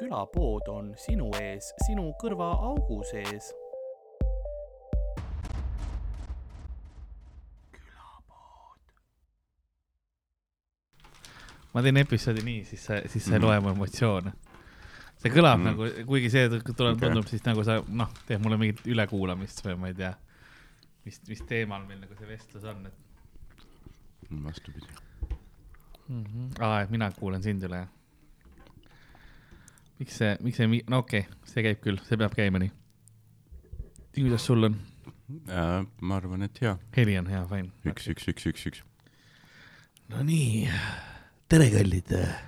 külapood 0.00 0.68
on 0.72 0.94
sinu 1.00 1.28
ees, 1.40 1.72
sinu 1.86 2.10
kõrvaaugu 2.22 3.02
sees. 3.10 3.52
ma 11.70 11.82
teen 11.86 12.00
episoodi 12.00 12.42
nii, 12.42 12.62
siis 12.66 12.86
sa, 12.88 12.96
siis 13.06 13.28
sa 13.28 13.36
ei 13.36 13.42
loe 13.44 13.58
mu 13.62 13.70
emotsioone. 13.70 14.32
see 15.20 15.30
kõlab 15.30 15.60
mm. 15.60 15.68
Mhm. 15.68 15.68
nagu, 15.68 16.06
kuigi 16.08 16.32
see 16.32 16.48
tuleb 16.48 16.96
okay., 16.96 17.04
tundub 17.04 17.28
siis 17.30 17.44
nagu 17.46 17.62
sa 17.66 17.76
noh, 17.86 18.10
teed 18.26 18.42
mulle 18.42 18.58
mingit 18.58 18.82
ülekuulamist 18.90 19.62
või 19.66 19.76
ma 19.78 19.92
ei 19.92 19.96
tea, 20.00 20.10
mis, 21.06 21.20
mis 21.28 21.44
teemal 21.46 21.84
meil 21.86 22.00
nagu 22.02 22.16
see 22.18 22.26
vestlus 22.26 22.66
on, 22.72 22.88
et 22.90 24.34
vastupidi. 24.48 24.88
mm. 26.08 26.24
-hmm. 26.24 26.50
aa, 26.58 26.82
et 26.82 26.90
mina 26.90 27.12
kuulan 27.20 27.42
sind 27.42 27.68
üle. 27.68 27.84
Miks 30.00 30.16
see, 30.20 30.36
miks 30.44 30.60
see, 30.60 30.82
no 30.88 31.02
okei 31.04 31.24
okay,, 31.26 31.40
see 31.52 31.64
käib 31.66 31.82
küll, 31.84 32.00
see 32.08 32.18
peab 32.20 32.34
käima 32.36 32.60
nii. 32.62 32.72
kuidas 34.16 34.46
sul 34.48 34.70
on? 34.70 34.78
Äh, 35.46 35.80
ma 36.02 36.16
arvan, 36.18 36.42
et 36.48 36.56
hea, 36.62 36.74
heli 36.96 37.18
on 37.20 37.28
hea, 37.30 37.42
fine. 37.50 37.70
üks, 37.86 38.08
üks, 38.10 38.28
üks, 38.32 38.46
üks, 38.50 38.62
üks. 38.72 38.80
no 40.10 40.24
nii, 40.26 40.68
tere, 41.52 41.68
kallid 41.76 42.14
äh,. 42.20 42.38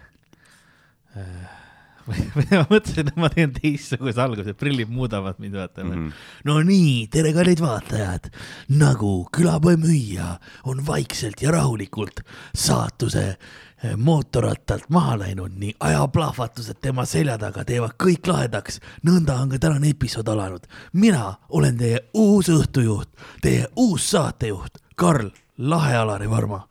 Ma 2.06 2.62
mõtlesin, 2.70 3.09
et 3.09 3.19
ma 3.20 3.30
teen 3.33 3.52
teistsuguse 3.55 4.23
alguse, 4.23 4.55
prillid 4.59 4.91
muudavad 4.93 5.41
mind, 5.43 5.56
vaata 5.60 5.84
mm. 5.84 5.93
-hmm. 5.93 6.23
no 6.48 6.60
nii, 6.66 7.06
tere, 7.12 7.33
kallid 7.33 7.60
vaatajad. 7.60 8.30
nagu 8.69 9.29
külapoe 9.37 9.76
müüja 9.76 10.38
on 10.65 10.87
vaikselt 10.87 11.43
ja 11.43 11.51
rahulikult 11.51 12.21
saatuse 12.54 13.24
eh, 13.29 13.96
mootorrattalt 13.96 14.91
maha 14.91 15.18
läinud, 15.18 15.52
nii 15.57 15.74
ajaplahvatused 15.80 16.80
tema 16.80 17.04
selja 17.04 17.38
taga 17.38 17.65
teevad 17.65 17.96
kõik 18.02 18.26
lahedaks. 18.26 18.80
nõnda 19.07 19.41
on 19.43 19.48
ka 19.48 19.59
tänane 19.59 19.88
episood 19.91 20.29
alanud. 20.29 20.66
mina 20.93 21.35
olen 21.48 21.76
teie 21.76 22.01
uus 22.15 22.48
õhtujuht, 22.48 23.09
teie 23.43 23.66
uus 23.76 24.10
saatejuht, 24.10 24.79
Karl 24.96 25.30
Lahe-Alari 25.59 26.30
Varma 26.30 26.66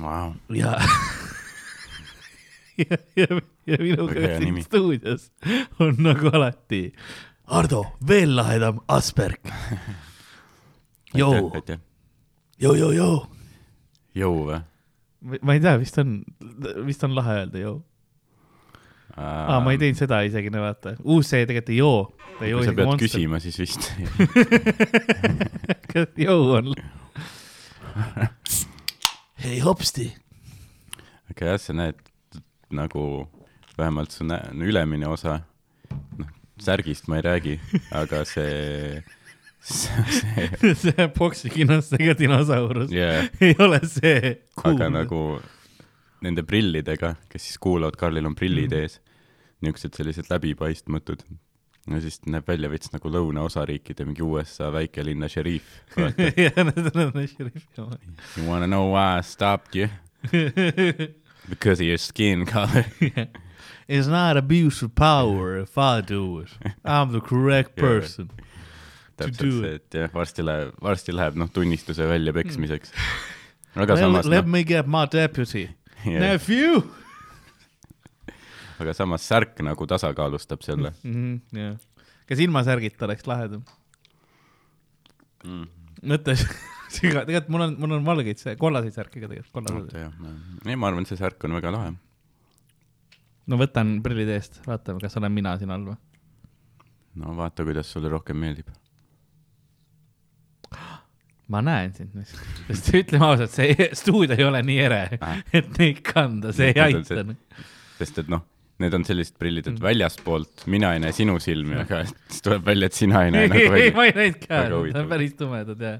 Vau, 0.00 0.32
ja, 0.48 0.80
ja, 2.78 2.96
ja, 3.16 3.26
ja 3.66 3.78
minuga 3.80 4.18
hea 4.18 4.38
siin 4.38 4.48
nimi. 4.48 4.64
stuudios 4.66 5.30
on 5.80 6.00
nagu 6.02 6.32
alati 6.32 6.88
Ardo, 7.52 7.82
veel 8.08 8.36
lahedam 8.36 8.78
Asperg. 8.88 9.40
Jou, 11.12 12.76
jou, 12.78 12.92
jou. 12.94 13.16
jõu 14.16 14.36
või? 14.46 14.60
ma 15.42 15.56
ei 15.56 15.60
tea, 15.62 15.74
vist 15.80 15.98
on, 16.00 16.20
vist 16.86 17.02
on 17.06 17.12
lahe 17.16 17.34
öelda 17.42 17.60
jou. 17.60 17.74
aa, 19.12 19.58
ma 19.60 19.74
ei 19.74 19.80
teinud 19.82 19.98
seda 20.00 20.22
isegi, 20.26 20.50
no 20.52 20.62
vaata, 20.64 20.94
uus 21.04 21.28
see 21.28 21.44
tegelikult 21.44 21.74
ei 21.74 21.80
joo. 21.82 22.62
sa 22.64 22.72
pead 22.72 22.88
Monster. 22.88 23.10
küsima, 23.12 23.40
siis 23.44 23.58
vist. 23.60 23.90
kas 25.92 26.16
jou 26.16 26.48
on? 26.56 26.72
hei 29.44 29.60
hopsti. 29.62 30.08
aga 31.30 31.52
jah, 31.52 31.60
sa 31.60 31.76
näed 31.76 32.00
nagu 32.72 33.28
vähemalt 33.82 34.14
nä- 34.26 34.44
ülemine 34.62 35.08
osa, 35.10 35.40
noh, 36.18 36.30
särgist 36.62 37.08
ma 37.10 37.18
ei 37.18 37.26
räägi, 37.26 37.54
aga 37.98 38.22
see, 38.28 39.02
see, 39.62 40.74
see 40.74 41.08
poksikinos 41.18 41.88
see 41.92 42.14
dinosaurus 42.18 42.90
yeah, 42.94 43.26
ei 43.44 43.54
ole 43.62 43.80
see 43.86 44.36
aga 44.64 44.88
nagu 44.90 45.22
nende 46.22 46.42
prillidega, 46.46 47.16
kes 47.28 47.48
siis 47.48 47.58
kuulavad, 47.58 47.96
Karlil 47.98 48.26
on 48.30 48.34
prillid 48.38 48.70
Mhm. 48.70 48.84
ees, 48.84 49.00
niisugused 49.62 49.96
sellised 49.98 50.28
läbipaistmatud. 50.30 51.24
no 51.90 51.98
siis 52.00 52.20
näeb 52.30 52.46
välja 52.46 52.68
veits 52.70 52.92
nagu 52.94 53.10
lõunaosariikide 53.10 54.04
mingi 54.06 54.22
USA 54.22 54.68
väikelinna 54.74 55.26
šeriif. 55.30 55.64
jah, 55.98 56.14
need 56.68 56.94
on 56.94 57.10
need 57.16 57.32
šerifi 57.32 57.82
omad. 57.82 57.98
You 58.36 58.46
wanna 58.46 58.66
know 58.70 58.92
why 58.94 59.18
I 59.18 59.22
stopped 59.26 59.74
you? 59.74 59.88
Because 61.48 61.80
of 61.82 61.86
your 61.88 61.98
skin 61.98 62.46
color. 62.46 62.86
It's 63.92 64.08
not 64.08 64.38
abuse 64.40 64.80
of 64.84 64.94
power 64.96 65.58
if 65.60 65.76
I 65.76 66.00
do 66.00 66.40
it. 66.40 66.54
I 66.84 67.02
am 67.02 67.12
the 67.12 67.20
correct 67.20 67.76
Yeah. 67.76 67.88
person. 67.88 68.30
täpselt 69.20 69.42
do 69.44 69.50
see, 69.60 69.74
et 69.76 69.94
jah, 69.98 70.08
varsti 70.14 70.42
läheb, 70.42 70.72
varsti 70.82 71.12
läheb 71.12 71.36
noh, 71.36 71.50
tunnistuse 71.52 72.06
väljapeksmiseks. 72.08 72.94
aga 73.76 73.92
Well, 73.92 74.06
samas 74.06 74.26
let 74.26 74.46
noh, 74.46 74.52
me 74.56 74.64
get 74.64 74.88
my 74.88 75.04
deputy. 75.12 75.68
Nephew 76.04 76.80
aga 78.82 78.94
samas 78.96 79.24
särk 79.28 79.60
nagu 79.64 79.86
tasakaalustab 79.88 80.64
selle 80.66 80.92
mm. 81.02 81.12
-hmm, 81.14 81.58
yeah. 81.58 81.76
kas 82.28 82.40
ilma 82.42 82.64
särgita 82.66 83.06
oleks 83.06 83.26
lahedam? 83.30 83.64
mm.. 85.44 85.66
mõtle, 86.12 86.36
tegelikult 86.98 87.52
mul 87.54 87.66
on, 87.66 87.76
mul 87.84 87.98
on 87.98 88.08
valgeid, 88.08 88.42
kollaseid 88.58 88.96
särke 88.96 89.20
ka 89.20 89.28
tegelikult, 89.28 89.52
kollased. 89.52 90.66
ei 90.66 90.76
ma 90.76 90.90
arvan, 90.90 91.06
see 91.08 91.20
särk 91.20 91.44
on 91.48 91.58
väga 91.58 91.74
lahe. 91.74 91.94
No 93.46 93.58
võtan 93.60 93.96
prillid 94.04 94.28
eest, 94.36 94.60
vaatame, 94.66 95.00
kas 95.02 95.16
olen 95.20 95.32
mina 95.34 95.56
siin 95.58 95.70
all 95.74 95.84
või. 95.92 95.96
no 97.22 97.34
vaata, 97.36 97.64
kuidas 97.66 97.90
sulle 97.92 98.08
rohkem 98.12 98.36
meeldib. 98.38 98.68
ma 101.52 101.60
näen 101.64 101.90
sind, 101.96 102.14
sest 102.70 102.88
ütleme 102.96 103.26
ausalt, 103.28 103.52
see 103.52 103.88
stuudio 103.98 104.36
ei 104.38 104.46
ole 104.46 104.62
nii 104.64 104.78
ere, 104.86 105.02
Ah. 105.20 105.40
et 105.52 105.68
neid 105.78 106.00
kanda, 106.06 106.52
see 106.56 106.70
ei 106.72 106.80
aita. 106.80 107.24
sest 107.98 108.22
et 108.22 108.30
noh, 108.32 108.44
need 108.80 108.94
on 108.96 109.04
sellised 109.04 109.36
prillid, 109.38 109.66
et 109.68 109.74
Mm. 109.76 109.82
väljaspoolt 109.84 110.64
mina 110.72 110.94
ei 110.96 111.00
näe 111.04 111.12
sinu 111.12 111.36
silmi, 111.42 111.76
aga 111.82 112.04
siis 112.08 112.40
tuleb 112.46 112.64
välja, 112.64 112.86
et 112.88 112.96
sina 112.96 113.24
ei 113.26 113.30
näe 113.34 113.42
ei, 113.44 113.48
nagu 113.52 113.60
ei, 113.60 113.70
välja. 113.74 113.96
ma 113.98 114.04
ei 114.08 114.14
näinud 114.16 114.46
ka, 114.46 114.62
need 114.86 114.96
on 115.02 115.08
päris 115.12 115.34
tumedad 115.38 115.80
ja. 115.84 115.92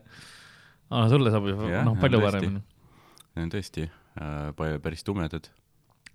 aa, 0.90 1.08
sulle 1.12 1.30
sobib, 1.34 1.60
noh, 1.84 1.98
palju 2.00 2.20
paremini. 2.24 2.62
Need 3.36 3.44
on 3.46 3.52
tõesti 3.52 3.84
äh, 3.88 4.78
päris 4.82 5.04
tumedad. 5.04 5.46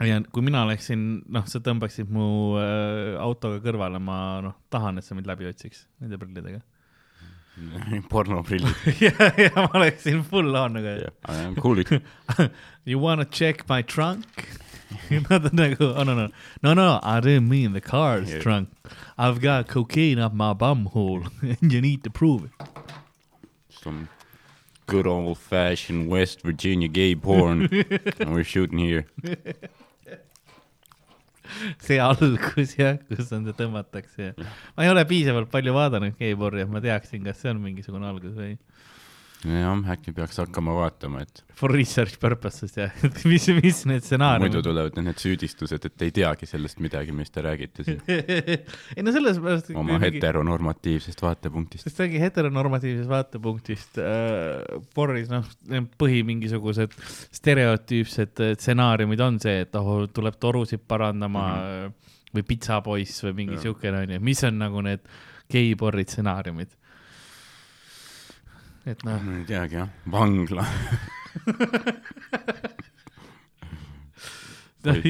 Ja 0.05 0.19
kui 0.31 0.43
mina 0.45 0.61
oleksin, 0.67 1.23
noh, 1.33 1.45
sa 1.49 1.59
tõmbaksid 1.63 2.09
mu 2.13 2.27
äh, 2.61 3.15
autoga 3.21 3.57
kõrvale, 3.63 3.99
ma 4.03 4.17
noh, 4.45 4.53
tahan, 4.69 4.97
et 4.99 5.05
sa 5.07 5.15
mind 5.17 5.27
läbi 5.29 5.47
otsiks 5.49 5.87
nende 6.01 6.19
prillidega. 6.21 6.61
pornoprillid. 8.11 8.75
ja, 9.01 9.11
ja 9.37 9.49
ma 9.55 9.69
oleksin 9.79 10.21
full 10.23 10.53
on 10.55 10.73
nagu 10.77 10.87
I 11.25 11.35
am 11.41 11.55
cool 11.55 11.79
it. 11.79 11.89
You 12.85 12.99
wanna 12.99 13.25
check 13.25 13.67
my 13.67 13.81
trunk? 13.81 14.47
Nad 15.09 15.31
on 15.45 15.51
nagu, 15.57 15.81
oh 15.97 16.03
no 16.03 16.13
no, 16.15 16.27
no 16.61 16.73
no, 16.73 16.99
I 17.03 17.19
didn't 17.19 17.49
mean 17.49 17.73
the 17.73 17.81
car's 17.81 18.29
Yeah. 18.29 18.39
trunk. 18.39 18.69
I've 19.17 19.41
got 19.41 19.67
cocaine 19.67 20.19
up 20.19 20.33
my 20.33 20.53
bum 20.53 20.85
hole 20.85 21.23
and 21.41 21.73
you 21.73 21.81
need 21.81 22.03
to 22.03 22.09
prove 22.11 22.45
it. 22.45 22.51
Some 23.69 24.07
good 24.85 25.07
old 25.07 25.37
fashioned 25.39 26.07
West 26.07 26.41
Virginia 26.43 26.87
gay 26.87 27.15
porn 27.15 27.67
and 28.19 28.33
we're 28.33 28.43
shooting 28.45 28.77
here. 28.79 29.07
See 31.83 31.99
algus 32.03 32.75
jah, 32.77 32.97
kus 33.09 33.29
see 33.29 33.55
tõmmatakse. 33.59 34.31
Ja 34.31 34.49
ma 34.77 34.85
ei 34.85 34.91
ole 34.93 35.05
piisavalt 35.09 35.51
palju 35.53 35.75
vaadanud 35.75 36.17
G-porri, 36.19 36.63
et 36.65 36.71
ma 36.71 36.83
teaksin, 36.83 37.23
kas 37.25 37.41
see 37.43 37.53
on 37.53 37.61
mingisugune 37.63 38.09
algus 38.09 38.35
või 38.37 38.55
jah, 39.45 39.89
äkki 39.93 40.13
peaks 40.17 40.39
hakkama 40.41 40.73
vaatama, 40.73 41.21
et 41.21 41.43
for 41.57 41.71
research 41.73 42.17
purposes 42.21 42.73
jah, 42.77 42.93
mis, 43.29 43.45
mis 43.53 43.81
need 43.85 43.99
muidu 43.99 44.05
stsenaariumid. 44.05 44.57
tulevad 44.65 44.97
need 45.05 45.21
süüdistused, 45.21 45.85
et 45.85 46.05
ei 46.07 46.13
teagi 46.15 46.49
sellest 46.49 46.81
midagi, 46.83 47.13
mis 47.15 47.29
te 47.33 47.43
räägite 47.45 47.85
siin 47.85 48.01
ei 48.97 49.05
no 49.05 49.13
selles 49.13 49.37
pärast. 49.43 49.69
oma. 49.77 49.99
heteronormatiivsest 50.01 51.21
vaatepunktist. 51.21 51.85
sest 51.85 52.01
ongi 52.07 52.21
heteronormatiivsest 52.23 53.11
vaatepunktist 53.11 54.01
äh, 54.01 54.81
porris 54.97 55.29
noh, 55.33 55.45
põhi 56.01 56.23
mingisugused 56.27 56.97
stereotüüpsed 57.37 58.43
äh, 58.43 58.57
stsenaariumid 58.57 59.21
on 59.27 59.41
see, 59.43 59.61
et 59.67 59.77
oh, 59.77 60.07
tuleb 60.09 60.41
torusid 60.41 60.81
parandama 60.87 61.47
mm 61.47 61.63
-hmm. 61.63 62.13
või 62.33 62.49
pitsapoiss 62.55 63.25
või 63.29 63.37
mingi 63.43 63.61
siukene 63.61 64.05
onju, 64.05 64.21
mis 64.21 64.43
on 64.49 64.61
nagu 64.65 64.81
need 64.81 65.05
geiporri 65.51 66.03
stsenaariumid. 66.07 66.76
Et 68.87 69.03
noh, 69.07 69.19
ma 69.23 69.37
ei 69.41 69.45
teagi 69.49 69.75
jah, 69.81 69.89
vangla, 70.11 70.63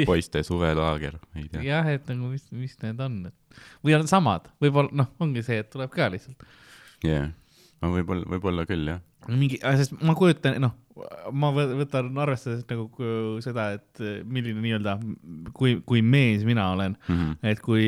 poiste 0.07 0.41
suvelaager, 0.43 1.17
ei 1.37 1.47
tea. 1.51 1.61
jah, 1.67 1.85
et 1.91 2.07
nagu 2.09 2.31
mis, 2.31 2.45
mis 2.55 2.73
need 2.81 3.01
on, 3.03 3.17
et 3.29 3.59
või 3.85 3.93
on 3.97 4.07
samad, 4.09 4.47
võib-olla 4.63 4.89
noh, 5.03 5.11
ongi 5.21 5.43
see, 5.45 5.59
et 5.61 5.69
tuleb 5.73 5.91
ka 5.93 6.07
lihtsalt. 6.13 6.41
Jah, 7.05 7.29
no 7.83 7.91
võib-olla, 7.93 8.25
võib-olla 8.33 8.65
küll 8.69 8.89
jah. 8.89 9.03
mingi, 9.27 9.59
sest 9.61 9.93
ma 10.01 10.15
kujutan, 10.17 10.57
noh, 10.63 10.73
ma 11.35 11.51
võ- 11.53 11.75
võtan 11.83 12.09
arvestades 12.23 12.63
nagu 12.69 12.87
seda, 13.43 13.67
et 13.77 14.01
äh, 14.01 14.21
milline 14.25 14.61
nii-öelda, 14.63 14.95
kui, 15.57 15.75
kui 15.85 16.01
mees 16.01 16.45
mina 16.47 16.71
olen, 16.73 16.95
Mhm. 17.09 17.35
et 17.43 17.59
kui, 17.61 17.83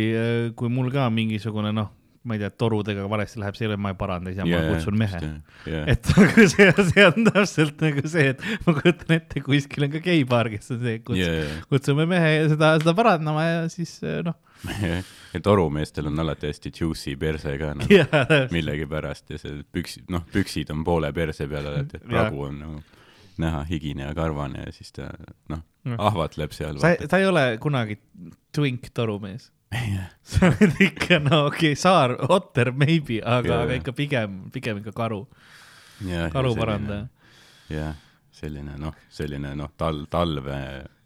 kui 0.60 0.70
mul 0.70 0.92
ka 0.94 1.08
mingisugune 1.10 1.72
noh, 1.74 1.90
ma 2.28 2.36
ei 2.36 2.42
tea, 2.42 2.50
torudega 2.52 3.06
valesti 3.10 3.40
läheb, 3.40 3.56
see 3.56 3.66
ei 3.66 3.70
ole, 3.72 3.78
ma 3.80 3.94
ei 3.94 3.98
paranda, 4.00 4.34
siis 4.34 4.44
ma 4.44 4.60
kutsun 4.74 4.98
mehe. 5.00 5.22
yeah.. 5.66 5.86
et 5.94 6.10
nagu 6.18 6.46
see, 6.52 6.68
see 6.92 7.06
on 7.08 7.30
täpselt 7.30 7.80
nagu 7.86 8.04
see, 8.12 8.34
et 8.34 8.44
ma 8.66 8.76
kujutan 8.76 9.16
ette, 9.16 9.44
kuskil 9.46 9.88
on 9.88 9.94
ka 9.96 10.04
geipaar, 10.04 10.52
kes 10.54 10.76
on 10.76 10.84
see, 10.84 11.00
et 11.00 11.08
kutsume 11.08 11.30
Yeah. 11.30 11.64
kutsume 11.72 12.06
mehe 12.10 12.36
seda, 12.52 12.74
seda 12.82 12.94
parandama 12.98 13.44
ja 13.46 13.64
siis 13.72 13.98
noh, 14.26 14.36
ja 15.34 15.42
torumeestel 15.44 16.10
on 16.10 16.20
alati 16.26 16.50
hästi 16.52 16.72
juicy 16.82 17.16
perse 17.20 17.56
ka 17.62 17.74
nagu 17.80 17.94
jaa, 17.94 18.24
millegipärast 18.52 19.36
ja 19.36 19.40
see 19.42 19.62
püksid, 19.76 20.08
noh, 20.14 20.26
püksid 20.34 20.72
on 20.76 20.84
poole 20.88 21.12
perse 21.16 21.48
peal 21.52 21.72
alati, 21.72 22.02
et 22.02 22.08
pragu 22.10 22.48
on 22.50 22.64
nagu 22.66 22.82
näha 23.40 23.64
higine 23.70 24.04
ja 24.04 24.14
karvane 24.18 24.66
ja 24.66 24.72
siis 24.76 24.92
ta 24.96 25.08
noh, 25.52 25.64
ahvatleb 25.96 26.52
seal. 26.56 26.80
sa, 26.82 26.92
sa 27.08 27.22
ei 27.22 27.28
ole 27.30 27.46
kunagi 27.64 28.00
twink 28.56 28.90
torumees. 28.94 29.50
Sa 29.70 30.50
oled 30.50 30.82
ikka, 30.82 31.20
no 31.22 31.46
okei 31.48 31.74
okay,, 31.74 31.80
saar, 31.80 32.16
otter 32.30 32.72
maybe, 32.74 33.20
aga 33.22 33.64
aga 33.66 33.78
ikka 33.80 33.94
pigem, 33.98 34.42
pigem 34.54 34.82
ikka 34.82 34.94
karu, 34.98 35.24
karuparandaja. 36.34 37.08
jah, 37.70 37.98
selline 38.34 38.78
noh, 38.82 38.96
selline 39.14 39.54
noh, 39.58 39.72
tal-, 39.78 40.08
talve, 40.10 40.58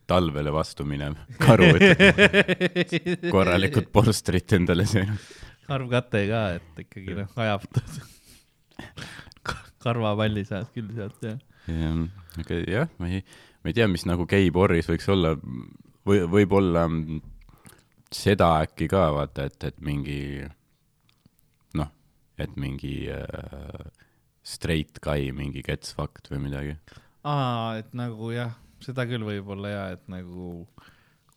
talvele 0.07 0.53
vastu 0.55 0.87
minev 0.87 1.17
karu, 1.43 1.73
et 1.75 3.27
korralikult 3.35 3.91
polstrit 3.91 4.55
endale 4.55 4.87
söönud. 4.87 5.27
karvkate 5.67 6.25
ka, 6.31 6.43
et 6.59 6.83
ikkagi 6.85 7.19
noh, 7.19 7.35
ajab 7.43 7.67
karvapalli 9.83 10.45
seas 10.47 10.71
küll 10.71 10.87
sealt 10.95 11.19
jah. 11.23 11.39
jah, 11.67 11.99
aga 12.39 12.63
jah, 12.63 12.95
ma 12.99 13.11
ei, 13.11 13.25
ma 13.59 13.71
ei 13.71 13.75
tea, 13.75 13.91
mis 13.91 14.07
nagu 14.07 14.27
geiborris 14.29 14.87
võiks 14.87 15.11
olla 15.11 15.35
või 16.07 16.23
võib-olla 16.31 16.87
mm, 16.87 17.32
seda 18.13 18.49
äkki 18.63 18.87
ka 18.91 19.07
vaata, 19.15 19.47
et, 19.49 19.63
et 19.69 19.79
mingi 19.81 20.43
noh, 21.79 21.89
et 22.37 22.53
mingi 22.59 22.95
äh, 23.11 23.87
straight 24.43 24.99
guy 25.03 25.31
mingi 25.35 25.63
gets 25.65 25.93
fucked 25.97 26.29
või 26.31 26.43
midagi. 26.47 26.75
aa, 27.23 27.79
et 27.79 27.93
nagu 27.97 28.31
jah, 28.35 28.53
seda 28.83 29.05
küll 29.09 29.23
võib-olla 29.25 29.69
ja, 29.71 29.83
et 29.97 30.05
nagu 30.11 30.67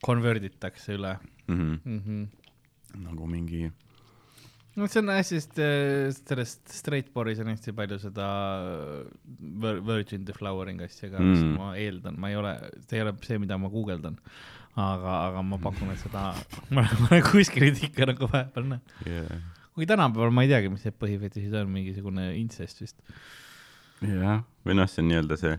convert 0.05 0.44
itakse 0.44 0.96
üle 0.99 1.17
Mm 1.46 1.55
-hmm. 1.58 1.81
mm. 1.84 2.00
-hmm. 2.05 3.02
nagu 3.05 3.26
mingi 3.31 3.70
no 4.76 4.87
see 4.90 4.99
on 4.99 5.08
hästi, 5.14 5.37
sest 5.40 5.58
äh, 5.62 6.11
sellest 6.26 6.69
straight 6.75 7.12
bore'is 7.14 7.38
on 7.40 7.46
hästi 7.52 7.72
palju 7.72 7.99
seda 8.02 8.26
vir- 9.62 9.79
virgin 9.87 10.25
deflowering 10.26 10.82
asja 10.82 11.08
ka, 11.11 11.19
mis 11.22 11.38
Mm. 11.38 11.55
ma 11.56 11.69
eeldan, 11.76 12.19
ma 12.19 12.29
ei 12.31 12.37
ole, 12.37 12.52
see 12.88 12.99
ei 12.99 13.02
ole 13.06 13.14
see, 13.22 13.38
mida 13.38 13.56
ma 13.58 13.69
guugeldan. 13.69 14.19
aga, 14.76 15.12
aga 15.31 15.43
ma 15.46 15.58
pakun, 15.62 15.93
et 15.94 16.00
seda, 16.02 16.31
ma 16.75 16.84
olen 17.08 17.25
kuskilt 17.26 17.81
ikka 17.88 18.11
nagu 18.12 18.28
vahepeal 18.32 18.69
näen. 18.75 18.82
yeah. 19.06 19.40
kuigi 19.75 19.88
tänapäeval 19.93 20.34
ma 20.34 20.44
ei 20.44 20.52
teagi, 20.52 20.73
mis 20.73 20.84
need 20.87 20.99
põhifetišid 21.00 21.56
on, 21.62 21.73
mingisugune 21.73 22.28
incest 22.40 22.82
vist. 22.84 23.00
jah, 24.05 24.44
või 24.67 24.78
noh, 24.78 24.90
see 24.90 25.05
on 25.05 25.11
nii-öelda 25.12 25.40
see 25.40 25.56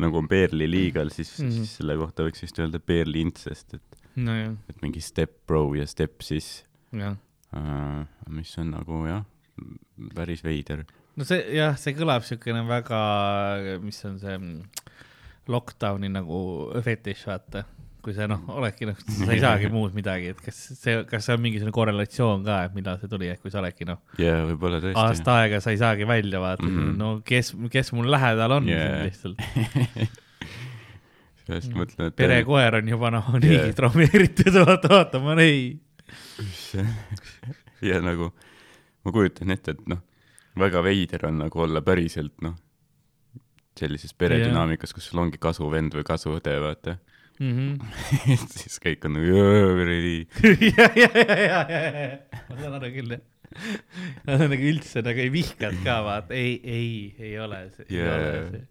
nagu 0.00 0.20
on 0.20 0.28
Bearli 0.28 0.68
legal, 0.70 1.10
siis 1.12 1.32
mm. 1.38 1.48
-hmm. 1.48 1.56
siis 1.56 1.74
selle 1.80 1.96
kohta 2.00 2.24
võiks 2.26 2.42
vist 2.44 2.58
öelda 2.62 2.80
Bearli 2.80 3.24
incest, 3.26 3.74
et, 3.74 4.00
nojah, 4.16 4.54
et 4.70 4.82
mingi 4.84 5.02
step 5.04 5.42
bro 5.46 5.66
ja 5.78 5.86
step 5.86 6.22
sis 6.26 6.64
jah. 6.92 7.18
äh,, 7.56 8.06
mis 8.28 8.54
on 8.58 8.72
nagu 8.76 9.04
jah, 9.08 9.24
päris 10.14 10.44
veider. 10.44 10.84
no 11.16 11.26
see 11.26 11.42
jah, 11.56 11.76
see 11.78 11.96
kõlab 11.98 12.24
siukene 12.26 12.62
väga, 12.68 13.02
mis 13.82 14.00
on 14.08 14.18
see 14.22 14.38
mm, 14.38 14.62
lockdown'i 15.50 16.10
nagu 16.12 16.40
fetiš, 16.84 17.26
vaata. 17.26 17.64
Kui 18.04 18.14
sa 18.16 18.26
noh, 18.30 18.40
oledki 18.56 18.88
noh, 18.88 18.98
sa 19.04 19.30
ei 19.34 19.42
saagi 19.42 19.70
muud 19.74 19.94
midagi, 19.96 20.32
et 20.34 20.40
kas 20.44 20.58
see, 20.78 20.96
kas 21.08 21.26
see 21.26 21.36
on 21.36 21.44
mingisugune 21.44 21.74
korrelatsioon 21.76 22.44
ka, 22.46 22.62
et 22.68 22.76
millal 22.76 22.98
see 23.00 23.10
tuli, 23.12 23.30
et 23.32 23.40
kui 23.42 23.52
sa 23.52 23.60
oledki 23.62 23.88
noh, 23.88 24.00
tõesti. 24.84 24.96
aasta 25.00 25.36
aega 25.42 25.60
sa 25.64 25.74
ei 25.74 25.80
saagi 25.80 26.08
välja 26.08 26.42
vaata 26.42 26.66
mm. 26.66 26.78
-hmm. 26.78 26.98
no 27.00 27.12
kes, 27.26 27.54
kes 27.72 27.92
mul 27.96 28.10
lähedal 28.10 28.58
on 28.58 28.68
Yeah. 28.70 28.90
yeah. 28.90 29.04
lihtsalt. 29.08 29.38
sellest 31.46 31.72
mõtlen, 31.74 32.10
et 32.10 32.16
perekoer 32.16 32.78
on 32.80 32.88
juba 32.88 33.10
noh, 33.10 33.32
Yeah. 33.34 33.46
niigi 33.46 33.76
traumeeritud, 33.78 34.54
vaata, 34.66 34.88
vaata, 34.92 35.20
ma 35.22 35.34
ei. 35.42 35.80
ja 37.82 38.00
nagu 38.04 38.32
ma 39.04 39.12
kujutan 39.12 39.50
ette, 39.50 39.76
et 39.76 39.86
noh, 39.90 40.02
väga 40.58 40.82
veider 40.84 41.26
on 41.28 41.40
nagu 41.44 41.62
olla 41.64 41.82
päriselt 41.82 42.36
noh, 42.44 42.56
sellises 43.78 44.14
peredünaamikas, 44.18 44.92
kus 44.94 45.08
sul 45.10 45.22
ongi 45.22 45.40
kasuvend 45.40 45.94
või 45.96 46.04
kasuõde, 46.06 46.56
vaata. 46.62 46.96
Et 47.40 48.56
siis 48.60 48.80
kõik 48.82 49.06
on 49.08 49.16
nagu 49.16 49.44
kuradi, 49.80 50.16
ja, 50.70 50.88
ja, 50.96 51.10
ja, 51.14 51.38
ja, 51.44 51.60
ja, 51.74 51.84
ja, 52.06 52.42
ma 52.48 52.58
saan 52.58 52.80
aru 52.80 52.92
küll, 52.98 53.16
jah. 53.16 53.26
Nad 54.28 54.44
on 54.44 54.52
nagu 54.52 54.66
üldse 54.70 55.00
nagu 55.02 55.18
ei 55.18 55.30
vihkanud 55.34 55.80
ka, 55.82 55.96
vaata, 56.06 56.36
ei, 56.38 56.52
ei, 56.62 56.90
ei 57.18 57.32
ole 57.42 57.64
see, 57.74 57.88
ei 57.88 57.96
Jaa. 57.98 58.12
ole 58.14 58.44
see 58.52 58.68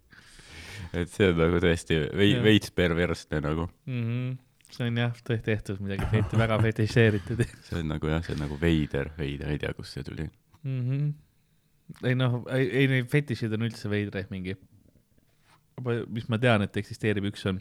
et 0.96 1.10
see 1.12 1.28
on 1.30 1.38
nagu 1.38 1.58
tõesti 1.62 1.98
vei- 2.16 2.38
veits 2.42 2.72
perversne 2.74 3.40
nagu. 3.44 3.66
mm. 3.86 4.04
-hmm. 4.04 4.38
see 4.70 4.86
on 4.86 4.96
jah, 4.98 5.16
tehtud 5.26 5.80
midagi 5.80 6.06
feti-, 6.12 6.38
väga 6.38 6.58
fetišeeritud 6.62 7.44
see 7.68 7.80
on 7.80 7.90
nagu 7.94 8.10
jah, 8.10 8.22
see 8.24 8.34
on 8.34 8.44
nagu 8.46 8.58
veider, 8.60 9.12
veider, 9.18 9.50
ei 9.54 9.58
tea, 9.58 9.74
kust 9.74 9.94
see 9.96 10.06
tuli. 10.06 10.28
mm. 10.62 10.80
-hmm. 10.80 11.12
ei 12.10 12.14
noh, 12.14 12.42
ei, 12.54 12.70
ei 12.82 12.88
neid 12.88 13.10
fetišid 13.10 13.52
on 13.54 13.68
üldse 13.68 13.90
veidraid 13.90 14.30
mingi. 14.30 14.56
mis 16.08 16.28
ma 16.28 16.38
tean, 16.38 16.62
et 16.62 16.76
eksisteerib, 16.76 17.24
üks 17.30 17.46
on, 17.48 17.60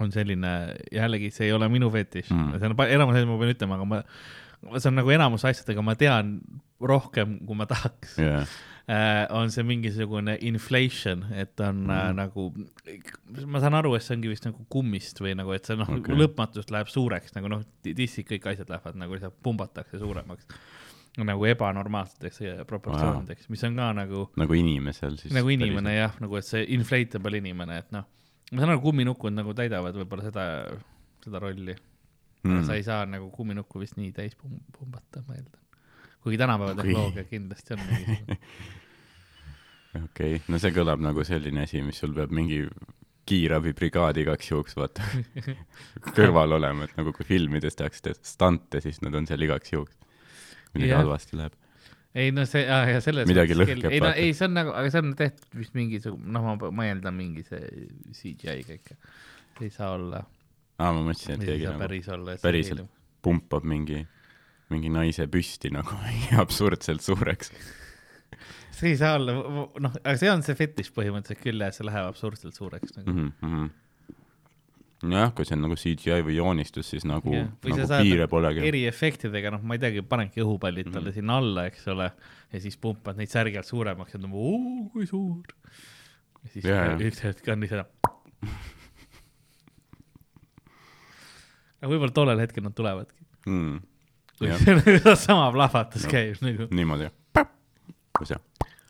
on 0.00 0.12
selline, 0.14 0.52
jällegi 0.94 1.30
see 1.34 1.48
ei 1.48 1.52
ole 1.56 1.68
minu 1.72 1.90
fetiš 1.94 2.30
Mm. 2.30 2.52
mm., 2.52 2.60
see 2.60 2.68
on 2.70 2.86
enamus 2.98 3.16
asju 3.18 3.28
ma 3.30 3.38
pean 3.42 3.54
ütlema, 3.54 3.78
aga 3.78 3.84
ma, 3.84 4.02
see 4.78 4.88
on 4.90 4.98
nagu 4.98 5.10
enamus 5.14 5.44
asjadega 5.48 5.82
ma 5.84 5.94
tean 5.98 6.40
rohkem, 6.80 7.38
kui 7.46 7.56
ma 7.58 7.66
tahaks 7.66 8.16
jaa, 8.22 8.40
äh, 8.88 9.26
on 9.34 9.50
see 9.54 9.62
mingisugune 9.66 10.36
inflation, 10.46 11.24
et 11.34 11.58
on 11.60 11.84
mm. 11.86 11.90
äh, 11.90 12.08
Mhm. 12.08 12.16
nagu, 12.16 13.46
ma 13.46 13.60
saan 13.62 13.74
aru, 13.78 13.94
et 13.98 14.02
see 14.06 14.16
ongi 14.16 14.30
vist 14.32 14.46
nagu 14.48 14.64
kummist 14.72 15.20
või 15.22 15.34
nagu, 15.38 15.52
et 15.54 15.66
see 15.66 15.76
noh 15.78 15.90
okay., 15.98 16.14
lõpmatust 16.18 16.70
läheb 16.74 16.90
suureks 16.90 17.34
nagu 17.36 17.50
noh, 17.52 17.62
dissid 17.84 18.26
kõik 18.30 18.46
asjad 18.52 18.70
lähevad 18.70 18.98
nagu 18.98 19.14
lihtsalt 19.18 19.38
pumbatakse 19.42 19.98
suuremaks. 19.98 20.46
nagu 21.18 21.42
ebanormaalseteks 21.50 22.36
proportsioonideks, 22.68 23.48
mis 23.50 23.64
on 23.66 23.74
ka 23.74 23.88
nagu, 23.96 24.28
nagu 24.38 24.54
inimesel 24.54 25.16
siis. 25.18 25.32
nagu 25.34 25.50
inimene 25.50 25.96
jah, 25.96 26.12
nagu 26.22 26.36
et 26.38 26.46
see 26.46 26.62
inflatable 26.76 27.40
inimene, 27.40 27.78
et 27.82 27.90
noh, 27.90 28.04
ma 28.52 28.62
saan 28.62 28.74
aru, 28.74 28.82
kumminukud 28.84 29.36
nagu 29.36 29.54
täidavad 29.56 29.96
võib-olla 29.98 30.28
seda, 30.28 30.44
seda 31.24 31.42
rolli 31.42 31.74
mm., 31.74 32.50
aga 32.50 32.66
sa 32.66 32.78
ei 32.78 32.84
saa 32.86 33.06
nagu 33.08 33.30
kumminukku 33.34 33.80
vist 33.82 33.98
nii 34.00 34.12
täis 34.16 34.36
pum- 34.38 34.62
pumbata, 34.74 35.22
ma 35.28 35.36
eeldan. 35.38 35.80
kuigi 36.24 36.40
tänapäeva 36.40 36.76
tehnoloogia 36.78 37.26
kindlasti 37.28 37.76
on 37.76 37.84
mingisugune 37.86 38.38
okei 40.04 40.36
okay., 40.36 40.40
no 40.48 40.60
see 40.62 40.72
kõlab 40.76 41.02
nagu 41.04 41.24
selline 41.26 41.66
asi, 41.66 41.82
mis 41.84 42.00
sul 42.00 42.14
peab 42.16 42.32
mingi 42.34 42.64
kiirabibrigaad 43.28 44.16
igaks 44.22 44.50
juhuks 44.50 44.76
vaata 44.78 45.04
kõrval 46.16 46.56
olema, 46.56 46.88
et 46.88 46.96
nagu 46.98 47.12
kui 47.16 47.26
filmides 47.28 47.76
tehakse 47.78 48.16
stante, 48.24 48.80
siis 48.84 49.02
nad 49.04 49.16
on 49.18 49.28
seal 49.28 49.44
igaks 49.44 49.74
juhuks. 49.74 49.96
midagi 50.74 50.96
halvasti 50.96 51.40
läheb. 51.40 51.56
Ei 52.16 52.32
no 52.32 52.44
see, 52.48 52.64
ja 52.64 53.00
selles 53.04 53.28
Midagi 53.28 53.56
lõhkeb, 53.56 53.88
ei 53.90 54.00
no 54.02 54.12
ei, 54.16 54.34
see 54.36 54.48
on 54.48 54.54
nagu, 54.56 54.72
aga 54.76 54.92
see 54.92 55.02
on 55.04 55.14
tehtud 55.18 55.58
vist 55.60 55.74
mingisugune, 55.76 56.30
noh, 56.34 56.46
ma, 56.46 56.70
ma 56.74 56.86
eeldan 56.88 57.16
mingi 57.16 57.44
see 57.46 57.88
CGI-ga 58.16 58.78
ikka. 58.78 58.96
ei 59.60 59.72
saa 59.74 59.92
olla, 59.96 60.22
aa, 60.78 60.92
ma 60.94 61.02
mõtlesin, 61.02 61.36
et 61.36 61.50
keegi 61.50 61.68
nagu 61.68 61.82
päris 61.84 62.08
olla. 62.14 62.38
päriselt. 62.42 62.86
pumpab 63.24 63.66
mingi, 63.68 64.04
mingi 64.72 64.92
naise 64.94 65.28
püsti 65.30 65.72
nagu 65.74 65.98
absurdselt 66.44 67.04
suureks. 67.04 67.52
see 68.78 68.94
ei 68.94 69.00
saa 69.00 69.18
olla, 69.18 69.36
noh, 69.68 70.00
aga 70.00 70.16
see 70.20 70.32
on 70.32 70.46
see 70.46 70.56
fetiš 70.58 70.92
põhimõtteliselt 70.96 71.44
küll 71.44 71.66
jah, 71.66 71.74
see 71.76 71.88
läheb 71.88 72.08
absurdselt 72.08 72.56
suureks 72.56 72.96
nagu. 72.96 73.12
mm. 73.12 73.30
-hmm. 73.42 73.68
jah, 75.02 75.30
kui 75.36 75.44
see 75.46 75.54
on 75.54 75.62
nagu 75.68 75.76
CGI 75.78 76.22
või 76.26 76.34
joonistus, 76.38 76.88
siis 76.90 77.04
nagu 77.06 77.30
yeah., 77.30 77.46
nagu 77.70 77.86
piire 78.02 78.26
polegi. 78.30 78.64
eriefektidega, 78.66 79.52
noh, 79.54 79.62
ma 79.62 79.76
ei 79.76 79.82
teagi, 79.84 80.02
panedki 80.02 80.42
õhupallid 80.42 80.88
talle 80.94 81.12
sinna 81.14 81.36
alla, 81.38 81.66
eks 81.70 81.86
ole, 81.94 82.08
ja 82.52 82.60
siis 82.64 82.74
pumpad 82.82 83.14
neid 83.20 83.30
särgi 83.30 83.60
alt 83.60 83.68
suuremaks 83.70 84.16
ja 84.16 84.20
nagu 84.24 84.36
oo, 84.42 84.88
kui 84.94 85.06
suur. 85.06 85.46
ja 86.42 86.50
siis 86.54 86.64
jaa. 86.66 86.96
üks 86.98 87.22
hetk 87.28 87.46
on 87.54 87.62
lihtsalt. 87.62 87.90
aga 91.78 91.90
võib-olla 91.92 92.14
tollel 92.16 92.42
hetkel 92.42 92.64
nad 92.66 92.74
tulevadki, 92.78 93.24
Mm. 93.48 93.78
kui 94.38 94.50
see 94.60 95.14
sama 95.28 95.46
plahvatus 95.54 96.02
Jah. 96.04 96.10
käib 96.12 96.42
nagu. 96.44 96.66
niimoodi. 96.74 97.06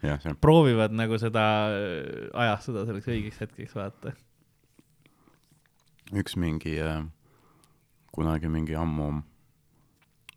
jah, 0.03 0.25
on. 0.27 0.39
proovivad 0.41 0.95
nagu 0.97 1.19
seda 1.21 1.45
äh, 1.69 2.31
ajastada 2.33 2.87
selleks 2.89 3.07
õigeks 3.13 3.39
hetkeks, 3.45 3.75
vaata. 3.77 4.15
Üks 6.17 6.37
mingi 6.41 6.79
äh,, 6.81 7.03
kunagi 8.15 8.49
mingi 8.49 8.75
ammu, 8.79 9.11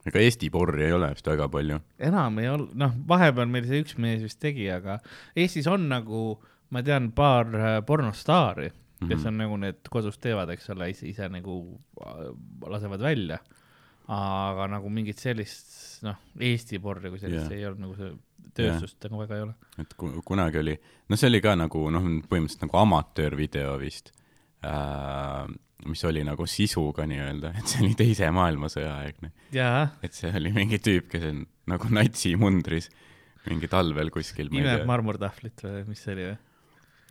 ega 0.05 0.19
Eesti 0.21 0.49
porri 0.53 0.83
ei 0.87 0.93
ole 0.95 1.11
vist 1.13 1.27
väga 1.29 1.47
palju. 1.51 1.79
enam 1.99 2.39
ei 2.41 2.49
olnud, 2.49 2.73
noh, 2.75 2.93
vahepeal 3.07 3.47
meil 3.49 3.65
see 3.69 3.83
üks 3.83 3.97
mees 4.01 4.21
vist 4.25 4.39
tegi, 4.41 4.67
aga 4.73 4.99
Eestis 5.35 5.67
on 5.71 5.87
nagu, 5.89 6.39
ma 6.71 6.81
tean 6.83 7.11
paar 7.15 7.47
äh, 7.55 7.79
pornostaari, 7.85 8.71
kes 9.01 9.17
Mhm. 9.23 9.27
on 9.27 9.37
nagu 9.37 9.57
need 9.57 9.87
kodus 9.89 10.17
teevad, 10.21 10.49
eks 10.53 10.69
ole, 10.69 10.89
ise, 10.93 11.07
ise 11.09 11.29
nagu 11.29 11.79
äh, 12.05 12.27
lasevad 12.69 13.01
välja. 13.01 13.39
aga 14.11 14.65
nagu 14.67 14.89
mingit 14.89 15.17
sellist 15.21 16.01
noh, 16.03 16.17
Eesti 16.39 16.79
porri 16.83 17.09
kui 17.09 17.19
sellist 17.21 17.51
yeah. 17.51 17.59
ei 17.61 17.65
olnud 17.69 17.79
nagu 17.85 17.95
see 17.95 18.09
tööstust 18.57 19.05
nagu 19.05 19.21
väga 19.21 19.35
ei 19.37 19.41
ole. 19.45 19.53
et 19.79 19.93
ku- 19.95 20.21
kunagi 20.25 20.57
oli, 20.59 20.73
no 21.07 21.15
see 21.15 21.29
oli 21.29 21.39
ka 21.41 21.53
nagu 21.55 21.85
noh, 21.93 22.01
põhimõtteliselt 22.27 22.65
nagu 22.65 22.77
amatöörvideo 22.81 23.77
vist 23.79 24.11
mis 25.85 26.03
oli 26.05 26.21
nagu 26.25 26.45
sisuga 26.45 27.07
nii-öelda, 27.09 27.53
et 27.57 27.71
see 27.71 27.81
oli 27.85 27.95
Teise 27.97 28.29
maailmasõja 28.35 28.91
aegne. 29.01 29.31
et 30.05 30.13
see 30.13 30.29
oli 30.37 30.53
mingi 30.53 30.77
tüüp, 30.83 31.09
kes 31.11 31.25
on 31.31 31.41
nagu 31.71 31.89
natsimundris 31.93 32.91
mingi 33.47 33.69
talvel 33.71 34.11
kuskil, 34.13 34.51
imeb 34.53 34.85
marmortahvlit 34.89 35.65
või 35.65 35.83
mis 35.89 36.03
see 36.05 36.13
oli 36.13 36.27
või? 36.29 36.39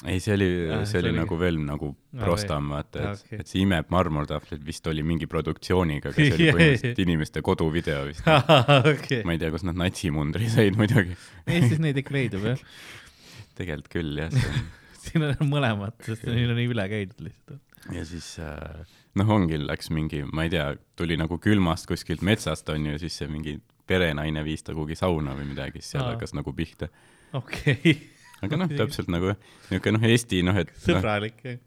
ei, 0.09 0.21
see 0.23 0.37
oli 0.37 0.49
see 0.89 1.03
oli 1.03 1.13
nagu 1.13 1.37
veel 1.41 1.59
nagu 1.65 1.91
prostam, 2.15 2.71
vaata, 2.73 3.03
Aa, 3.03 3.13
et 3.19 3.25
okei., 3.27 3.41
et 3.43 3.51
see 3.51 3.65
imeb 3.67 3.91
marmortahvlit 3.93 4.63
vist 4.65 4.87
oli 4.89 5.05
mingi 5.07 5.29
produktsiooniga, 5.31 6.13
aga 6.13 6.17
see 6.17 6.37
oli 6.37 6.49
põhimõtteliselt 6.55 7.03
inimeste 7.05 7.43
koduvideo 7.45 8.07
vist. 8.09 8.31
okei, 8.95 9.23
ma 9.29 9.37
ei 9.37 9.43
tea, 9.43 9.53
kus 9.53 9.67
nad 9.69 9.79
natsimundri 9.81 10.49
said 10.53 10.79
muidugi. 10.81 11.19
Eestis 11.51 11.83
neid 11.83 12.01
ikka 12.01 12.17
leidub 12.17 12.47
jah, 12.53 12.63
tegelikult 13.59 13.93
küll 13.99 14.23
jah, 14.23 14.33
see 14.33 14.55
on 14.55 14.69
siin 15.05 15.27
on 15.27 15.51
mõlemad, 15.51 15.97
sest 16.07 16.27
neil 16.29 16.53
on 16.53 16.59
nii 16.61 16.71
üle 16.73 16.87
käidud 16.93 17.25
lihtsalt. 17.25 17.61
ja 17.95 18.05
siis 18.09 18.33
äh, 18.43 18.85
noh, 19.19 19.33
ongi, 19.37 19.59
läks 19.63 19.91
mingi, 19.95 20.23
ma 20.29 20.47
ei 20.47 20.53
tea, 20.53 20.71
tuli 20.99 21.19
nagu 21.21 21.39
külmast 21.43 21.89
kuskilt 21.91 22.25
metsast 22.27 22.69
onju, 22.73 22.97
ja 22.97 23.03
siis 23.03 23.19
see 23.21 23.31
mingi 23.31 23.59
perenaine 23.91 24.45
viis 24.47 24.63
ta 24.67 24.75
kuhugi 24.77 24.99
sauna 24.99 25.35
või 25.39 25.49
midagi, 25.51 25.83
siis 25.83 25.97
seal 25.97 26.07
hakkas 26.13 26.35
nagu 26.37 26.55
pihta. 26.55 26.91
okei, 27.37 27.97
aga 28.45 28.63
noh, 28.63 28.71
täpselt 28.81 29.11
nagu 29.13 29.35
niuke 29.73 29.95
noh, 29.97 30.07
Eesti 30.07 30.45
noh, 30.47 30.61
et 30.61 30.71
noh, 30.75 30.81
sõbralik 30.87 31.45
jah. 31.47 31.61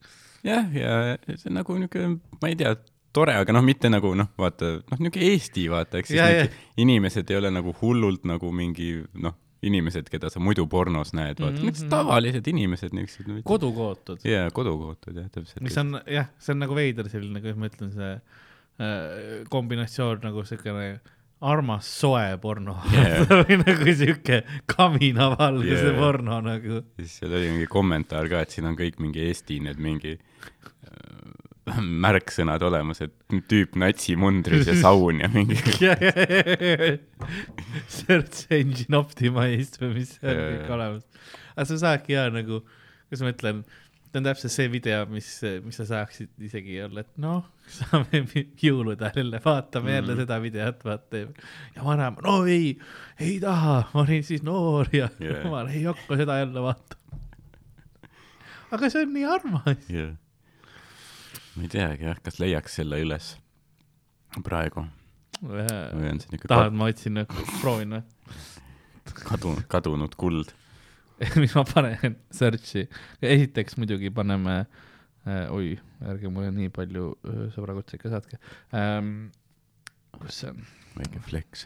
jah, 0.48 0.74
ja 0.78 0.96
see 1.36 1.52
on 1.52 1.60
nagu 1.60 1.78
niuke, 1.82 2.08
ma 2.40 2.52
ei 2.52 2.60
tea, 2.60 2.76
tore, 3.14 3.36
aga 3.42 3.56
noh, 3.56 3.66
mitte 3.66 3.92
nagu 3.92 4.14
noh, 4.18 4.32
vaata 4.40 4.78
noh, 4.80 5.04
niuke 5.04 5.22
Eesti 5.34 5.68
vaata, 5.74 6.00
ehk 6.00 6.12
siis 6.12 6.22
Ja, 6.22 6.30
need 6.32 6.84
inimesed 6.86 7.30
ei 7.32 7.42
ole 7.42 7.52
nagu 7.54 7.76
hullult 7.82 8.28
nagu 8.30 8.52
mingi 8.56 8.96
noh, 9.14 9.36
inimesed, 9.64 10.10
keda 10.12 10.30
sa 10.34 10.42
muidu 10.44 10.66
pornos 10.72 11.14
näed, 11.18 11.40
vaata 11.40 11.60
mm. 11.60 11.70
-hmm. 11.70 11.90
tavalised 11.92 12.48
inimesed 12.52 12.96
niisugused. 12.96 13.44
kodukootud, 13.48 14.24
jaa, 14.28 14.52
kodukootud 14.52 15.18
jah, 15.18 15.30
täpselt. 15.32 15.62
mis 15.64 15.78
on 15.78 16.00
jah, 16.08 16.30
see 16.40 16.56
on 16.56 16.64
nagu 16.66 16.76
veider 16.76 17.10
selline, 17.10 17.42
kuidas 17.42 17.60
ma 17.60 17.72
ütlen, 17.72 17.92
see 17.96 18.14
äh, 18.14 19.44
kombinatsioon 19.50 20.24
nagu 20.28 20.46
siukene 20.48 21.00
armas 21.44 21.88
soe 22.00 22.38
porno 22.42 22.78
Yeah. 22.94 23.28
või 23.44 23.58
nagu 23.60 23.96
siuke 24.00 24.44
kaminavalguse 24.76 25.74
Yeah. 25.74 25.90
yeah. 25.90 26.00
porno 26.00 26.40
nagu. 26.46 26.84
siis 27.00 27.18
seal 27.20 27.36
oli 27.36 27.52
mingi 27.58 27.68
kommentaar 27.72 28.30
ka, 28.32 28.44
et 28.46 28.56
siin 28.56 28.70
on 28.70 28.80
kõik 28.80 29.02
mingi 29.04 29.28
Eesti 29.28 29.60
need 29.64 29.82
mingi 29.84 30.16
äh, 30.16 31.13
märksõnad 32.06 32.64
olemas, 32.66 33.04
et 33.06 33.38
tüüp 33.50 33.78
natsimundris 33.80 34.68
ja 34.70 34.76
saun 34.80 35.24
ja 35.24 35.30
mingi 35.34 35.60
Search 37.98 38.52
engine 38.54 39.00
optimized 39.00 39.80
või 39.82 39.94
mis 40.00 40.18
see 40.18 40.30
on 40.30 40.40
Jaa, 40.40 40.52
kõik 40.52 40.76
olemas. 40.78 41.30
aga 41.56 41.70
sa 41.70 41.80
saadki 41.86 42.18
ja 42.18 42.28
nagu, 42.34 42.62
kuidas 43.08 43.26
ma 43.26 43.34
ütlen, 43.34 43.64
ta 44.14 44.22
on 44.22 44.28
täpselt 44.28 44.54
see 44.54 44.70
video, 44.70 45.06
mis, 45.10 45.28
mis 45.66 45.78
sa 45.80 45.86
saaksid 45.90 46.44
isegi 46.46 46.78
olla, 46.86 47.02
et 47.02 47.22
noh, 47.22 47.48
saame 47.66 48.22
jõulude 48.64 49.08
ajal 49.08 49.24
jälle, 49.24 49.40
vaatame 49.44 49.90
mm. 49.90 49.96
jälle 49.98 50.18
seda 50.22 50.38
videot, 50.44 50.84
vaata. 50.86 51.22
ja 51.76 51.86
vanem, 51.86 52.20
no 52.26 52.36
ei, 52.46 52.76
ei 53.18 53.40
taha, 53.42 53.80
ma 53.94 54.04
olin 54.04 54.26
siis 54.28 54.44
noor 54.46 54.92
ja 54.94 55.10
yeah. 55.22 55.48
ma 55.50 55.64
ei 55.70 55.86
hakka 55.88 56.20
seda 56.20 56.38
jälle 56.44 56.66
vaatama. 56.68 57.22
aga 58.74 58.92
see 58.94 59.08
on 59.08 59.18
nii 59.18 59.26
armas. 59.38 59.90
jah. 59.90 60.14
Ma 61.56 61.66
ei 61.66 61.72
teagi 61.72 62.10
jah, 62.10 62.20
kas 62.24 62.40
leiaks 62.42 62.82
selle 62.82 63.00
üles 63.04 63.34
praegu 64.46 64.88
või 65.44 66.10
on 66.10 66.22
see 66.22 66.34
niuke 66.34 66.50
tahad, 66.50 66.76
ma 66.78 66.90
otsin, 66.92 67.24
proovin 67.60 67.98
või? 67.98 68.04
kadunud, 69.28 69.66
kadunud 69.72 70.16
kuld. 70.20 70.54
mis 71.42 71.54
ma 71.56 71.64
panen 71.68 72.18
search'i, 72.34 72.88
esiteks 73.22 73.78
muidugi 73.80 74.12
paneme 74.14 74.64
äh,, 74.64 75.52
oi, 75.54 75.76
ärge 76.04 76.32
mulle 76.34 76.52
nii 76.56 76.72
palju 76.74 77.12
öö, 77.16 77.50
sõbrakutseid 77.54 78.02
ka 78.02 78.12
saatke 78.14 78.40
ähm,. 78.76 79.30
kus 80.20 80.42
see 80.42 80.54
on? 80.54 80.64
väike 80.94 81.22
flex. 81.26 81.66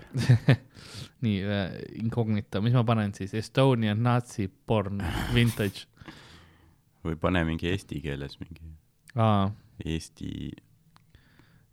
nii 1.25 1.37
äh,, 1.43 1.77
incognito, 2.01 2.61
mis 2.65 2.75
ma 2.75 2.83
panen 2.87 3.15
siis, 3.17 3.33
Estonian 3.37 4.03
nazi 4.03 4.49
porn 4.49 5.01
vintage 5.35 5.87
või 7.07 7.17
pane 7.21 7.45
mingi 7.47 7.71
eesti 7.71 8.01
keeles 8.03 8.37
mingi 8.41 8.61
ah,, 9.15 9.47
Eesti, 9.85 10.51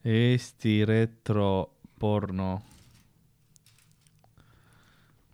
Eesti 0.04 0.84
retro 0.84 1.48
porno. 1.98 2.60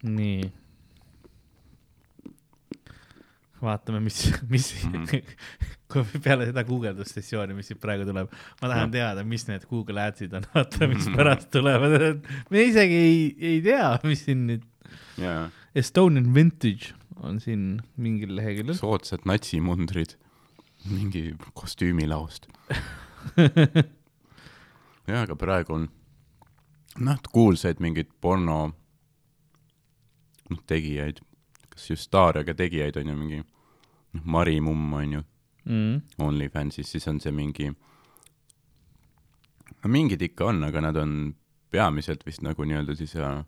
nii. 0.02 0.46
vaatame, 3.60 3.98
mis, 4.00 4.20
mis 4.48 4.70
Mhm. 4.86 5.04
kui 5.90 6.20
peale 6.24 6.46
seda 6.48 6.62
guugeldusessiooni, 6.64 7.52
mis 7.58 7.68
siit 7.68 7.80
praegu 7.82 8.06
tuleb, 8.08 8.30
ma 8.62 8.70
tahan 8.70 8.92
teada, 8.94 9.24
mis 9.26 9.44
need 9.50 9.66
Google 9.68 10.00
Adsid 10.00 10.32
on, 10.38 10.46
vaata, 10.54 10.88
mis 10.88 11.08
pärast 11.12 11.50
tulevad. 11.52 12.22
me 12.50 12.62
isegi 12.64 13.00
ei, 13.02 13.18
ei 13.50 13.58
tea, 13.66 13.90
mis 14.08 14.24
siin 14.24 14.46
nüüd, 14.48 14.64
jaa, 15.20 15.50
Estonian 15.76 16.30
Vintage 16.34 16.94
on 17.20 17.36
siin 17.42 17.66
mingil 18.00 18.32
leheküljel. 18.38 18.78
soodsad 18.78 19.26
natsimundrid 19.28 20.16
mingi 20.88 21.34
kostüümilaost. 21.54 22.46
jaa, 25.10 25.22
aga 25.22 25.36
praegu 25.36 25.74
on 25.76 25.88
noh, 27.04 27.18
kuulsaid 27.32 27.82
mingeid 27.84 28.08
porno 28.20 28.60
noh, 30.50 30.62
tegijaid, 30.66 31.20
kas 31.68 31.90
just 31.90 32.08
staariaga 32.08 32.54
tegijaid 32.56 32.96
on 33.02 33.12
ju 33.12 33.16
mingi 33.18 33.42
noh, 33.42 34.24
Mari 34.24 34.60
Mumm 34.60 34.92
on 35.02 35.12
ju 35.18 35.26
Mm. 35.64 36.00
OnlyFansis, 36.18 36.88
siis 36.92 37.04
on 37.08 37.20
see 37.20 37.32
mingi, 37.36 37.68
no 39.82 39.90
mingid 39.92 40.22
ikka 40.24 40.48
on, 40.50 40.64
aga 40.64 40.80
nad 40.80 40.96
on 40.96 41.12
peamiselt 41.70 42.24
vist 42.26 42.40
nagu 42.42 42.64
nii-öelda 42.64 42.96
siis 42.98 43.12
äh, 43.20 43.42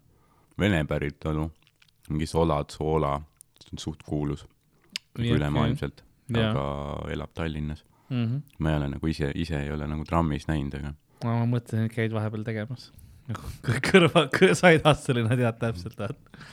vene 0.61 0.83
päritolu, 0.85 1.47
mingi 2.11 2.29
Solad 2.29 2.71
Soola, 2.71 3.15
see 3.63 3.73
on 3.73 3.81
suht 3.81 4.05
kuulus 4.07 4.45
nagu 5.17 5.39
ülemaailmselt, 5.39 6.05
Jaa. 6.05 6.12
Aga 6.31 6.67
elab 7.13 7.33
Tallinnas. 7.35 7.85
Mm 8.11 8.27
-hmm. 8.27 8.41
ma 8.59 8.71
ei 8.71 8.77
ole 8.77 8.89
nagu 8.89 9.07
ise, 9.07 9.33
ise 9.35 9.63
ei 9.63 9.71
ole 9.73 9.87
nagu 9.87 10.05
trammis 10.05 10.49
näinud, 10.49 10.75
aga 10.75 10.93
ma 11.25 11.47
mõtlesin, 11.47 11.87
et 11.87 11.95
käid 11.95 12.15
vahepeal 12.15 12.45
tegemas. 12.47 12.91
kõrva, 13.89 14.27
said 14.59 14.83
Hasselina 14.85 15.37
tead 15.39 15.59
täpselt, 15.61 15.97
vaata. 15.99 16.49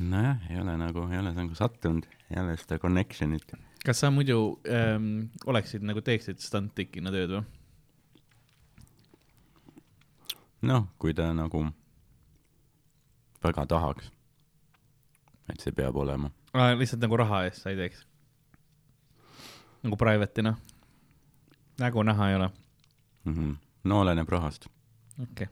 nojah, 0.00 0.40
ei 0.50 0.60
ole 0.60 0.76
nagu, 0.80 1.04
ei 1.12 1.20
ole 1.20 1.34
nagu 1.36 1.54
sattunud, 1.54 2.08
ei 2.30 2.40
ole 2.40 2.56
seda 2.56 2.78
connection'it. 2.82 3.54
kas 3.84 4.00
sa 4.00 4.10
muidu 4.10 4.58
ähm, 4.64 5.28
oleksid 5.46 5.84
nagu 5.84 6.00
teeksid 6.00 6.40
stunt-tikina 6.40 7.12
tööd 7.14 7.36
või? 7.36 7.44
noh, 10.64 10.88
kui 10.98 11.14
ta 11.14 11.28
nagu 11.36 11.66
väga 13.44 13.66
tahaks, 13.68 14.08
et 15.52 15.60
see 15.60 15.76
peab 15.76 15.96
olema. 16.00 16.32
lihtsalt 16.54 17.04
nagu 17.04 17.20
raha 17.20 17.44
eest 17.50 17.62
sa 17.62 17.74
ei 17.74 17.80
teeks? 17.82 18.06
Nagu 19.84 19.96
private'ina? 20.00 20.54
nägu 21.80 22.02
näha 22.02 22.28
ei 22.30 22.36
ole? 22.36 22.50
Mm 23.24 23.34
-hmm. 23.34 23.56
no 23.84 24.00
oleneb 24.00 24.28
rahast. 24.28 24.66
okei 25.22 25.46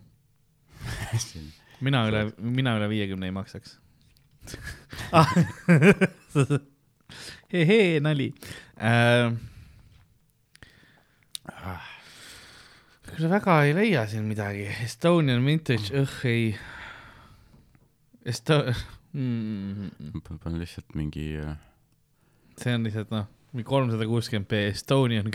okay.. 1.15 1.43
mina 1.81 2.07
üle, 2.09 2.33
mina 2.39 2.77
üle 2.79 2.89
viiekümne 2.89 3.27
ei 3.27 3.33
maksaks 3.33 3.79
ah.. 5.13 5.35
hehee, 7.53 8.01
nali 8.01 8.35
äh,. 8.77 9.33
sa 13.21 13.29
väga 13.31 13.63
ei 13.63 13.75
leia 13.75 14.07
siin 14.07 14.25
midagi, 14.25 14.67
Estonian 14.85 15.45
vintage, 15.47 15.93
õh 16.03 16.17
ei. 16.25 16.59
Esto- 18.25 18.75
mm,, 19.13 19.91
panen 20.41 20.59
lihtsalt 20.59 20.95
mingi 20.95 21.37
äh, 21.43 21.57
see 22.59 22.75
on 22.75 22.87
lihtsalt 22.87 23.11
noh, 23.11 23.27
kolmsada 23.61 24.07
kuuskümmend 24.09 24.49
B 24.49 24.63
Estonian. 24.71 25.29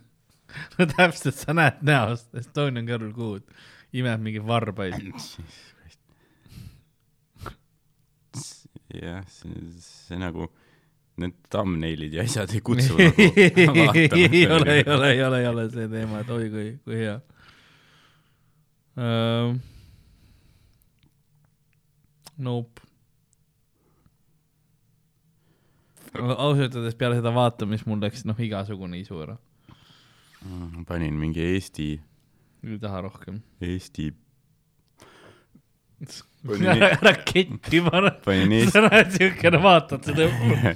no 0.78 0.86
täpselt, 0.96 1.36
sa 1.36 1.54
näed 1.56 1.82
näost 1.86 2.32
Estonian 2.40 2.88
Girl 2.88 3.12
Good, 3.14 3.44
imeb 3.92 4.24
mingeid 4.24 4.46
varbaid. 4.48 4.96
jah, 8.90 9.22
see, 9.30 9.54
see 9.84 10.18
nagu, 10.18 10.48
need 11.20 11.36
thumbnail'id 11.52 12.16
ja 12.16 12.24
asjad 12.24 12.54
ei 12.56 12.62
kutsu 12.64 12.96
nagu 12.96 13.26
ei 14.16 14.46
ole, 14.48 14.78
ei 14.78 14.86
ole, 14.88 15.10
ei 15.12 15.22
ole, 15.26 15.40
ei 15.42 15.48
ole 15.50 15.66
see 15.70 15.88
teema, 15.92 16.22
et 16.24 16.30
oi 16.32 16.48
kui, 16.52 16.70
kui 16.84 17.02
hea 17.02 17.18
uh,. 18.96 19.58
Nope. 22.40 22.80
Ausalt 26.18 26.74
öeldes 26.74 26.96
peale 26.98 27.18
seda 27.20 27.30
vaatamist 27.34 27.86
mul 27.86 28.00
läks 28.02 28.24
noh, 28.28 28.38
igasugune 28.42 28.98
isu 29.00 29.20
ära, 29.26 29.36
panin 30.88 31.14
mingi 31.20 31.42
Eesti, 31.54 31.92
ei 32.66 32.78
taha 32.82 33.04
rohkem. 33.06 33.42
Eesti 33.62 34.10
Pani 36.46 36.64
nii- 36.64 36.80
ära 36.80 36.88
ära 36.96 37.12
kettima, 37.28 38.10
panin 38.24 38.52
Eesti, 38.56 38.72
sa 38.72 38.80
näed 38.86 39.10
siukene, 39.18 39.58
vaatad 39.60 40.06
seda, 40.08 40.28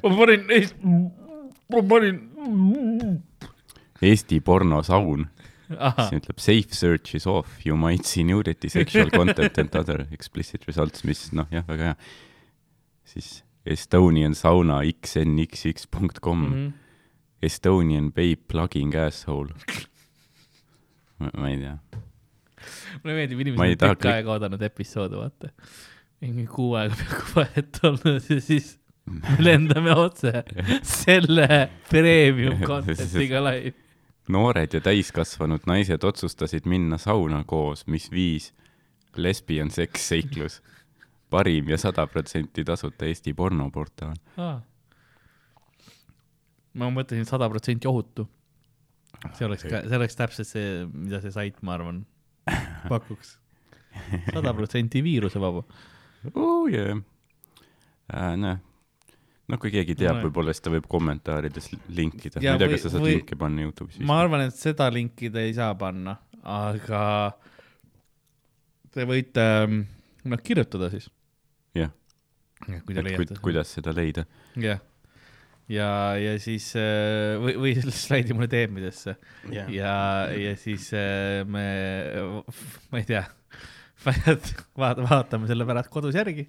ma 0.05 0.11
panin, 0.19 0.43
ma 1.73 1.81
panin. 1.89 2.19
Eesti 4.05 4.41
pornosaun. 4.45 5.25
ahah, 5.79 6.11
siin 6.11 6.21
ütleb 6.21 6.39
safe 6.45 6.77
search 6.77 7.15
is 7.17 7.25
off, 7.27 7.63
you 7.65 7.73
might 7.81 8.05
see 8.05 8.23
nudity, 8.23 8.69
sexual 8.69 9.09
content 9.11 9.57
and 9.59 9.75
other 9.81 10.05
explicit 10.13 10.67
results, 10.69 11.05
mis 11.09 11.31
noh, 11.33 11.49
jah, 11.51 11.65
väga 11.67 11.95
hea. 11.95 11.97
siis 13.09 13.44
Estonian 13.67 14.35
sauna 14.35 14.81
xnxx.com 14.83 16.39
mm, 16.39 16.53
-hmm. 16.53 16.73
Estonian 17.43 18.13
babe 18.13 18.43
plugging 18.49 18.95
asshole. 18.95 19.55
ma 21.37 21.49
ei 21.49 21.59
tea, 21.59 21.79
mulle 23.03 23.17
meeldib, 23.19 23.41
inimesed 23.41 23.75
on 23.75 23.79
taha 23.81 23.97
tükk 23.97 24.11
aega 24.13 24.33
oodanud 24.35 24.63
episoodi, 24.63 25.21
vaata. 25.21 25.51
mingi 26.25 26.47
kuu 26.49 26.75
aega 26.79 26.97
peaaegu 26.97 27.37
vahet 27.37 27.81
olnud 27.89 28.29
ja 28.31 28.41
siis 28.41 28.75
me 29.11 29.37
lendame 29.47 29.93
otse 29.93 30.45
selle 30.83 31.49
premium 31.91 32.63
content'iga 32.71 33.43
laivi. 33.45 33.75
noored 34.29 34.77
ja 34.77 34.81
täiskasvanud 34.85 35.67
naised 35.69 36.05
otsustasid 36.05 36.69
minna 36.71 36.99
sauna 36.99 37.43
koos, 37.45 37.87
mis 37.87 38.11
viis 38.13 38.53
lesbian 39.17 39.71
seks 39.71 40.09
seiklus. 40.09 40.63
Parim 41.35 41.69
ja 41.73 41.79
sada 41.81 42.07
protsenti 42.11 42.65
tasuta 42.67 43.09
Eesti 43.11 43.35
pornoportaal. 43.35 44.15
ma 46.75 46.91
mõtlesin 46.95 47.27
sada 47.29 47.49
protsenti 47.51 47.89
ohutu. 47.91 48.27
see 49.39 49.47
oleks 49.47 49.65
ka, 49.65 49.81
see 49.89 49.97
oleks 49.99 50.19
täpselt 50.19 50.49
see, 50.51 50.85
mida 50.93 51.21
see 51.23 51.33
sait, 51.35 51.61
ma 51.63 51.77
arvan, 51.79 52.03
pakuks. 52.91 53.39
sada 54.35 54.53
protsenti 54.57 55.03
viirusevaba. 55.07 55.63
oh 56.35 56.67
yeah 56.71 56.99
äh,. 58.11 58.35
noh, 58.41 58.59
noh, 59.49 59.61
kui 59.61 59.71
keegi 59.75 59.97
teab 60.01 60.19
No,, 60.19 60.27
võib-olla 60.27 60.53
siis 60.55 60.65
ta 60.65 60.73
võib 60.75 60.87
kommentaarides 60.91 61.71
linkida. 61.95 62.41
ma 62.43 62.55
ei 62.57 62.63
tea, 62.63 62.71
kas 62.75 62.87
sa 62.87 62.95
saad 62.95 63.05
või- 63.07 63.19
linki 63.19 63.39
panna 63.41 63.67
Youtube'is 63.67 64.01
ma 64.05 64.19
arvan, 64.25 64.47
et 64.49 64.57
seda 64.59 64.91
linkida 64.93 65.43
ei 65.45 65.55
saa 65.57 65.73
panna, 65.79 66.17
aga 66.43 67.03
te 68.95 69.07
võite, 69.09 69.45
noh, 70.25 70.43
kirjutada 70.47 70.91
siis. 70.93 71.09
Kui 72.67 72.95
te 72.95 73.01
et 73.01 73.09
leiate 73.09 73.23
kuid,. 73.23 73.41
kuidas 73.45 73.73
seda 73.77 73.95
leida. 73.97 74.27
jah, 74.61 74.83
ja, 75.71 75.89
ja 76.21 76.35
siis 76.43 76.71
äh, 76.79 77.37
või, 77.41 77.57
või 77.61 77.75
slaidi 78.05 78.37
mulle 78.37 78.51
DM-idesse 78.53 79.17
Jah. 79.53 79.71
ja, 79.73 79.95
ja 80.37 80.53
siis 80.61 80.91
äh, 80.97 81.43
me, 81.49 81.65
ma 82.93 83.01
ei 83.01 83.09
tea, 83.09 83.25
vaata, 84.05 85.07
vaatame 85.07 85.49
selle 85.51 85.67
pärast 85.69 85.93
kodus 85.93 86.17
järgi 86.19 86.47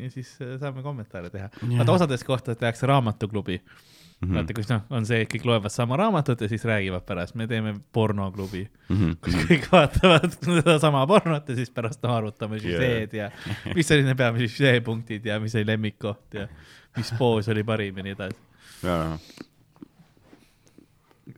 ja 0.00 0.10
siis 0.12 0.34
äh, 0.42 0.56
saame 0.62 0.84
kommentaare 0.86 1.30
teha. 1.32 1.50
vaata, 1.62 1.94
osades 1.94 2.26
kohtades 2.26 2.60
tehakse 2.60 2.90
raamatuklubi 2.90 3.60
mm. 3.60 3.88
Mhm. 4.20 4.30
-hmm. 4.30 4.36
vaata, 4.36 4.54
kus 4.54 4.68
noh, 4.68 4.82
on 4.90 5.06
see, 5.08 5.22
et 5.24 5.30
kõik 5.32 5.44
loevad 5.48 5.72
sama 5.72 5.96
raamatut 5.96 6.40
ja 6.40 6.48
siis 6.48 6.64
räägivad 6.64 7.06
pärast, 7.08 7.34
me 7.34 7.46
teeme 7.46 7.74
pornoklubi, 7.92 8.68
Mhm, 8.88 9.12
kus 9.24 9.34
kõik 9.48 9.68
vaatavad 9.72 10.36
sedasama 10.44 11.06
pornot 11.06 11.48
ja 11.48 11.54
siis 11.56 11.70
pärast 11.70 12.02
noh, 12.02 12.12
arutame 12.18 12.58
süžeed 12.60 13.14
ja 13.16 13.30
mis 13.74 13.90
olid 13.90 14.04
need 14.04 14.16
peamised 14.16 14.52
süžeepunktid 14.56 15.24
ja 15.24 15.40
mis 15.40 15.54
oli 15.54 15.66
lemmikkoht 15.66 16.34
ja 16.34 16.48
mis 16.96 17.12
poos 17.18 17.48
oli 17.48 17.64
parim 17.64 17.96
ja 17.96 18.02
nii 18.02 18.12
edasi. 18.12 18.36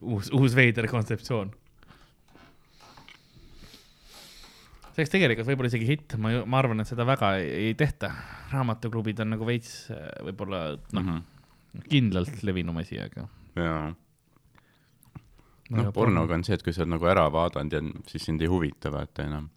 uus, 0.01 0.31
uus 0.33 0.55
veider 0.57 0.89
kontseptsioon. 0.91 1.53
see 4.93 5.01
oleks 5.01 5.13
tegelikult 5.13 5.49
võib-olla 5.49 5.71
isegi 5.73 5.87
hitt, 5.89 6.17
ma, 6.21 6.35
ma 6.45 6.59
arvan, 6.61 6.83
et 6.83 6.89
seda 6.91 7.07
väga 7.09 7.37
ei, 7.41 7.69
ei 7.69 7.75
tehta. 7.79 8.11
raamatuklubid 8.53 9.23
on 9.25 9.31
nagu 9.33 9.47
veits 9.49 9.87
äh, 9.91 10.11
võib-olla 10.27 10.65
noh 10.93 11.03
mm, 11.03 11.09
-hmm. 11.09 11.23
Kindlalt 11.89 12.43
levinum 12.47 12.81
asi, 12.83 12.99
aga. 13.01 13.27
jaa. 13.57 13.93
noh, 15.73 15.93
pornoga 15.97 16.37
on 16.37 16.45
see, 16.45 16.59
et 16.59 16.65
kui 16.65 16.75
sa 16.75 16.85
oled 16.85 16.95
nagu 16.97 17.09
ära 17.09 17.29
vaadanud 17.33 17.73
ja 17.73 17.83
siis 18.11 18.29
sind 18.29 18.43
ei 18.45 18.51
huvita 18.53 18.93
vaata 18.93 19.25
enam. 19.29 19.49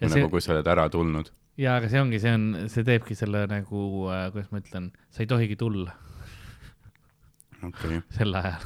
Ja 0.00 0.08
nagu 0.08 0.20
see- 0.20 0.30
kui 0.30 0.44
sa 0.44 0.54
oled 0.54 0.70
ära 0.70 0.88
tulnud. 0.90 1.30
jaa, 1.58 1.76
aga 1.78 1.90
see 1.90 2.00
ongi, 2.02 2.20
see 2.22 2.34
on, 2.34 2.48
see 2.70 2.86
teebki 2.86 3.18
selle 3.18 3.46
nagu 3.50 4.08
äh,, 4.10 4.30
kuidas 4.34 4.50
ma 4.52 4.62
ütlen, 4.62 4.90
sa 5.10 5.22
ei 5.22 5.30
tohigi 5.30 5.56
tulla 5.58 5.94
okay. 7.68 8.00
sel 8.16 8.34
ajal. 8.38 8.64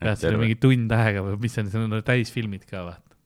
pead 0.00 0.20
seal 0.20 0.38
mingi 0.40 0.58
tund 0.60 0.92
aega 0.96 1.24
või 1.24 1.38
mis 1.42 1.54
see 1.56 1.64
on, 1.64 1.70
see 1.72 1.86
on 1.86 1.96
täisfilmid 2.06 2.66
ka 2.70 2.84
vaata. 2.88 3.16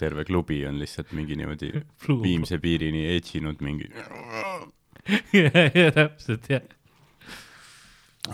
terve 0.00 0.26
klubi 0.28 0.62
on 0.68 0.80
lihtsalt 0.80 1.12
mingi 1.16 1.38
niimoodi 1.40 1.72
viimse 2.26 2.60
piirini 2.62 3.06
edžinud 3.16 3.62
mingi. 3.64 3.90
ja 5.82 5.90
täpselt 5.96 6.50
jah. 6.52 6.64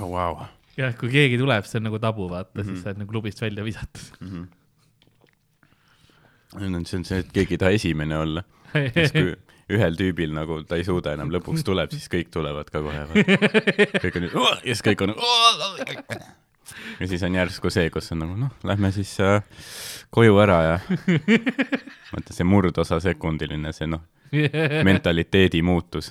oh,. 0.00 0.08
Wow. 0.08 0.42
jah, 0.78 0.96
kui 0.98 1.12
keegi 1.12 1.38
tuleb, 1.40 1.68
see 1.68 1.80
on 1.80 1.88
nagu 1.90 2.00
tabu, 2.02 2.28
vaata 2.30 2.50
mm, 2.54 2.60
-hmm. 2.60 2.66
Mhm. 2.66 2.74
siis 2.74 2.82
sa 2.82 2.90
oled 2.90 3.04
nagu 3.04 3.12
klubist 3.12 3.40
välja 3.42 3.64
visatud. 3.64 4.02
nüüd 6.60 6.76
on, 6.76 6.84
see 6.86 6.98
on 6.98 7.04
see, 7.04 7.18
et 7.24 7.32
keegi 7.32 7.54
ei 7.54 7.58
taha 7.58 7.70
esimene 7.78 8.18
olla. 8.18 8.44
siis 8.94 9.12
kui 9.12 9.32
ühel 9.72 9.96
tüübil 9.96 10.32
nagu 10.36 10.60
ta 10.68 10.78
ei 10.80 10.84
suuda 10.84 11.14
enam, 11.16 11.32
lõpuks 11.32 11.64
tuleb, 11.66 11.92
siis 11.94 12.08
kõik 12.12 12.30
tulevad 12.34 12.70
ka 12.72 12.82
kohe. 12.84 13.04
kõik 14.02 14.18
on 14.18 14.28
ja 14.28 14.74
siis 14.74 14.84
kõik 14.86 15.04
on. 15.06 15.14
ja 17.00 17.08
siis 17.08 17.22
on 17.26 17.36
järsku 17.36 17.72
see, 17.72 17.90
kus 17.94 18.12
on 18.14 18.22
nagu 18.24 18.38
noh, 18.38 18.52
lähme 18.68 18.92
siis 18.94 19.14
äh, 19.20 19.42
koju 20.14 20.38
ära 20.42 20.58
ja 20.66 20.76
vaata 22.12 22.34
see 22.34 22.48
murdosa 22.48 23.00
sekundiline, 23.02 23.72
see 23.76 23.88
noh, 23.90 24.04
mentaliteedi 24.88 25.62
muutus. 25.62 26.10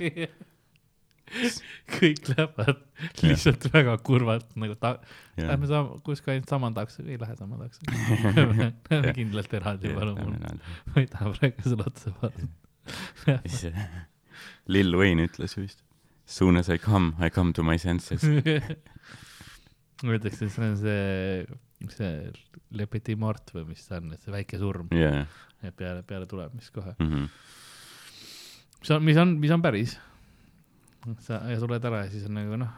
kõik 1.98 2.32
lähevad 2.32 2.82
lihtsalt 3.24 3.67
väga 3.74 3.98
kurvalt 4.06 4.50
nagu 4.60 4.76
ta-, 4.80 4.98
lähme 5.39 5.70
sama, 5.70 6.00
kuskil 6.06 6.36
ainult 6.36 6.52
sama 6.52 6.72
takso, 6.76 7.04
ei 7.06 7.20
lähe 7.22 7.36
sama 7.39 7.60
takso. 7.62 7.82
Lähme 8.91 9.13
kindlalt 9.17 9.54
eraldi, 9.58 9.94
palun 9.96 10.20
mul, 10.20 10.36
ma 10.91 11.04
ei 11.04 11.08
taha 11.12 11.32
praegu 11.38 11.67
sulle 11.67 11.88
otsa 11.88 12.13
vaadata. 12.22 13.70
Lil 14.72 14.98
Wayne 14.98 15.28
ütles 15.30 15.58
vist. 15.60 15.84
Soon 16.32 16.58
as 16.58 16.70
I 16.72 16.78
come, 16.80 17.13
I 17.20 17.30
come 17.30 17.52
to 17.54 17.63
my 17.63 17.78
senses. 17.82 18.24
Öeldakse, 20.02 20.48
see 20.50 20.63
on 20.65 20.78
see, 20.80 21.46
see 21.91 22.13
Le 22.78 22.88
Petit 22.89 23.20
Mort 23.20 23.52
või 23.54 23.67
mis 23.74 23.84
see 23.86 23.98
on, 24.00 24.13
et 24.15 24.24
see 24.24 24.34
väike 24.34 24.58
surm 24.62 24.88
ja 24.96 25.74
peale, 25.78 26.02
peale 26.08 26.26
tulemist 26.30 26.72
kohe. 26.74 26.96
Mhm. 26.98 27.28
mis 28.82 28.91
on, 28.96 29.04
mis 29.06 29.20
on, 29.22 29.36
mis 29.44 29.52
on 29.54 29.62
päris. 29.62 29.98
Sa 31.26 31.40
ja 31.50 31.58
tuled 31.62 31.86
ära 31.90 32.04
ja 32.06 32.12
siis 32.14 32.26
on 32.30 32.36
nagu 32.38 32.58
noh, 32.62 32.72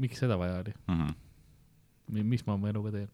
miks 0.00 0.18
seda 0.22 0.36
vaja 0.40 0.60
oli, 0.62 0.72
Mhm. 0.88 1.10
mis 2.32 2.46
ma 2.46 2.54
oma 2.58 2.68
eluga 2.72 2.90
teen. 2.94 3.08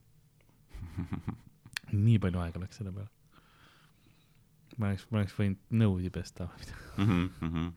nii 2.06 2.18
palju 2.22 2.38
aega 2.42 2.60
läks 2.62 2.76
selle 2.80 2.92
peale. 2.92 3.08
ma 4.78 4.86
oleks, 4.92 5.06
ma 5.10 5.18
oleks 5.22 5.34
võinud 5.34 5.58
nõusid 5.74 6.12
pesta 6.14 6.46
või 6.46 6.58
midagi. 6.62 6.82
Mhm, 7.02 7.68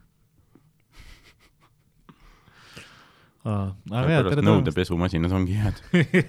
aga 3.41 4.09
jaa, 4.11 4.21
tere 4.21 4.35
tulemast. 4.37 4.45
nõudepesumasinas 4.49 5.31
ongi 5.33 5.55
head. 5.57 5.79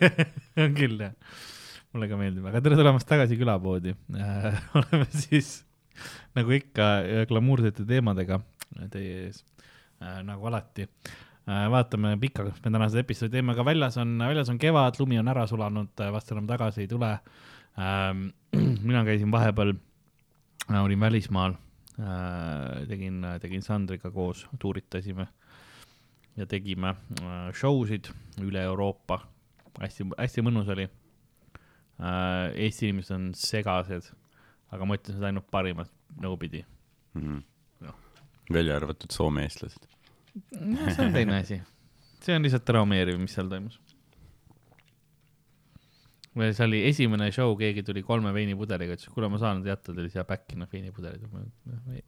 on 0.64 0.72
küll 0.78 0.96
jah, 1.04 1.12
mulle 1.92 2.08
ka 2.08 2.16
meeldib, 2.20 2.46
aga 2.48 2.62
tere 2.64 2.78
tulemast 2.80 3.08
tagasi 3.10 3.36
külapoodi 3.40 3.92
äh,. 4.16 4.62
oleme 4.80 5.06
siis 5.12 5.58
nagu 6.36 6.54
ikka 6.56 6.86
glamuursete 7.28 7.84
teemadega 7.88 8.40
teie 8.92 9.26
ees 9.26 9.42
äh, 10.02 10.20
nagu 10.26 10.46
alati 10.50 10.86
äh,. 10.86 11.66
vaatame 11.72 12.16
pikka, 12.22 12.46
kas 12.48 12.62
me 12.64 12.74
tänased 12.74 13.02
episoodi 13.02 13.38
teeme, 13.38 13.54
aga 13.56 13.66
väljas 13.66 13.98
on, 14.02 14.16
väljas 14.22 14.52
on 14.52 14.60
kevad, 14.62 14.98
lumi 15.00 15.18
on 15.20 15.28
ära 15.32 15.46
sulanud, 15.50 15.92
vast 16.14 16.32
enam 16.32 16.46
tagasi 16.50 16.86
ei 16.86 16.90
tule 16.90 17.12
ähm. 17.78 18.30
mina 18.88 19.04
käisin 19.08 19.30
vahepeal 19.32 19.74
äh,, 19.74 20.82
olin 20.82 21.00
välismaal 21.00 21.56
äh,, 21.98 22.82
tegin, 22.88 23.22
tegin 23.40 23.62
Sandriga 23.62 24.10
koos, 24.10 24.46
tuuritasime 24.58 25.28
ja 26.36 26.46
tegime 26.48 26.94
äh, 27.20 27.52
show 27.54 27.84
sid 27.86 28.10
üle 28.40 28.62
Euroopa. 28.64 29.20
hästi, 29.80 30.10
hästi 30.18 30.44
mõnus 30.44 30.68
oli 30.72 30.88
äh,. 30.88 32.52
Eesti 32.54 32.88
inimesed 32.88 33.16
on 33.16 33.30
segased, 33.36 34.12
aga 34.72 34.86
ma 34.86 34.98
ütlen 34.98 35.16
seda 35.16 35.30
ainult 35.30 35.50
parimat 35.50 35.90
nõupidi. 36.20 36.64
Jah. 37.14 37.42
Välja 38.54 38.76
arvatud 38.78 39.12
Soome 39.14 39.46
eestlased. 39.46 39.88
no 40.60 40.90
see 40.90 41.06
on 41.06 41.12
teine 41.16 41.38
asi. 41.40 41.60
see 42.22 42.36
on 42.36 42.46
lihtsalt 42.46 42.64
traumeeriv, 42.68 43.18
mis 43.20 43.34
seal 43.36 43.50
toimus. 43.50 43.78
või 46.38 46.48
see 46.56 46.64
oli 46.64 46.82
esimene 46.88 47.28
show, 47.34 47.52
keegi 47.60 47.84
tuli 47.84 48.02
kolme 48.06 48.32
veinipudeliga, 48.32 48.96
ütles, 48.96 49.10
kuule, 49.12 49.28
ma 49.32 49.40
saan 49.42 49.60
nüüd 49.60 49.68
jätta 49.72 49.92
teile 49.92 50.08
siia 50.12 50.24
back'i 50.28 50.56
noh 50.56 50.70
veinipudelid. 50.72 51.26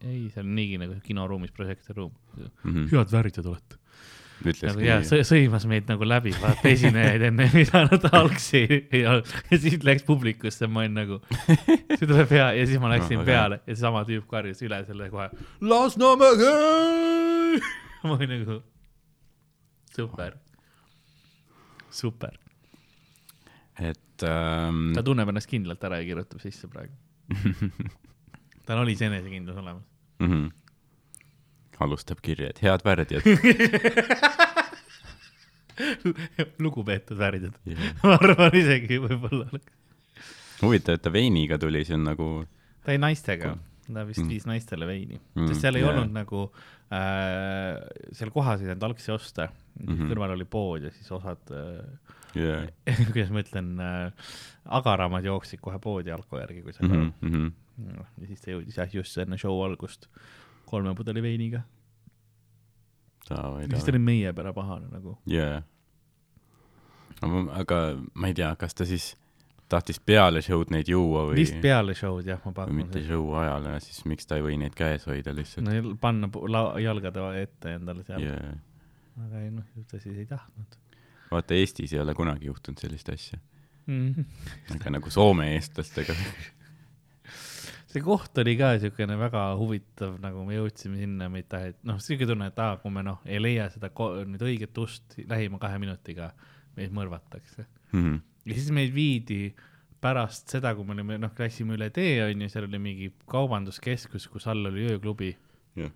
ei, 0.01 0.27
seal 0.33 0.45
on 0.45 0.55
niigi 0.57 0.81
nagu 0.81 0.97
kinoruumis 1.05 1.53
prožektoriruum. 1.53 2.13
Mhm. 2.63 2.87
head 2.93 3.11
värvid 3.13 3.41
olete. 3.45 3.81
Nagu 4.43 4.83
ja 4.83 4.99
sõimas 5.03 5.65
meid 5.69 5.87
nagu 5.89 6.07
läbi, 6.07 6.33
vaata 6.41 6.69
esinejaid 6.69 7.23
enne, 7.29 7.47
mida 7.55 7.83
nad 7.87 8.07
algsi 8.11 8.63
ei 8.67 9.03
olnud 9.09 9.31
ja 9.51 9.59
siis 9.63 9.83
läks 9.85 10.05
publikusse, 10.07 10.67
ma 10.67 10.83
olin 10.83 10.97
nagu, 10.99 11.19
see 11.45 12.03
tuleb 12.03 12.31
hea 12.35 12.47
ja 12.59 12.65
siis 12.67 12.81
ma 12.81 12.91
läksin 12.91 13.21
No, 13.21 13.25
peale 13.27 13.61
ja 13.65 13.77
sama 13.79 14.03
tüüp 14.07 14.27
karjus 14.29 14.61
üle 14.65 14.81
selle 14.87 15.09
kohe. 15.13 15.29
Lasnamägi. 15.63 16.51
ma 18.05 18.17
olin 18.17 18.33
nagu 18.35 18.59
super, 19.95 20.35
super, 21.89 22.35
et 23.79 24.27
ähm, 24.27 24.91
ta 24.97 25.05
tunneb 25.05 25.31
ennast 25.31 25.49
kindlalt 25.51 25.83
ära 25.87 26.01
ja 26.01 26.09
kirjutab 26.09 26.43
sisse 26.43 26.67
praegu. 26.71 26.93
tal 28.67 28.83
oli 28.83 28.97
see 28.99 29.07
enesekindlus 29.09 29.57
olemas. 29.63 29.87
mm 30.19 30.27
-hmm. 30.31 30.51
Alustab 31.79 32.21
kirja, 32.23 32.49
et 32.53 32.61
head 32.63 32.85
värdjad 32.85 33.25
lugupeetud 36.63 37.17
värdjad, 37.19 37.55
yeah.. 37.67 37.95
ma 38.03 38.15
arvan 38.19 38.55
isegi 38.55 38.99
võib-olla. 39.03 39.47
huvitav, 40.61 40.93
et 40.97 41.03
ta 41.03 41.09
veiniga 41.13 41.55
tuli, 41.61 41.83
see 41.87 41.97
on 41.97 42.03
nagu 42.07 42.27
ta 42.85 42.91
jäi 42.95 43.01
naistega, 43.01 43.49
ta 43.85 43.99
vist 44.07 44.23
Mm. 44.23 44.29
viis 44.31 44.45
naistele 44.49 44.85
veini 44.89 45.17
Mm, 45.35 45.47
sest 45.51 45.59
seal 45.65 45.75
ei 45.77 45.81
yeah. 45.83 45.91
olnud 45.93 46.11
nagu 46.15 46.39
äh,, 46.93 47.73
seal 48.15 48.31
kohas 48.33 48.59
ei 48.63 48.67
saanud 48.71 48.85
algsi 48.87 49.09
osta 49.13 49.43
mm. 49.49 49.53
-hmm. 49.85 50.07
kõrval 50.11 50.31
oli 50.37 50.45
pood 50.45 50.81
ja 50.87 50.91
siis 50.95 51.09
osad 51.11 51.43
äh,, 51.51 51.57
yeah. 52.35 52.61
kuidas 53.11 53.31
ma 53.35 53.39
ütlen 53.43 53.67
äh,, 53.83 54.11
agaramad 54.65 55.23
jooksid 55.27 55.59
kohe 55.61 55.79
poodi 55.79 56.11
alko 56.15 56.39
järgi, 56.39 56.61
kui 56.63 56.73
sa 56.73 56.83
mm 56.83 56.89
mm. 56.95 57.11
-hmm. 57.21 57.35
-hmm. 57.35 57.51
ja 58.21 58.27
siis 58.27 58.41
ta 58.41 58.51
jõudis 58.51 58.77
jah, 58.77 58.89
just 58.93 59.17
enne 59.17 59.37
show 59.37 59.63
algust 59.65 60.07
kolme 60.65 60.95
pudeli 60.95 61.23
veiniga. 61.23 61.63
davai, 63.29 63.67
siis 63.69 63.85
ta 63.85 63.93
oli 63.93 64.01
meie 64.05 64.33
peale 64.33 64.53
pahane 64.53 64.89
nagu. 64.91 65.17
jaa. 65.29 65.61
aga 67.61 67.79
ma 68.13 68.31
ei 68.31 68.37
tea, 68.37 68.55
kas 68.59 68.75
ta 68.75 68.85
siis 68.85 69.15
tahtis 69.69 69.99
peale 69.99 70.43
show'd 70.45 70.69
neid 70.69 70.89
juua 70.91 71.25
või, 71.29 71.39
vist 71.41 71.57
peale 71.61 71.95
show'd 71.97 72.27
jah, 72.29 72.41
ma 72.45 72.53
pakun 72.53 72.81
mitte. 72.83 73.01
show 73.07 73.33
ajal 73.41 73.65
ja 73.71 73.79
siis 73.81 74.03
miks 74.05 74.29
ta 74.29 74.37
ei 74.37 74.45
või 74.45 74.59
neid 74.61 74.77
käes 74.77 75.07
hoida 75.09 75.33
lihtsalt 75.33 75.65
no 75.65 75.95
panna 76.01 76.29
jalgade 76.83 77.29
ette 77.41 77.77
endale 77.79 78.05
seal 78.05 78.21
yeah., 78.21 78.41
yeah.. 78.51 78.57
aga 79.25 79.41
ei 79.41 79.53
noh, 79.55 79.65
ju 79.73 79.87
ta 79.89 80.01
siis 80.01 80.21
ei 80.21 80.29
tahtnud 80.29 80.81
vaata, 81.31 81.53
Eestis 81.53 81.93
ei 81.93 81.99
ole 81.99 82.13
kunagi 82.13 82.49
juhtunud 82.49 82.81
sellist 82.81 83.09
asja, 83.09 83.39
mm. 83.85 84.13
-hmm. 84.13 84.75
aga 84.75 84.89
nagu 84.97 85.09
Soome 85.09 85.53
eestlastega. 85.55 86.15
see 87.95 88.03
koht 88.03 88.35
oli 88.41 88.55
ka 88.59 88.73
siukene 88.81 89.15
väga 89.19 89.45
huvitav, 89.59 90.17
nagu 90.23 90.43
me 90.47 90.57
jõudsime 90.57 90.99
sinna, 90.99 91.29
taha, 91.47 91.71
et 91.71 91.77
noh, 91.87 91.99
siuke 92.03 92.27
tunne, 92.27 92.49
et 92.51 92.59
aa, 92.59 92.75
kui 92.81 92.91
me 92.91 93.05
noh, 93.05 93.21
ei 93.27 93.39
leia 93.39 93.69
seda 93.71 93.91
nüüd 94.27 94.43
õiget 94.43 94.81
ust 94.83 95.15
lähima 95.29 95.59
kahe 95.61 95.79
minutiga, 95.81 96.33
meid 96.75 96.95
mõrvatakse. 96.95 97.67
Mhm. 97.95 98.19
ja 98.45 98.57
siis 98.57 98.71
meid 98.75 98.91
viidi 98.93 99.53
pärast 100.03 100.51
seda, 100.51 100.73
kui 100.75 100.85
me 100.85 100.93
olime, 100.97 101.17
noh, 101.21 101.31
läksime 101.39 101.77
üle 101.77 101.89
tee, 101.95 102.19
onju, 102.25 102.49
seal 102.51 102.67
oli 102.67 102.81
mingi 102.81 103.11
kaubanduskeskus, 103.31 104.27
kus 104.31 104.47
all 104.51 104.67
oli 104.67 104.89
ööklubi. 104.91 105.35
jah, 105.79 105.93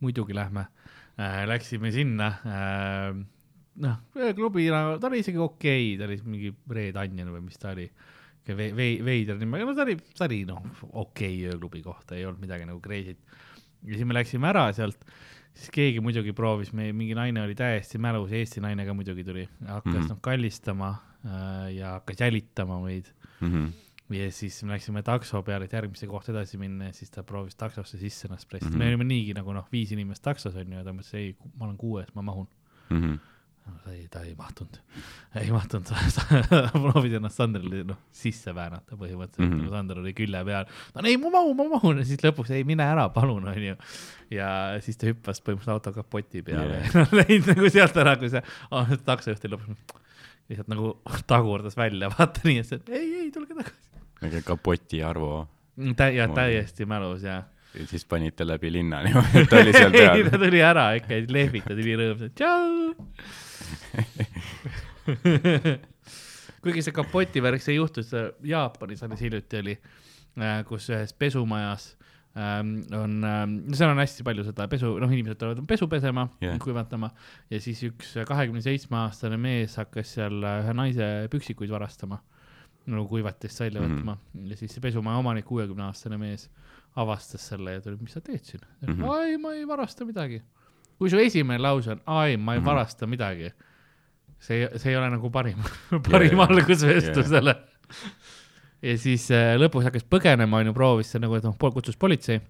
muidugi 0.00 0.34
lähme 0.34 0.68
äh,, 1.18 1.42
läksime 1.48 1.90
sinna 1.92 2.28
äh,. 2.46 3.16
noh, 3.82 3.98
ööklubi, 4.14 4.68
ta 4.70 5.10
oli 5.10 5.24
isegi 5.24 5.42
okei 5.42 5.96
okay,, 5.96 5.98
ta 5.98 6.06
oli 6.06 6.20
mingi 6.24 6.54
Red 6.70 7.00
Onion 7.02 7.34
või 7.34 7.48
mis 7.48 7.58
ta 7.58 7.74
oli. 7.74 7.90
Ve-, 7.90 8.15
vei-, 8.54 8.98
veider 9.04 9.38
nimega, 9.40 9.64
no 9.66 9.74
ta 9.74 9.82
oli, 9.82 9.96
ta 10.18 10.24
oli 10.28 10.44
noh, 10.44 10.62
okei 10.92 11.46
okay, 11.46 11.54
ööklubi 11.54 11.82
kohta, 11.82 12.14
ei 12.14 12.26
olnud 12.26 12.40
midagi 12.40 12.64
nagu 12.68 12.80
crazy't. 12.80 13.18
ja 13.86 13.94
siis 13.94 14.06
me 14.06 14.14
läksime 14.14 14.48
ära 14.48 14.68
sealt, 14.72 15.04
siis 15.54 15.70
keegi 15.70 16.00
muidugi 16.00 16.32
proovis, 16.32 16.72
me, 16.72 16.92
mingi 16.92 17.14
naine 17.14 17.42
oli 17.42 17.54
täiesti 17.54 17.98
mälus, 17.98 18.30
Eesti 18.32 18.60
naine 18.60 18.86
ka 18.86 18.94
muidugi 18.94 19.24
tuli, 19.24 19.48
hakkas 19.66 19.84
mm 19.84 19.92
Mhm. 19.98 20.04
-hmm. 20.04 20.08
noh 20.08 20.20
kallistama 20.20 20.90
äh, 21.24 21.74
ja 21.74 21.90
hakkas 21.98 22.20
jälitama 22.20 22.80
meid 22.84 23.06
Mhm. 23.40 23.66
ja 24.10 24.30
siis 24.32 24.62
me 24.64 24.72
läksime 24.72 25.02
takso 25.02 25.42
peale, 25.42 25.64
et 25.64 25.72
järgmisse 25.72 26.06
kohta 26.06 26.32
edasi 26.32 26.58
minna 26.58 26.84
ja 26.84 26.92
siis 26.92 27.10
ta 27.10 27.22
proovis 27.22 27.56
taksosse 27.56 27.98
sisse 27.98 28.28
ennast 28.28 28.48
pressida 28.48 28.70
mm, 28.70 28.76
Mhm. 28.76 28.82
-hmm. 28.82 28.84
me 28.84 28.94
olime 28.94 29.04
niigi 29.04 29.34
nagu 29.34 29.52
noh, 29.52 29.66
viis 29.72 29.90
inimest 29.92 30.22
taksos 30.22 30.54
onju 30.56 30.72
ja 30.76 30.84
ta 30.84 30.90
mõtles, 30.92 31.14
ei, 31.14 31.36
ma 31.58 31.64
olen 31.64 31.76
kuues, 31.76 32.14
ma 32.14 32.22
mahun. 32.22 32.46
Mhm. 32.90 33.14
Ta 33.84 33.92
ei, 33.92 34.06
ta 34.10 34.22
ei 34.22 34.34
mahtunud, 34.38 34.78
ei 35.40 35.50
mahtunud, 35.54 35.90
proovis 36.82 37.16
ennast 37.18 37.40
Sandrile 37.40 37.82
noh 37.88 37.98
sisse 38.14 38.54
väänata 38.54 38.98
põhimõtteliselt 38.98 39.52
mm. 39.52 39.60
-hmm. 39.60 39.74
Sander 39.74 40.00
oli 40.02 40.14
külje 40.16 40.42
peal, 40.46 40.70
no 40.94 41.04
ei, 41.06 41.18
ma 41.22 41.32
mahun, 41.34 41.56
ma 41.58 41.68
mahun 41.74 42.02
ja 42.02 42.06
siis 42.08 42.22
lõpuks 42.24 42.52
ei 42.54 42.64
mine 42.68 42.86
ära, 42.86 43.08
palun 43.14 43.48
onju. 43.52 43.76
ja 44.34 44.48
siis 44.84 45.00
ta 45.00 45.10
hüppas 45.10 45.42
põhimõtteliselt 45.42 45.74
auto 45.76 45.94
kapoti 45.96 46.42
peale 46.46 46.66
Yeah. 46.66 46.94
yeah., 46.94 47.12
läinud 47.20 47.52
nagu 47.52 47.70
sealt 47.70 47.96
ära, 48.02 48.16
kui 48.20 48.30
see 48.32 48.42
oh, 48.70 48.96
taksojuht 49.06 49.44
oli 49.46 49.56
lõpuks 49.56 50.02
lihtsalt 50.50 50.70
nagu 50.70 50.94
tagurdas 51.26 51.76
välja, 51.76 52.10
vaata 52.18 52.46
nii, 52.46 52.62
et 52.62 52.88
ei, 52.88 53.12
ei 53.24 53.30
tulge 53.34 53.54
tagasi. 53.54 53.92
aga 54.22 54.42
kapoti 54.46 55.02
Arvo 55.02 55.46
ja 56.14 56.28
täiesti 56.28 56.86
mälus 56.86 57.22
ja. 57.22 57.42
Siis 57.90 58.04
panite 58.08 58.46
läbi 58.46 58.70
linna 58.72 59.02
niimoodi, 59.06 59.42
et 59.42 59.48
ta 59.50 59.56
oli 59.62 59.72
seal 59.76 59.94
ei, 59.94 60.24
ta 60.24 60.30
peal. 60.30 60.40
tuli 60.46 60.60
ära 60.64 60.86
ikka, 61.00 61.20
lehvitas 61.32 61.76
ülirõõmsalt, 61.82 62.34
tšau. 62.38 62.94
kuigi 66.66 66.82
see 66.82 66.94
kapoti 66.96 67.42
värk, 67.44 67.62
see 67.62 67.76
juhtus 67.76 68.10
äh, 68.16 68.30
Jaapanis 68.50 69.02
alles 69.06 69.20
hiljuti 69.22 69.60
oli, 69.62 69.76
kus 70.68 70.88
ühes 70.92 71.12
pesumajas 71.16 71.84
ähm, 72.36 72.74
on, 72.96 73.14
seal 73.72 73.92
on 73.92 74.00
hästi 74.02 74.24
palju 74.26 74.44
seda 74.48 74.66
pesu, 74.68 74.90
noh, 75.00 75.12
inimesed 75.14 75.38
tulevad 75.40 75.62
pesu 75.70 75.86
pesema 75.88 76.26
yeah., 76.42 76.58
kuivatama 76.60 77.08
ja 77.52 77.60
siis 77.64 77.80
üks 77.88 78.16
kahekümne 78.28 78.60
seitsme 78.64 78.98
aastane 79.04 79.38
mees 79.40 79.78
hakkas 79.80 80.16
seal 80.18 80.42
äh, 80.44 80.58
ühe 80.64 80.74
naise 80.76 81.06
püksikuid 81.32 81.70
varastama, 81.72 82.18
nagu 82.86 83.06
kuivatist 83.10 83.62
välja 83.64 83.80
Mhm. 83.80 83.88
võtma 83.96 84.14
mm 84.16 84.20
-hmm. 84.42 84.50
ja 84.50 84.56
siis 84.60 84.74
see 84.76 84.80
pesumaja 84.84 85.22
omanik, 85.22 85.44
kuuekümne 85.48 85.86
aastane 85.88 86.18
mees 86.20 86.50
avastas 86.96 87.46
selle 87.50 87.76
ja 87.76 87.84
tuli, 87.84 87.98
mis 88.00 88.16
sa 88.16 88.22
teed 88.24 88.44
siin 88.44 88.62
mm? 88.62 88.92
-hmm. 88.92 89.08
ai, 89.12 89.38
ma 89.40 89.52
ei 89.54 89.66
varasta 89.68 90.04
midagi. 90.08 90.42
kui 90.98 91.10
su 91.12 91.18
esimene 91.20 91.60
lause 91.60 91.92
on, 91.92 92.02
ai, 92.06 92.36
ma 92.36 92.54
ei 92.54 92.58
mm. 92.58 92.62
-hmm. 92.62 92.66
varasta 92.66 93.06
midagi, 93.06 93.52
see, 94.38 94.68
see 94.76 94.90
ei 94.90 94.96
ole 94.96 95.10
nagu 95.10 95.30
parim, 95.30 95.58
parim 96.10 96.38
Jaa, 96.38 96.46
jaa. 96.46 96.48
algus 96.50 96.86
vestlusele. 96.86 97.56
ja 98.82 98.98
siis 98.98 99.30
äh, 99.30 99.54
lõpuks 99.60 99.90
hakkas 99.90 100.04
põgenema, 100.04 100.62
onju, 100.62 100.72
proovis 100.76 101.12
see 101.12 101.20
nagu, 101.20 101.36
et 101.36 101.44
noh, 101.44 101.56
kutsus 101.58 101.96
politsei, 101.96 102.40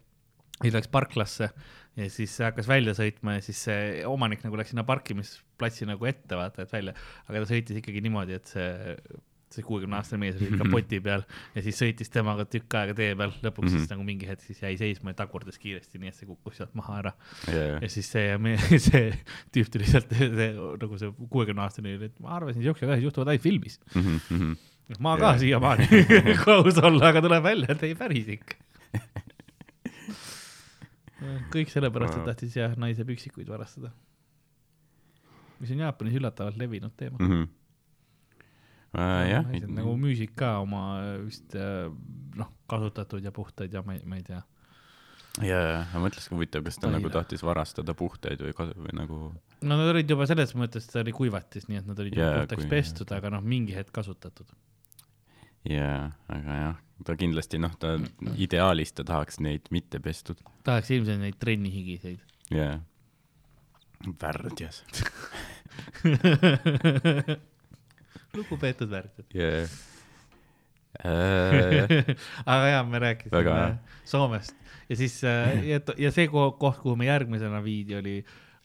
siis 0.63 0.75
läks 0.75 0.89
parklasse 0.89 1.51
ja 1.97 2.11
siis 2.13 2.39
hakkas 2.45 2.69
välja 2.69 2.95
sõitma 2.97 3.39
ja 3.39 3.45
siis 3.45 3.63
see 3.69 4.05
omanik 4.07 4.45
nagu 4.45 4.57
läks 4.57 4.75
sinna 4.75 4.85
parkimisplatsi 4.85 5.89
nagu 5.89 6.07
ette, 6.07 6.37
vaata, 6.37 6.63
et 6.63 6.73
välja, 6.73 6.95
aga 7.27 7.43
ta 7.43 7.51
sõitis 7.51 7.81
ikkagi 7.81 8.03
niimoodi, 8.05 8.37
et 8.37 8.53
see 8.53 8.97
see 9.55 9.63
kuuekümne 9.63 9.99
aastane 9.99 10.19
mees 10.25 10.39
oli 10.41 10.57
kapoti 10.63 10.99
peal 11.03 11.23
ja 11.55 11.63
siis 11.65 11.79
sõitis 11.79 12.11
temaga 12.13 12.47
tükk 12.51 12.77
aega 12.81 12.97
tee 12.99 13.13
peal, 13.19 13.33
lõpuks 13.45 13.69
mm 13.69 13.73
-hmm. 13.73 13.85
siis 13.85 13.93
nagu 13.93 14.07
mingi 14.07 14.29
hetk 14.29 14.43
siis 14.43 14.63
jäi 14.63 14.75
seisma 14.81 15.13
ja 15.13 15.21
tagurdas 15.23 15.59
kiiresti, 15.63 16.01
nii 16.03 16.11
et 16.11 16.19
see 16.19 16.29
kukkus 16.29 16.59
sealt 16.61 16.75
maha 16.79 16.99
ära. 17.03 17.13
ja 17.47 17.91
siis 17.93 18.11
see, 18.11 18.35
see 18.89 19.05
tüüp 19.55 19.71
tuli 19.73 19.87
sealt, 19.91 20.11
nagu 20.83 20.99
see 20.99 21.13
kuuekümne 21.31 21.63
aastane 21.63 21.95
oli, 21.95 22.11
et 22.11 22.19
ma 22.21 22.35
arvasin, 22.41 22.65
siuksed 22.65 22.89
asjad 22.91 23.07
juhtuvad 23.07 23.31
ainult 23.33 23.47
filmis. 23.47 23.79
Mhm, 23.95 24.57
ma 24.99 25.17
ka 25.19 25.33
Jaa. 25.35 25.39
siiamaani, 25.45 25.87
kui 26.43 26.53
aus 26.55 26.81
olla, 26.83 27.13
aga 27.13 27.23
tuleb 27.23 27.47
välja, 27.47 27.71
et 27.75 27.87
ei 27.87 27.95
päris 27.99 28.33
ikka. 28.35 28.59
kõik 31.55 31.71
sellepärast, 31.73 32.19
et 32.19 32.27
tahtis 32.29 32.59
jah 32.59 32.75
naise 32.79 33.07
püksikuid 33.07 33.49
varastada. 33.49 33.93
mis 35.61 35.71
on 35.71 35.79
Jaapanis 35.87 36.19
üllatavalt 36.19 36.59
levinud 36.61 36.93
teema. 36.97 37.47
Mhm. 38.97 39.31
jah, 39.31 39.45
nagu 39.77 39.93
müüsid 40.01 40.33
ka 40.39 40.55
oma 40.65 40.83
äh, 41.03 41.17
vist 41.27 41.55
äh, 41.55 41.91
noh, 42.37 42.49
kasutatud 42.71 43.25
ja 43.25 43.33
puhtaid 43.35 43.73
ja 43.77 43.83
ma 43.85 43.93
ei, 43.97 44.01
ma 44.09 44.17
ei 44.17 44.23
tea. 44.25 44.43
ja, 45.45 45.59
ja 45.61 45.81
ma 45.93 46.01
mõtlesin, 46.07 46.33
huvitav, 46.33 46.65
kas 46.65 46.79
ta 46.79 46.87
Taina. 46.87 46.97
nagu 46.99 47.11
tahtis 47.13 47.43
varastada 47.45 47.93
puhtaid 47.95 48.41
või, 48.41 48.55
või 48.57 48.95
nagu 48.97 49.19
no 49.61 49.77
nad 49.77 49.91
olid 49.93 50.09
juba 50.09 50.25
selles 50.31 50.55
mõttes, 50.57 50.87
see 50.89 51.03
oli 51.03 51.13
kuivatis, 51.17 51.69
nii 51.69 51.79
et 51.83 51.87
nad 51.91 51.99
olid 52.01 52.17
juba 52.17 52.31
Jaa, 52.31 52.41
puhtaks 52.47 52.63
kui- 52.65 52.71
pestud, 52.73 53.13
aga 53.13 53.31
noh, 53.37 53.43
mingi 53.45 53.75
hetk 53.77 53.93
kasutatud. 53.93 54.49
jaa, 55.69 56.13
aga 56.33 56.57
jah, 56.63 56.77
ta 57.05 57.17
kindlasti 57.21 57.59
noh, 57.61 57.75
ta 57.77 57.97
ideaalis 58.41 58.93
ta 58.97 59.05
tahaks 59.05 59.41
neid 59.45 59.69
mitte 59.71 60.01
pestud. 60.01 60.41
tahaks 60.65 60.91
ilmselt 60.97 61.21
neid 61.21 61.37
trennihigiseid. 61.43 62.21
jaa. 62.55 62.81
värdjas. 64.23 64.85
lugupeetud 68.37 68.93
jaa. 68.93 69.67
Äh, 71.05 72.15
aga 72.49 72.69
jaa, 72.73 72.85
me 72.89 72.99
rääkisime. 73.03 73.37
Soomest 74.09 74.55
ja 74.89 74.97
siis 74.97 75.19
äh, 75.29 75.59
ja, 75.69 75.81
ja 76.01 76.11
see 76.15 76.29
ko- 76.33 76.55
koht, 76.57 76.79
kuhu 76.81 76.95
me 76.97 77.09
järgmisena 77.09 77.59
viidi, 77.65 77.97
oli, 77.99 78.15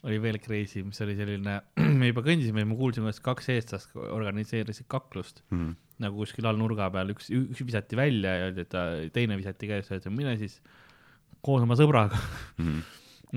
oli 0.08 0.20
veel 0.22 0.38
crazy, 0.40 0.80
mis 0.86 1.00
oli 1.04 1.16
selline, 1.18 1.58
me 2.00 2.08
juba 2.08 2.24
kõndisime 2.24 2.64
ja 2.64 2.68
ma 2.70 2.78
kuulsin, 2.78 3.04
kuidas 3.04 3.20
kaks 3.24 3.50
eestlast 3.52 3.92
organiseerisid 4.00 4.88
kaklust 4.92 5.42
mhm, 5.50 5.74
nagu 6.02 6.22
kuskil 6.22 6.48
all 6.48 6.56
nurga 6.58 6.88
peal, 6.94 7.12
üks, 7.12 7.28
üks 7.36 7.60
visati 7.68 7.98
välja 8.00 8.32
ja 8.38 8.48
öeldi, 8.48 8.64
et 8.64 9.12
teine 9.14 9.36
visati 9.38 9.68
käest, 9.70 9.92
öeldi, 9.92 10.14
mine 10.14 10.32
siis 10.40 10.56
koos 11.44 11.62
oma 11.66 11.76
sõbraga. 11.78 12.16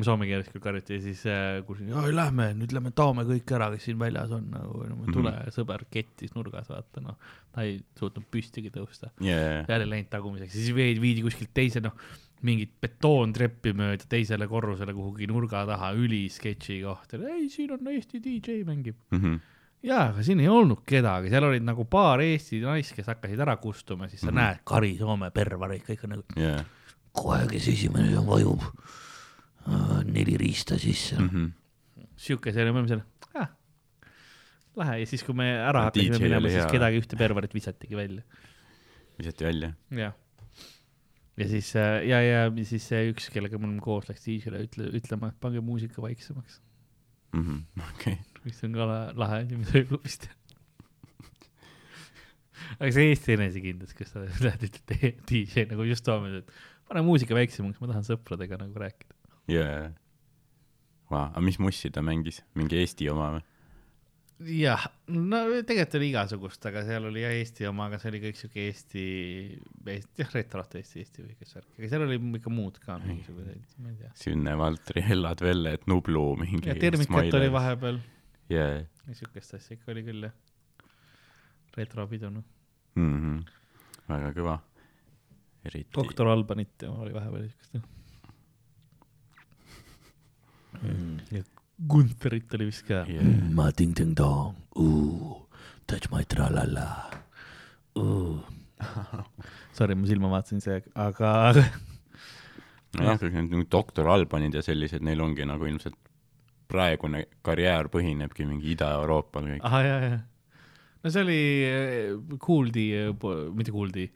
Mhm. 0.01 0.05
soome 0.09 0.27
keeles 0.27 0.49
küll 0.51 0.63
karjuti 0.63 0.97
ja 0.97 1.01
siis 1.05 1.21
äh, 1.31 1.61
kuulsin, 1.67 1.93
lähme 2.15 2.49
nüüd 2.59 2.73
lähme 2.75 2.91
taome 2.95 3.23
kõik 3.27 3.55
ära, 3.55 3.69
kes 3.73 3.87
siin 3.87 3.99
väljas 3.99 4.33
on 4.35 4.49
nagu, 4.51 4.83
tule 5.11 5.31
mm 5.31 5.37
-hmm. 5.37 5.55
sõber 5.55 5.85
kettis 5.91 6.35
nurgas, 6.35 6.67
vaata 6.69 7.03
noh, 7.03 7.15
ta 7.55 7.63
ei 7.63 7.79
suutnud 7.99 8.27
püstigi 8.31 8.73
tõusta, 8.73 9.13
jaa, 9.23 9.63
jälle 9.69 9.89
läinud 9.89 10.11
tagumiseks, 10.11 10.53
siis 10.53 10.75
viidi, 10.75 11.01
viidi 11.01 11.23
kuskilt 11.23 11.53
teise 11.55 11.79
noh, 11.79 11.95
mingit 12.43 12.73
betoontreppi 12.81 13.73
mööda 13.73 14.03
teisele 14.09 14.47
korrusele 14.47 14.93
kuhugi 14.93 15.27
nurga 15.31 15.65
taha, 15.65 15.93
ülisketši 15.95 16.81
koht, 16.83 17.15
ei 17.15 17.47
siin 17.49 17.71
on 17.71 17.87
Eesti 17.87 18.19
DJ 18.19 18.63
mängib. 18.67 18.97
Mhm. 19.11 19.39
jaa, 19.85 20.09
aga 20.09 20.23
siin 20.23 20.39
ei 20.39 20.49
olnud 20.49 20.83
kedagi, 20.85 21.29
seal 21.29 21.47
olid 21.47 21.63
nagu 21.63 21.85
paar 21.85 22.19
Eesti 22.19 22.59
naist, 22.59 22.93
kes 22.97 23.07
hakkasid 23.07 23.39
ära 23.39 23.55
kustuma, 23.57 24.09
siis 24.09 24.21
sa 24.21 24.31
mm. 24.31 24.37
-hmm. 24.37 24.41
näed 24.41 24.59
Kari 24.65 24.97
Soome 24.97 25.31
pervareid, 25.31 25.87
kõik 25.87 26.03
on 26.03 26.09
nagu 26.09 26.23
jaa, 26.35 26.61
kohe, 27.13 27.47
kes 27.47 27.67
esimene 27.67 28.25
vajub 28.27 28.61
neli 30.05 30.35
riista 30.37 30.77
sisse. 30.81 31.17
Mhm. 31.19 31.47
siuke, 32.15 32.51
see 32.53 32.63
oli 32.63 32.71
mõelda 32.75 32.93
seal 32.95 33.01
ah,, 33.41 33.49
lahe 34.79 34.99
ja 35.01 35.07
siis, 35.09 35.23
kui 35.25 35.33
me 35.35 35.47
ära 35.57 35.81
No 35.81 35.87
hakkasime 35.89 36.19
minema, 36.21 36.47
siis 36.51 36.61
hea. 36.63 36.69
kedagi 36.71 37.01
ühte 37.01 37.17
perverit 37.19 37.53
visatigi 37.55 37.95
välja. 37.97 38.21
visati 39.19 39.45
välja. 39.47 39.71
jah. 39.91 40.13
ja 41.37 41.47
siis 41.51 41.73
äh, 41.75 42.05
ja, 42.07 42.21
ja 42.23 42.45
siis 42.63 42.85
see 42.87 43.09
üks, 43.11 43.27
kellega 43.33 43.57
me 43.59 43.67
olime 43.67 43.81
koos, 43.83 44.07
läks 44.11 44.23
DJ-le 44.27 44.61
ütle, 44.67 44.87
ütlema, 44.95 45.31
et 45.33 45.39
pange 45.43 45.59
muusika 45.65 46.01
vaiksemaks, 46.05 46.61
Mhm. 47.35 47.57
okei, 47.95 48.15
mis 48.45 48.61
on 48.63 48.71
ka 48.77 48.85
la- 48.87 49.11
lahe 49.17 49.41
asi, 49.43 49.57
mida 49.59 49.79
ööklubis 49.81 50.19
teha. 50.23 50.35
aga 52.79 52.91
see 52.95 53.09
Eesti 53.11 53.35
enesekindlus, 53.35 53.91
kus 53.97 54.13
sa 54.13 54.23
lähed, 54.45 54.63
ütled 54.69 55.19
DJ 55.29 55.65
nagu 55.71 55.83
just 55.89 56.05
toome, 56.07 56.31
et 56.39 56.51
pane 56.87 57.01
muusika 57.05 57.35
väiksemaks, 57.35 57.81
ma 57.81 57.89
tahan 57.91 58.05
sõpradega 58.07 58.59
nagu 58.61 58.79
rääkida. 58.79 59.14
jaa. 59.51 59.91
Aga 61.15 61.41
mis 61.45 61.59
mussi 61.61 61.91
ta 61.93 62.01
mängis, 62.01 62.41
mingi 62.57 62.79
Eesti 62.81 63.05
oma 63.11 63.35
või? 63.35 63.43
jah, 64.43 64.83
no 65.15 65.39
tegelikult 65.63 65.95
oli 65.99 66.09
igasugust, 66.11 66.65
aga 66.67 66.81
seal 66.87 67.07
oli 67.07 67.21
jah 67.23 67.33
Eesti 67.37 67.67
oma, 67.69 67.87
aga 67.87 67.99
see 68.01 68.11
oli 68.11 68.19
kõik 68.25 68.39
siuke 68.39 68.65
Eesti, 68.67 69.05
Eesti, 69.93 70.23
jah, 70.23 70.33
retrot 70.35 70.75
Eesti, 70.79 71.03
Eesti 71.03 71.23
või 71.23 71.37
kes 71.39 71.55
värk, 71.55 71.69
aga 71.77 71.89
seal 71.93 72.05
oli 72.07 72.19
ikka 72.39 72.51
muud 72.51 72.79
ka 72.83 72.97
mingisuguseid, 73.03 73.77
ma 73.83 73.93
ei 73.93 73.97
tea. 74.01 74.11
Sünne 74.19 74.57
Valtri, 74.59 75.05
Hellad 75.07 75.43
Velle, 75.45 75.75
et 75.79 75.87
Nublu 75.91 76.25
mingi. 76.41 76.67
ja 76.67 76.75
Termikat 76.79 77.39
oli. 77.39 77.49
vahepeal, 77.53 78.01
jaa, 78.51 78.83
siukest 79.21 79.55
asja 79.59 79.79
ikka 79.79 79.95
oli 79.95 80.03
küll 80.09 80.27
jah. 80.27 80.35
retropidu 81.79 82.31
noh, 82.35 82.45
väga 84.11 84.35
kõva. 84.35 84.59
eriti. 85.63 85.91
doktor 85.95 86.33
Albanit 86.35 86.89
oli 86.91 87.15
vahepeal 87.15 87.47
siukest 87.47 87.79
noh. 87.79 87.91
Ja 91.31 91.43
Gunterit 91.75 92.53
oli 92.55 92.69
vist 92.69 92.85
ka. 92.87 93.03
ma 93.53 93.71
ting-ting-tong, 93.71 94.55
touch 95.87 96.11
my 96.11 96.23
tralala. 96.23 96.87
Sorry, 99.77 99.95
ma 99.95 100.07
silma 100.07 100.31
vaatasin 100.31 100.61
see, 100.63 100.81
aga 100.99 101.31
nojah, 102.95 103.19
kõik 103.19 103.35
need 103.35 103.69
doktor 103.71 104.09
Albanid 104.11 104.55
ja 104.55 104.63
sellised, 104.65 105.03
neil 105.03 105.21
ongi 105.23 105.47
nagu 105.47 105.67
ilmselt 105.67 105.97
praegune 106.71 107.25
karjäär 107.45 107.89
põhinebki 107.93 108.47
mingi 108.47 108.73
Ida-Euroopal 108.73 109.49
kõik. 109.51 109.65
ahah, 109.67 109.85
ja, 109.85 109.97
ja. 110.03 110.19
no 111.03 111.13
see 111.13 111.25
oli 111.25 112.37
Kuuldi, 112.41 112.87
mitte 113.55 113.75
Kuuldi, 113.75 114.07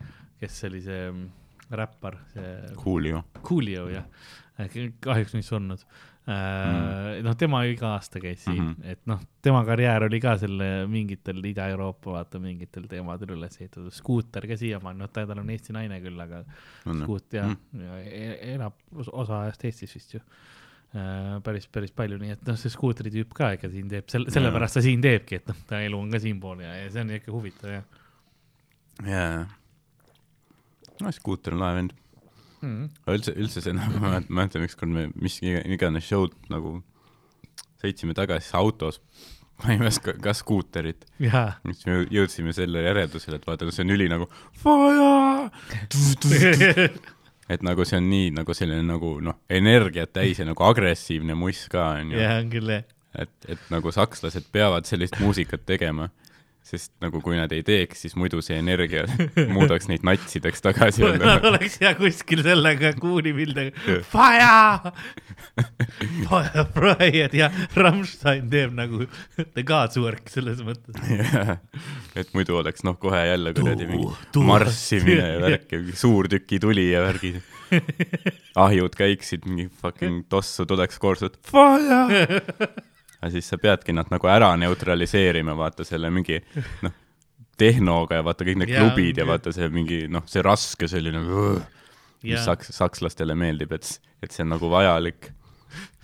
kes 0.41 0.63
oli 0.69 0.81
see 0.85 1.03
mm, 1.11 1.25
räppar, 1.79 2.19
see 2.33 2.55
Coolio. 2.79 3.23
Coolio 3.45 3.87
jah, 3.93 4.07
kahjuks 4.59 5.35
nüüd 5.37 5.47
surnud 5.47 5.85
mm.. 6.29 7.23
noh, 7.25 7.35
tema 7.39 7.63
iga 7.65 7.95
aasta 7.95 8.19
käis 8.21 8.43
siin 8.45 8.59
mm. 8.61 8.69
-hmm. 8.75 8.91
et 8.93 9.01
noh, 9.09 9.21
tema 9.41 9.63
karjäär 9.65 10.05
oli 10.05 10.19
ka 10.21 10.35
selle 10.37 10.69
mingitel 10.91 11.41
Ida-Euroopa, 11.51 12.11
vaata 12.19 12.39
mingitel 12.43 12.85
teemadel 12.91 13.33
üles 13.37 13.57
ehitatud, 13.59 13.91
skuuter 13.95 14.47
ka 14.47 14.57
siiamaani, 14.59 14.99
noh, 15.03 15.09
ta 15.13 15.25
tal 15.25 15.41
on 15.41 15.49
Eesti 15.49 15.73
naine 15.73 15.99
küll, 16.03 16.19
aga 16.21 16.43
On, 16.85 17.01
skuut 17.03 17.33
ja, 17.33 17.47
Mm. 17.49 17.81
ja 17.81 17.99
e- 18.05 18.53
elab 18.55 18.73
os- 18.95 19.09
osa 19.11 19.41
ajast 19.47 19.65
Eestis 19.65 19.95
vist 19.95 20.13
ju. 20.13 20.19
päris, 21.45 21.67
päris 21.69 21.91
palju, 21.93 22.17
nii 22.17 22.31
et 22.33 22.47
noh, 22.47 22.55
see 22.57 22.69
skuutri 22.73 23.11
tüüp 23.13 23.33
ka 23.37 23.51
ikka 23.53 23.69
siin 23.69 23.89
teeb, 23.91 24.07
selle, 24.09 24.31
sellepärast 24.33 24.73
ta 24.73 24.81
siin 24.81 25.01
teebki, 25.01 25.35
et 25.35 25.47
noh, 25.47 25.55
ta 25.69 25.81
elu 25.85 25.99
on 25.99 26.09
ka 26.09 26.17
siinpool 26.19 26.63
ja, 26.65 26.71
ja 26.79 26.87
see 26.89 27.01
on 27.01 27.11
ikka 27.13 27.31
huvitav 27.31 27.69
jah 27.75 27.83
jaa. 29.05 29.45
no 31.01 31.11
skuuter 31.11 31.53
on 31.53 31.59
lahe 31.61 31.75
vend. 31.75 31.93
mm. 32.61 32.69
-hmm. 32.69 33.13
üldse, 33.15 33.33
üldse 33.35 33.63
see 33.65 33.75
nagu, 33.79 33.99
ma 34.03 34.19
mäletan 34.27 34.65
ükskord 34.67 34.93
me 34.93 35.09
mis 35.15 35.39
iga- 35.43 35.65
iganes 35.67 36.07
show'd 36.07 36.35
nagu 36.51 36.79
sõitsime 37.79 38.15
tagasi 38.17 38.51
autos, 38.59 38.99
panime 39.59 39.89
kas, 39.89 39.99
ka 39.99 40.33
skuuterit, 40.37 41.05
jaa, 41.23 41.53
siis 41.67 41.85
me 41.87 42.01
jõudsime 42.13 42.53
selle 42.55 42.83
järeldusele, 42.85 43.39
et 43.39 43.47
vaata, 43.47 43.69
see 43.71 43.85
on 43.85 43.95
üli 43.95 44.09
nagu 44.11 44.29
vaja, 44.63 45.49
et 47.53 47.65
nagu 47.65 47.87
see 47.87 47.99
on 47.99 48.07
nii 48.11 48.29
nagu 48.37 48.55
selline 48.55 48.85
nagu 48.85 49.17
noh, 49.23 49.41
energiat 49.49 50.13
täis 50.15 50.39
ja 50.39 50.47
nagu 50.47 50.63
agressiivne 50.67 51.35
muss 51.39 51.65
ka 51.71 51.91
onju, 51.97 52.19
jaa, 52.19 52.39
on 52.43 52.53
küll 52.53 52.75
jah. 52.75 52.87
et, 53.25 53.35
et 53.55 53.69
nagu 53.73 53.91
sakslased 53.95 54.51
peavad 54.53 54.87
sellist 54.89 55.19
muusikat 55.23 55.65
tegema, 55.67 56.09
sest 56.69 56.91
nagu 57.01 57.21
kui 57.23 57.37
nad 57.37 57.51
ei 57.55 57.63
teeks, 57.65 58.03
siis 58.05 58.15
muidu 58.19 58.43
see 58.45 58.59
energia 58.61 59.05
muudaks 59.55 59.89
neid 59.89 60.05
natsideks 60.05 60.61
tagasi 60.65 61.05
oleks 61.49 61.79
ja 61.81 61.95
kuskil 61.97 62.43
sellega 62.45 62.93
kuulipildega. 62.99 63.73
Fire, 64.09 64.93
Fire 66.29 66.65
Riot 66.85 67.37
ja 67.37 67.49
Rammstein 67.77 68.49
teeb 68.51 68.75
nagu 68.77 69.05
the 69.39 69.65
God's 69.65 69.99
work 70.01 70.29
selles 70.31 70.61
mõttes. 70.65 70.99
Jah. 71.09 71.57
et 72.19 72.33
muidu 72.37 72.59
oleks 72.59 72.85
noh, 72.87 72.97
kohe 73.01 73.23
jälle 73.31 73.53
kuradi 73.57 73.89
mingi 73.89 74.45
marssimine 74.45 75.31
ja 75.33 75.39
värk 75.45 75.73
ja 75.73 75.81
mingi 75.81 75.97
suurtükituli 75.99 76.91
ja 76.91 77.03
värgid. 77.07 77.41
ahjud 78.59 78.95
käiksid, 78.97 79.45
mingi 79.49 79.69
fucking 79.81 80.23
tossu 80.29 80.65
tuleks 80.69 81.01
koorsud. 81.01 81.37
aga 83.19 83.31
siis 83.33 83.49
sa 83.51 83.59
peadki 83.61 83.95
nad 83.95 84.09
nagu 84.11 84.29
ära 84.31 84.53
neutraliseerima, 84.59 85.55
vaata 85.59 85.85
selle 85.87 86.11
mingi 86.13 86.39
noh, 86.85 86.95
tehnoga 87.59 88.19
ja 88.19 88.25
vaata 88.25 88.47
kõik 88.47 88.61
need 88.61 88.71
Jaa, 88.71 88.85
klubid 88.85 89.19
ja 89.19 89.25
vaata 89.27 89.53
see 89.55 89.67
mingi 89.73 90.05
noh, 90.11 90.23
see 90.29 90.43
raske 90.45 90.87
selline, 90.91 91.23
mis 92.23 92.33
ja 92.35 92.43
saks-, 92.45 92.71
sakslastele 92.75 93.35
meeldib, 93.39 93.73
et, 93.75 93.91
et 94.23 94.35
see 94.35 94.45
on 94.45 94.53
nagu 94.55 94.71
vajalik, 94.71 95.31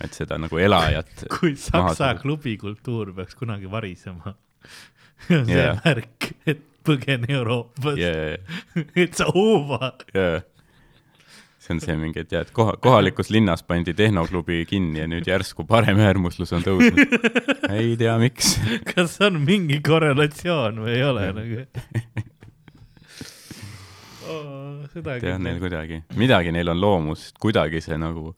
et 0.04 0.16
seda 0.16 0.38
nagu 0.40 0.60
elajat 0.60 1.26
kui 1.38 1.56
saksa 1.60 2.14
klubikultuur 2.20 3.14
peaks 3.16 3.38
kunagi 3.38 3.70
varisema, 3.72 4.36
on 5.32 5.48
see 5.48 5.62
Jah. 5.62 5.80
märk, 5.84 6.32
et 6.46 6.64
põgene 6.86 7.32
Euroopas 7.34 7.98
yeah. 7.98 8.36
it's 9.02 9.24
over. 9.32 9.96
jaa. 10.14 10.44
See 11.66 11.74
on 11.74 11.82
see 11.82 11.96
mingi, 11.98 12.22
et 12.22 12.32
jah, 12.32 12.46
et 12.46 12.52
koha, 12.54 12.76
kohalikus 12.82 13.32
linnas 13.34 13.64
pandi 13.66 13.94
tehnoklubi 13.96 14.62
kinni 14.70 15.02
ja 15.02 15.08
nüüd 15.10 15.26
järsku 15.26 15.66
paremäärmuslus 15.66 16.54
on 16.56 16.64
tõusnud. 16.66 17.18
ei 17.74 17.96
tea, 17.98 18.14
miks. 18.22 18.54
kas 18.92 19.18
on 19.26 19.42
mingi 19.44 19.82
korrelatsioon 19.84 20.80
või 20.86 20.96
ei 20.96 21.04
ole 21.06 21.28
nagu? 21.36 21.66
seda 24.96 25.18
tead 25.20 25.42
neil 25.42 25.60
kuidagi, 25.62 26.00
midagi 26.18 26.52
neil 26.54 26.72
on 26.72 26.80
loomust, 26.80 27.36
kuidagi 27.42 27.82
see 27.84 27.98
nagu, 28.00 28.32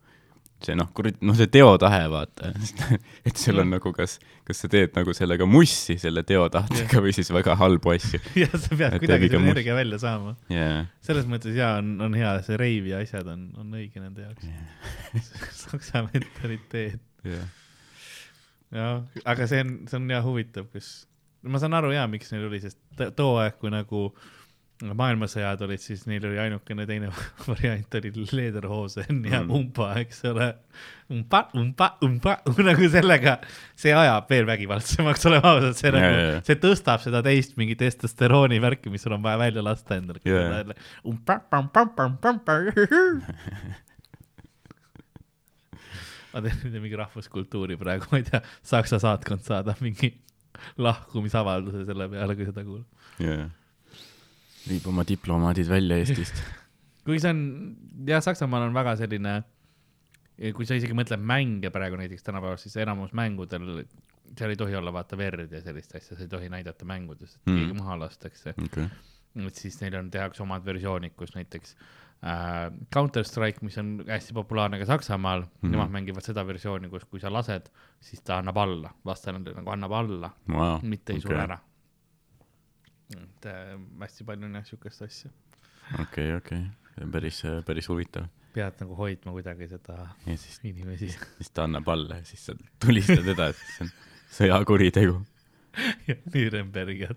see 0.65 0.75
noh, 0.79 0.89
kurat, 0.95 1.19
noh, 1.23 1.37
see 1.39 1.49
teotahe, 1.53 2.07
vaata. 2.11 2.51
et 3.29 3.39
sul 3.39 3.61
on 3.63 3.71
nagu 3.77 3.93
kas, 3.95 4.17
kas 4.47 4.63
sa 4.65 4.71
teed 4.73 4.95
nagu 4.97 5.15
sellega 5.15 5.47
mussi, 5.49 5.99
selle 6.03 6.25
teotahtega 6.27 7.03
või 7.05 7.15
siis 7.15 7.31
väga 7.35 7.55
halbu 7.61 7.93
asju. 7.95 8.21
jah, 8.43 8.55
sa 8.55 8.73
pead 8.75 8.97
Et 8.97 9.05
kuidagi 9.05 9.31
selle 9.31 9.53
energia 9.53 9.77
välja 9.79 10.01
saama. 10.03 10.35
jaa, 10.53 10.81
selles 11.07 11.29
mõttes 11.31 11.59
jaa, 11.59 11.77
on, 11.83 11.95
on 12.09 12.17
hea, 12.19 12.33
see 12.47 12.59
reiv 12.61 12.89
ja 12.91 13.03
asjad 13.05 13.31
on, 13.31 13.47
on 13.61 13.79
õige 13.79 14.03
nende 14.03 14.27
jaoks. 14.27 14.49
saksa 15.65 16.03
mentaliteet, 16.09 17.05
jah, 17.29 17.47
jah, 18.75 19.23
aga 19.25 19.51
see 19.51 19.63
on, 19.67 19.77
see 19.91 20.01
on 20.01 20.11
jah 20.11 20.27
huvitav, 20.27 20.67
kus, 20.75 21.07
ma 21.47 21.63
saan 21.63 21.79
aru 21.79 21.95
jaa, 21.95 22.09
miks 22.11 22.35
neil 22.35 22.49
oli, 22.51 22.63
sest 22.65 22.81
too 22.99 23.39
aeg, 23.39 23.61
kui 23.63 23.71
nagu 23.73 24.09
maailmasõjad 24.79 25.63
olid, 25.67 25.81
siis 25.83 26.05
neil 26.07 26.23
oli 26.29 26.39
ainukene 26.39 26.85
teine 26.87 27.09
variant 27.49 27.95
oli 27.99 28.13
leederhoosen 28.39 29.25
ja 29.27 29.41
Mm. 29.43 29.51
umpa, 29.51 29.89
eks 29.99 30.21
ole. 30.31 30.53
umpa, 31.11 31.41
umpa, 31.59 31.89
umpa, 32.05 32.37
nagu 32.69 32.89
sellega, 32.93 33.39
see 33.75 33.91
ajab 33.97 34.29
veel 34.31 34.47
vägivaldsemaks, 34.47 35.27
oleme 35.27 35.49
ausad, 35.51 35.75
see 35.81 35.91
Jaa, 35.91 35.97
nagu 35.99 36.21
jaa. 36.21 36.41
see 36.47 36.59
tõstab 36.63 37.03
seda 37.03 37.23
teist 37.27 37.57
mingi 37.59 37.75
testosterooni 37.81 38.61
värki, 38.63 38.91
mis 38.93 39.03
sul 39.03 39.17
on 39.19 39.23
vaja 39.27 39.39
välja 39.43 39.65
lasta 39.67 39.97
endale 39.99 40.23
Jaa. 40.25 40.63
umpa, 41.11 41.41
pam, 41.51 41.69
pam, 41.75 41.91
pam, 41.97 42.17
pam, 42.23 42.39
pam. 42.47 42.71
ma 46.33 46.43
teen 46.45 46.59
nüüd 46.63 46.79
mingi 46.85 46.99
rahvuskultuuri 47.01 47.77
praegu, 47.81 48.07
ma 48.13 48.21
ei 48.21 48.27
tea, 48.29 48.41
Saksa 48.69 48.99
saatkond 49.03 49.43
saadab 49.47 49.81
mingi 49.83 50.13
lahkumisavalduse 50.79 51.85
selle 51.89 52.07
peale, 52.13 52.35
kui 52.39 52.47
seda 52.49 52.63
kuulab. 52.67 53.09
jaa. 53.23 53.47
Viib 54.69 54.87
oma 54.91 55.05
diplomaadid 55.09 55.69
välja 55.69 55.97
Eestist. 56.03 56.43
kuigi 57.05 57.23
see 57.25 57.31
on, 57.35 57.45
jah, 58.09 58.23
Saksamaal 58.25 58.69
on 58.69 58.77
väga 58.77 58.97
selline 59.01 59.39
kui 60.55 60.67
sa 60.69 60.77
isegi 60.79 60.95
mõtled 60.95 61.23
mänge 61.27 61.71
praegu 61.75 61.99
näiteks 61.99 62.23
tänapäeval, 62.27 62.59
siis 62.63 62.77
enamus 62.79 63.15
mängudel, 63.17 63.83
seal 64.39 64.53
ei 64.53 64.59
tohi 64.61 64.77
olla 64.79 64.93
vaata 64.95 65.19
verd 65.19 65.53
ja 65.53 65.61
sellist 65.65 65.95
asja, 65.99 66.15
sa 66.17 66.23
ei 66.23 66.31
tohi 66.31 66.51
näidata 66.53 66.87
mängudes, 66.87 67.35
et 67.35 67.47
Mhm. 67.47 67.57
keegi 67.59 67.79
maha 67.81 67.99
lastakse. 68.05 68.55
okei, 68.65 68.87
et 69.47 69.55
siis 69.55 69.81
neil 69.81 69.97
on, 69.99 70.11
tehakse 70.11 70.43
omad 70.43 70.65
versioonid, 70.65 71.15
kus 71.17 71.35
näiteks 71.35 71.75
äh, 72.23 72.71
Counter 72.95 73.25
Strike, 73.25 73.59
mis 73.63 73.79
on 73.79 74.05
hästi 74.07 74.35
populaarne 74.35 74.79
ka 74.79 74.87
Saksamaal 74.87 75.41
mm. 75.41 75.49
-hmm. 75.49 75.71
nemad 75.71 75.91
mängivad 75.91 76.23
seda 76.23 76.47
versiooni, 76.47 76.89
kus, 76.89 77.05
kui 77.05 77.21
sa 77.21 77.33
lased, 77.33 77.71
siis 78.01 78.23
ta 78.23 78.39
annab 78.39 78.57
alla, 78.57 78.95
vastane 79.05 79.39
nagu 79.39 79.71
annab 79.71 79.93
alla, 79.93 80.31
vau, 80.49 80.79
mitte 80.83 81.13
ei 81.13 81.21
sure 81.21 81.43
ära. 81.43 81.59
Et 83.17 83.49
äh, 83.49 83.77
hästi 84.03 84.27
palju 84.29 84.49
on 84.49 84.59
jah 84.59 84.67
siukest 84.69 85.07
asja, 85.07 85.31
okei, 86.03 86.35
okei, 86.37 86.67
päris, 87.13 87.43
päris 87.67 87.89
huvitav. 87.89 88.29
pead 88.53 88.83
nagu 88.83 88.97
hoidma 88.99 89.33
kuidagi 89.33 89.69
seda 89.71 89.97
ja 90.27 90.37
siis, 90.37 90.61
inimesi. 90.65 91.11
siis 91.39 91.51
ta 91.55 91.65
annab 91.69 91.89
alla 91.89 92.21
ja 92.21 92.29
siis 92.29 92.47
sa 92.49 92.57
tulistad 92.85 93.27
edasi, 93.35 93.73
see 93.77 93.87
on 93.87 93.97
sõjakuritegu. 94.39 95.19
Nürnbergi, 96.35 97.09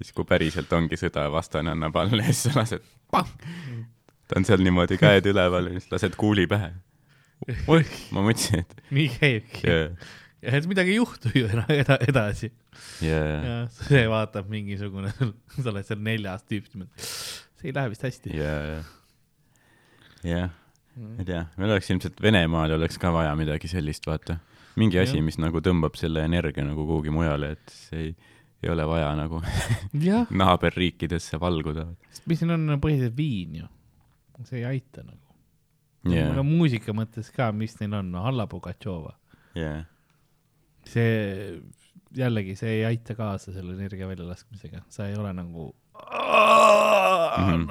siis 0.00 0.12
kui 0.16 0.26
päriselt 0.28 0.72
ongi 0.74 0.98
sõda 0.98 1.26
ja 1.26 1.32
vastane 1.32 1.74
annab 1.74 1.96
alla 2.00 2.24
ja 2.24 2.32
siis 2.32 2.48
sa 2.48 2.54
lased, 2.58 2.86
ta 3.10 4.38
on 4.38 4.46
seal 4.48 4.64
niimoodi 4.64 4.98
käed 5.00 5.28
üleval 5.30 5.70
ja 5.70 5.76
siis 5.78 5.92
lased 5.92 6.16
kuuli 6.20 6.46
pähe. 6.50 6.72
oih, 7.72 7.92
ma 8.14 8.24
mõtlesin, 8.24 8.64
et 8.64 8.90
nii 8.92 9.08
käibki 9.14 9.68
yeah,. 9.68 10.08
Ja 10.40 10.54
et 10.56 10.66
midagi 10.70 10.94
ei 10.94 11.00
juhtu 11.00 11.32
ju 11.36 11.48
eda- 11.50 11.66
eda- 11.74 11.98
edasi 12.08 12.48
yeah, 13.04 13.44
ja 13.44 13.56
see 13.76 14.06
vaatab 14.08 14.48
mingisugune, 14.52 15.12
sa 15.56 15.68
oled 15.72 15.84
seal 15.88 16.00
neljas 16.04 16.46
tüüp, 16.48 16.68
see 16.96 17.68
ei 17.70 17.76
lähe 17.76 17.92
vist 17.92 18.06
hästi. 18.06 18.32
yeah.. 18.38 18.86
jah, 20.24 20.48
ma 20.96 21.20
ei 21.20 21.28
tea, 21.28 21.44
meil 21.60 21.74
oleks 21.76 21.90
ilmselt 21.92 22.20
Venemaal 22.24 22.72
oleks 22.78 22.98
ka 23.00 23.12
vaja 23.14 23.34
midagi 23.38 23.68
sellist, 23.70 24.08
vaata. 24.08 24.38
mingi 24.80 25.00
asi, 25.02 25.18
Jah. 25.18 25.26
mis 25.26 25.36
nagu 25.42 25.60
tõmbab 25.64 25.96
selle 26.00 26.24
energia 26.24 26.64
nagu 26.64 26.86
kuhugi 26.88 27.12
mujale, 27.14 27.54
et 27.58 27.74
see 27.74 28.06
ei, 28.08 28.16
ei 28.64 28.72
ole 28.72 28.84
vaja 28.88 29.12
nagu 29.18 29.42
naaberriikidesse 30.40 31.40
valguda. 31.40 31.86
mis 32.30 32.40
siin 32.40 32.56
on 32.56 32.78
põhiliselt 32.80 33.16
viin 33.18 33.60
ju, 33.62 33.70
see 34.48 34.62
ei 34.62 34.68
aita 34.72 35.04
nagu. 35.04 35.20
no, 36.08 36.44
muusika 36.48 36.96
mõttes 36.96 37.28
ka, 37.34 37.52
mis 37.52 37.76
neil 37.82 37.98
on, 38.00 38.14
Alla 38.24 38.48
Pugatšova, 38.48 39.12
jah, 39.60 39.82
see 40.90 41.60
jällegi, 42.18 42.56
see 42.58 42.80
ei 42.80 42.84
aita 42.88 43.14
kaasa 43.18 43.52
selle 43.54 43.76
energia 43.76 44.08
väljalaskmisega, 44.10 44.82
sa 44.90 45.06
ei 45.10 45.16
ole 45.18 45.30
nagu 45.36 45.70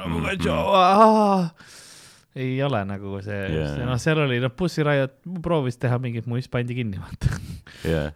Pugatšova, 0.09 1.49
ei 2.39 2.55
ole 2.63 2.81
nagu 2.87 3.19
see 3.25 3.35
Jaa, 3.35 3.51
yeah., 3.51 3.75
jaa. 3.81 3.89
noh, 3.89 3.99
seal 4.01 4.23
oli, 4.23 4.39
noh, 4.43 4.53
Riot 4.87 5.19
proovis 5.43 5.77
teha 5.81 5.99
mingit 6.01 6.27
muist, 6.29 6.51
pandi 6.53 6.77
kinni, 6.77 6.99
vaata. 7.01 7.39
jah, 7.89 8.11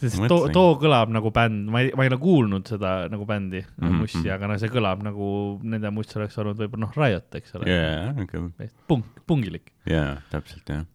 sest 0.00 0.22
too, 0.30 0.48
too 0.54 0.76
kõlab 0.80 1.12
nagu 1.12 1.32
bänd, 1.34 1.68
ma 1.70 1.84
ei, 1.84 1.92
ma 1.96 2.06
ei 2.06 2.12
ole 2.12 2.18
kuulnud 2.22 2.70
seda 2.70 2.94
nagu 3.12 3.26
bändi 3.28 3.60
mm 3.62 3.84
Mhm, 3.84 3.98
Mussi, 4.00 4.22
mhm. 4.24 4.32
aga 4.36 4.48
no 4.50 4.58
see 4.62 4.72
kõlab 4.72 5.04
nagu 5.06 5.26
nende 5.62 5.92
Muss 5.94 6.16
oleks 6.16 6.38
olnud 6.40 6.58
võib-olla 6.60 6.88
noh, 6.88 6.96
Riot, 6.96 7.28
eks 7.40 7.58
ole 7.58 7.68
jah, 7.70 8.16
okei, 8.24 8.72
punk, 8.88 9.22
pungilik. 9.28 9.70
jaa, 9.88 10.16
täpselt 10.32 10.72
jah. 10.72 10.86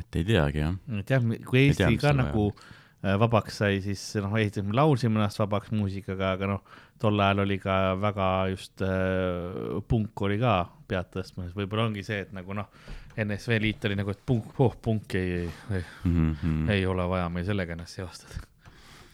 Et 0.00 0.20
ei 0.20 0.26
teagi 0.28 0.62
jah, 0.64 0.76
et 1.00 1.14
jah, 1.14 1.24
kui 1.46 1.68
tea, 1.68 1.70
Eesti 1.70 1.88
mis 1.94 2.02
ka 2.02 2.12
nagu 2.16 2.48
äh, 2.52 3.14
vabaks 3.20 3.60
sai, 3.62 3.80
siis 3.84 4.02
noh, 4.24 4.36
esiteks 4.40 4.66
me 4.68 4.76
laulsime 4.78 5.20
ennast 5.20 5.40
vabaks 5.42 5.72
muusikaga, 5.74 6.34
aga 6.38 6.50
noh, 6.54 6.78
tol 7.00 7.20
ajal 7.22 7.44
oli 7.44 7.58
ka 7.62 7.78
väga 8.00 8.30
just 8.54 8.84
äh, 8.86 9.78
punk 9.90 10.26
oli 10.26 10.40
ka 10.42 10.56
pead 10.88 11.12
tõstmas, 11.14 11.52
võib-olla 11.56 11.88
ongi 11.90 12.04
see, 12.06 12.22
et 12.26 12.34
nagu 12.36 12.56
noh, 12.56 12.70
NSV 13.18 13.58
Liit 13.62 13.88
oli 13.88 13.98
nagu, 13.98 14.14
et 14.14 14.20
punk, 14.26 14.52
oh 14.64 14.76
punk 14.82 15.18
ei, 15.18 15.42
ei, 15.42 15.48
ei, 15.78 15.86
mm. 16.04 16.34
-hmm. 16.42 16.70
ei 16.74 16.86
ole 16.86 17.08
vaja 17.10 17.28
meil 17.32 17.46
sellega 17.46 17.74
ennast 17.74 17.98
seostada. 17.98 18.46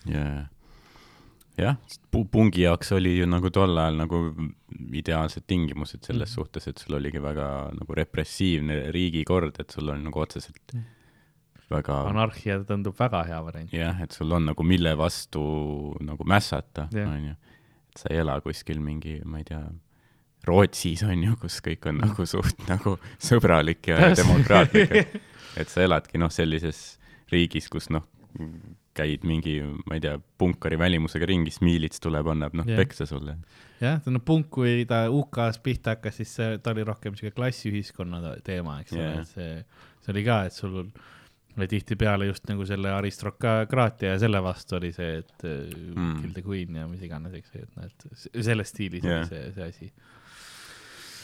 jaa, 0.06 0.44
jah, 1.58 1.76
pungi 2.32 2.64
jaoks 2.64 2.90
oli 2.96 3.16
ju 3.18 3.26
nagu 3.30 3.50
tol 3.54 3.76
ajal 3.78 3.96
nagu 4.00 4.20
ideaalsed 4.92 5.44
tingimused 5.46 6.02
selles 6.04 6.30
Mhm. 6.30 6.34
suhtes, 6.40 6.66
et 6.68 6.78
sul 6.78 6.96
oligi 6.98 7.20
väga 7.22 7.70
nagu 7.78 7.94
repressiivne 7.94 8.90
riigikord, 8.92 9.60
et 9.60 9.70
sul 9.70 9.88
on 9.90 10.02
nagu 10.04 10.18
otseselt 10.20 10.74
väga 11.70 12.00
anarhia 12.10 12.58
tundub 12.66 12.96
väga 12.98 13.22
hea 13.26 13.40
variant. 13.44 13.72
jah, 13.72 14.00
et 14.02 14.12
sul 14.12 14.32
on 14.32 14.44
nagu 14.50 14.62
mille 14.62 14.96
vastu 14.96 15.96
nagu 16.00 16.24
mässata, 16.24 16.88
onju. 16.92 17.30
et 17.90 17.96
sa 18.02 18.08
ei 18.10 18.18
ela 18.18 18.40
kuskil 18.40 18.80
mingi, 18.80 19.20
ma 19.24 19.38
ei 19.38 19.44
tea, 19.44 19.62
Rootsis 20.44 21.02
on 21.08 21.22
ju, 21.22 21.36
kus 21.40 21.60
kõik 21.64 21.86
on 21.88 21.98
nagu 22.02 22.26
suht 22.28 22.58
nagu 22.68 22.98
sõbralik 23.18 23.86
ja 23.88 23.96
demokraatlik, 24.20 24.92
et 25.56 25.68
sa 25.72 25.80
eladki 25.80 26.18
noh, 26.20 26.28
sellises 26.28 26.98
riigis, 27.32 27.68
kus 27.72 27.88
noh, 27.90 28.02
käid 28.94 29.24
mingi, 29.26 29.58
ma 29.88 29.98
ei 29.98 30.02
tea, 30.04 30.18
punkari 30.38 30.78
välimusega 30.78 31.26
ringi, 31.28 31.52
siis 31.52 31.64
miilits 31.66 32.02
tuleb, 32.02 32.28
annab 32.34 32.54
noh 32.58 32.68
Jah. 32.68 32.78
peksa 32.80 33.06
sulle. 33.08 33.36
jah, 33.82 33.98
no 34.10 34.22
punk, 34.24 34.50
kui 34.54 34.84
ta 34.88 35.04
UK-s 35.10 35.60
pihta 35.64 35.96
hakkas, 35.96 36.20
siis 36.20 36.36
see, 36.38 36.60
ta 36.62 36.74
oli 36.74 36.86
rohkem 36.86 37.18
siuke 37.18 37.34
klassiühiskonna 37.36 38.36
teema, 38.46 38.78
eks 38.84 38.94
ole 38.94 39.04
yeah., 39.04 39.26
see, 39.28 39.50
see 40.04 40.14
oli 40.14 40.24
ka, 40.26 40.38
et 40.48 40.56
sul 40.56 40.80
oli 41.54 41.68
tihtipeale 41.70 42.26
just 42.26 42.48
nagu 42.50 42.66
selle 42.66 42.90
aristokraatia 42.94 44.14
ja 44.14 44.18
selle 44.22 44.42
vastu 44.42 44.78
oli 44.78 44.90
see, 44.94 45.20
et 45.22 45.46
mm. 45.46 46.16
Kill 46.22 46.34
the 46.34 46.42
queen 46.46 46.80
ja 46.80 46.88
mis 46.90 47.02
iganes, 47.06 47.34
eks 47.38 47.54
ju, 47.54 47.66
et 47.66 47.78
noh, 47.78 47.90
et 47.90 48.44
selles 48.46 48.74
stiilis 48.74 49.06
Jaa. 49.06 49.20
oli 49.22 49.30
see, 49.30 49.50
see 49.54 49.68
asi. 49.68 49.90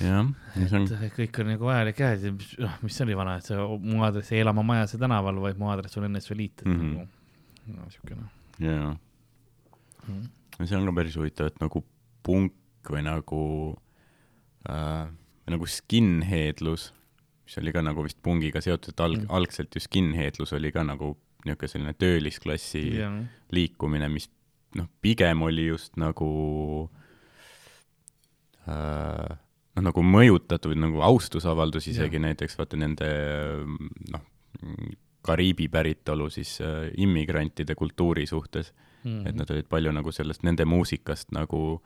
jah, 0.01 0.27
see 0.57 0.79
on, 0.79 0.91
et 1.07 1.17
kõik 1.17 1.41
on 1.43 1.51
nagu 1.55 1.71
vajalik 1.71 2.03
et 2.09 2.29
mis- 2.35 2.59
noh, 2.63 2.77
mis 2.83 2.99
see 2.99 3.07
oli 3.09 3.19
vana, 3.19 3.39
et 3.39 3.47
see 3.51 3.71
mu 3.87 4.05
aadress 4.07 4.35
ei 4.35 4.43
ela 4.45 4.55
ma 4.57 4.67
majase 4.75 5.01
tänaval, 5.03 5.43
vaid 5.43 5.59
mu 5.61 5.71
aadress 5.71 5.99
on 5.99 6.11
NSV 6.11 6.39
Liit, 6.39 6.63
et 6.63 6.69
mm. 6.71 6.79
-hmm. 6.79 6.95
nagu 6.99 7.20
no, 7.77 7.87
siukene 7.93 8.27
jaa. 8.61 8.97
see 10.65 10.77
on 10.77 10.87
ka 10.91 10.93
päris 11.01 11.17
huvitav, 11.17 11.47
et 11.53 11.61
nagu 11.63 11.83
punk 12.27 12.53
või 12.91 13.03
nagu 13.07 13.43
äh,, 14.69 15.07
nagu 15.51 15.67
skinheadlus, 15.67 16.91
mis 17.47 17.59
oli 17.61 17.73
ka 17.75 17.83
nagu 17.83 18.05
vist 18.07 18.19
pungiga 18.23 18.61
seotud, 18.65 18.93
et 18.95 19.01
alg- 19.05 19.21
Mm. 19.23 19.29
mm., 19.29 19.35
algselt 19.39 19.75
ju 19.75 19.81
skinheadlus 19.81 20.53
oli 20.57 20.71
ka 20.73 20.83
nagu 20.85 21.15
niisugune 21.45 21.69
selline 21.73 21.95
töölisklassi 21.97 22.83
jah, 22.99 23.15
liikumine, 23.57 24.09
mis 24.13 24.29
noh, 24.77 24.87
pigem 25.03 25.41
oli 25.43 25.67
just 25.71 25.97
nagu 25.97 26.29
äh, 28.69 29.31
noh, 29.77 29.83
nagu 29.89 30.03
mõjutatud 30.05 30.77
nagu 30.79 31.01
austusavaldus 31.07 31.89
isegi 31.91 32.19
Jah. 32.21 32.27
näiteks 32.29 32.59
vaata 32.61 32.77
nende 32.81 33.09
noh, 34.13 34.27
Kariibi 35.23 35.69
päritolu 35.69 36.31
siis 36.31 36.61
äh, 36.65 36.91
immigrantide 36.97 37.75
kultuuri 37.75 38.27
suhtes 38.27 38.73
Mhm. 39.05 39.27
et 39.27 39.37
nad 39.37 39.51
olid 39.51 39.69
palju 39.71 39.93
nagu 39.97 40.13
sellest 40.13 40.45
nende 40.45 40.67
muusikast 40.69 41.33
nagu 41.33 41.81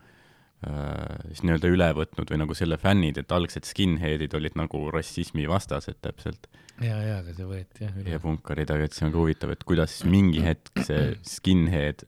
äh, 0.67 1.31
siis 1.31 1.45
nii-öelda 1.47 1.71
üle 1.71 1.89
võtnud 1.95 2.31
või 2.33 2.41
nagu 2.43 2.57
selle 2.59 2.79
fännid, 2.81 3.21
et 3.21 3.35
algsed 3.35 3.69
skinhead'id 3.69 4.35
olid 4.35 4.57
nagu 4.59 4.81
rassismi 4.95 5.47
vastased 5.51 6.01
täpselt 6.03 6.49
ja, 6.83 6.97
ja, 6.99 7.21
aga 7.21 7.37
see 7.37 7.47
võeti 7.47 7.87
jah 7.87 8.01
üle 8.01 8.17
ja. 8.17 8.23
punkarid, 8.23 8.73
aga 8.75 8.89
et 8.89 8.97
see 8.97 9.07
on 9.07 9.15
ka 9.15 9.23
huvitav, 9.23 9.55
et 9.55 9.63
kuidas 9.69 9.95
siis 9.95 10.11
mingi 10.11 10.43
hetk 10.43 10.83
see 10.89 11.13
skinhead, 11.37 12.03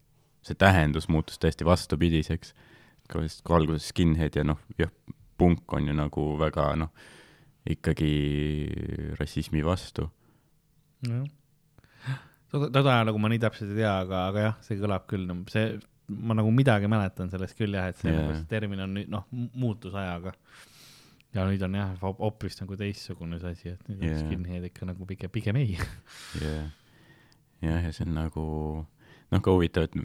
see 0.46 0.58
tähendus 0.58 1.06
muutus 1.12 1.38
täiesti 1.42 1.66
vastupidiseks. 1.66 2.54
kui 3.06 3.28
alguses 3.54 3.92
skinhead 3.92 4.34
ja 4.34 4.42
noh, 4.42 4.58
jah, 4.78 4.90
punk 5.38 5.70
on 5.78 5.86
ju 5.86 5.94
nagu 5.94 6.26
väga 6.40 6.72
noh, 6.82 6.90
ikkagi 7.66 8.10
rassismi 9.20 9.62
vastu. 9.62 10.08
Toda 12.72 12.96
nagu 13.04 13.20
ma 13.20 13.30
nii 13.32 13.42
täpselt 13.42 13.72
ei 13.74 13.82
tea, 13.82 13.92
aga, 14.04 14.22
aga 14.30 14.46
jah, 14.48 14.56
see 14.64 14.78
kõlab 14.80 15.04
küll, 15.10 15.28
see, 15.52 15.76
ma 16.08 16.36
nagu 16.38 16.52
midagi 16.54 16.88
mäletan 16.90 17.30
sellest 17.32 17.58
küll 17.58 17.76
jah, 17.76 17.90
et 17.90 18.00
see 18.00 18.14
yeah. 18.14 18.40
termin 18.50 18.84
on 18.86 18.96
nüüd 18.96 19.12
noh, 19.12 19.26
muutus 19.58 19.96
ajaga. 19.98 20.32
ja 21.36 21.44
nüüd 21.44 21.62
on 21.66 21.76
jah, 21.76 21.94
hoopis 22.06 22.60
nagu 22.62 22.78
teistsugune 22.80 23.40
see 23.42 23.54
asi, 23.56 23.74
et 23.74 23.88
nüüd 23.90 24.02
on 24.02 24.10
yeah. 24.12 24.20
skinhead 24.24 24.68
ikka 24.70 24.88
nagu 24.88 25.08
pigem, 25.08 25.32
pigem 25.34 25.58
ei. 25.60 25.76
jah, 26.40 26.68
jah, 27.64 27.80
ja 27.82 27.90
see 27.92 28.06
on 28.06 28.14
nagu 28.16 28.46
noh, 29.32 29.42
ka 29.42 29.52
huvitav, 29.52 29.90
et 29.90 29.98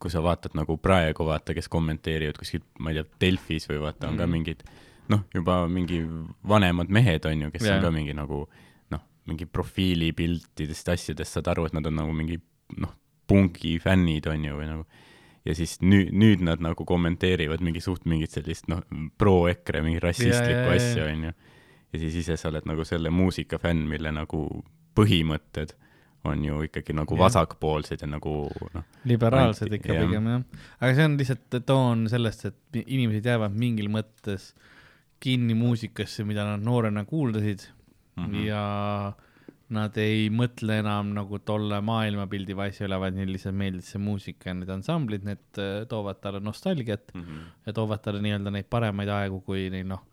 kui 0.00 0.12
sa 0.12 0.20
vaatad 0.24 0.56
nagu 0.58 0.76
praegu 0.80 1.24
vaata, 1.28 1.54
kes 1.56 1.70
kommenteerivad 1.72 2.40
kuskil, 2.40 2.64
ma 2.80 2.92
ei 2.92 2.98
tea, 3.00 3.06
Delfis 3.22 3.68
või 3.70 3.80
vaata, 3.84 4.08
on 4.10 4.18
ka 4.18 4.26
Mhm. 4.26 4.32
mingid 4.32 4.64
noh, 5.12 5.24
juba 5.34 5.64
mingi 5.68 6.02
vanemad 6.48 6.88
mehed 6.88 7.26
on 7.28 7.46
ju, 7.46 7.50
kes 7.52 7.66
Jah. 7.66 7.76
on 7.76 7.84
ka 7.84 7.90
mingi 7.92 8.16
nagu 8.16 8.46
mingi 9.28 9.46
profiilipiltidest, 9.48 10.88
asjadest 10.92 11.38
saad 11.38 11.48
aru, 11.52 11.68
et 11.68 11.76
nad 11.76 11.86
on 11.88 11.96
nagu 12.02 12.12
mingi 12.16 12.38
noh, 12.80 12.92
pungi 13.28 13.78
fännid 13.80 14.28
on 14.28 14.44
ju, 14.44 14.58
või 14.58 14.68
nagu 14.68 14.86
ja 15.44 15.54
siis 15.56 15.76
nüüd, 15.84 16.12
nüüd 16.16 16.44
nad 16.44 16.62
nagu 16.64 16.86
kommenteerivad 16.88 17.62
mingi 17.64 17.82
suht 17.84 18.06
mingit 18.08 18.34
sellist 18.34 18.68
noh, 18.72 18.82
pro-EKRE 19.20 19.82
mingi 19.84 20.02
rassistlikku 20.02 20.68
ja. 20.70 20.76
asja 20.76 21.08
on 21.10 21.28
ju. 21.28 21.32
ja 21.92 22.02
siis 22.02 22.20
ise 22.24 22.36
sa 22.40 22.50
oled 22.50 22.68
nagu 22.68 22.84
selle 22.88 23.12
muusika 23.12 23.60
fänn, 23.62 23.84
mille 23.88 24.12
nagu 24.14 24.44
põhimõtted 24.96 25.74
on 26.24 26.44
ju 26.44 26.62
ikkagi 26.64 26.94
nagu 26.96 27.16
Jah. 27.16 27.26
vasakpoolsed 27.26 28.00
ja 28.00 28.08
nagu 28.08 28.34
noh, 28.74 28.86
liberaalsed 29.04 29.68
Anti- 29.68 29.80
ikka 29.80 29.92
jah. 29.92 30.06
pigem 30.06 30.30
jah, 30.32 30.44
aga 30.80 30.94
see 30.96 31.08
on 31.10 31.18
lihtsalt 31.20 31.58
toon 31.68 32.06
sellest, 32.12 32.46
et 32.48 32.80
inimesed 32.84 33.28
jäävad 33.28 33.56
mingil 33.56 33.90
mõttes 33.92 34.54
kinni 35.24 35.56
muusikasse, 35.56 36.24
mida 36.24 36.46
nad 36.48 36.64
noorena 36.64 37.04
kuuldasid 37.08 37.66
mm. 38.16 38.24
-hmm. 38.24 38.44
ja 38.46 39.12
nad 39.74 39.96
ei 39.98 40.28
mõtle 40.30 40.78
enam 40.78 41.14
nagu 41.16 41.38
tolle 41.38 41.80
maailmapildi 41.80 42.54
asja 42.66 42.86
üle, 42.86 42.98
vaid 43.00 43.14
neile 43.16 43.32
lihtsalt 43.32 43.56
meeldis 43.56 43.90
see 43.94 43.98
muusika 43.98 44.50
ja 44.50 44.54
need 44.54 44.70
ansamblid, 44.70 45.24
need 45.24 45.58
äh, 45.58 45.86
toovad 45.88 46.20
talle 46.20 46.40
nostalgiat 46.40 47.14
Mhm. 47.14 47.38
ja 47.66 47.72
toovad 47.72 48.02
talle 48.04 48.20
nii-öelda 48.22 48.50
neid 48.50 48.68
paremaid 48.70 49.08
aegu, 49.08 49.40
kui 49.40 49.70
neil 49.70 49.86
noh, 49.88 50.04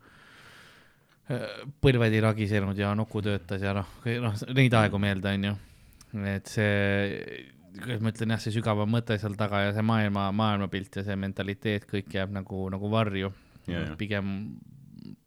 põlved 1.82 2.12
ei 2.12 2.20
ragisenud 2.20 2.78
ja 2.78 2.94
nuku 2.98 3.22
töötas 3.24 3.62
ja 3.62 3.74
noh, 3.76 3.88
noh 4.04 4.34
neid 4.56 4.74
aegu 4.74 4.98
meelde 4.98 5.32
onju. 5.36 5.54
et 6.28 6.46
see, 6.46 7.44
kuidas 7.78 8.02
ma 8.04 8.10
ütlen 8.12 8.34
jah, 8.34 8.40
see 8.42 8.52
sügavam 8.52 8.90
mõte 8.90 9.16
seal 9.20 9.36
taga 9.38 9.62
ja 9.66 9.70
see 9.72 9.84
maailma, 9.86 10.26
maailmapilt 10.36 10.98
ja 11.00 11.06
see 11.06 11.16
mentaliteet, 11.16 11.86
kõik 11.88 12.12
jääb 12.12 12.34
nagu, 12.34 12.66
nagu 12.72 12.90
varju 12.92 13.32
pigem 13.96 14.58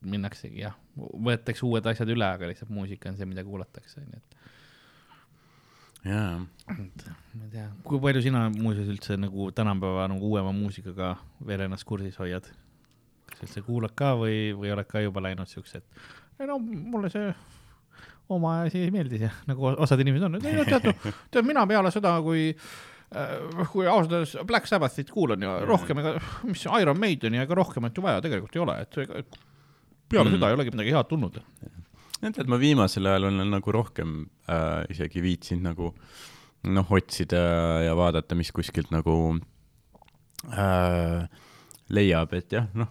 minnaksegi 0.05 0.63
jah, 0.63 0.75
võetakse 0.97 1.65
uued 1.67 1.87
asjad 1.91 2.11
üle, 2.13 2.27
aga 2.27 2.49
lihtsalt 2.49 2.71
muusika 2.73 3.11
on 3.11 3.17
see, 3.19 3.29
mida 3.29 3.43
kuulatakse 3.47 4.01
onju, 4.03 4.19
et. 4.19 4.43
Jaa, 6.05 6.35
et 6.69 7.07
ma 7.33 7.47
ei 7.47 7.51
tea, 7.55 7.65
kui 7.87 7.97
palju 8.01 8.21
sina 8.21 8.45
muuseas 8.53 8.89
üldse 8.93 9.17
nagu 9.17 9.49
tänapäeva 9.57 10.05
nagu 10.11 10.29
uuema 10.29 10.53
muusikaga 10.53 11.15
veel 11.47 11.65
ennast 11.65 11.87
kursis 11.89 12.19
hoiad? 12.21 12.51
kas 13.25 13.41
üldse 13.47 13.63
kuulad 13.65 13.95
ka 13.97 14.13
või, 14.19 14.53
või 14.55 14.71
oled 14.75 14.87
ka 14.87 15.01
juba 15.01 15.23
läinud 15.25 15.49
siuksed, 15.49 15.83
ei 16.39 16.47
no 16.47 16.59
mulle 16.61 17.09
see 17.11 17.31
oma 18.31 18.59
asi 18.65 18.85
meeldis 18.93 19.25
ja 19.27 19.31
nagu 19.49 19.71
osad 19.73 20.01
inimesed 20.01 20.27
on, 20.29 20.37
et 20.39 20.49
ei 20.49 20.57
no 20.57 20.65
tead, 20.67 20.87
tead 21.33 21.47
mina 21.47 21.65
peale 21.69 21.91
seda, 21.93 22.13
kui 22.25 22.47
äh, 22.51 23.65
kui 23.73 23.87
ausalt 23.89 24.15
öeldes 24.17 24.37
Black 24.47 24.69
Sabbathit 24.69 25.11
kuulan 25.13 25.45
ja 25.45 25.57
rohkem 25.65 26.01
ega, 26.01 26.15
mis 26.47 26.65
Iron 26.81 27.01
Maideni 27.01 27.41
ega 27.43 27.57
rohkemat 27.57 27.97
ju 27.97 28.05
vaja 28.05 28.23
tegelikult 28.25 28.57
ei 28.57 28.63
ole, 28.63 28.79
et 28.85 29.37
peale 30.09 30.29
Mhm. 30.29 30.35
seda 30.37 30.49
ei 30.49 30.53
olegi 30.57 30.71
midagi 30.75 30.91
head 30.95 31.07
tulnud. 31.09 31.39
tead, 32.21 32.47
ma 32.47 32.57
viimasel 32.57 33.05
ajal 33.05 33.23
olen 33.29 33.51
nagu 33.51 33.71
rohkem 33.71 34.25
äh, 34.49 34.85
isegi 34.89 35.21
viitsinud 35.21 35.63
nagu 35.71 35.93
noh, 36.65 36.87
otsida 36.91 37.83
ja 37.85 37.93
vaadata, 37.95 38.33
mis 38.35 38.49
kuskilt 38.51 38.89
nagu 38.91 39.37
äh, 40.51 41.27
leiab, 41.93 42.33
et 42.33 42.51
jah, 42.55 42.67
noh, 42.77 42.89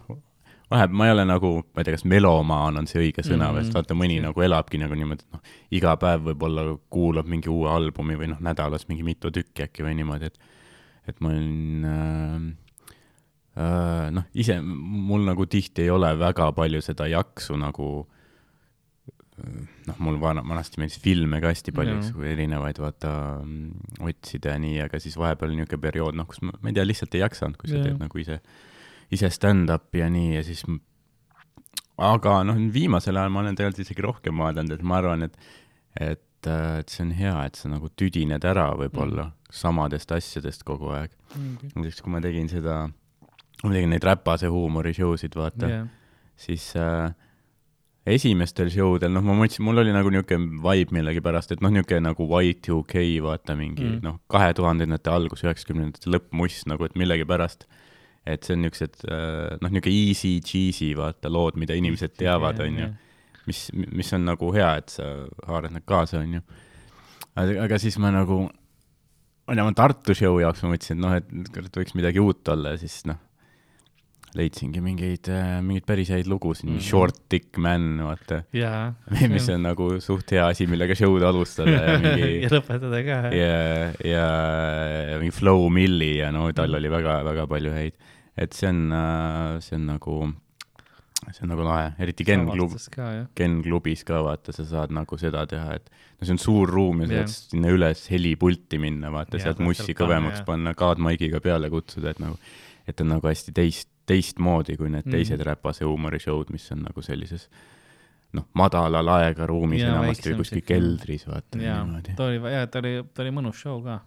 vahepeal 0.71 0.95
ma 0.97 1.07
ei 1.09 1.13
ole 1.13 1.25
nagu, 1.27 1.49
ma 1.75 1.81
ei 1.81 1.87
tea, 1.87 1.95
kas 1.97 2.05
melomaan 2.09 2.79
on 2.81 2.87
see 2.89 3.01
õige 3.03 3.23
sõna 3.25 3.51
või, 3.51 3.61
Mhm. 3.61 3.67
sest 3.67 3.75
vaata 3.77 3.97
mõni 3.97 4.21
nagu 4.23 4.41
elabki 4.41 4.79
nagu 4.81 4.95
niimoodi, 4.95 5.25
et 5.27 5.33
noh, 5.35 5.41
iga 5.71 5.95
päev 5.97 6.23
võib-olla 6.31 6.79
kuulab 6.89 7.25
mingi 7.27 7.49
uue 7.51 7.69
albumi 7.69 8.15
või 8.17 8.29
noh, 8.31 8.39
nädalas 8.39 8.87
mingi 8.89 9.03
mitu 9.03 9.31
tükki 9.31 9.67
äkki 9.67 9.83
või 9.85 9.95
niimoodi, 10.01 10.25
et 10.31 10.37
et 11.07 11.19
ma 11.21 11.29
olin 11.29 11.85
äh, 11.85 11.91
äh, 12.35 12.64
noh, 13.55 14.27
ise 14.35 14.59
mul 14.61 15.23
nagu 15.29 15.45
tihti 15.47 15.85
ei 15.85 15.93
ole 15.93 16.09
väga 16.19 16.49
palju 16.57 16.81
seda 16.83 17.07
jaksu 17.07 17.55
nagu 17.59 17.89
noh, 19.35 19.97
mul 19.99 20.17
vana, 20.19 20.43
vanasti 20.47 20.79
meeldis 20.79 20.99
filme 21.03 21.39
ka 21.43 21.51
hästi 21.51 21.73
palju, 21.75 21.97
eks 21.99 22.11
ju, 22.13 22.23
erinevaid 22.27 22.79
vaata 22.79 23.11
mm, 23.41 24.01
otsida 24.07 24.55
ja 24.55 24.61
nii, 24.63 24.77
aga 24.85 24.99
siis 25.03 25.17
vahepeal 25.19 25.51
oli 25.51 25.59
niisugune 25.59 25.83
periood, 25.83 26.17
noh, 26.19 26.27
kus 26.29 26.41
ma, 26.43 26.55
ma 26.61 26.71
ei 26.71 26.77
tea, 26.77 26.85
lihtsalt 26.87 27.15
ei 27.17 27.23
jaksanud, 27.23 27.59
kui 27.59 27.71
sa 27.71 27.79
Jaa. 27.79 27.87
teed 27.89 28.03
nagu 28.03 28.21
ise, 28.21 28.39
ise 29.15 29.31
stand-up'i 29.35 30.03
ja 30.03 30.11
nii 30.11 30.37
ja 30.37 30.43
siis 30.47 30.63
aga 31.95 32.37
noh, 32.47 32.59
viimasel 32.75 33.19
ajal 33.19 33.33
ma 33.33 33.43
olen 33.43 33.59
tegelikult 33.59 33.85
isegi 33.85 34.05
rohkem 34.07 34.43
vaadanud, 34.43 34.75
et 34.75 34.87
ma 34.87 34.99
arvan, 35.01 35.27
et 35.29 35.39
et, 35.95 36.47
et 36.51 36.91
see 36.91 37.05
on 37.05 37.13
hea, 37.15 37.35
et 37.47 37.55
sa 37.55 37.71
nagu 37.71 37.87
tüdined 37.95 38.43
ära 38.47 38.67
võib-olla 38.75 39.29
mm. 39.29 39.53
samadest 39.55 40.11
asjadest 40.11 40.65
kogu 40.67 40.91
aeg. 40.95 41.13
näiteks 41.75 42.01
kui 42.03 42.11
ma 42.11 42.19
tegin 42.23 42.51
seda, 42.51 42.85
ma 42.89 43.04
tegin 43.73 43.89
neid 43.89 44.03
räpase 44.05 44.49
huumori 44.51 44.93
show 44.93 45.15
sid, 45.17 45.35
vaata 45.35 45.69
yeah., 45.69 45.85
siis 46.37 46.73
äh, 46.75 47.13
esimestel 48.05 48.69
show 48.69 48.99
del, 49.01 49.13
noh, 49.15 49.23
ma 49.25 49.33
mõtlesin, 49.39 49.63
mul 49.65 49.81
oli 49.81 49.93
nagu 49.95 50.11
niisugune 50.13 50.59
vibe 50.61 50.93
millegipärast, 50.93 51.55
et 51.55 51.63
noh, 51.65 51.71
niisugune 51.73 52.03
nagu 52.05 52.27
Y2K, 52.27 53.05
vaata 53.25 53.55
mingi 53.57 53.85
Mm. 53.85 54.01
noh, 54.05 54.19
kahe 54.29 54.51
tuhandendate 54.53 55.09
algus, 55.09 55.41
üheksakümnendate 55.45 56.11
lõpp 56.13 56.27
muss 56.37 56.61
nagu, 56.69 56.85
et 56.85 56.93
millegipärast, 56.99 57.65
et 58.27 58.43
see 58.45 58.53
on 58.57 58.61
niisugused 58.65 59.07
äh, 59.09 59.57
noh, 59.61 59.71
niisugune 59.71 59.95
easy 59.95 60.35
cheesy, 60.45 60.91
vaata 60.97 61.31
lood, 61.33 61.57
mida 61.57 61.73
inimesed 61.77 62.13
teavad, 62.19 62.59
onju, 62.61 62.91
mis, 63.47 63.63
mis 63.73 64.13
on 64.13 64.25
nagu 64.29 64.51
hea, 64.53 64.69
et 64.83 64.89
sa 64.99 65.09
haarad 65.47 65.73
nad 65.73 65.85
kaasa, 65.85 66.21
onju. 66.21 66.43
aga 67.35 67.63
aga 67.65 67.79
siis 67.81 67.97
ma 68.01 68.11
nagu, 68.13 68.43
ma 69.45 69.53
ei 69.53 69.57
tea, 69.59 69.65
ma 69.65 69.73
Tartu 69.77 70.13
show 70.17 70.37
jaoks 70.41 70.61
ma 70.65 70.75
mõtlesin, 70.75 70.97
et 70.99 71.01
noh, 71.01 71.15
et 71.65 71.77
võiks 71.81 71.97
midagi 71.97 72.21
uut 72.21 72.53
olla 72.53 72.75
ja 72.75 72.81
siis 72.85 73.01
noh, 73.09 73.17
leidsingi 74.35 74.81
mingeid, 74.83 75.29
mingeid 75.63 75.85
päris 75.87 76.09
häid 76.11 76.27
lugusid 76.27 76.65
mm, 76.67 76.73
Mhm. 76.75 76.79
-hmm. 76.81 76.87
Short 76.89 77.19
Dick 77.31 77.57
Man, 77.57 77.85
vaata, 78.03 78.43
jaa. 78.53 78.93
mis 79.33 79.49
on 79.49 79.63
nagu 79.63 79.89
suht 80.03 80.31
hea 80.35 80.45
asi, 80.47 80.67
millega 80.67 80.95
show'd 80.95 81.23
alustada 81.23 81.71
ja 81.71 81.97
mingi 81.99 82.31
ja 82.43 82.49
lõpetada 82.51 82.99
ka. 83.07 83.19
ja, 83.35 83.91
ja 84.03 85.19
mingi 85.21 85.31
Flow 85.35 85.69
Milli 85.69 86.17
ja 86.19 86.31
no 86.35 86.49
tal 86.55 86.75
oli 86.75 86.89
väga-väga 86.91 87.47
palju 87.47 87.71
häid. 87.71 87.93
et 88.37 88.51
see 88.53 88.67
on, 88.69 88.91
see 89.63 89.77
on 89.77 89.85
nagu, 89.87 90.15
see 91.31 91.43
on 91.45 91.49
nagu 91.53 91.63
lahe, 91.63 91.93
eriti 92.03 92.25
Ken 92.27 92.43
Klub. 92.49 92.73
Ken 93.35 93.61
klubis 93.63 94.03
ka 94.03 94.19
vaata, 94.25 94.51
sa 94.51 94.65
saad 94.67 94.91
nagu 94.91 95.17
seda 95.17 95.45
teha, 95.47 95.77
et 95.79 95.87
no 96.19 96.25
see 96.27 96.35
on 96.35 96.41
suur 96.43 96.67
ruum 96.69 97.01
ja 97.05 97.07
sa 97.07 97.13
Jah. 97.21 97.27
saad 97.31 97.55
sinna 97.55 97.71
üles 97.71 98.03
helipulti 98.11 98.77
minna, 98.83 99.09
vaata, 99.15 99.39
sealt 99.39 99.59
mussi 99.63 99.95
kõvemaks 99.95 100.41
jah. 100.43 100.45
panna, 100.45 100.73
kaadmaigiga 100.75 101.39
peale 101.39 101.69
kutsuda, 101.71 102.11
et 102.11 102.19
nagu, 102.19 102.35
et 102.87 102.99
on 103.01 103.07
nagu 103.15 103.27
hästi 103.31 103.55
teist, 103.55 103.87
teistmoodi 104.09 104.77
kui 104.79 104.91
need 104.93 105.07
teised 105.09 105.41
räpase 105.45 105.85
huumori 105.85 106.19
show'd, 106.21 106.51
mis 106.53 106.67
on 106.75 106.85
nagu 106.85 107.03
sellises 107.05 107.47
noh, 108.35 108.47
madala 108.57 109.01
laega 109.05 109.47
ruumis 109.49 109.81
Jaa, 109.81 109.93
enamasti 109.93 110.33
või 110.33 110.41
kuskil 110.41 110.65
keldris, 110.67 111.25
vaata 111.29 111.61
ta 112.17 112.27
oli, 112.27 112.41
jaa, 112.53 112.67
ta 112.71 112.81
oli, 112.83 112.93
ta 113.13 113.23
oli 113.23 113.33
mõnus 113.35 113.61
show 113.61 113.79
ka. 113.85 113.99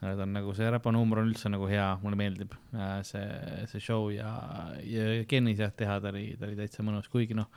ta 0.00 0.14
on 0.24 0.32
nagu 0.36 0.54
see 0.56 0.70
räpane 0.72 1.00
huumor 1.00 1.22
on 1.22 1.30
üldse 1.32 1.52
nagu 1.52 1.68
hea, 1.70 1.88
mulle 2.04 2.18
meeldib 2.20 2.54
äh, 2.74 3.00
see, 3.06 3.26
see 3.72 3.84
show 3.84 4.08
ja, 4.14 4.30
ja 4.86 5.10
Kennis 5.30 5.60
jah, 5.62 5.74
teha 5.76 5.98
ta 6.02 6.12
oli, 6.14 6.30
ta 6.40 6.48
oli 6.48 6.58
täitsa 6.60 6.86
mõnus, 6.86 7.10
kuigi 7.12 7.36
noh, 7.38 7.50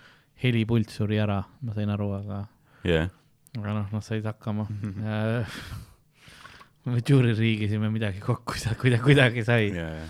helipult 0.43 0.91
suri 0.93 1.21
ära, 1.23 1.41
ma 1.61 1.77
sain 1.77 1.93
aru, 1.93 2.09
aga, 2.19 2.43
jah, 2.89 3.11
aga 3.59 3.77
noh, 3.79 3.89
nad 3.93 4.05
said 4.05 4.25
hakkama. 4.27 4.67
me 6.89 6.99
žüüririigisime 6.99 7.87
midagi 7.93 8.19
kokku 8.23 8.57
kuidagi, 8.57 8.99
kuidagi 9.05 9.45
sai. 9.47 9.71
jaa, 9.71 10.09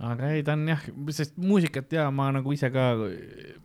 aga 0.00 0.30
ei, 0.32 0.42
ta 0.46 0.54
on 0.56 0.62
jah, 0.70 0.80
sest 1.12 1.34
muusikat 1.36 1.92
ja 1.92 2.06
ma 2.14 2.30
nagu 2.32 2.52
ise 2.56 2.70
ka, 2.72 2.84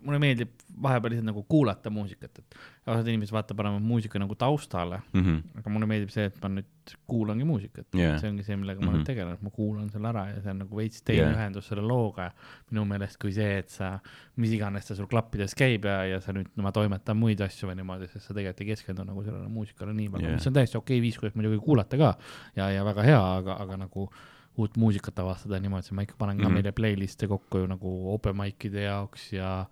mulle 0.03 0.19
meeldib 0.19 0.51
vahepeal 0.83 1.13
lihtsalt 1.13 1.29
nagu 1.29 1.43
kuulata 1.47 1.91
muusikat, 1.93 2.41
et 2.41 2.57
osad 2.91 3.07
inimesed 3.07 3.31
vaata 3.33 3.55
panevad 3.57 3.81
muusika 3.85 4.19
nagu 4.19 4.35
taustale, 4.35 4.99
jaa, 5.15 5.37
aga 5.61 5.71
mulle 5.71 5.87
meeldib 5.89 6.11
see, 6.11 6.25
et 6.27 6.35
ma 6.43 6.49
nüüd 6.57 6.67
kuulangi 7.09 7.47
muusikat 7.47 7.95
Jaa. 7.97 8.17
see 8.21 8.29
ongi 8.29 8.43
see, 8.45 8.57
millega 8.59 8.83
ma 8.83 8.91
Mhm. 8.91 8.97
nüüd 8.99 9.07
tegelen, 9.07 9.33
et 9.33 9.41
ma 9.47 9.49
kuulan 9.55 9.87
selle 9.89 10.11
ära 10.11 10.25
ja 10.33 10.41
see 10.43 10.51
on 10.51 10.59
nagu 10.65 10.75
veits 10.77 11.01
teine 11.07 11.23
Jaa. 11.23 11.31
ühendus 11.37 11.65
selle 11.71 11.81
looga 11.87 12.27
minu 12.69 12.83
meelest 12.85 13.17
kui 13.17 13.31
see, 13.33 13.57
et 13.63 13.69
sa, 13.73 13.93
mis 14.37 14.51
iganes 14.53 14.85
ta 14.85 14.93
sul 14.99 15.07
klappides 15.07 15.55
käib 15.57 15.85
ja, 15.87 16.03
ja 16.05 16.19
sa 16.21 16.35
nüüd, 16.35 16.51
ma 16.61 16.71
toimetan 16.75 17.17
muid 17.17 17.41
asju 17.41 17.71
või 17.71 17.79
niimoodi, 17.79 18.11
sest 18.11 18.27
sa 18.27 18.33
tegelikult 18.35 18.61
ei 18.61 18.69
keskendu 18.75 19.07
nagu 19.07 19.23
sellele 19.23 19.47
muusikale 19.49 19.95
nii 19.95 20.09
palju 20.13 20.27
yeah., 20.27 20.35
mis 20.37 20.47
on 20.51 20.53
täiesti 20.59 20.77
okei 20.77 20.99
viis, 21.01 21.17
kuidas 21.17 21.33
muidugi 21.39 21.63
kuulata 21.63 21.97
ka 21.97 22.13
ja, 22.59 22.69
ja 22.75 22.83
väga 22.85 23.07
hea, 23.07 23.23
aga, 23.39 23.57
aga 23.65 23.77
nagu 23.87 24.09
uut 24.57 24.77
muusikat 24.77 25.19
avastada 25.19 25.59
niimoodi, 25.59 25.93
ma 25.95 26.05
ikka 26.05 26.15
panen 26.17 26.37
ka 26.37 26.43
mm. 26.43 26.49
-hmm. 26.49 26.53
meile 26.53 26.71
playlist'e 26.71 27.27
kokku 27.27 27.57
ju 27.63 27.67
nagu 27.67 28.13
open 28.13 28.35
mic'ide 28.37 28.81
jaoks 28.87 29.33
ja 29.33 29.65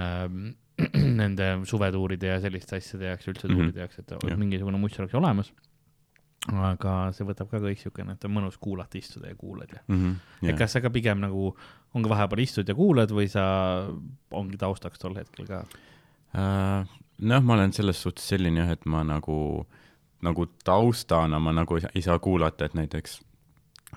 ähm, 0.00 0.54
nende 1.20 1.46
suvetuuride 1.64 2.26
ja 2.26 2.40
selliste 2.40 2.76
asjade 2.76 3.06
jaoks, 3.12 3.28
üldse 3.28 3.48
Mhm. 3.48 3.56
tuuride 3.56 3.80
jaoks, 3.80 3.98
et 3.98 4.10
Jah. 4.10 4.38
mingisugune 4.38 4.78
must 4.78 5.00
oleks 5.00 5.14
olemas. 5.14 5.52
aga 6.52 7.10
see 7.12 7.24
võtab 7.26 7.48
ka 7.50 7.58
kõik 7.58 7.80
siukene, 7.80 8.12
et 8.12 8.24
on 8.24 8.30
mõnus 8.30 8.58
kuulata, 8.60 8.98
istuda 8.98 9.28
ja 9.28 9.34
kuulad 9.34 9.72
ja. 9.72 9.80
et 10.42 10.48
jah, 10.50 10.58
kas 10.58 10.72
sa 10.72 10.80
ka 10.80 10.90
pigem 10.90 11.18
nagu 11.20 11.56
ongi 11.94 12.08
vahepeal 12.08 12.38
istud 12.44 12.68
ja 12.68 12.74
kuulad 12.74 13.10
või 13.10 13.26
sa 13.28 13.88
ongi 14.30 14.56
taustaks 14.56 14.98
tol 14.98 15.16
hetkel 15.16 15.46
ka? 15.46 15.64
Äh, 16.36 16.86
noh, 17.18 17.42
ma 17.42 17.54
olen 17.54 17.72
selles 17.72 17.98
suhtes 18.02 18.28
selline 18.28 18.60
jah, 18.60 18.70
et 18.70 18.86
ma 18.86 19.02
nagu, 19.02 19.66
nagu 20.22 20.46
taustana 20.64 21.38
ma 21.40 21.52
nagu 21.52 21.78
ei 21.94 22.02
saa 22.02 22.18
kuulata, 22.18 22.64
et 22.64 22.74
näiteks 22.74 23.20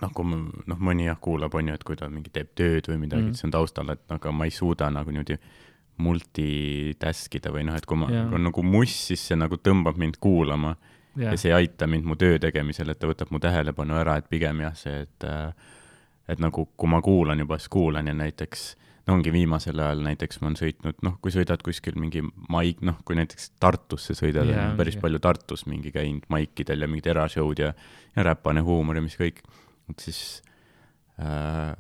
noh, 0.02 0.12
kui 0.16 0.28
ma, 0.28 0.42
noh, 0.72 0.84
mõni 0.90 1.08
jah 1.08 1.18
kuulab, 1.22 1.56
on 1.56 1.72
ju, 1.72 1.80
et 1.80 1.88
kui 1.88 1.98
ta 2.00 2.10
mingi 2.12 2.32
teeb 2.34 2.54
tööd 2.58 2.88
või 2.92 3.02
midagi 3.06 3.30
mm., 3.30 3.40
see 3.40 3.50
on 3.50 3.56
taustal, 3.56 3.92
et 3.96 4.16
aga 4.16 4.32
ma 4.36 4.48
ei 4.48 4.54
suuda 4.56 4.90
nagu 4.94 5.12
niimoodi 5.14 5.40
multitask 6.00 7.36
ida 7.36 7.52
või 7.52 7.66
noh, 7.68 7.76
et 7.76 7.88
kui 7.88 8.00
ma 8.00 8.08
Jaa. 8.14 8.30
on 8.36 8.48
nagu 8.48 8.64
muss, 8.64 8.96
siis 9.10 9.26
see 9.30 9.40
nagu 9.40 9.60
tõmbab 9.60 10.00
mind 10.00 10.20
kuulama 10.24 10.76
ja, 11.18 11.34
ja 11.34 11.38
see 11.38 11.52
ei 11.52 11.66
aita 11.66 11.90
mind 11.92 12.08
mu 12.08 12.16
töö 12.20 12.40
tegemisel, 12.40 12.94
et 12.94 13.00
ta 13.02 13.10
võtab 13.10 13.34
mu 13.36 13.42
tähelepanu 13.44 13.98
ära, 14.00 14.16
et 14.22 14.30
pigem 14.32 14.64
jah, 14.64 14.78
see, 14.80 15.04
et 15.04 15.28
äh, 15.28 15.52
et 16.30 16.42
nagu, 16.42 16.68
kui 16.78 16.92
ma 16.92 17.02
kuulan 17.02 17.42
juba, 17.42 17.58
siis 17.60 17.72
kuulan 17.74 18.08
ja 18.08 18.14
näiteks 18.14 18.70
no 19.10 19.16
ongi 19.18 19.32
viimasel 19.34 19.80
ajal 19.82 20.04
näiteks 20.06 20.42
ma 20.42 20.50
olen 20.50 20.60
sõitnud, 20.60 21.00
noh, 21.06 21.16
kui 21.24 21.34
sõidad 21.34 21.64
kuskil 21.66 21.98
mingi 22.00 22.22
maik, 22.52 22.84
noh, 22.86 23.00
kui 23.08 23.18
näiteks 23.18 23.54
Tartusse 23.62 24.16
sõidad 24.18 24.50
yeah,, 24.52 24.76
päris 24.78 24.98
ongi. 24.98 25.04
palju 25.06 25.22
Tartus 25.24 25.66
mingi 25.70 25.94
käinud 25.96 26.28
maikidel 26.32 26.86
ja 26.86 26.90
mingid 26.92 27.10
erashow'd 27.16 27.64
ja, 27.64 27.74
ja 28.16 28.28
räpane 28.30 28.64
huumor 28.66 29.00
ja 29.00 29.06
mis 29.06 29.18
kõik, 29.20 29.42
et 29.90 30.00
siis 30.08 30.42
äh, 31.20 31.74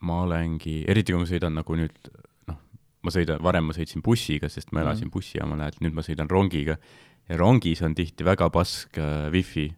ma 0.00 0.22
olengi, 0.24 0.80
eriti 0.88 1.12
kui 1.12 1.20
ma 1.24 1.28
sõidan 1.28 1.58
nagu 1.60 1.76
nüüd, 1.76 2.12
noh, 2.48 2.60
ma 3.04 3.12
sõidan, 3.14 3.42
varem 3.44 3.68
ma 3.70 3.76
sõitsin 3.76 4.04
bussiga, 4.04 4.48
sest 4.48 4.72
ma 4.72 4.84
elasin 4.86 5.08
Mhm. 5.08 5.14
bussijaama 5.16 5.58
lähedal, 5.60 5.84
nüüd 5.84 5.96
ma 5.98 6.02
sõidan 6.06 6.30
rongiga 6.30 6.78
ja 7.28 7.36
rongis 7.36 7.82
on 7.82 7.94
tihti 7.94 8.24
väga 8.26 8.48
pask 8.50 8.96
äh, 8.98 9.28
wifi, 9.30 9.68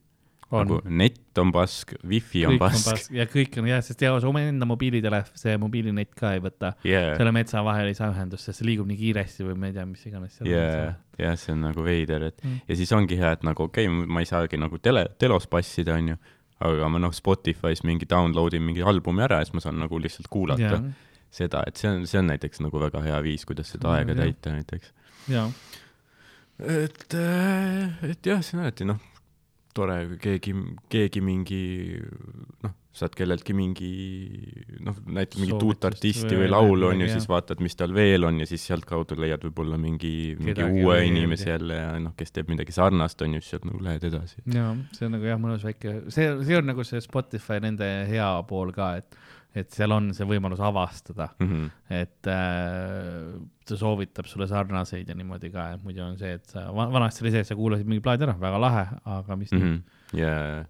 on 0.52 0.66
nagu 0.68 0.78
net 0.84 1.38
on 1.40 1.48
pask, 1.52 1.94
wifi 2.04 2.42
on 2.44 2.52
kõik 2.52 2.58
on 2.58 2.58
pask 2.60 2.88
pask 2.90 3.14
ja 3.16 3.24
kõik 3.24 3.54
on 3.58 3.68
jah, 3.70 3.80
sest 3.82 4.02
ja 4.04 4.12
omaenda 4.28 4.66
mobiilitelefon, 4.68 5.38
see 5.40 5.54
mobiilinett 5.60 6.12
ka 6.14 6.34
ei 6.36 6.42
võta. 6.44 6.74
yeah.. 6.84 7.16
selle 7.16 7.32
metsa 7.32 7.62
vahel 7.64 7.88
ei 7.88 7.96
saa 7.96 8.10
ühendust, 8.12 8.44
sest 8.44 8.60
see 8.60 8.66
liigub 8.68 8.86
nii 8.90 8.98
kiiresti 9.00 9.46
või 9.48 9.56
ma 9.56 9.70
ei 9.70 9.72
tea, 9.78 9.86
mis 9.88 10.04
iganes 10.06 10.36
seal 10.36 10.50
ja, 10.52 10.92
ja 11.18 11.32
see 11.40 11.54
on 11.56 11.64
nagu 11.66 11.82
veider, 11.86 12.28
et 12.28 12.44
Mm. 12.44 12.60
ja 12.68 12.76
siis 12.76 12.92
ongi 12.92 13.16
hea, 13.16 13.32
et 13.32 13.42
nagu 13.48 13.64
okei 13.64 13.88
okay,, 13.88 14.06
ma 14.06 14.20
ei 14.20 14.28
saagi 14.28 14.60
nagu 14.60 14.78
tele, 14.78 15.06
telos 15.18 15.46
passida, 15.48 15.96
onju, 15.96 16.16
aga 16.62 16.88
ma 16.92 17.00
noh, 17.02 17.14
Spotify's 17.14 17.84
mingi 17.86 18.08
download 18.08 18.56
in 18.58 18.64
mingi 18.66 18.84
albumi 18.86 19.24
ära 19.26 19.40
ja 19.40 19.48
siis 19.48 19.56
ma 19.56 19.64
saan 19.64 19.80
nagu 19.82 20.00
lihtsalt 20.00 20.30
kuulata 20.32 20.62
yeah., 20.62 20.90
seda, 21.32 21.62
et 21.66 21.80
see 21.80 21.88
on, 21.88 22.04
see 22.08 22.20
on 22.20 22.28
näiteks 22.28 22.60
nagu 22.60 22.80
väga 22.82 23.00
hea 23.06 23.22
viis, 23.24 23.46
kuidas 23.48 23.72
seda 23.72 23.94
aega 23.96 24.12
jah. 24.12 24.26
täita 24.26 24.52
näiteks. 24.52 24.92
ja 25.32 25.46
et, 26.60 27.16
et 28.10 28.28
jah, 28.28 28.42
see 28.44 28.58
on 28.58 28.66
alati 28.66 28.86
noh, 28.88 29.00
tore, 29.74 29.96
kui 30.12 30.20
keegi, 30.26 30.54
keegi 30.92 31.22
mingi 31.24 31.62
noh, 32.66 32.76
saad 32.92 33.14
kelleltki 33.16 33.54
mingi 33.56 33.88
noh, 34.84 34.96
näiteks 35.16 35.40
mingit 35.40 35.62
uut 35.64 35.84
artisti 35.88 36.28
või 36.36 36.42
või 36.42 36.50
laulu 36.52 36.90
on 36.90 37.00
ju, 37.00 37.08
siis 37.08 37.24
vaatad, 37.30 37.62
mis 37.64 37.76
tal 37.78 37.94
veel 37.96 38.26
on 38.28 38.40
ja 38.42 38.46
siis 38.50 38.66
sealtkaudu 38.68 39.16
leiad 39.16 39.40
võib-olla 39.46 39.78
mingi, 39.80 40.34
mingi 40.38 40.66
uue 40.82 40.98
inimese 41.08 41.48
jälle 41.54 41.78
ja 41.78 41.94
noh, 42.04 42.12
kes 42.18 42.34
teeb 42.36 42.50
midagi 42.52 42.74
sarnast, 42.76 43.22
on 43.24 43.38
ju, 43.38 43.40
siis 43.40 43.54
sealt 43.54 43.64
nagu 43.64 43.80
lähed 43.80 44.04
edasi. 44.10 44.42
ja 44.52 44.74
see 44.92 45.06
on 45.08 45.16
nagu 45.16 45.24
jah, 45.24 45.40
mõnus 45.40 45.64
väike, 45.64 46.02
see, 46.12 46.26
see 46.44 46.58
on 46.58 46.68
nagu 46.68 46.84
see 46.84 47.00
Spotify 47.00 47.62
nende 47.64 47.88
hea 48.10 48.28
pool 48.50 48.74
ka, 48.76 48.90
et, 49.00 49.16
et 49.56 49.72
seal 49.72 49.92
on 49.96 50.12
see 50.16 50.28
võimalus 50.28 50.60
avastada, 50.60 51.30
Mhm. 51.40 51.64
et 51.88 52.28
äh, 52.28 53.32
ta 53.64 53.76
soovitab 53.80 54.28
sulle 54.28 54.46
sarnaseid 54.50 55.08
ja 55.08 55.14
niimoodi 55.16 55.48
ka, 55.54 55.70
et 55.78 55.84
muidu 55.86 56.04
on 56.04 56.18
see, 56.20 56.34
et 56.36 56.44
sa, 56.52 56.68
vanasti 56.76 57.24
oli 57.24 57.32
see, 57.38 57.40
et 57.40 57.48
sa 57.48 57.56
kuulasid 57.56 57.88
mingi 57.88 58.04
plaadi 58.04 58.28
ära, 58.28 58.36
väga 58.40 58.60
lahe, 58.60 58.86
aga 59.16 59.36
mis 59.40 59.52
mm 59.52 59.60
-hmm. 59.62 59.82
ja, 60.20 60.64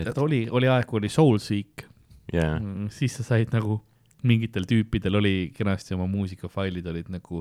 et 0.00 0.18
oli, 0.18 0.46
oli 0.50 0.68
aeg, 0.68 0.86
kui 0.86 0.98
oli 1.02 1.08
Soulseek 1.12 1.86
ja, 2.32 2.58
mm,, 2.58 2.88
siis 2.94 3.16
sa 3.18 3.22
said 3.26 3.52
nagu 3.52 3.80
mingitel 4.22 4.64
tüüpidel 4.70 5.16
oli 5.18 5.50
kenasti 5.54 5.94
oma 5.96 6.06
muusikafailid 6.06 6.86
olid 6.86 7.08
nagu 7.10 7.40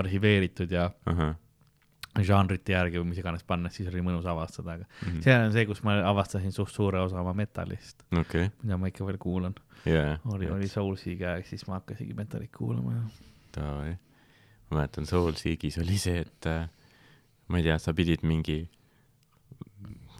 arhiveeritud 0.00 0.70
ja 0.72 0.86
ahah, 1.06 1.34
žanrite 2.24 2.72
järgi 2.74 2.98
või 3.00 3.10
mis 3.10 3.18
iganes 3.22 3.44
panna, 3.48 3.70
siis 3.72 3.88
oli 3.88 4.00
mõnus 4.04 4.26
avastada, 4.28 4.74
aga 4.78 4.84
Mhm. 5.06 5.20
see 5.24 5.34
on 5.36 5.52
see, 5.52 5.66
kus 5.66 5.82
ma 5.84 5.94
avastasin 6.10 6.52
suht 6.52 6.72
suure 6.72 7.00
osa 7.00 7.20
oma 7.20 7.32
metallist, 7.36 8.02
okei, 8.16 8.50
mida 8.62 8.76
ma 8.76 8.88
ikka 8.88 9.06
veel 9.06 9.18
kuulan. 9.18 9.54
ja, 9.86 10.18
oli, 10.28 10.48
oli 10.50 10.68
Soulseegi 10.68 11.24
aeg, 11.24 11.46
siis 11.46 11.66
ma 11.68 11.80
hakkasingi 11.80 12.14
metallit 12.14 12.50
kuulama 12.52 12.92
ja 12.96 13.02
ma 13.60 14.78
mäletan, 14.78 15.06
Soulseekis 15.06 15.78
oli 15.82 15.98
see, 16.00 16.20
et 16.24 16.46
äh, 16.48 16.68
ma 17.48 17.58
ei 17.60 17.66
tea, 17.66 17.78
sa 17.78 17.92
pidid 17.96 18.22
mingi, 18.24 18.62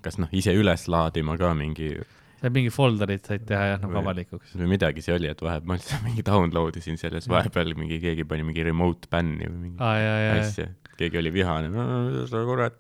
kas 0.04 0.18
noh, 0.20 0.30
ise 0.32 0.54
üles 0.58 0.88
laadima 0.92 1.38
ka 1.40 1.52
mingi 1.58 1.94
seal 2.42 2.50
mingi 2.56 2.72
folder'id 2.74 3.22
said 3.28 3.44
teha 3.46 3.64
jah, 3.72 3.80
nagu 3.82 4.00
avalikuks. 4.00 4.56
või 4.58 4.72
midagi 4.74 5.04
see 5.04 5.14
oli, 5.14 5.30
et 5.30 5.42
vahepeal 5.44 5.68
ma 5.70 5.78
lihtsalt 5.78 6.02
mingi 6.08 6.24
download 6.26 6.78
isin 6.80 6.98
selles, 7.00 7.28
vahepeal 7.30 7.74
mingi 7.78 8.00
keegi 8.02 8.26
pani 8.28 8.46
mingi 8.48 8.64
remote 8.66 9.10
ban'i 9.12 9.46
või 9.46 9.58
mingi 9.68 9.78
aa, 9.82 9.96
ja, 10.02 10.14
ja, 10.26 10.32
asja, 10.42 10.66
keegi 10.98 11.20
oli 11.22 11.32
vihane, 11.38 11.70
mida 11.70 12.26
sa 12.30 12.42
kurat 12.48 12.78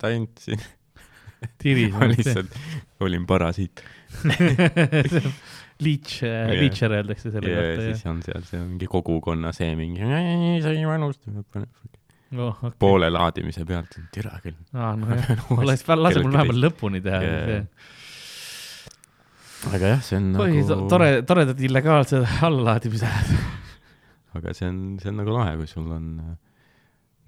tiris 1.62 1.94
ma. 1.98 2.10
lihtsalt 2.10 2.58
olin 3.02 3.26
parasiit. 3.26 3.82
Leech, 5.82 6.20
Jah. 6.22 6.50
Leecher 6.54 6.92
öeldakse 6.94 7.32
selle 7.34 7.50
ja 7.50 7.62
kohta 7.62 7.86
siis 7.88 8.04
on 8.06 8.20
seal 8.22 8.44
see 8.46 8.60
mingi 8.62 8.86
kogukonna 8.90 9.50
see 9.56 9.72
mingi, 9.78 10.02
sa 10.62 10.70
ei 10.74 10.84
manusta, 10.86 11.32
jah. 11.32 11.66
Oh, 12.36 12.52
okay. 12.52 12.76
poole 12.80 13.08
laadimise 13.12 13.64
pealt, 13.68 13.96
türa 14.14 14.36
küll. 14.44 14.56
aa, 14.74 14.94
nojah, 14.98 15.32
oleks, 15.58 15.84
lase 15.88 16.22
mul 16.22 16.36
vähemalt 16.36 16.60
lõpuni 16.62 17.02
teha 17.04 17.20
yeah.. 17.24 17.66
aga 19.72 19.92
jah, 19.94 20.06
see 20.06 20.20
on 20.20 20.30
põhi 20.38 20.62
nagu, 20.62 20.88
tore, 20.92 21.10
toredad 21.28 21.60
illegaalsed 21.68 22.26
allalaadimised. 22.48 23.36
aga 24.38 24.56
see 24.56 24.70
on, 24.70 24.80
see 25.02 25.12
on 25.12 25.20
nagu 25.22 25.36
lahe, 25.36 25.54
kui 25.60 25.70
sul 25.70 25.88
on 25.92 26.08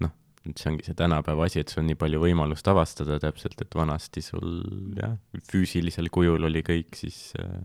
noh, 0.05 0.13
et 0.49 0.61
see 0.61 0.71
ongi 0.73 0.87
see 0.87 0.97
tänapäeva 0.97 1.47
asi, 1.49 1.61
et 1.61 1.73
sul 1.73 1.83
on 1.83 1.89
nii 1.91 2.01
palju 2.01 2.21
võimalust 2.25 2.69
avastada 2.71 3.19
täpselt, 3.23 3.61
et 3.61 3.77
vanasti 3.77 4.25
sul 4.25 4.61
jah, 4.99 5.17
füüsilisel 5.51 6.09
kujul 6.13 6.49
oli 6.49 6.65
kõik, 6.65 6.97
siis 6.97 7.27
äh, 7.41 7.59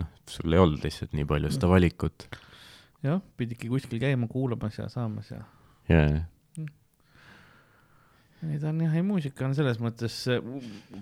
noh, 0.00 0.10
sul 0.30 0.54
ei 0.54 0.62
olnud 0.62 0.86
lihtsalt 0.86 1.16
nii 1.16 1.26
palju 1.28 1.50
seda 1.54 1.70
valikut. 1.70 2.28
jah, 3.04 3.18
pididki 3.38 3.72
kuskil 3.72 4.00
käima 4.02 4.30
kuulamas 4.30 4.78
ja 4.80 4.88
saamas 4.92 5.34
ja 5.34 5.42
jaa, 5.90 6.22
ei 8.52 8.60
ta 8.62 8.70
on 8.70 8.80
jah, 8.84 8.94
ei 8.98 9.04
muusika 9.06 9.46
on 9.46 9.54
selles 9.56 9.80
mõttes, 9.82 10.16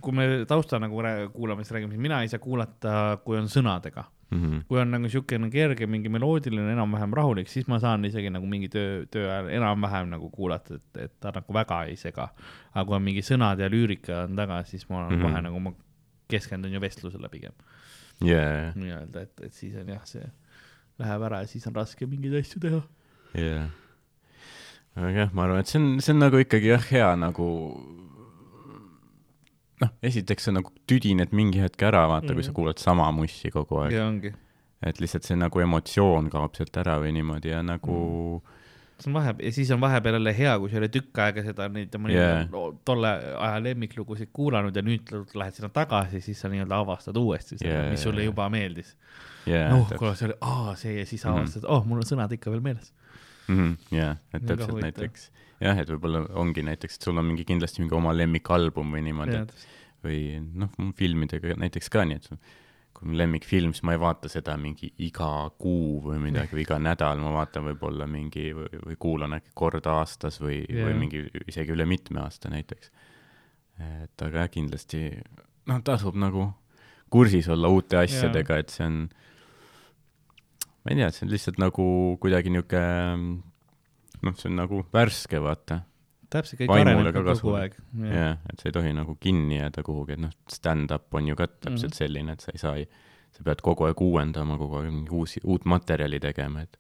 kui 0.01 0.17
me 0.17 0.27
tausta 0.49 0.81
nagu 0.83 1.03
kuulame, 1.35 1.65
siis 1.65 1.77
räägime, 1.77 2.01
mina 2.01 2.23
ei 2.23 2.31
saa 2.33 2.43
kuulata, 2.43 3.19
kui 3.25 3.39
on 3.41 3.51
sõnadega. 3.53 4.09
Mhm. 4.33 4.63
kui 4.65 4.79
on 4.81 4.89
nagu 4.89 5.09
siukene 5.13 5.51
kerge, 5.53 5.85
mingi 5.87 6.09
meloodiline, 6.09 6.71
enam-vähem 6.73 7.13
rahulik, 7.13 7.51
siis 7.53 7.67
ma 7.69 7.77
saan 7.83 8.07
isegi 8.09 8.31
nagu 8.33 8.47
mingi 8.49 8.71
töö, 8.73 9.03
töö 9.13 9.27
ajal 9.29 9.51
enam-vähem 9.59 10.09
nagu 10.09 10.31
kuulata, 10.33 10.79
et, 10.81 11.01
et 11.03 11.13
ta 11.21 11.35
nagu 11.37 11.53
väga 11.53 11.83
ei 11.91 11.99
sega. 12.01 12.31
aga 12.73 12.85
kui 12.89 12.97
on 12.97 13.05
mingi 13.05 13.21
sõnad 13.21 13.61
ja 13.61 13.69
lüürika 13.69 14.23
on 14.25 14.39
taga, 14.39 14.63
siis 14.65 14.89
ma 14.89 15.03
olen 15.03 15.11
mm. 15.11 15.19
-hmm. 15.19 15.29
kohe 15.29 15.43
nagu, 15.43 15.61
ma 15.61 15.75
keskendun 16.33 16.73
ju 16.73 16.81
vestlusele 16.81 17.29
pigem 17.29 17.53
jaa, 18.25 18.73
nii-öelda, 18.75 19.27
et, 19.27 19.45
et 19.47 19.55
siis 19.55 19.77
on 19.77 19.89
jah, 19.93 20.03
see 20.09 20.25
läheb 21.03 21.25
ära 21.29 21.43
ja 21.43 21.51
siis 21.51 21.67
on 21.69 21.77
raske 21.77 22.07
mingeid 22.09 22.37
asju 22.41 22.63
teha. 22.63 22.83
jaa. 23.39 23.67
Aga 24.97 25.11
jah, 25.17 25.31
ma 25.33 25.45
arvan, 25.47 25.59
et 25.63 25.67
see 25.73 25.79
on, 25.81 26.01
see 26.05 26.13
on 26.13 26.19
nagu 26.21 26.37
ikkagi 26.43 26.69
jah, 26.75 26.85
hea 26.91 27.11
nagu 27.17 27.47
noh, 29.83 29.91
esiteks 30.05 30.49
sa 30.49 30.55
nagu 30.55 30.71
tüdined 30.89 31.33
mingi 31.35 31.63
hetk 31.63 31.83
ära, 31.89 32.05
vaata 32.11 32.27
mm, 32.27 32.31
-hmm. 32.31 32.35
kui 32.39 32.43
sa 32.45 32.51
Mhm. 32.51 32.57
kuulad 32.61 32.79
sama 32.79 33.11
mussi 33.13 33.51
kogu 33.51 33.79
aeg. 33.83 34.35
et 34.83 34.99
lihtsalt 35.01 35.23
see 35.25 35.37
nagu 35.37 35.61
emotsioon 35.61 36.29
kaob 36.31 36.55
sealt 36.57 36.77
ära 36.77 36.99
või 36.99 37.13
niimoodi 37.15 37.49
ja 37.53 37.63
nagu 37.63 38.43
see 38.99 39.11
on 39.11 39.15
vahepeal 39.15 39.47
ja 39.47 39.53
siis 39.53 39.71
on 39.71 39.81
vahepeal 39.81 40.15
jälle 40.15 40.33
hea, 40.39 40.59
kui 40.59 40.69
sa 40.71 40.77
ei 40.77 40.79
ole 40.81 40.89
tükk 40.89 41.19
aega 41.19 41.43
seda 41.43 41.69
neid 41.69 41.95
mõni 41.99 42.13
Yeah. 42.15 42.49
no, 42.51 42.79
tolle 42.85 43.09
aja 43.39 43.61
lemmiklugusid 43.63 44.29
kuulanud 44.33 44.77
ja 44.77 44.83
nüüd 44.83 45.11
lähed 45.35 45.55
sinna 45.55 45.69
tagasi, 45.69 46.21
siis 46.21 46.41
sa 46.41 46.49
nii-öelda 46.49 46.79
avastad 46.83 47.17
uuesti 47.17 47.59
seda 47.59 47.69
Yeah, 47.71 47.81
yeah,, 47.83 47.91
mis 47.91 48.03
sulle 48.03 48.21
yeah, 48.23 48.31
juba 48.31 48.49
meeldis. 48.51 48.97
jaa 49.47 49.71
noh, 49.71 49.89
kuule, 49.99 50.15
see 50.17 50.27
oli, 50.29 50.35
aa, 50.41 50.75
see 50.77 50.99
ja 50.99 51.07
siis 51.07 51.25
Mhm. 51.25 51.35
avastad, 51.35 51.65
oh, 51.69 51.85
mul 51.87 51.99
on 51.99 52.03
sõnad 52.07 52.33
ikka 52.33 52.51
veel 52.51 52.61
meeles. 52.61 52.93
mm,. 53.49 53.77
jaa, 53.95 54.17
et 54.33 54.43
Väga 54.43 54.55
täpselt 54.55 54.83
näiteks 54.85 55.31
jah, 55.63 55.79
et 55.79 55.93
võib-olla 55.93 56.25
ongi 56.41 56.65
näiteks, 56.67 56.99
et 56.99 57.07
sul 57.07 57.21
on 57.21 57.29
mingi 57.29 57.47
kindlasti 57.49 57.83
mingi 57.83 57.97
oma 57.97 58.15
lemmikalbum 58.17 58.97
või 58.97 59.05
niimoodi, 59.07 59.39
et 59.45 59.55
või 60.03 60.19
noh, 60.59 60.73
filmidega 60.99 61.57
näiteks 61.63 61.91
ka 61.93 62.05
nii, 62.09 62.19
et 62.19 62.29
kui 62.93 63.09
on 63.09 63.17
lemmikfilm, 63.19 63.75
siis 63.75 63.85
ma 63.87 63.95
ei 63.95 64.01
vaata 64.03 64.31
seda 64.33 64.57
mingi 64.61 64.91
iga 65.07 65.29
kuu 65.61 66.01
või 66.05 66.19
midagi 66.27 66.57
või 66.57 66.65
iga 66.67 66.79
nädal, 66.83 67.23
ma 67.23 67.33
vaatan 67.39 67.69
võib-olla 67.71 68.09
mingi 68.11 68.51
või, 68.57 68.83
või 68.89 68.99
kuulan 69.07 69.39
äkki 69.39 69.55
kord 69.59 69.87
aastas 69.91 70.41
või 70.43 70.61
yeah., 70.65 70.89
või 70.89 70.99
mingi 71.05 71.25
isegi 71.47 71.75
üle 71.75 71.87
mitme 71.89 72.23
aasta 72.25 72.51
näiteks. 72.53 72.91
et 74.03 74.27
aga 74.27 74.45
jah, 74.45 74.53
kindlasti 74.53 75.07
noh, 75.71 75.83
tasub 75.87 76.19
nagu 76.19 76.51
kursis 77.13 77.49
olla 77.53 77.69
uute 77.69 77.99
asjadega, 78.01 78.59
et 78.63 78.73
see 78.73 78.87
on, 78.87 79.03
ma 80.83 80.93
ei 80.93 80.99
tea, 80.99 81.09
see 81.15 81.27
on 81.27 81.33
lihtsalt 81.33 81.63
nagu 81.63 81.87
kuidagi 82.23 82.53
niisugune 82.53 83.41
noh, 84.23 84.37
see 84.39 84.51
on 84.51 84.59
nagu 84.59 84.83
värske, 84.95 85.41
vaata 85.43 85.83
täpselt, 86.33 86.63
kõik 86.63 86.75
areneb 86.75 87.11
ka 87.13 87.25
kogu 87.29 87.57
aeg. 87.61 87.79
jah, 88.09 88.37
et 88.51 88.61
sa 88.61 88.69
ei 88.71 88.77
tohi 88.77 88.93
nagu 88.97 89.17
kinni 89.21 89.59
jääda 89.59 89.85
kuhugi, 89.87 90.17
et 90.17 90.25
noh, 90.27 90.35
stand-up 90.51 91.15
on 91.19 91.33
ju 91.33 91.39
ka 91.39 91.49
täpselt 91.49 91.73
mm. 91.73 91.89
-hmm. 91.89 91.99
selline, 91.99 92.37
et 92.37 92.45
sa 92.45 92.55
ei 92.55 92.63
saa, 92.63 92.77
sa 93.33 93.49
pead 93.49 93.65
kogu 93.65 93.89
aeg 93.89 94.01
uuendama, 94.01 94.59
kogu 94.61 94.81
aeg 94.81 95.13
uusi, 95.13 95.43
uut 95.45 95.65
materjali 95.69 96.21
tegema, 96.21 96.65
et 96.67 96.79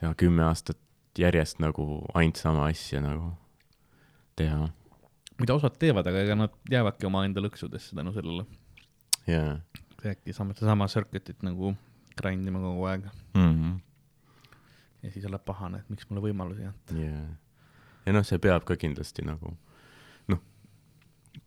sa 0.00 0.14
kümme 0.18 0.44
aastat 0.48 0.80
järjest 1.18 1.60
nagu 1.62 2.06
ainult 2.14 2.36
sama 2.36 2.66
asja 2.66 3.00
nagu 3.00 3.32
teha 4.36 4.66
mida 5.40 5.54
osad 5.54 5.78
teevad, 5.78 6.06
aga 6.06 6.22
ega 6.26 6.36
nad 6.38 6.54
jäävadki 6.70 7.08
omaenda 7.08 7.42
lõksudesse 7.42 7.96
tänu 7.96 8.12
sellele. 8.14 8.46
ja 9.26 9.58
äkki 10.04 10.34
saame 10.36 10.54
sedasama 10.54 10.86
circuit'it 10.90 11.40
nagu 11.46 11.74
grind 12.18 12.48
ima 12.48 12.62
kogu 12.62 12.86
aeg 12.90 13.06
mm. 13.34 13.50
-hmm. 13.50 13.78
ja 15.02 15.10
siis 15.10 15.26
oled 15.30 15.44
pahane, 15.46 15.82
et 15.82 15.90
miks 15.90 16.08
mulle 16.10 16.24
võimalusi 16.28 16.64
ei 16.64 16.70
anta. 16.70 16.98
ja, 16.98 17.22
ja 18.06 18.16
noh, 18.16 18.26
see 18.26 18.38
peab 18.38 18.64
ka 18.68 18.76
kindlasti 18.76 19.24
nagu 19.26 19.56
noh, 20.32 20.42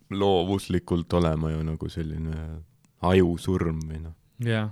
loovuslikult 0.09 1.13
olema 1.13 1.51
ju 1.51 1.63
nagu 1.63 1.89
selline 1.89 2.61
ajusurm 3.01 3.81
või 3.89 4.03
noh, 4.05 4.15
jah, 4.43 4.71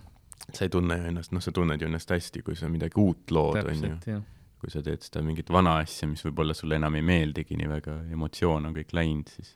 sa 0.53 0.65
ei 0.65 0.69
tunne 0.69 0.97
ju 0.97 1.11
ennast, 1.11 1.33
noh, 1.35 1.43
sa 1.43 1.51
tunned 1.51 1.81
ju 1.81 1.87
ennast 1.87 2.11
hästi, 2.11 2.41
kui 2.45 2.55
sa 2.55 2.69
midagi 2.69 2.99
uut 3.01 3.31
lood, 3.31 3.61
on 3.61 3.69
ju. 3.69 3.81
täpselt, 3.81 4.07
jah. 4.09 4.23
kui 4.61 4.73
sa 4.73 4.81
teed 4.81 5.03
seda 5.05 5.21
mingit 5.25 5.49
vana 5.53 5.77
asja, 5.83 6.07
mis 6.09 6.23
võib-olla 6.25 6.55
sulle 6.57 6.79
enam 6.79 6.95
ei 6.97 7.05
meeldigi 7.05 7.57
nii 7.59 7.69
väga, 7.69 7.99
emotsioon 8.15 8.69
on 8.69 8.75
kõik 8.75 8.93
läinud, 8.97 9.29
siis 9.29 9.55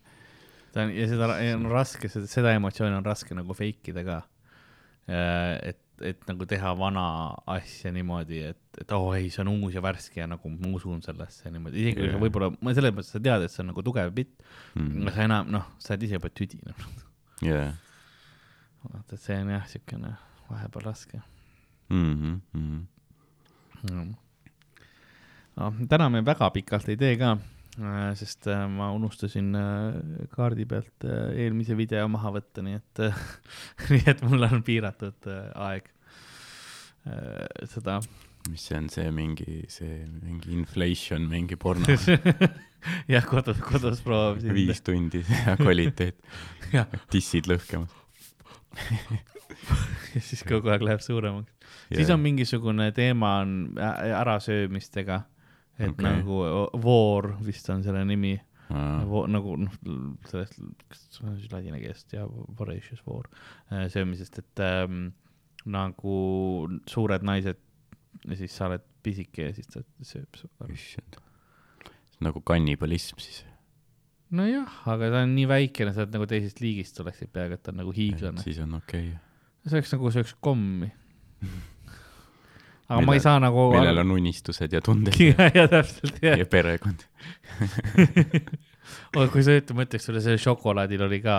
ta 0.74 0.86
on 0.86 0.94
ja 0.94 1.08
seda 1.10 1.30
ja 1.42 1.58
on 1.58 1.68
raske, 1.72 2.10
seda, 2.12 2.30
seda 2.30 2.54
emotsiooni 2.58 2.98
on 2.98 3.06
raske 3.06 3.38
nagu 3.38 3.56
fake 3.58 3.94
ida 3.94 4.06
ka. 4.06 4.18
et, 5.10 5.80
et 6.06 6.24
nagu 6.30 6.45
teha 6.50 6.72
vana 6.78 7.04
asja 7.50 7.91
niimoodi, 7.95 8.41
et, 8.52 8.62
et 8.82 8.93
oo 8.95 9.10
oh, 9.10 9.18
ei, 9.18 9.30
see 9.34 9.43
on 9.43 9.52
uus 9.54 9.76
ja 9.76 9.84
värske 9.84 10.22
ja 10.22 10.28
nagu 10.30 10.52
ma 10.54 10.72
usun 10.78 11.02
sellesse 11.06 11.52
niimoodi, 11.54 11.84
isegi 11.84 12.00
kui 12.00 12.12
sa 12.14 12.22
võib-olla, 12.22 12.52
ma 12.64 12.74
selles 12.78 12.95
mõttes 12.95 13.12
sa 13.16 13.22
tead, 13.24 13.45
et 13.45 13.54
see 13.54 13.64
on 13.64 13.72
nagu 13.72 13.84
tugev 13.86 14.14
bitt 14.16 14.34
mm., 14.76 14.88
mm, 14.88 15.12
sa 15.16 15.28
enam 15.28 15.52
noh, 15.58 15.68
sa 15.82 15.93
oled 15.95 16.08
ise 16.08 16.20
juba 16.20 16.32
tüdinenud. 16.32 17.04
yeah. 17.45 17.76
vaata, 18.86 19.18
et 19.18 19.24
see 19.26 19.38
on 19.43 19.54
jah, 19.56 19.68
siukene 19.74 20.16
vahepeal 20.50 20.88
raske 20.88 21.22
mm. 21.89 22.16
-hmm, 22.16 22.39
mm 22.54 22.66
-hmm. 22.66 23.93
mm.. 23.93 24.16
no 25.56 25.88
täna 25.89 26.10
me 26.10 26.26
väga 26.26 26.50
pikalt 26.50 26.89
ei 26.89 26.97
tee 26.97 27.16
ka, 27.18 27.38
sest 28.19 28.47
äh, 28.51 28.65
ma 28.67 28.89
unustasin 28.95 29.53
äh, 29.55 30.27
kaardi 30.34 30.65
pealt 30.69 31.05
äh, 31.07 31.32
eelmise 31.45 31.77
video 31.80 32.07
maha 32.11 32.34
võtta, 32.39 32.63
nii 32.65 32.80
et, 32.80 33.01
nii 33.93 34.03
et 34.11 34.23
mul 34.27 34.47
on 34.49 34.63
piiratud 34.67 35.30
äh, 35.32 35.45
aeg. 35.67 35.88
Äh, 37.07 37.45
seda. 37.71 37.99
mis 38.49 38.65
see 38.67 38.77
on, 38.80 38.89
see 38.91 39.07
mingi, 39.15 39.61
see 39.71 40.01
mingi 40.23 40.51
inflation, 40.55 41.27
mingi 41.32 41.55
porno, 41.59 41.88
jah, 43.13 43.25
kodus, 43.27 43.59
kodus 43.63 44.03
proovisin. 44.03 44.53
viis 44.55 44.84
tundi 44.84 45.23
ja 45.23 45.55
kvaliteet, 45.59 46.19
jah, 46.75 46.91
dissid 47.13 47.47
lõhkemas. 47.51 47.95
Ja 50.15 50.21
siis 50.23 50.43
kogu 50.47 50.71
aeg 50.71 50.84
läheb 50.86 51.01
suuremaks. 51.03 51.51
siis 51.93 52.09
on 52.11 52.21
mingisugune 52.23 52.91
teema 52.95 53.39
on 53.43 53.75
ärasöömistega, 53.80 55.23
et 55.80 55.89
okay. 55.89 56.05
nagu 56.05 56.43
voor 56.84 57.32
vist 57.45 57.69
on 57.71 57.84
selle 57.86 58.03
nimi 58.05 58.36
Vo, 58.69 59.23
nagu 59.25 59.55
noh, 59.57 59.77
sellest, 60.30 60.59
kas 60.91 61.47
ladina 61.49 61.80
keelest 61.82 62.11
ja 62.13 62.27
voracious 62.30 63.01
voor 63.01 63.25
äh, 63.73 63.88
söömisest, 63.89 64.38
et 64.43 64.61
ähm, 64.61 65.07
nagu 65.65 66.17
suured 66.86 67.25
naised 67.25 67.57
ja 68.27 68.38
siis 68.38 68.53
sa 68.53 68.67
oled 68.69 68.86
pisike 69.05 69.47
ja 69.47 69.55
siis 69.55 69.71
ta 69.73 69.82
sööb 70.05 70.38
su. 70.38 70.49
issand. 70.69 71.17
nagu 72.21 72.43
kannibalism 72.45 73.17
siis. 73.23 73.41
nojah, 74.30 74.82
aga 74.93 75.09
ta 75.15 75.23
on 75.25 75.34
nii 75.34 75.49
väikene, 75.49 75.95
sa 75.95 76.05
oled 76.05 76.13
nagu 76.19 76.30
teisest 76.30 76.61
liigist 76.61 77.01
oleksid 77.01 77.34
peaaegu, 77.34 77.57
et 77.57 77.65
ta 77.65 77.73
on 77.73 77.82
nagu 77.82 77.95
hiiglane. 77.95 78.43
siis 78.45 78.61
on 78.61 78.77
okei 78.77 79.09
okay.. 79.15 79.65
see 79.65 79.80
oleks 79.80 79.97
nagu 79.97 80.13
sööks 80.13 80.36
kommi. 80.45 80.91
aga 82.90 82.98
Millel- 83.00 83.08
ma 83.08 83.14
ei 83.18 83.24
saa 83.24 83.40
nagu. 83.42 83.66
millel 83.76 84.02
on 84.04 84.12
unistused 84.18 84.74
ja 84.74 84.82
tunded 84.82 85.14
ja, 85.30 85.50
ja 85.54 85.68
täpselt 85.72 86.18
jah 86.26 86.38
ja 86.42 86.46
perekond. 86.50 87.00
oh,. 89.16 89.28
kui 89.30 89.44
sa 89.46 89.52
ütled, 89.58 89.76
ma 89.78 89.86
ütleks 89.86 90.06
sulle, 90.10 90.22
sellel 90.26 90.42
šokolaadil 90.42 91.02
oli 91.06 91.20
ka 91.24 91.36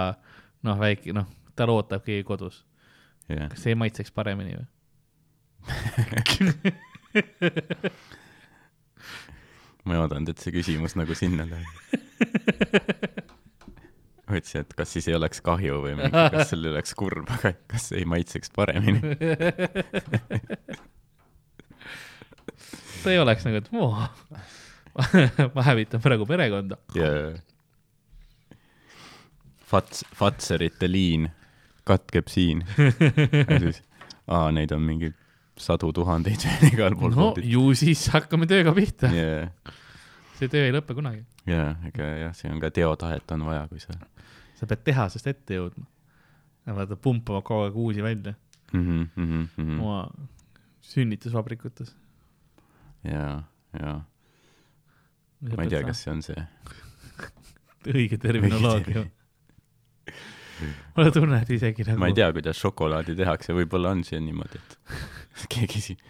noh, 0.66 0.76
väike 0.80 1.14
noh, 1.16 1.26
tal 1.58 1.68
ootab 1.74 2.02
keegi 2.06 2.24
kodus. 2.28 2.56
jah, 3.28 3.48
kas 3.52 3.60
see 3.66 3.74
maitseks 3.78 4.14
paremini 4.14 4.52
või? 4.58 4.68
ma 9.84 9.96
ei 9.96 10.00
oodanud, 10.00 10.28
et 10.32 10.38
see 10.42 10.52
küsimus 10.54 10.94
nagu 10.98 11.14
sinna 11.18 11.44
läheb. 11.48 11.68
mõtlesin, 14.30 14.62
et 14.62 14.74
kas 14.78 14.92
siis 14.94 15.08
ei 15.10 15.16
oleks 15.18 15.42
kahju 15.44 15.80
või 15.84 15.94
mingi, 15.98 16.24
kas 16.36 16.52
sellel 16.52 16.74
oleks 16.76 16.94
kurb, 16.98 17.26
aga 17.34 17.48
kas 17.70 17.90
ei 17.96 18.04
maitseks 18.08 18.52
paremini. 18.54 19.00
Ta 23.02 23.12
ei 23.12 23.20
oleks 23.22 23.46
nagu, 23.46 23.60
et 23.60 23.70
oo, 23.72 23.90
ma 25.54 25.66
hävitan 25.66 26.02
praegu 26.04 26.26
perekonda. 26.28 26.80
ja 26.94 27.10
Fats, 29.70 30.04
Fatserite 30.18 30.88
liin 30.90 31.28
katkeb 31.86 32.28
siin. 32.28 32.64
ja 33.48 33.60
siis, 33.62 33.82
aa, 34.26 34.50
neid 34.54 34.72
on 34.74 34.82
mingi 34.82 35.12
sadu 35.60 35.92
tuhandeid 35.92 36.46
veel 36.46 36.72
igal 36.72 36.96
pool 36.98 37.14
no 37.14 37.28
poodid. 37.28 37.46
ju 37.52 37.68
siis 37.78 38.06
hakkame 38.14 38.48
tööga 38.50 38.74
pihta, 38.76 39.10
ja, 39.14 39.50
see 40.38 40.48
töö 40.48 40.66
ei 40.68 40.74
lõpe 40.74 40.96
kunagi. 40.96 41.24
ja 41.46 41.74
ega 41.90 42.14
jah, 42.26 42.36
see 42.36 42.50
on 42.52 42.62
ka 42.62 42.72
teotahet 42.74 43.36
on 43.36 43.46
vaja, 43.50 43.66
kui 43.70 43.82
sa 43.82 43.94
sa 44.60 44.68
pead 44.68 44.84
tehasest 44.90 45.30
ette 45.30 45.56
jõudma. 45.56 45.86
vaata, 46.70 46.96
pumpama 47.00 47.40
kogu 47.46 47.66
aeg 47.66 47.76
uusi 47.80 48.02
välja 48.04 48.34
mm. 48.72 48.80
-hmm, 48.80 49.06
mm 49.16 49.48
-hmm. 49.56 49.80
oma 49.80 50.10
sünnitusvabrikutes. 50.80 51.94
ja, 53.04 53.42
ja 53.76 53.94
ma 55.40 55.64
ei 55.64 55.72
tea, 55.72 55.82
kas 55.86 56.04
see 56.04 56.12
on 56.12 56.22
see. 56.24 56.44
õige 57.94 58.18
terminoloogia. 58.20 59.06
mulle 60.96 61.12
tunne, 61.14 61.40
et 61.40 61.52
isegi 61.56 61.86
nagu. 61.88 62.00
ma 62.02 62.10
ei 62.10 62.16
tea, 62.16 62.30
kuidas 62.36 62.60
šokolaadi 62.60 63.16
tehakse, 63.18 63.56
võib-olla 63.56 63.94
on 63.96 64.04
see 64.06 64.20
niimoodi, 64.20 64.60
et 64.60 64.78
keegi 65.54 65.84
siin 65.90 66.02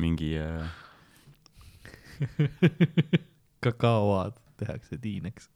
mingi 0.00 0.32
äh, 0.40 0.70
kakaoad 3.64 4.38
tehakse 4.60 4.96
tiineks. 5.00 5.50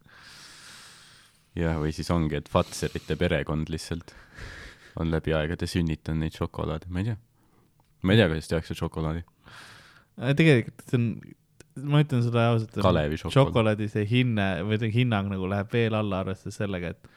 jah, 1.57 1.79
või 1.81 1.95
siis 1.97 2.11
ongi, 2.13 2.37
et 2.41 2.51
Fatserite 2.53 3.17
perekond 3.21 3.73
lihtsalt 3.73 4.15
on 5.01 5.11
läbi 5.11 5.35
aegade 5.35 5.67
sünnitanud 5.71 6.23
neid 6.23 6.37
šokolaade, 6.37 6.91
ma 6.93 7.03
ei 7.03 7.13
tea. 7.13 7.17
ma 8.03 8.15
ei 8.15 8.21
tea, 8.21 8.29
kuidas 8.33 8.51
tehakse 8.53 8.77
šokolaadi. 8.79 9.25
Tegelikult 10.17 10.85
see 10.89 11.01
on, 11.01 11.09
ma 11.91 12.01
ütlen 12.05 12.23
sulle 12.23 12.47
ausalt. 12.53 13.35
Šokolaadi 13.35 13.89
see 13.91 14.07
hinne 14.09 14.49
või 14.67 14.79
see 14.83 14.93
hinnang 14.95 15.31
nagu 15.33 15.49
läheb 15.51 15.73
veel 15.75 15.97
alla, 15.99 16.23
arvestades 16.23 16.59
sellega, 16.61 16.93
et 16.95 17.09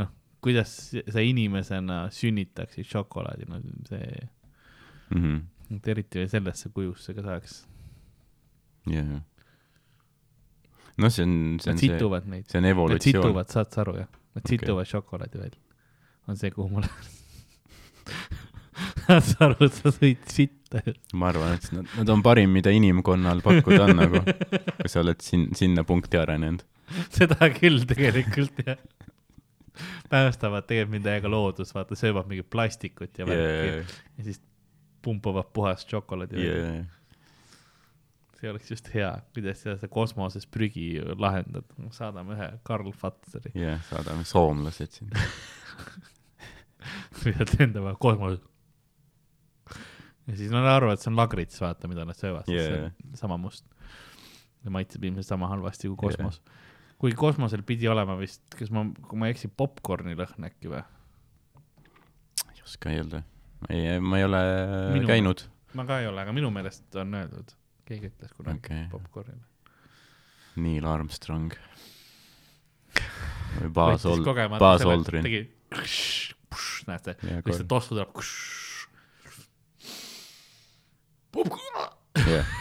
noh, 0.00 0.10
kuidas 0.44 0.74
sa 0.96 1.24
inimesena 1.24 2.00
sünnitaksid 2.14 2.88
šokolaadi, 2.88 3.48
no 3.50 3.60
see, 3.90 4.28
mm. 5.10 5.22
-hmm. 5.22 5.76
et 5.76 5.90
eriti 5.94 6.22
veel 6.22 6.30
sellesse 6.32 6.72
kujusse 6.74 7.14
ka 7.16 7.26
saaks. 7.26 7.60
jah. 8.88 9.20
noh, 10.96 11.12
see 11.12 11.24
on, 11.28 11.58
see 11.60 11.70
Nad 11.70 11.74
on 11.74 11.78
see, 11.78 12.30
neid, 12.32 12.48
see 12.48 12.58
on 12.58 12.64
nad 12.64 12.72
evolutsioon. 12.72 13.22
situvad, 13.22 13.52
saad 13.52 13.72
sa 13.72 13.84
aru 13.84 13.98
jah? 14.00 14.10
Nad 14.34 14.44
Okei. 14.44 14.58
situvad 14.58 14.86
šokolaadi 14.86 15.38
välja. 15.38 15.60
on 16.28 16.36
see, 16.36 16.50
kuhu 16.50 16.68
ma 16.72 16.80
lähen. 16.86 17.16
saad 19.08 19.24
sa 19.24 19.38
aru, 19.48 19.68
sa 19.72 19.92
sõid 19.94 20.24
sitta 20.30 20.82
ma 21.16 21.30
arvan, 21.32 21.56
et 21.56 21.68
nad, 21.72 21.88
nad 21.96 22.10
on 22.12 22.22
parim, 22.24 22.52
mida 22.52 22.72
inimkonnal 22.74 23.40
pakkuda 23.44 23.86
on 23.86 23.96
nagu, 23.96 24.20
kui 24.20 24.90
sa 24.90 25.00
oled 25.00 25.22
sin-, 25.24 25.48
sinna 25.56 25.84
punkti 25.88 26.20
arenenud. 26.20 26.64
seda 27.14 27.48
küll 27.56 27.86
tegelikult 27.88 28.60
jah. 28.66 28.80
päästavad 30.12 30.68
tegelikult 30.68 30.96
mind 30.96 31.08
täiega 31.08 31.32
loodus, 31.32 31.72
vaata, 31.76 31.96
söövad 31.98 32.28
mingit 32.28 32.50
plastikut 32.52 33.18
ja 33.18 33.28
värki 33.28 33.72
yeah, 33.72 33.96
ja 34.18 34.28
siis 34.28 34.42
pumpavad 35.04 35.48
puhast 35.54 35.88
šokolaadi 35.88 36.42
yeah.. 36.42 36.78
see 38.40 38.50
oleks 38.50 38.72
just 38.74 38.90
hea, 38.92 39.12
kuidas 39.36 39.62
sa 39.62 39.78
seda 39.78 39.88
kosmoses 39.92 40.44
prügi 40.50 40.90
lahendad, 41.16 41.64
saadame 41.96 42.36
ühe 42.36 42.50
Karl 42.68 42.92
Fatseri, 42.92 43.54
yeah,, 43.56 43.80
saadame 43.88 44.28
soomlased 44.28 45.00
sinna. 45.00 45.24
mida 47.24 47.48
lendavad 47.56 47.96
kosmoses. 48.00 48.44
Ja 50.28 50.36
siis 50.36 50.52
nad 50.52 50.66
arvavad, 50.68 50.98
et 50.98 51.04
see 51.04 51.10
on 51.12 51.18
lagrits, 51.18 51.60
vaata, 51.62 51.88
mida 51.90 52.04
nad 52.08 52.18
söövad, 52.18 52.46
sest 52.46 52.52
see 52.52 52.78
Yeah. 52.78 52.92
on 53.08 53.16
sama 53.20 53.38
must. 53.40 53.66
ja 54.64 54.72
maitseb 54.74 55.04
ilmselt 55.08 55.26
sama 55.28 55.48
halvasti 55.48 55.88
kui 55.88 55.96
kosmos 56.08 56.40
yeah.. 56.40 56.62
kuigi 56.98 57.16
kosmosel 57.16 57.62
pidi 57.62 57.88
olema 57.88 58.16
vist, 58.18 58.42
kas 58.58 58.72
ma, 58.74 58.84
kui 59.08 59.20
ma 59.20 59.28
ei 59.28 59.36
eksi, 59.36 59.48
popkorni 59.48 60.16
lõhn 60.18 60.48
äkki 60.50 60.72
või? 60.72 60.82
ei 62.52 62.64
oska 62.66 62.92
öelda. 62.92 63.22
ma 63.62 63.74
ei, 63.74 64.00
ma 64.00 64.18
ei 64.20 64.26
ole 64.28 64.42
Minu- 64.96 65.10
käinud. 65.12 65.46
ma 65.78 65.86
ka 65.88 66.00
ei 66.02 66.10
ole, 66.10 66.24
aga 66.26 66.34
minu 66.36 66.50
meelest 66.54 66.98
on 67.00 67.14
öeldud, 67.20 67.54
keegi 67.88 68.10
ütles 68.12 68.34
kunagi 68.36 68.60
okay. 68.64 68.88
Popkornile. 68.92 69.46
Neil 70.58 70.86
Armstrong. 70.90 71.54
või 73.60 73.70
Buzz 73.74 74.04
kogemata 74.26 74.60
Buzz 74.64 74.84
Aldrin. 74.90 75.28
näete, 76.88 77.14
lihtsalt 77.22 77.70
tossu 77.70 77.94
tuleb. 77.94 78.10
jah. 82.32 82.52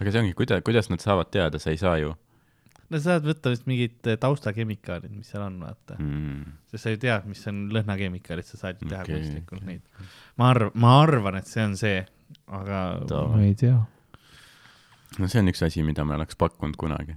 aga 0.00 0.12
see 0.12 0.22
ongi, 0.22 0.36
kuida-, 0.38 0.62
kuidas 0.64 0.90
nad 0.92 1.02
saavad 1.04 1.32
teada, 1.32 1.60
sa 1.62 1.74
ei 1.74 1.80
saa 1.80 1.98
ju 2.02 2.14
no 2.90 3.00
sa 3.00 3.16
saad 3.16 3.26
võtta 3.26 3.52
vist 3.52 3.66
mingid 3.68 4.10
eh, 4.10 4.18
taustakemikaalid, 4.22 5.12
mis 5.14 5.30
seal 5.32 5.44
on, 5.46 5.58
vaata 5.64 5.98
mm.. 5.98 6.22
mm.. 6.22 6.56
sest 6.72 6.86
sa 6.86 6.94
ju 6.94 7.02
tead, 7.02 7.28
mis 7.30 7.42
on 7.50 7.66
lõhnakemikaalid, 7.74 8.48
sa 8.48 8.60
saad 8.60 8.80
ju 8.82 8.90
teha 8.90 9.02
okay, 9.02 9.18
kunstlikult 9.18 9.62
okay. 9.62 9.68
neid. 9.74 10.08
ma 10.40 10.50
arv-, 10.54 10.74
ma 10.78 10.96
arvan, 11.02 11.38
et 11.40 11.50
see 11.50 11.64
on 11.66 11.76
see, 11.78 12.00
aga 12.60 12.82
Davai. 13.08 13.30
ma 13.34 13.46
ei 13.46 13.54
tea. 13.58 13.78
no 15.20 15.30
see 15.30 15.42
on 15.42 15.52
üks 15.52 15.64
asi, 15.66 15.86
mida 15.86 16.06
me 16.06 16.18
oleks 16.18 16.38
pakkunud 16.38 16.78
kunagi, 16.80 17.16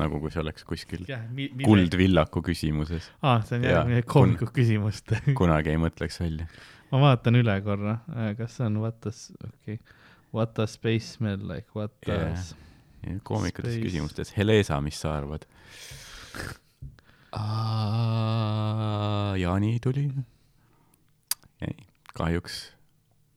nagu 0.00 0.22
kui 0.22 0.34
see 0.34 0.42
oleks 0.42 0.66
kuskil 0.66 1.04
jah, 1.10 1.26
mi-, 1.34 1.50
Kuldvillaku 1.62 2.42
küsimuses, 2.46 3.10
aa, 3.22 3.40
see 3.46 3.60
on 3.60 3.68
Jaa, 3.68 3.76
järgmine 3.80 4.06
koomiku 4.10 4.50
küsimust 4.54 5.14
kunagi 5.38 5.74
ei 5.74 5.82
mõtleks 5.82 6.22
välja. 6.22 6.50
Ma 6.92 7.02
vaatan 7.02 7.40
üle 7.40 7.56
korra, 7.66 7.98
kas 8.38 8.58
see 8.58 8.68
on 8.68 8.80
what 8.82 9.00
does, 9.04 9.30
okei 9.40 9.78
okay., 9.78 9.96
what 10.36 10.54
does 10.56 10.76
space 10.76 11.16
smell 11.16 11.40
like, 11.48 11.68
what 11.74 11.92
does 12.06 12.54
koomikutes 13.22 13.72
Space. 13.72 13.84
küsimustes, 13.84 14.32
Helesa, 14.36 14.80
mis 14.80 14.98
sa 15.00 15.16
arvad? 15.16 15.46
Jaani 19.40 19.76
tuli. 19.84 20.08
ei, 21.62 21.76
kahjuks 22.16 22.60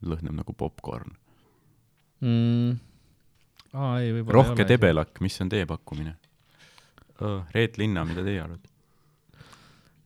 lõhnab 0.06 0.40
nagu 0.40 0.56
popkorn. 0.58 1.14
mm.? 2.24 2.80
aa, 3.74 4.00
ei, 4.00 4.14
võib-olla 4.18 4.40
rohke. 4.40 4.66
debelakk, 4.68 5.22
mis 5.26 5.40
on 5.44 5.52
teie 5.52 5.68
pakkumine? 5.70 6.16
Reet 7.54 7.78
Linna, 7.78 8.06
mida 8.08 8.24
teie 8.24 8.42
arvate? 8.42 8.70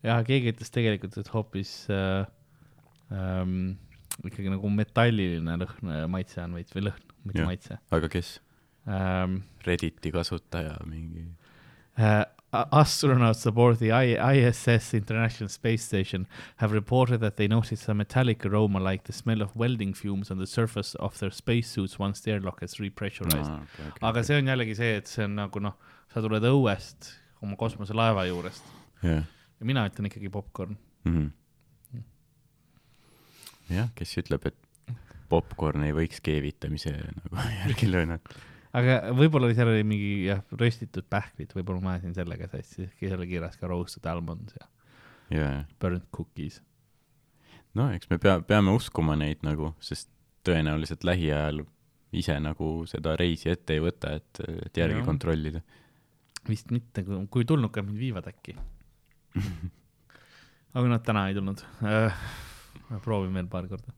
jah, 0.04 0.24
keegi 0.28 0.52
ütles 0.52 0.74
tegelikult, 0.74 1.18
et 1.22 1.30
hoopis 1.32 1.76
äh, 1.94 2.26
ähm, 3.12 3.76
ikkagi 4.24 4.52
nagu 4.54 4.70
metalliline 4.70 5.58
lõhn, 5.64 5.94
maitse 6.12 6.42
on 6.44 6.54
veits 6.58 6.76
või 6.76 6.88
lõhn, 6.90 7.10
mitte 7.26 7.42
Jah. 7.42 7.50
maitse 7.50 7.80
aga 7.92 8.10
kes? 8.12 8.38
ähm,. 8.88 9.42
Redditi 9.66 10.12
kasutaja 10.12 10.78
mingi? 10.86 11.26
Uh, 11.94 12.24
astronauts 12.52 13.46
aboard 13.50 13.78
the 13.80 13.92
I- 13.92 14.18
ISS 14.18 14.94
International 14.94 15.50
Space 15.50 15.84
Station 15.86 16.28
have 16.58 16.74
reported 16.74 17.22
that 17.22 17.38
they 17.38 17.48
noticed 17.48 17.90
a 17.90 17.94
metallic 17.94 18.46
aroma 18.46 18.80
like 18.80 19.04
the 19.06 19.14
smell 19.14 19.42
of 19.42 19.56
welding 19.56 19.94
fumes 19.94 20.32
on 20.32 20.38
the 20.38 20.48
surface 20.48 20.96
of 20.96 21.18
their 21.20 21.32
spacesuits 21.32 22.00
once 22.00 22.22
the 22.22 22.32
airlock 22.32 22.62
has 22.62 22.80
repressurized 22.80 23.50
no,. 23.50 23.92
aga 24.02 24.24
see 24.24 24.38
on 24.38 24.50
jällegi 24.52 24.76
see, 24.76 24.98
et 24.98 25.08
see 25.08 25.26
on 25.26 25.38
nagu 25.38 25.62
noh, 25.62 25.78
sa 26.14 26.22
tuled 26.22 26.46
õuest 26.50 27.14
oma 27.42 27.58
kosmoselaeva 27.58 28.28
juurest 28.30 28.68
jah 29.04 29.24
ja 29.64 29.68
mina 29.68 29.86
ütlen 29.88 30.10
ikkagi 30.10 30.30
popkorn. 30.32 30.76
mm 31.06 31.14
-hmm.. 31.16 31.32
jah, 33.72 33.92
kes 33.96 34.18
ütleb, 34.24 34.50
et 34.52 34.98
popkorn 35.32 35.86
ei 35.88 35.96
võiks 35.96 36.22
keevitamise 36.24 36.94
nagu 36.94 37.48
järgi 37.64 37.90
löönata. 37.90 38.42
aga 38.76 39.00
võib-olla 39.16 39.50
oli 39.50 39.58
seal 39.58 39.72
oli 39.72 39.86
mingi 39.88 40.12
jah, 40.28 40.44
röstitud 40.60 41.08
pähklid, 41.10 41.54
võib-olla 41.56 41.84
ma 41.84 41.96
ajasin 41.96 42.16
sellega 42.18 42.50
sassi, 42.52 42.90
seal 43.00 43.18
oli 43.20 43.30
kirjas 43.32 43.58
ka 43.60 43.70
roasted 43.72 44.08
almonds 44.10 44.58
ja 44.60 44.70
jaa, 45.34 45.62
burnt 45.82 46.10
cookies. 46.16 46.62
no 47.78 47.90
eks 47.96 48.10
me 48.12 48.20
pea, 48.22 48.40
peame 48.48 48.74
uskuma 48.76 49.18
neid 49.20 49.46
nagu, 49.46 49.74
sest 49.84 50.12
tõenäoliselt 50.44 51.06
lähiajal 51.08 51.64
ise 52.14 52.36
nagu 52.44 52.84
seda 52.90 53.16
reisi 53.18 53.50
ette 53.50 53.78
ei 53.78 53.82
võta, 53.84 54.14
et, 54.20 54.42
et 54.68 54.78
järgi 54.78 55.00
Jah. 55.00 55.08
kontrollida. 55.08 55.64
vist 56.50 56.72
mitte, 56.76 57.06
kui 57.32 57.46
tulnukad 57.48 57.88
mind 57.88 58.00
viivad 58.00 58.28
äkki. 58.30 58.58
aga 60.76 60.90
nad 60.90 61.06
täna 61.06 61.30
ei 61.30 61.38
tulnud. 61.38 61.64
proovin 63.04 63.34
veel 63.34 63.48
paar 63.52 63.68
korda. 63.72 63.94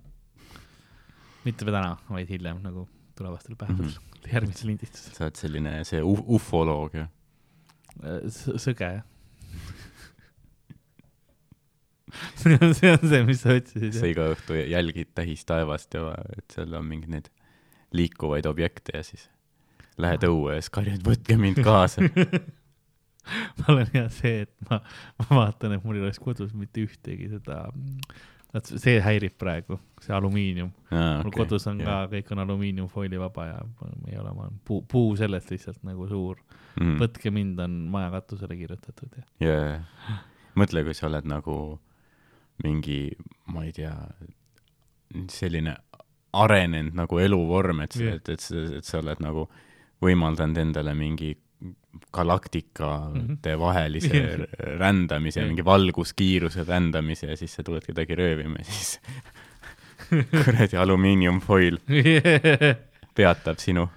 mitte 1.46 1.66
täna, 1.66 1.96
vaid 2.10 2.30
hiljem 2.30 2.62
nagu 2.64 2.88
tulevastel 3.16 3.56
päevadel 3.56 3.86
mm, 3.86 3.92
-hmm. 3.92 4.32
järgmisel 4.34 4.68
lindistusel. 4.68 5.14
sa 5.14 5.28
oled 5.28 5.36
selline, 5.42 5.84
see 5.84 6.02
uf- 6.02 6.26
ufoloog 6.38 6.96
jah? 6.96 7.12
sõge 8.60 8.90
jah. 8.98 9.04
see 12.42 12.58
on, 12.62 12.74
see 12.76 12.92
on 12.92 13.08
see, 13.10 13.24
mis 13.28 13.42
sa 13.42 13.56
otsisid 13.56 13.96
sa 13.96 14.10
iga 14.10 14.28
õhtu 14.34 14.58
jälgid 14.60 15.14
tähistaevast 15.16 15.94
ja 15.98 16.12
et 16.38 16.58
seal 16.58 16.74
on 16.74 16.86
mingeid 16.90 17.12
neid 17.12 17.32
liikuvaid 17.96 18.46
objekte 18.50 18.98
ja 18.98 19.04
siis 19.04 19.30
lähed 20.02 20.26
õue 20.28 20.58
ja 20.58 20.62
siis 20.64 20.74
karjud, 20.76 21.04
võtke 21.08 21.38
mind 21.40 21.62
kaasa. 21.64 22.04
ma 23.60 23.68
olen 23.72 23.90
hea 23.94 24.08
see, 24.14 24.46
et 24.46 24.70
ma, 24.70 24.82
ma 25.22 25.28
vaatan, 25.40 25.78
et 25.78 25.86
mul 25.86 26.00
ei 26.00 26.06
oleks 26.06 26.20
kodus 26.22 26.54
mitte 26.58 26.84
ühtegi 26.84 27.30
seda, 27.32 27.64
vot 28.56 28.72
see 28.80 29.00
häirib 29.04 29.36
praegu, 29.40 29.78
see 30.04 30.14
alumiinium. 30.16 30.72
mul 30.92 31.28
okay, 31.28 31.36
kodus 31.42 31.68
on 31.72 31.82
ka, 31.84 31.98
kõik 32.12 32.32
on 32.34 32.44
alumiiniumfoili 32.46 33.20
vaba 33.20 33.50
ja 33.50 33.58
ma 33.66 34.12
ei 34.12 34.20
ole, 34.22 34.32
ma 34.32 34.46
olen 34.48 34.62
puu, 34.68 34.82
puu 34.92 35.16
sellest 35.20 35.52
lihtsalt 35.52 35.82
nagu 35.88 36.08
suur 36.12 36.40
mm.. 36.80 36.96
võtke 37.02 37.34
mind 37.36 37.60
on 37.66 37.78
maja 37.92 38.14
katusele 38.16 38.58
kirjutatud 38.60 39.20
ja. 39.20 39.26
jaa, 39.44 40.20
mõtle, 40.60 40.86
kui 40.88 40.96
sa 40.98 41.10
oled 41.10 41.28
nagu 41.30 41.58
mingi, 42.64 43.00
ma 43.52 43.66
ei 43.68 43.74
tea, 43.76 43.92
selline 45.32 45.76
arenenud 46.36 46.96
nagu 46.96 47.20
eluvorm, 47.20 47.84
et 47.84 47.98
yeah., 48.00 48.20
et, 48.20 48.32
et, 48.32 48.46
et 48.80 48.88
sa 48.88 49.02
oled 49.02 49.20
nagu 49.24 49.50
võimaldanud 50.04 50.60
endale 50.60 50.94
mingi 50.96 51.34
galaktikate 52.14 53.20
mm 53.20 53.38
-hmm. 53.38 53.60
vahelise 53.60 54.14
yeah. 54.18 54.40
rändamise 54.80 55.40
yeah., 55.40 55.50
mingi 55.50 55.66
valguskiiruse 55.66 56.64
rändamise 56.68 57.28
ja 57.28 57.38
siis 57.38 57.54
sa 57.56 57.64
tuled 57.64 57.86
kedagi 57.86 58.16
röövima 58.16 58.56
ja 58.60 58.64
siis 58.66 59.00
kuradi 60.46 60.78
alumiiniumfoil 60.78 61.78
peatab 63.18 63.58
sinu. 63.58 63.90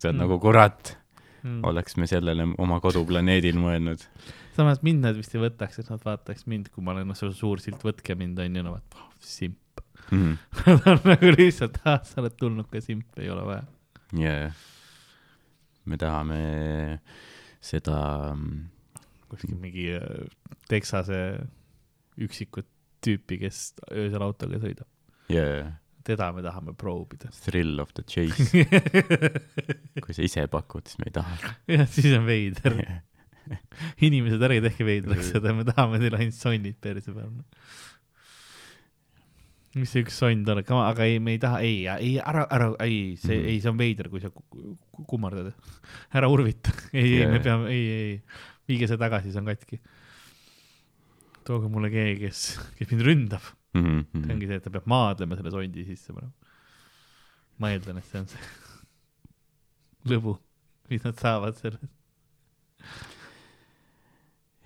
sa 0.00 0.08
oled 0.08 0.14
Mm. 0.16 0.20
nagu 0.22 0.38
kurat, 0.38 0.98
Mm. 1.44 1.60
oleks 1.64 1.96
me 1.96 2.06
sellele 2.06 2.42
oma 2.58 2.80
koduplaneedil 2.80 3.54
mõelnud. 3.56 4.02
samas 4.56 4.82
mind 4.82 5.00
nad 5.04 5.16
vist 5.16 5.34
ei 5.34 5.40
võtaks, 5.40 5.78
et 5.78 5.90
nad 5.90 6.00
vaataks 6.04 6.46
mind, 6.46 6.68
kui 6.74 6.84
ma 6.84 6.90
olen 6.90 7.06
noh, 7.06 7.14
suur 7.14 7.60
silt 7.60 7.84
Võtke 7.84 8.14
mind 8.18 8.38
on 8.38 8.56
ju, 8.56 8.62
no 8.62 8.72
vaat, 8.72 8.96
simp. 9.20 9.56
Mm. 10.10 10.38
Nad 10.66 10.86
on 10.86 10.98
nagu 11.04 11.30
lihtsalt, 11.36 11.78
ah, 11.84 12.00
sa 12.02 12.20
oled 12.20 12.34
tulnuka 12.36 12.80
simp, 12.80 13.06
ei 13.18 13.30
ole 13.30 13.44
vaja. 13.46 13.62
yeah.. 14.18 14.52
Me 15.88 15.98
tahame 16.00 16.40
seda, 17.64 17.98
kuskil 19.28 19.56
mingi 19.60 19.90
äh, 19.96 20.26
Texase 20.68 21.20
üksikut 22.20 22.66
tüüpi, 23.04 23.38
kes 23.44 23.72
öösel 23.94 24.24
autoga 24.24 24.60
sõidab. 24.62 24.88
yeah. 25.32 25.76
teda 26.08 26.30
me 26.32 26.42
tahame 26.44 26.74
proovida. 26.76 27.30
thrill 27.44 27.80
of 27.80 27.92
the 27.94 28.04
chase, 28.08 28.64
kui 30.04 30.16
sa 30.16 30.24
ise 30.24 30.46
pakud, 30.50 30.88
siis 30.88 31.00
me 31.02 31.10
ei 31.10 31.16
taha. 31.18 31.54
jah, 31.68 31.86
siis 31.92 32.14
on 32.16 32.26
veider. 32.28 32.78
inimesed, 34.04 34.42
ärge 34.44 34.60
tehke 34.66 34.84
veidraks 34.88 35.32
seda, 35.32 35.54
me 35.56 35.64
tahame 35.68 36.00
teile 36.02 36.20
ainult 36.20 36.36
sonnid 36.36 36.80
perse 36.84 37.14
peal. 37.14 37.30
Mis 39.80 39.92
see 39.92 40.02
üks 40.04 40.16
sonn 40.20 40.46
oleks, 40.52 40.70
aga 40.74 41.06
ei, 41.06 41.18
me 41.22 41.34
ei 41.36 41.40
taha, 41.42 41.60
ei, 41.64 41.84
ei 41.88 42.14
ära, 42.20 42.44
ära, 42.54 42.68
ei, 42.84 43.16
see 43.16 43.34
mm. 43.36 43.42
-hmm. 43.42 43.50
ei, 43.52 43.60
see 43.64 43.70
on 43.72 43.80
veider, 43.80 44.08
kui 44.12 44.20
sa 44.22 44.30
ku- 44.30 44.44
ku- 44.50 45.04
kummardad. 45.08 45.52
ära 46.18 46.30
urvita, 46.30 46.72
ei, 46.92 47.18
ei, 47.20 47.26
me 47.30 47.40
peame, 47.44 47.70
ei, 47.72 47.84
ei, 47.96 48.20
viige 48.68 48.88
see 48.90 49.00
tagasi, 49.00 49.32
see 49.32 49.42
on 49.42 49.50
katki. 49.50 49.80
tooge 51.48 51.68
mulle 51.72 51.88
keegi, 51.88 52.18
kes, 52.26 52.40
kes 52.76 52.90
mind 52.92 53.04
ründab. 53.06 53.44
Mhm, 53.78 54.00
see 54.24 54.34
ongi 54.34 54.48
see, 54.50 54.58
et 54.60 54.64
ta 54.64 54.72
peab 54.72 54.88
maadlema 54.90 55.36
selle 55.36 55.52
sondi 55.52 55.84
sisse 55.84 56.12
panema. 56.12 56.32
ma 57.58 57.70
eeldan, 57.72 57.98
et 57.98 58.04
see 58.10 58.20
on 58.20 58.26
see 58.28 58.48
lõbu, 60.12 60.38
mis 60.90 61.04
nad 61.04 61.16
saavad 61.18 61.56
sellest. 61.56 61.88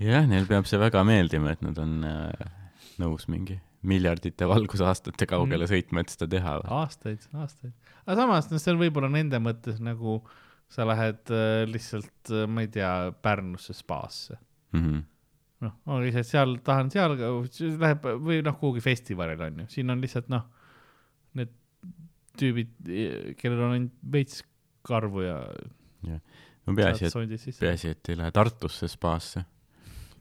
jah, 0.03 0.27
neil 0.27 0.47
peab 0.51 0.67
see 0.67 0.81
väga 0.83 1.05
meeldima, 1.07 1.53
et 1.55 1.63
nad 1.63 1.79
on 1.79 2.01
äh, 2.05 2.49
nõus 2.99 3.29
mingi 3.31 3.61
miljardite 3.83 4.47
valgusaastate 4.47 5.27
kaugele 5.27 5.65
Mhm. 5.67 5.73
sõitma, 5.73 6.01
et 6.05 6.09
seda 6.15 6.29
teha. 6.31 6.61
aastaid, 6.65 7.25
aastaid. 7.35 7.73
aga 8.07 8.17
samas, 8.21 8.51
no 8.51 8.59
see 8.63 8.73
on 8.75 8.79
võib-olla 8.79 9.11
nende 9.11 9.39
mõttes 9.43 9.81
nagu 9.83 10.21
sa 10.73 10.85
lähed 10.89 11.31
äh, 11.35 11.65
lihtsalt, 11.69 12.31
ma 12.49 12.63
ei 12.65 12.69
tea, 12.69 13.13
Pärnusse 13.23 13.75
spaasse. 13.75 14.39
Mhm. 14.73 15.03
noh, 15.63 15.73
on 15.87 16.03
lihtsalt 16.03 16.27
seal, 16.27 16.57
tahan 16.65 16.91
seal, 16.91 17.17
läheb 17.17 18.07
või 18.23 18.41
noh, 18.43 18.57
kuhugi 18.59 18.81
festivalile 18.83 19.47
on 19.51 19.59
ju, 19.63 19.67
siin 19.69 19.91
on 19.91 20.01
lihtsalt 20.03 20.29
noh, 20.33 20.47
need 21.39 21.53
tüübid, 22.39 22.73
kellel 23.39 23.61
on 23.67 23.73
ainult 23.77 23.93
veits 24.11 24.43
karvu 24.87 25.23
ja 25.23 25.37
no 26.67 26.75
peaasi, 26.75 27.07
et, 27.07 27.59
peaasi, 27.61 27.89
et 27.95 28.09
ei 28.11 28.17
lähe 28.19 28.31
Tartusse 28.35 28.89
spaasse, 28.91 29.45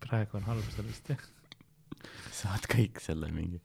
praegu 0.03 0.37
on 0.37 0.43
halb 0.49 0.67
sellest 0.75 1.09
jah. 1.13 1.23
Saad 2.35 2.67
kõik 2.71 3.01
selle 3.03 3.29
mingi, 3.33 3.61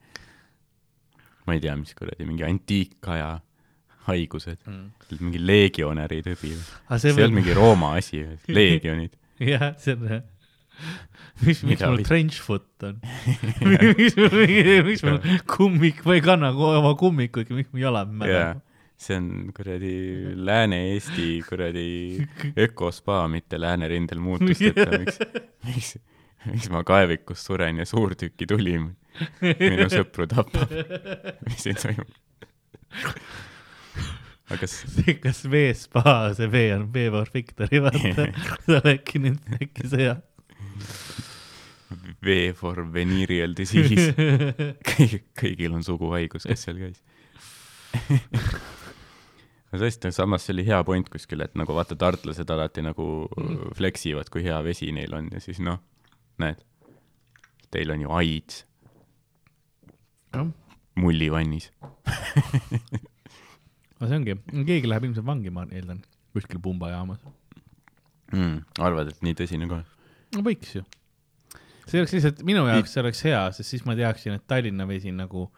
ma 1.47 1.57
ei 1.57 1.63
tea, 1.63 1.75
mis 1.79 1.95
kuradi, 1.97 2.27
mingi 2.29 2.47
antiikaja 2.47 3.37
haigused, 4.07 4.63
mingi 5.19 5.41
legionäri 5.43 6.23
tõbi. 6.27 6.55
aga 6.87 6.99
see 7.03 7.11
ei 7.11 7.17
olnud 7.17 7.27
võib, 7.27 7.39
mingi 7.41 7.57
Rooma 7.57 7.93
asi, 8.01 8.23
legionid. 8.59 9.17
jah, 9.43 9.73
see 9.83 9.97
on, 9.97 10.23
miks, 11.43 11.65
miks 11.65 11.65
Mida 11.67 11.91
mul 11.91 12.07
trench 12.07 12.39
foot 12.45 12.87
on? 12.87 13.01
miks 13.99 14.17
mul, 14.21 14.39
miks 14.87 15.05
mul 15.07 15.21
kummik, 15.51 16.05
ma 16.07 16.17
ei 16.19 16.25
kanna 16.25 16.53
oma 16.53 16.95
kummikuid, 16.99 17.53
miks 17.57 17.73
mu 17.75 17.83
jalad 17.83 18.13
jaa 18.13 18.23
mädavad?, 18.23 18.65
see 18.97 19.17
on 19.19 19.53
kuradi 19.53 19.95
Lääne-Eesti 20.41 21.43
kuradi 21.45 22.27
ökospa, 22.65 23.27
mitte 23.29 23.61
läänerindel 23.61 24.23
muutusteta, 24.25 24.87
miks, 25.03 25.19
miks, 25.67 25.91
miks 26.53 26.71
ma 26.73 26.85
kaevikus 26.87 27.45
suren 27.47 27.81
ja 27.81 27.87
suurtüki 27.89 28.47
tuli 28.49 28.79
minu 28.81 29.89
sõpru 29.93 30.29
tapab. 30.31 30.73
mis 31.49 31.65
siin 31.65 31.79
toimub? 31.81 32.15
aga 34.47 34.61
kas, 34.63 34.77
see, 34.95 35.17
kas 35.23 35.43
V-spa, 35.51 36.33
see 36.39 36.49
V 36.53 36.63
on 36.77 36.87
V 36.95 37.09
for 37.15 37.33
Victory, 37.35 37.83
vaata. 37.83 38.29
on 38.77 38.89
äkki 38.93 39.23
nüüd, 39.25 39.43
äkki 39.59 39.91
see 39.91 40.07
jah. 40.07 40.23
V 42.23 42.39
for 42.59 42.81
venereal 42.95 43.55
disease, 43.59 44.13
kõigil, 44.87 45.21
kõigil 45.39 45.77
on 45.77 45.85
suguhaigus, 45.87 46.47
kes 46.49 46.65
seal 46.67 46.81
käis. 46.81 47.03
no 49.71 49.83
tõesti, 49.83 50.11
samas 50.15 50.47
see 50.47 50.57
oli 50.57 50.67
hea 50.67 50.81
point 50.87 51.11
kuskil, 51.11 51.43
et 51.47 51.55
nagu 51.59 51.75
vaata, 51.77 51.99
tartlased 51.99 52.51
alati 52.51 52.87
nagu 52.87 53.07
flex 53.79 54.09
ivad, 54.11 54.31
kui 54.33 54.47
hea 54.47 54.59
vesi 54.67 54.91
neil 54.95 55.15
on 55.19 55.31
ja 55.35 55.43
siis 55.43 55.63
noh, 55.63 55.83
näed, 56.43 56.63
teil 57.75 57.93
on 57.95 58.05
ju 58.05 58.13
AIDS 58.13 58.65
mullivannis. 60.97 61.71
aga 63.97 64.09
see 64.09 64.19
ongi, 64.19 64.37
keegi 64.69 64.91
läheb 64.91 65.09
ilmselt 65.09 65.27
vangi, 65.29 65.53
ma 65.53 65.67
eeldan, 65.69 66.03
kuskil 66.37 66.61
pumbajaamas. 66.63 67.21
mm,. 68.33 68.59
arvad, 68.83 69.13
et 69.13 69.23
nii 69.25 69.37
tõsine 69.39 69.69
kohe? 69.71 69.85
no 70.37 70.45
võiks 70.47 70.77
ju. 70.79 70.85
see 71.87 72.01
oleks 72.01 72.17
lihtsalt, 72.17 72.43
minu 72.49 72.67
jaoks 72.69 72.97
see 72.97 73.05
oleks 73.05 73.23
hea, 73.29 73.43
sest 73.57 73.75
siis 73.75 73.87
ma 73.89 73.97
teaksin, 73.99 74.37
et 74.37 74.47
Tallinna 74.49 74.89
vesi 74.89 75.13
nagu 75.15 75.49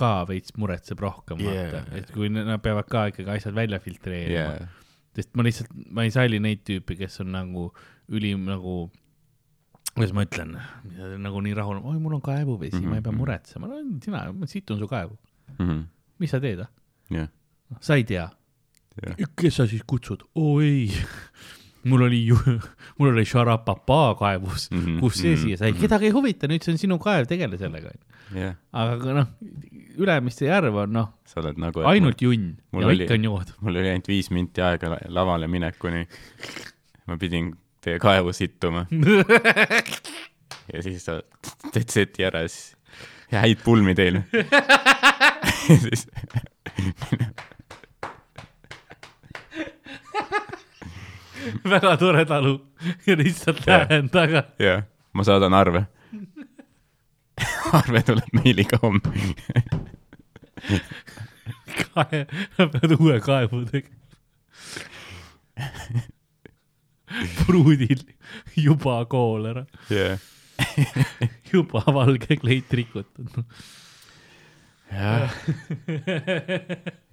ka 0.00 0.12
veits 0.28 0.54
muretseb 0.60 1.00
rohkem 1.00 1.40
Yeah. 1.40 1.72
vaata, 1.72 1.98
et 1.98 2.10
kui 2.14 2.30
nad 2.32 2.60
peavad 2.64 2.88
ka 2.90 3.08
ikkagi 3.12 3.38
asjad 3.38 3.56
välja 3.56 3.80
filtreerima 3.82 4.56
yeah. 4.56 4.82
sest 5.16 5.32
ma 5.38 5.46
lihtsalt, 5.46 5.72
ma 5.90 6.06
ei 6.06 6.14
salli 6.14 6.40
neid 6.42 6.64
tüüpe, 6.68 6.98
kes 6.98 7.22
on 7.24 7.32
nagu 7.36 7.70
ülim 8.12 8.44
nagu, 8.48 8.86
kuidas 9.96 10.12
ma 10.16 10.24
ütlen, 10.26 10.54
nagu 11.24 11.40
nii 11.44 11.54
rahul, 11.56 11.80
oi, 11.82 11.98
mul 12.02 12.18
on 12.18 12.22
kaevuvesi 12.24 12.76
mm, 12.76 12.82
-hmm. 12.84 12.88
ma 12.92 12.96
ei 13.00 13.02
pea 13.02 13.12
Mhm. 13.12 13.20
muretsema, 13.20 13.66
no 13.70 13.80
sina, 14.04 14.24
ma 14.32 14.46
situn 14.46 14.78
su 14.78 14.88
kaevu, 14.88 15.16
mm. 15.58 15.66
-hmm. 15.68 15.84
mis 16.20 16.30
sa 16.30 16.40
teed, 16.40 16.60
ah? 16.60 16.68
jah, 17.10 17.28
sa 17.80 17.94
ei 17.96 18.04
tea. 18.04 18.28
jah, 19.06 19.30
kes 19.36 19.56
sa 19.56 19.66
siis 19.66 19.82
kutsud? 19.86 20.22
oo 20.34 20.60
ei, 20.60 20.90
mul 21.88 22.02
oli 22.02 22.26
ju, 22.26 22.36
mul 22.98 23.08
oli 23.14 23.24
Sharapapa 23.24 24.14
kaevus 24.18 24.70
mm, 24.70 24.78
-hmm. 24.84 25.00
kus 25.00 25.14
see 25.22 25.34
mhm, 25.34 25.42
siia 25.44 25.56
sai, 25.56 25.72
mhm. 25.72 25.80
kedagi 25.80 26.04
ei 26.10 26.14
huvita, 26.18 26.46
nüüd 26.50 26.62
see 26.64 26.72
on 26.74 26.78
sinu 26.78 26.98
kaev, 26.98 27.26
tegele 27.26 27.58
sellega. 27.58 27.90
jah, 28.34 28.54
aga 28.72 29.12
noh, 29.20 29.26
Ülemiste 29.96 30.44
järv 30.44 30.74
on 30.76 30.90
noh, 30.92 31.06
nagu. 31.56 31.80
ainult 31.88 32.20
junn 32.20 32.56
mul 32.72 32.82
ja 32.82 32.88
oli- 32.88 33.04
ikka 33.06 33.14
on 33.14 33.24
jood. 33.24 33.52
mul 33.60 33.76
oli 33.80 33.88
ainult 33.88 34.08
viis 34.08 34.30
minti 34.30 34.60
aega 34.60 34.88
la- 34.92 34.98
lavale 35.08 35.46
minekuni. 35.48 36.06
ma 37.06 37.16
pidin 37.16 37.54
teie 37.86 37.98
kaevu 38.02 38.32
sittuma 38.34 38.86
ja 40.72 40.82
siis 40.82 41.04
sa 41.06 41.20
teed 41.72 41.88
seti 41.92 42.24
ära 42.26 42.42
ja 42.44 42.48
siis 42.50 42.76
ja 43.32 43.40
häid 43.42 43.58
pulmi 43.64 43.94
teile. 43.94 44.22
ja 45.68 45.76
siis 45.82 46.06
väga 51.70 51.96
tore 51.96 52.24
talu 52.24 52.66
ja 53.06 53.16
lihtsalt 53.16 53.66
lähen 53.66 54.10
taga. 54.10 54.42
jah, 54.58 54.82
ma 55.12 55.24
saadan 55.24 55.54
arve. 55.54 55.86
arve 57.72 58.02
tuleb 58.02 58.28
meiliga 58.32 58.78
homme. 58.82 59.00
kae, 61.94 62.26
pead 62.56 62.90
uue 62.98 63.20
kaevu 63.20 63.64
tegema. 63.70 63.96
pruudil 67.44 68.02
juba 68.56 68.98
koolera, 69.10 69.64
jah, 69.92 70.18
juba 71.52 71.84
valge 71.94 72.38
kleit 72.40 72.72
rikutud. 72.76 73.40
jah. 74.92 75.32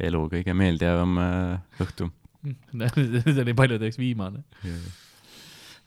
elu 0.04 0.26
kõige 0.34 0.58
meeldejäävam 0.58 1.24
äh, 1.24 1.86
õhtu. 1.86 2.12
see 2.84 3.41
oli 3.45 3.56
paljudeks 3.56 3.97
viimane. 3.97 4.43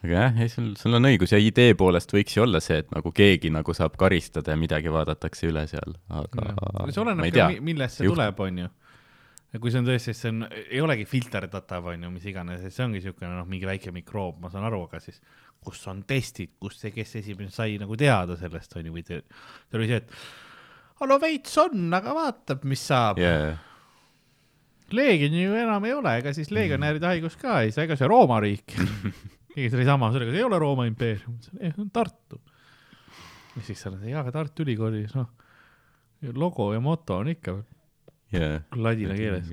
aga 0.02 0.12
jah, 0.12 0.40
ei 0.40 0.50
sul, 0.52 0.72
sul 0.80 0.96
on 0.98 1.08
õigus 1.10 1.34
ja 1.34 1.40
idee 1.42 1.76
poolest 1.78 2.12
võiks 2.14 2.36
ju 2.36 2.46
olla 2.46 2.62
see, 2.64 2.80
et 2.84 2.90
nagu 2.94 3.12
keegi 3.14 3.52
nagu 3.52 3.76
saab 3.76 3.98
karistada 4.00 4.54
ja 4.54 4.60
midagi 4.60 4.92
vaadatakse 4.92 5.50
üle 5.50 5.66
seal, 5.70 5.96
aga 6.08 6.50
see 6.90 7.04
ma 7.04 7.06
oleneb 7.06 7.38
ka 7.38 7.48
millest 7.60 8.00
see 8.00 8.08
Juhtub. 8.08 8.20
tuleb, 8.20 8.44
onju. 8.48 8.68
ja 8.68 8.85
kui 9.60 9.72
see 9.72 9.80
on 9.80 9.86
tõesti, 9.88 10.14
see 10.16 10.32
on, 10.32 10.46
ei 10.50 10.80
olegi 10.82 11.06
filterdatav, 11.08 11.92
onju, 11.92 12.10
mis 12.12 12.26
iganes, 12.28 12.64
see 12.74 12.84
ongi 12.84 13.02
siukene 13.04 13.32
noh, 13.38 13.46
mingi 13.48 13.68
väike 13.68 13.92
mikroob, 13.94 14.40
ma 14.42 14.50
saan 14.52 14.66
aru, 14.68 14.82
aga 14.88 15.00
siis 15.02 15.20
kus 15.64 15.80
on 15.90 16.02
testid, 16.06 16.56
kus 16.62 16.80
see, 16.80 16.92
kes 16.94 17.16
esimene 17.22 17.52
sai 17.54 17.78
nagu 17.80 17.96
teada 17.98 18.36
sellest, 18.38 18.76
onju, 18.78 18.92
või 18.94 19.06
te- 19.06 19.22
see 19.70 19.78
oli 19.78 19.88
see, 19.90 20.02
et 20.02 21.06
no 21.10 21.18
veits 21.22 21.56
on, 21.62 21.86
aga 21.96 22.14
vaatab, 22.16 22.66
mis 22.68 22.82
saab 22.90 23.22
yeah.. 23.22 23.56
Leegioni 24.94 25.40
ju 25.42 25.56
enam 25.58 25.82
ei 25.88 25.96
ole, 25.96 26.12
ega 26.20 26.30
siis 26.34 26.52
legionäride 26.54 27.08
haigus 27.08 27.34
ka 27.40 27.58
ei 27.64 27.72
saa, 27.74 27.88
ega 27.88 27.96
see 27.98 28.06
Rooma 28.06 28.36
riik. 28.38 28.70
keegi 29.56 29.72
tuli 29.72 29.86
sama 29.88 30.12
sellega, 30.14 30.30
see 30.30 30.44
ei 30.44 30.46
ole 30.46 30.60
Rooma 30.62 30.86
impeerium, 30.86 31.40
see 31.42 31.72
on 31.72 31.88
Tartu. 31.90 32.38
ja 33.56 33.64
siis 33.66 33.80
seal 33.82 33.96
on 33.96 34.04
jaa, 34.06 34.20
aga 34.22 34.34
Tartu 34.36 34.62
Ülikoolis, 34.62 35.16
noh, 35.18 35.32
logo 36.38 36.68
ja 36.74 36.82
moto 36.84 37.18
on 37.22 37.32
ikka 37.32 37.56
yeah. 38.34 38.62
ladina 38.74 39.16
keeles. 39.18 39.52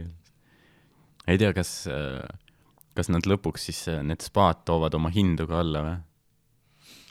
ei 1.28 1.40
tea, 1.42 1.52
kas, 1.56 1.74
kas 2.98 3.12
nad 3.14 3.28
lõpuks 3.30 3.70
siis 3.70 3.84
äh, 3.92 4.02
need 4.06 4.24
spaad 4.26 4.64
toovad 4.70 4.96
oma 4.98 5.12
hindu 5.14 5.48
ka 5.50 5.62
alla 5.64 5.86
või? 5.88 6.00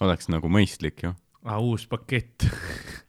oleks 0.07 0.31
nagu 0.33 0.51
mõistlik 0.53 1.05
ju. 1.07 1.15
aa, 1.45 1.61
uus 1.63 1.87
pakett. 1.91 2.49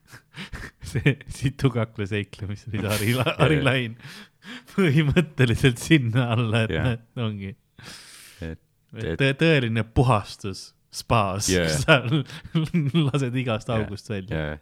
see 0.94 1.18
situkakla 1.32 2.06
seiklemist 2.10 2.70
oli 2.70 2.86
Harri, 2.86 3.12
Harri 3.18 3.60
Lain 3.68 3.98
põhimõtteliselt 4.74 5.80
sinna 5.82 6.32
alla, 6.36 6.66
et 6.66 6.74
yeah. 6.74 6.96
ongi 7.22 7.54
et 8.44 8.60
et 8.94 9.22
tõ- 9.22 9.36
tõeline 9.40 9.86
puhastus 9.96 10.72
spaas 10.94 11.50
Yeah. 11.50 11.70
yeah. 11.70 11.80
sa 11.84 13.08
lased 13.08 13.36
igast 13.40 13.72
august 13.74 14.10
välja 14.12 14.38
yeah. 14.38 14.60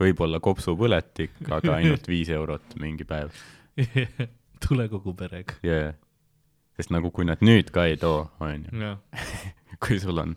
Võib-olla 0.00 0.40
kopsupõletik, 0.42 1.34
aga 1.52 1.76
ainult 1.78 2.08
viis 2.08 2.30
eurot 2.32 2.76
mingi 2.80 3.04
päev 3.08 3.34
tule 4.66 4.88
kogu 4.92 5.14
perega. 5.16 5.58
yeah.. 5.66 5.94
sest 6.76 6.92
nagu 6.94 7.12
kui 7.14 7.28
nad 7.28 7.42
nüüd 7.44 7.72
ka 7.74 7.86
ei 7.90 7.98
too, 8.00 8.24
onju, 8.40 8.96
kui 9.84 10.00
sul 10.02 10.22
on 10.22 10.34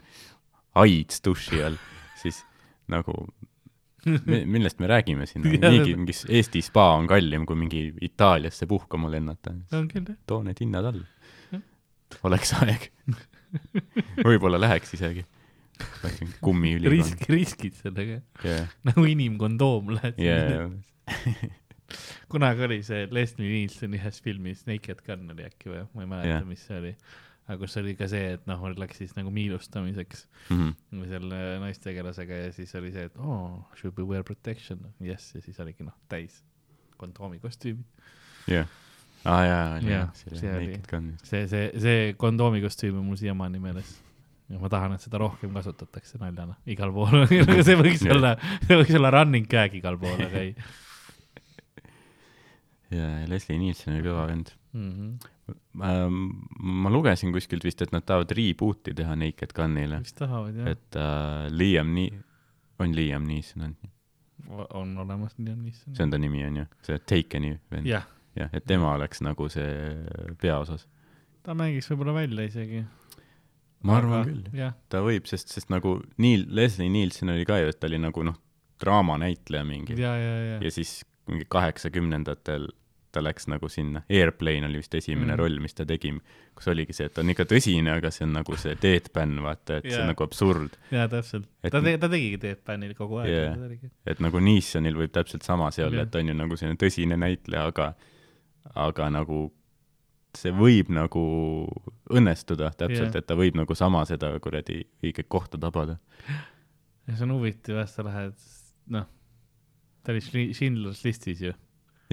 AIDS 0.79 1.21
duši 1.25 1.63
all, 1.63 1.79
siis 2.19 2.43
nagu 2.91 3.15
mi- 4.05 4.45
millest 4.45 4.79
me 4.79 4.87
räägime 4.87 5.25
siin, 5.25 5.45
niigi 5.63 5.95
mingi 5.95 6.15
Eesti 6.29 6.61
spa 6.61 6.89
on 6.97 7.07
kallim 7.07 7.45
kui 7.45 7.55
mingi 7.59 7.83
Itaaliasse 8.01 8.67
puhkama 8.67 9.11
lennata. 9.11 9.53
on 9.71 9.87
küll 9.87 10.07
jah. 10.07 10.17
too 10.27 10.43
need 10.43 10.59
hinnad 10.59 10.89
alla. 10.91 11.61
oleks 12.23 12.53
aeg. 12.61 12.89
võib-olla 14.27 14.59
läheks 14.61 14.95
isegi. 14.97 15.25
kummiülikond. 16.41 16.91
risk, 16.93 17.25
riskid 17.29 17.75
sellega, 17.79 18.21
jah, 18.43 18.67
nagu 18.87 19.05
inimkondoom 19.09 19.93
lähed 19.97 20.19
jah, 20.23 20.71
kunagi 22.31 22.63
oli 22.65 22.79
see 22.85 23.05
Leslie 23.13 23.49
Nielsen 23.51 23.93
ühes 23.97 24.21
filmis 24.23 24.63
Naked 24.69 25.03
Gun 25.05 25.27
oli 25.33 25.45
äkki 25.45 25.69
või, 25.71 25.83
ma 25.93 26.05
ei 26.05 26.09
mäleta 26.09 26.29
Jah. 26.29 26.39
yeah., 26.41 26.47
mis 26.49 26.63
see 26.67 26.79
oli. 26.79 26.93
aga 27.43 27.57
kus 27.59 27.75
oli 27.81 27.93
ka 27.99 28.07
see, 28.07 28.29
et 28.37 28.45
noh, 28.47 28.61
läks 28.79 29.01
siis 29.01 29.15
nagu 29.17 29.31
miilustamiseks 29.35 30.27
Mhm. 30.49 30.69
või 31.01 31.09
selle 31.11 31.41
naistegelasega 31.59 32.37
ja 32.45 32.51
siis 32.55 32.71
oli 32.79 32.91
see, 32.95 33.03
et 33.11 33.17
oh, 33.19 33.59
should 33.75 33.95
be 33.97 34.05
wear 34.07 34.23
protection, 34.23 34.79
jess, 35.03 35.33
ja 35.35 35.41
siis 35.43 35.59
oligi 35.59 35.83
noh, 35.83 35.93
täis 36.09 36.39
kondoomi 36.97 37.39
kostüümid. 37.43 37.83
jah. 38.47 38.67
aa 39.25 39.43
jaa, 39.45 39.67
Jah, 39.79 39.83
jaa, 39.89 40.07
see 40.15 40.55
oli- 40.55 40.79
see, 41.23 41.47
see, 41.47 41.67
see 41.79 42.13
kondoomi 42.17 42.61
kostüüm 42.63 42.97
on 42.99 43.05
mul 43.11 43.15
siiamaani 43.19 43.59
meeles. 43.59 43.91
Ja 44.51 44.59
ma 44.59 44.69
tahan, 44.71 44.97
et 44.97 45.05
seda 45.05 45.21
rohkem 45.21 45.53
kasutatakse 45.55 46.19
naljana 46.21 46.57
igal 46.69 46.91
pool 46.95 47.23
see 47.67 47.77
võiks 47.79 48.03
olla, 48.11 48.35
see 48.67 48.79
võiks 48.79 48.97
olla 48.99 49.13
running 49.15 49.47
gag 49.49 49.75
igal 49.79 49.99
pool, 50.01 50.19
aga 50.19 50.43
ei 50.43 50.55
ja 52.97 53.07
Leslie 53.29 53.59
Nielsen 53.59 53.95
oli 53.95 54.05
kõva 54.05 54.27
vend. 54.29 54.53
mm. 54.73 54.91
-hmm. 54.91 56.19
ma 56.83 56.91
lugesin 56.93 57.33
kuskilt 57.35 57.63
vist, 57.63 57.81
et 57.81 57.91
nad 57.95 58.05
tahavad 58.05 58.31
reboot'i 58.31 58.93
teha 58.95 59.15
Naked 59.19 59.55
Gunile, 59.55 59.99
mis 60.03 60.15
tahavad 60.17 60.55
jah, 60.59 60.71
et 60.75 60.99
äh, 60.99 61.47
Liam 61.51 61.93
Nii-, 61.95 62.13
on 62.79 62.95
Liam 62.95 63.27
Neeson 63.27 63.67
on, 63.67 63.75
on 64.73 64.97
olemas 65.05 65.37
Liam 65.39 65.63
Neeson. 65.63 65.95
see 65.95 66.03
on 66.03 66.11
ta 66.11 66.17
nimi 66.17 66.45
on 66.45 66.63
ju, 66.63 66.65
see 66.81 66.99
Takeni 66.99 67.55
vend. 67.71 67.87
jah, 67.89 68.07
jah, 68.35 68.49
et 68.53 68.65
tema 68.65 68.93
oleks 68.97 69.23
nagu 69.25 69.49
see 69.49 69.71
peaosas. 70.41 70.87
ta 71.43 71.55
mängiks 71.57 71.89
võib-olla 71.91 72.13
välja 72.21 72.47
isegi. 72.49 72.85
Ma 73.83 73.97
arvan 73.99 74.27
küll, 74.29 74.43
jah, 74.57 74.75
ta 74.89 75.01
võib, 75.05 75.27
sest, 75.29 75.51
sest 75.53 75.71
nagu 75.73 75.97
Neil, 76.23 76.45
Leslie 76.49 76.89
Nielsen 76.91 77.33
oli 77.33 77.47
ka 77.47 77.59
ju, 77.61 77.71
et 77.73 77.79
ta 77.79 77.89
oli 77.91 77.99
nagu 78.01 78.23
noh, 78.25 78.37
draamanäitleja 78.83 79.63
mingi 79.67 79.97
ja, 79.99 80.15
ja, 80.19 80.37
ja, 80.51 80.61
ja 80.63 80.71
siis 80.71 81.01
mingi 81.29 81.45
kaheksakümnendatel 81.51 82.69
ta 83.13 83.21
läks 83.21 83.45
nagu 83.45 83.67
sinna, 83.69 84.01
Airplane 84.09 84.65
oli 84.65 84.79
vist 84.81 84.95
esimene 84.97 85.35
Mm. 85.35 85.37
roll, 85.37 85.59
mis 85.61 85.75
ta 85.77 85.85
tegi, 85.85 86.09
kus 86.57 86.67
oligi 86.71 86.95
see, 86.97 87.05
et 87.05 87.13
ta 87.13 87.21
on 87.21 87.29
ikka 87.29 87.45
tõsine, 87.45 87.91
aga 87.93 88.09
see 88.11 88.25
on 88.25 88.33
nagu 88.33 88.55
see 88.57 88.73
deadpan, 88.81 89.35
vaata, 89.45 89.77
et 89.77 89.85
yeah. 89.85 89.91
see 89.91 89.99
Jaa. 89.99 90.05
on 90.07 90.09
nagu 90.09 90.25
absurd. 90.25 90.77
ja 90.91 91.05
täpselt. 91.11 91.45
Ta 91.61 91.81
tegi, 91.81 91.99
ta 92.01 92.09
tegigi 92.09 92.39
Deadpanil 92.41 92.95
kogu 92.97 93.19
aeg 93.21 93.29
Jaa. 93.29 93.53
yeah.. 93.53 93.91
et 94.09 94.23
nagu 94.23 94.41
Neesonil 94.41 94.97
võib 94.97 95.13
täpselt 95.13 95.45
sama 95.45 95.69
see 95.71 95.85
olla 95.85 96.01
yeah., 96.01 96.09
et 96.09 96.11
ta 96.15 96.23
on 96.23 96.31
ju 96.33 96.37
nagu 96.39 96.57
selline 96.57 96.79
tõsine 96.81 97.19
näitleja, 97.21 97.67
aga 97.69 97.91
aga 98.73 99.09
nagu 99.13 99.43
see 100.37 100.53
võib 100.55 100.89
nagu 100.93 101.23
õnnestuda 102.13 102.71
täpselt 102.75 103.09
yeah., 103.09 103.19
et 103.19 103.27
ta 103.29 103.37
võib 103.37 103.57
nagu 103.59 103.75
sama 103.77 104.03
seda 104.09 104.31
kuradi 104.43 104.81
õiget 105.03 105.29
kohta 105.31 105.59
tabada. 105.61 105.97
ja 107.07 107.15
see 107.15 107.27
on 107.27 107.35
huvitav 107.37 107.81
jah, 107.81 107.89
sa 107.89 108.05
lähed, 108.07 108.35
noh, 108.95 109.07
ta 110.03 110.13
oli 110.13 110.23
Schindler's 110.53 111.03
listis 111.05 111.43
ju. 111.43 111.53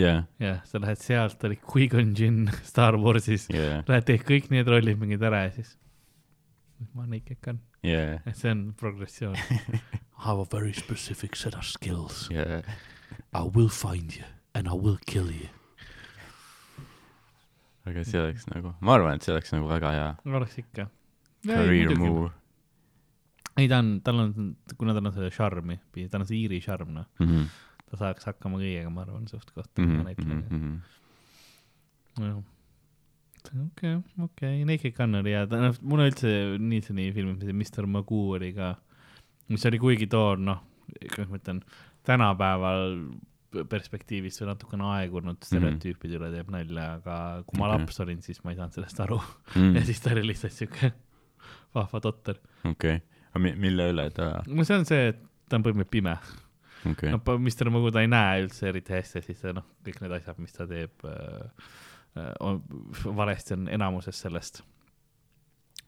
jah, 0.01 0.25
jah, 0.43 0.61
sa 0.69 0.83
lähed 0.83 1.03
sealt, 1.03 1.45
oli 1.49 1.59
Qui-Gon 1.61 2.15
Jinn 2.19 2.51
Star 2.67 2.99
Warsis. 3.01 3.49
jah, 3.53 3.85
Lähed 3.89 4.09
teed 4.09 4.27
kõik 4.29 4.51
need 4.55 4.69
rollid 4.71 5.01
mingid 5.01 5.25
ära 5.27 5.47
ja 5.49 5.55
siis 5.59 5.77
ma 6.97 7.05
naked 7.09 7.41
gun, 7.45 7.61
jah, 7.85 8.21
et 8.25 8.37
see 8.37 8.53
on 8.53 8.71
progressioon. 8.79 9.37
I 10.21 10.25
have 10.27 10.39
a 10.39 10.45
very 10.45 10.75
specific 10.77 11.37
set 11.37 11.55
of 11.57 11.65
skills. 11.65 12.29
jah, 12.33 12.61
I 13.33 13.43
will 13.43 13.71
find 13.71 14.15
you 14.17 14.25
and 14.55 14.69
I 14.69 14.75
will 14.75 14.99
kill 15.07 15.31
you. 15.31 15.49
Aga 17.89 18.05
see 18.05 18.21
oleks 18.21 18.47
nagu, 18.51 18.75
ma 18.81 18.97
arvan, 18.99 19.17
et 19.17 19.25
see 19.25 19.33
oleks 19.35 19.55
nagu 19.55 19.71
väga 19.71 19.95
hea 19.97 20.11
oleks 20.27 20.59
ikka. 20.61 20.91
career 21.47 21.97
move 21.97 22.31
ei, 23.61 23.69
ta 23.69 23.81
on, 23.83 23.91
tal 24.05 24.23
on, 24.23 24.55
kuna 24.79 24.95
tal 24.97 25.09
on 25.09 25.17
seda 25.17 25.31
šarmi, 25.35 25.77
tal 26.11 26.23
on 26.23 26.29
see 26.29 26.45
Iiri 26.45 26.61
šarm, 26.65 26.95
noh, 26.97 27.09
mm. 27.21 27.27
-hmm. 27.27 27.51
ta 27.91 28.01
saaks 28.05 28.29
hakkama 28.31 28.61
kõigega, 28.61 28.93
ma 28.93 29.05
arvan, 29.05 29.27
suht 29.29 29.51
koht 29.55 29.71
Mm 29.79 30.01
mm. 30.01 30.43
-hmm. 30.51 30.81
Mm 32.21 32.31
-hmm. 32.31 33.67
okei, 33.67 33.97
okei, 34.23 34.65
Naked 34.65 34.97
Gun 34.97 35.15
oli 35.15 35.31
hea, 35.31 35.47
noh, 35.47 35.77
mulle 35.83 36.09
üldse 36.11 36.59
Nielseni 36.59 37.13
filmid, 37.13 37.43
Mr 37.53 37.87
Magoo 37.87 38.37
oli 38.37 38.53
ka, 38.53 38.75
mis 39.49 39.67
oli 39.67 39.79
kuigi 39.79 40.07
too, 40.07 40.37
noh, 40.37 40.63
kuidas 41.15 41.31
ma 41.31 41.37
ütlen, 41.37 41.61
tänapäeval 42.03 42.97
perspektiivist 43.71 44.41
või 44.43 44.49
natukene 44.53 44.85
aegunud 44.95 45.41
stereotüüpide 45.47 46.19
üle 46.21 46.29
teeb 46.35 46.51
nalja, 46.55 46.85
aga 47.01 47.17
kui 47.47 47.59
ma 47.59 47.67
Okei. 47.69 47.79
laps 47.81 48.01
olin, 48.05 48.21
siis 48.23 48.43
ma 48.45 48.53
ei 48.53 48.59
saanud 48.61 48.77
sellest 48.79 49.01
aru 49.07 49.21
Mm. 49.57 49.75
ja 49.77 49.83
siis 49.89 50.01
ta 50.01 50.13
oli 50.15 50.23
lihtsalt 50.29 50.53
siuke 50.55 50.93
vahva 51.77 52.01
totter. 52.01 52.39
okei, 52.65 53.01
aga 53.33 53.43
mi- 53.43 53.57
mille 53.59 53.89
üle 53.93 54.09
ta, 54.15 54.31
no 54.47 54.65
see 54.65 54.77
on 54.79 54.85
see, 54.87 55.09
et 55.15 55.21
ta 55.51 55.57
on 55.59 55.65
põhimõtteliselt 55.67 55.91
pime 55.91 56.17
okei 56.93 57.11
no, 57.13 57.19
Mr 57.39 57.71
Magoo 57.75 57.91
ta 57.93 58.01
ei 58.05 58.09
näe 58.09 58.45
üldse 58.47 58.69
eriti 58.71 58.95
hästi, 58.95 59.23
siis 59.27 59.43
noh, 59.57 59.67
kõik 59.85 59.99
need 60.05 60.15
asjad, 60.21 60.39
mis 60.39 60.53
ta 60.55 60.67
teeb 60.71 61.03
äh,, 61.11 61.71
on 62.41 62.63
valesti 63.17 63.55
on 63.59 63.67
enamuses 63.71 64.19
sellest. 64.25 64.63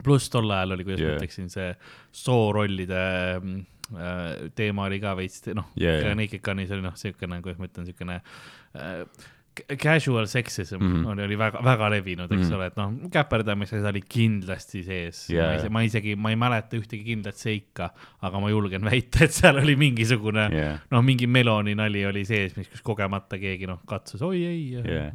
pluss 0.02 0.28
tol 0.30 0.50
ajal 0.50 0.74
oli, 0.76 0.84
kuidas 0.84 1.00
yeah. 1.00 1.14
Ma 1.14 1.20
ütleksin, 1.20 1.48
see 1.52 1.70
soorollide 2.24 3.02
mm, 3.38 3.58
äh, 3.60 3.71
teema 4.56 4.88
oli 4.88 5.00
ka 5.02 5.14
veits, 5.18 5.44
noh 5.52 5.70
yeah, 5.78 6.00
jaa. 6.06 6.16
Naked 6.18 6.42
Gunis 6.44 6.72
oli 6.72 6.84
noh, 6.84 6.96
siukene, 6.98 7.42
kuidas 7.44 7.60
ma 7.60 7.68
ütlen, 7.68 7.88
siukene 7.90 8.20
äh, 8.78 9.06
casual 9.76 10.26
sexism 10.26 10.80
mm. 10.80 10.92
-hmm. 10.92 11.08
oli, 11.12 11.22
oli 11.22 11.38
väga, 11.38 11.60
väga 11.64 11.90
levinud, 11.90 12.30
eks 12.32 12.40
mm. 12.40 12.48
-hmm. 12.48 12.54
ole, 12.56 12.66
et 12.66 12.76
noh, 12.76 12.92
käperdamisega 13.12 13.88
oli 13.88 14.02
kindlasti 14.08 14.82
sees 14.82 15.26
yeah.. 15.30 15.68
ma 15.70 15.82
isegi, 15.84 16.16
ma 16.16 16.30
ei 16.32 16.38
mäleta 16.40 16.76
ühtegi 16.76 17.04
kindlat 17.04 17.36
seika, 17.36 17.90
aga 18.22 18.40
ma 18.40 18.50
julgen 18.50 18.84
väita, 18.84 19.24
et 19.26 19.36
seal 19.36 19.60
oli 19.60 19.76
mingisugune 19.76 20.48
yeah 20.52 20.78
noh, 20.90 21.02
mingi 21.04 21.26
meloni 21.26 21.74
nali 21.74 22.04
oli 22.06 22.24
sees, 22.28 22.56
mis 22.56 22.68
kus 22.70 22.82
kogemata 22.84 23.38
keegi 23.40 23.68
noh, 23.68 23.82
katsus, 23.88 24.22
oi 24.22 24.44
ei. 24.44 24.62
jah. 24.72 25.12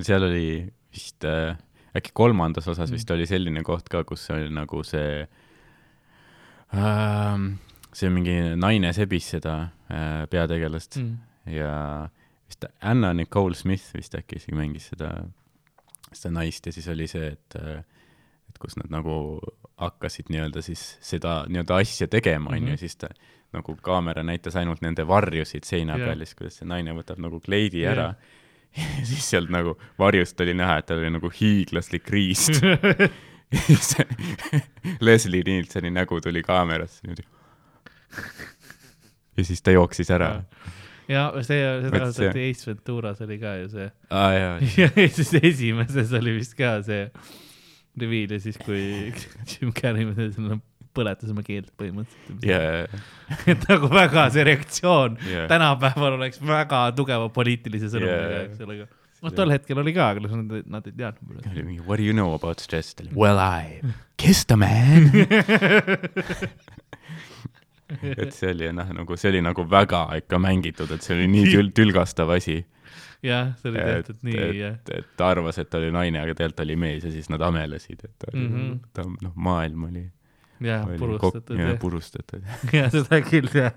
seal 0.00 0.26
oli 0.28 0.68
vist 0.94 1.24
äh,, 1.24 1.56
äkki 1.96 2.12
kolmandas 2.12 2.68
osas 2.68 2.90
Mm. 2.90 2.94
vist 2.94 3.10
oli 3.10 3.26
selline 3.26 3.62
koht 3.62 3.88
ka, 3.88 4.04
kus 4.04 4.28
oli 4.30 4.50
nagu 4.52 4.82
see 4.84 5.26
ähm,, 6.74 7.56
see 7.92 8.10
mingi 8.12 8.34
naine 8.56 8.92
sebis 8.92 9.30
seda 9.36 9.56
äh, 9.90 10.26
peategelast 10.30 10.96
Mm. 11.00 11.16
ja 11.52 12.08
vist 12.48 12.64
Anna 12.80 13.12
Nicole 13.14 13.54
Smith 13.54 13.92
vist 13.96 14.14
äkki 14.14 14.36
isegi 14.36 14.56
mängis 14.56 14.90
seda, 14.92 15.12
seda 16.12 16.32
naist 16.34 16.66
ja 16.66 16.72
siis 16.72 16.88
oli 16.88 17.06
see, 17.08 17.28
et 17.32 17.56
äh, 17.60 17.82
et 18.48 18.58
kus 18.58 18.76
nad 18.80 18.88
nagu 18.90 19.40
hakkasid 19.78 20.30
nii-öelda 20.32 20.62
siis 20.64 20.96
seda 21.04 21.44
nii-öelda 21.48 21.76
asja 21.82 22.06
tegema, 22.08 22.50
onju, 22.50 22.62
Mhm. 22.62 22.70
ja 22.70 22.76
siis 22.80 22.96
ta 22.96 23.08
nagu 23.52 23.74
kaamera 23.82 24.22
näitas 24.22 24.56
ainult 24.56 24.80
nende 24.82 25.06
varjusid 25.08 25.64
seina 25.64 25.96
Jah. 25.98 26.06
peal 26.08 26.20
ja 26.20 26.26
siis 26.26 26.34
kuidas 26.34 26.56
see 26.58 26.66
naine 26.68 26.92
võtab 26.96 27.18
nagu 27.20 27.40
kleidi 27.40 27.80
Jah. 27.84 27.92
ära 27.92 28.14
ja 28.98 29.04
siis 29.06 29.24
sealt 29.30 29.48
nagu 29.50 29.76
varjust 29.98 30.40
oli 30.40 30.54
näha, 30.54 30.78
et 30.78 30.86
tal 30.86 30.98
oli 30.98 31.10
nagu 31.10 31.30
hiiglaslik 31.30 32.08
riist 32.12 32.60
Leslie 35.00 35.42
Nielseni 35.46 35.90
nägu 35.90 36.20
tuli 36.20 36.42
kaamerasse 36.42 37.00
niimoodi. 37.06 37.22
ja 39.38 39.44
siis 39.44 39.62
ta 39.62 39.74
jooksis 39.74 40.10
ära. 40.14 40.30
ja 41.08 41.28
see, 41.42 41.60
seda 41.84 42.02
kasutati 42.04 42.46
Ace 42.50 42.70
Venturas 42.70 43.20
oli 43.24 43.38
ka 43.42 43.56
ju 43.62 43.68
see. 43.74 43.90
jaa, 44.10 44.56
ja 44.78 44.88
siis 45.08 45.34
esimeses 45.42 46.14
oli 46.18 46.38
vist 46.38 46.56
ka 46.58 46.78
see 46.86 47.06
reveal 47.98 48.34
ja 48.36 48.40
siis, 48.42 48.58
kui 48.62 49.12
Jim 49.50 49.72
Carrey 49.76 50.06
põletas 50.98 51.30
oma 51.30 51.44
keelt 51.46 51.70
põhimõtteliselt. 51.78 52.46
jaa, 52.48 52.86
et 53.52 53.66
nagu 53.70 53.90
väga 53.92 54.28
see 54.34 54.46
reaktsioon 54.48 55.18
Jaa. 55.28 55.48
tänapäeval 55.50 56.16
oleks 56.18 56.40
väga 56.42 56.88
tugeva 56.96 57.28
poliitilise 57.34 57.90
sõnumiga 57.92 58.32
Jaa., 58.32 58.46
eks 58.48 58.64
ole. 58.66 58.80
noh, 59.22 59.34
tol 59.36 59.54
hetkel 59.54 59.82
oli 59.82 59.94
ka, 59.96 60.10
aga 60.14 60.24
nad, 60.26 60.56
nad 60.78 60.90
ei 60.90 60.96
teadnud. 60.98 61.42
oli 61.52 61.66
mingi 61.66 61.84
what 61.84 62.02
do 62.02 62.06
you 62.06 62.16
know 62.16 62.34
about 62.34 62.64
stress, 62.64 62.96
ta 62.98 63.06
oli 63.06 63.14
well 63.18 63.38
I 63.38 63.80
kissed 64.18 64.50
a 64.54 64.58
man. 64.58 65.10
et 68.22 68.34
see 68.36 68.50
oli 68.52 68.70
noh, 68.76 68.90
nagu 69.00 69.16
see 69.16 69.30
oli 69.32 69.44
nagu 69.44 69.64
väga 69.68 70.02
ikka 70.20 70.40
mängitud, 70.42 70.90
et 70.94 71.04
see 71.04 71.16
oli 71.16 71.28
nii 71.32 71.52
tül-, 71.52 71.72
tülgastav 71.76 72.30
asi. 72.34 72.60
jah, 73.24 73.52
see 73.60 73.72
oli 73.72 73.84
tehtud 73.84 74.22
nii, 74.28 74.46
jah. 74.58 74.78
et, 74.94 75.08
ta 75.18 75.30
arvas, 75.32 75.58
et 75.60 75.70
ta 75.70 75.80
oli 75.80 75.90
naine, 75.94 76.20
aga 76.22 76.36
tegelikult 76.36 76.64
oli 76.66 76.78
mees 76.84 77.06
ja 77.08 77.12
siis 77.14 77.30
nad 77.32 77.42
amelesid, 77.48 78.04
et 78.04 78.14
ta 78.18 78.32
oli 78.32 78.44
mm. 78.44 78.56
-hmm. 78.56 78.80
ta 78.94 79.06
noh, 79.08 79.36
maailm 79.48 79.86
oli, 79.88 80.04
jah, 80.64 80.88
purustatud 80.98 81.58
ja 81.58 81.70
jah. 81.70 81.78
purustatud. 81.78 82.50
jah, 82.78 82.90
seda 82.92 83.22
küll 83.24 83.48
jah. 83.54 83.72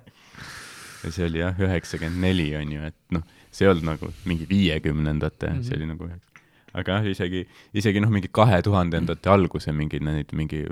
ja 1.03 1.11
see 1.11 1.29
oli 1.29 1.43
jah, 1.43 1.63
üheksakümmend 1.67 2.27
neli 2.27 2.49
on 2.59 2.75
ju, 2.75 2.91
et 2.91 3.17
noh, 3.17 3.23
see 3.51 3.65
ei 3.65 3.71
olnud 3.71 3.87
nagu 3.93 4.11
mingi 4.25 4.49
viiekümnendate 4.49 5.47
mm. 5.47 5.55
-hmm. 5.55 5.69
see 5.69 5.79
oli 5.79 5.87
nagu 5.93 6.09
üheksa. 6.09 6.43
aga 6.73 6.99
jah, 6.99 7.07
isegi, 7.15 7.47
isegi 7.73 8.03
noh, 8.03 8.11
mingi 8.11 8.27
kahe 8.31 8.61
tuhandendate 8.67 9.31
alguse 9.31 9.71
mingeid 9.71 10.03
neid 10.03 10.35
mingi 10.35 10.65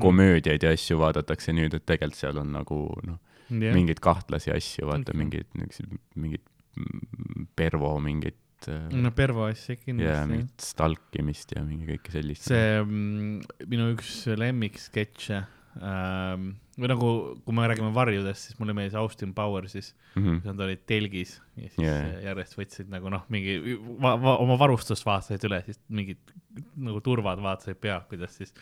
komöödiaid 0.00 0.62
ja 0.62 0.72
asju 0.74 0.98
vaadatakse 1.00 1.54
nüüd, 1.56 1.74
et 1.76 1.86
tegelikult 1.86 2.20
seal 2.20 2.40
on 2.42 2.52
nagu 2.54 2.80
noh, 3.06 3.20
jah, 3.50 3.74
mingeid 3.76 4.00
kahtlasi 4.04 4.54
asju, 4.54 4.88
vaata 4.90 5.12
Mhm. 5.12 5.20
mingeid 5.22 5.50
niisuguseid, 5.60 6.00
mingid 6.16 6.44
mm, 6.76 7.46
Pervo 7.56 7.98
mingit 8.00 8.40
no 8.70 9.10
Pervo 9.12 9.44
asja 9.44 9.74
ja 9.74 9.80
kindlasti. 9.82 10.28
mingit 10.30 10.60
stalkimist 10.64 11.52
ja 11.56 11.64
mingi 11.64 11.88
kõike 11.94 12.14
sellist. 12.14 12.46
see 12.48 12.78
mm, 12.80 13.42
minu 13.68 13.90
üks 13.92 14.14
lemmiksketše 14.40 15.42
ähm, 15.82 16.54
või 16.78 16.90
nagu, 16.90 17.10
kui 17.44 17.54
me 17.54 17.66
räägime 17.70 17.92
varjudest, 17.94 18.48
siis 18.48 18.58
mulle 18.58 18.74
meeldis 18.74 18.96
Austin 18.98 19.34
Powersis, 19.36 19.92
mm. 20.16 20.40
kui 20.42 20.50
nad 20.50 20.62
olid 20.66 20.82
telgis 20.90 21.36
ja 21.58 21.68
siis 21.68 21.82
yeah. 21.84 22.08
järjest 22.30 22.56
võtsid 22.58 22.90
nagu 22.90 23.12
noh, 23.12 23.26
mingi 23.34 23.58
va, 24.00 24.16
va, 24.16 24.38
oma 24.42 24.56
varustust 24.60 25.06
vaatasid 25.06 25.44
üle, 25.50 25.60
siis 25.68 25.78
mingid 25.88 26.34
nagu 26.86 27.00
turvad 27.04 27.40
vaatasid 27.42 27.78
pealt, 27.82 28.06
kuidas 28.10 28.36
siis 28.38 28.54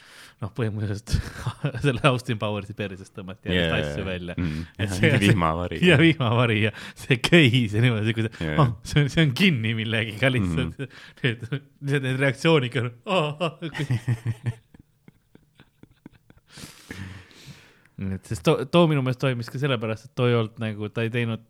noh, 0.43 0.53
põhimõtteliselt 0.57 1.15
selle 1.85 2.03
Austin 2.09 2.41
Powersi 2.41 2.77
persest 2.79 3.15
tõmmati 3.17 3.53
järjest 3.53 3.73
yeah. 3.73 3.93
asju 3.93 4.07
välja 4.07 4.37
mm.. 4.39 4.65
See- 4.97 5.21
vihmavari. 5.27 5.81
ja 5.91 5.99
vihmavari 6.01 6.59
ja 6.65 6.73
see 6.99 7.21
köis 7.23 7.77
ja 7.77 7.85
niimoodi, 7.85 8.17
kuidas 8.17 8.41
Jaa. 8.41 8.49
yeah. 8.49 8.65
oh,, 8.65 8.75
see 8.89 9.05
on, 9.05 9.13
see 9.13 9.27
on 9.27 9.37
kinni 9.37 9.77
millegagi 9.79 10.33
lihtsalt 10.39 10.79
mm. 10.79 10.91
-hmm. 11.23 11.63
Need, 11.83 12.03
need 12.03 12.21
reaktsioonid 12.21 12.73
ka 12.73 12.89
oh,. 13.07 13.37
et 18.17 18.27
sest 18.27 18.43
too, 18.47 18.65
too 18.73 18.89
minu 18.91 19.03
meelest 19.05 19.21
toimis 19.23 19.51
ka 19.53 19.61
sellepärast, 19.63 20.09
et 20.09 20.15
too 20.19 20.31
ei 20.31 20.37
olnud 20.39 20.59
nagu, 20.63 20.89
ta 20.91 21.05
ei 21.07 21.13
teinud 21.13 21.45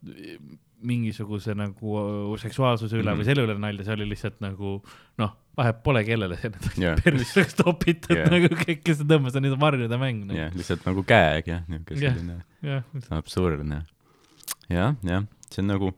mingisuguse 0.82 1.54
nagu 1.58 2.36
seksuaalsuse 2.42 2.96
üle 2.98 3.02
mm 3.02 3.06
Mhm. 3.06 3.14
-hmm. 3.14 3.22
või 3.22 3.24
selle 3.28 3.44
üle 3.46 3.58
nalja, 3.58 3.84
see 3.86 3.94
oli 3.94 4.06
lihtsalt 4.10 4.40
nagu 4.40 4.82
noh, 5.18 5.32
vahet 5.56 5.82
pole, 5.84 6.02
kellele 6.04 6.36
see 6.40 6.50
nüüd 6.50 6.78
Jaa. 6.82 6.94
perseks 7.04 7.54
topitud 7.54 8.16
yeah. 8.16 8.30
nagu 8.30 8.48
kõik, 8.54 8.82
kes 8.84 9.02
tõmbas, 9.04 9.36
on 9.36 9.42
nüüd 9.46 9.58
varjude 9.60 9.98
mäng 10.00 10.24
nagu.. 10.26 10.38
jah, 10.38 10.52
lihtsalt 10.56 10.86
nagu 10.86 11.02
käeg 11.04 11.46
jah, 11.46 11.62
niisugune 11.68 12.00
selline 12.00 12.38
jah, 12.62 12.82
absurdne. 13.10 13.82
jah, 14.70 14.94
jah, 15.04 15.26
see 15.50 15.62
on 15.62 15.68
nagu, 15.74 15.92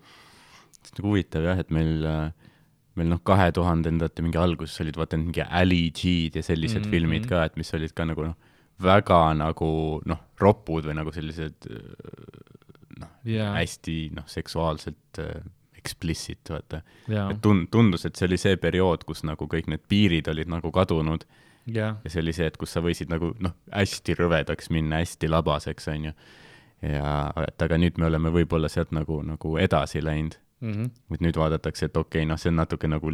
see 0.82 0.90
on 0.92 0.98
nagu 1.02 1.08
huvitav 1.12 1.42
jah, 1.46 1.58
et 1.62 1.70
meil, 1.70 2.02
meil 2.96 3.08
noh, 3.08 3.20
kahe 3.24 3.50
tuhandendate 3.52 4.22
mingi 4.22 4.38
alguses 4.38 4.80
olid 4.80 4.96
vaata 4.96 5.16
mingi 5.18 5.42
Ali 5.48 5.90
G-d 5.90 6.36
ja 6.36 6.42
sellised 6.42 6.80
mm 6.80 6.84
Mhm. 6.84 6.88
-hmm. 6.88 6.90
filmid 6.90 7.26
ka, 7.30 7.44
et 7.44 7.56
mis 7.56 7.72
olid 7.74 7.94
ka 7.94 8.04
nagu 8.04 8.22
noh, 8.24 8.34
väga 8.80 9.34
nagu 9.38 10.00
noh, 10.04 10.18
ropud 10.40 10.84
või 10.84 10.94
nagu 10.98 11.12
sellised 11.14 11.54
jaa, 13.24 13.52
hästi 13.58 13.98
noh, 14.16 14.26
seksuaalselt 14.30 15.20
äh, 15.22 15.42
explicit, 15.78 16.40
vaata. 16.50 16.82
jaa 17.08 17.30
et, 17.32 17.40
tund-, 17.44 17.68
tundus, 17.72 18.06
et 18.08 18.16
see 18.16 18.28
oli 18.30 18.38
see 18.40 18.56
periood, 18.60 19.04
kus 19.08 19.24
nagu 19.28 19.48
kõik 19.50 19.68
need 19.72 19.84
piirid 19.88 20.30
olid 20.32 20.52
nagu 20.52 20.72
kadunud 20.74 21.26
jaa, 21.66 21.94
ja 22.04 22.12
see 22.12 22.22
oli 22.24 22.32
see, 22.36 22.48
et 22.50 22.56
kus 22.60 22.72
sa 22.76 22.82
võisid 22.84 23.12
nagu 23.12 23.34
noh, 23.44 23.56
hästi 23.72 24.16
rõvedaks 24.20 24.72
minna, 24.74 25.02
hästi 25.04 25.30
labaseks, 25.30 25.90
onju. 25.92 26.14
ja, 26.84 27.12
et 27.48 27.68
aga 27.68 27.80
nüüd 27.80 28.00
me 28.00 28.08
oleme 28.10 28.32
võib-olla 28.34 28.72
sealt 28.72 28.94
nagu, 28.96 29.20
nagu 29.26 29.58
edasi 29.60 30.04
läinud, 30.04 30.40
Mhm. 30.64 30.84
et 31.12 31.20
nüüd 31.20 31.36
vaadatakse, 31.36 31.90
et 31.90 31.96
okei 31.96 32.22
okay,, 32.22 32.28
noh, 32.28 32.38
see 32.40 32.48
on 32.48 32.60
natuke 32.62 32.88
nagu 32.88 33.10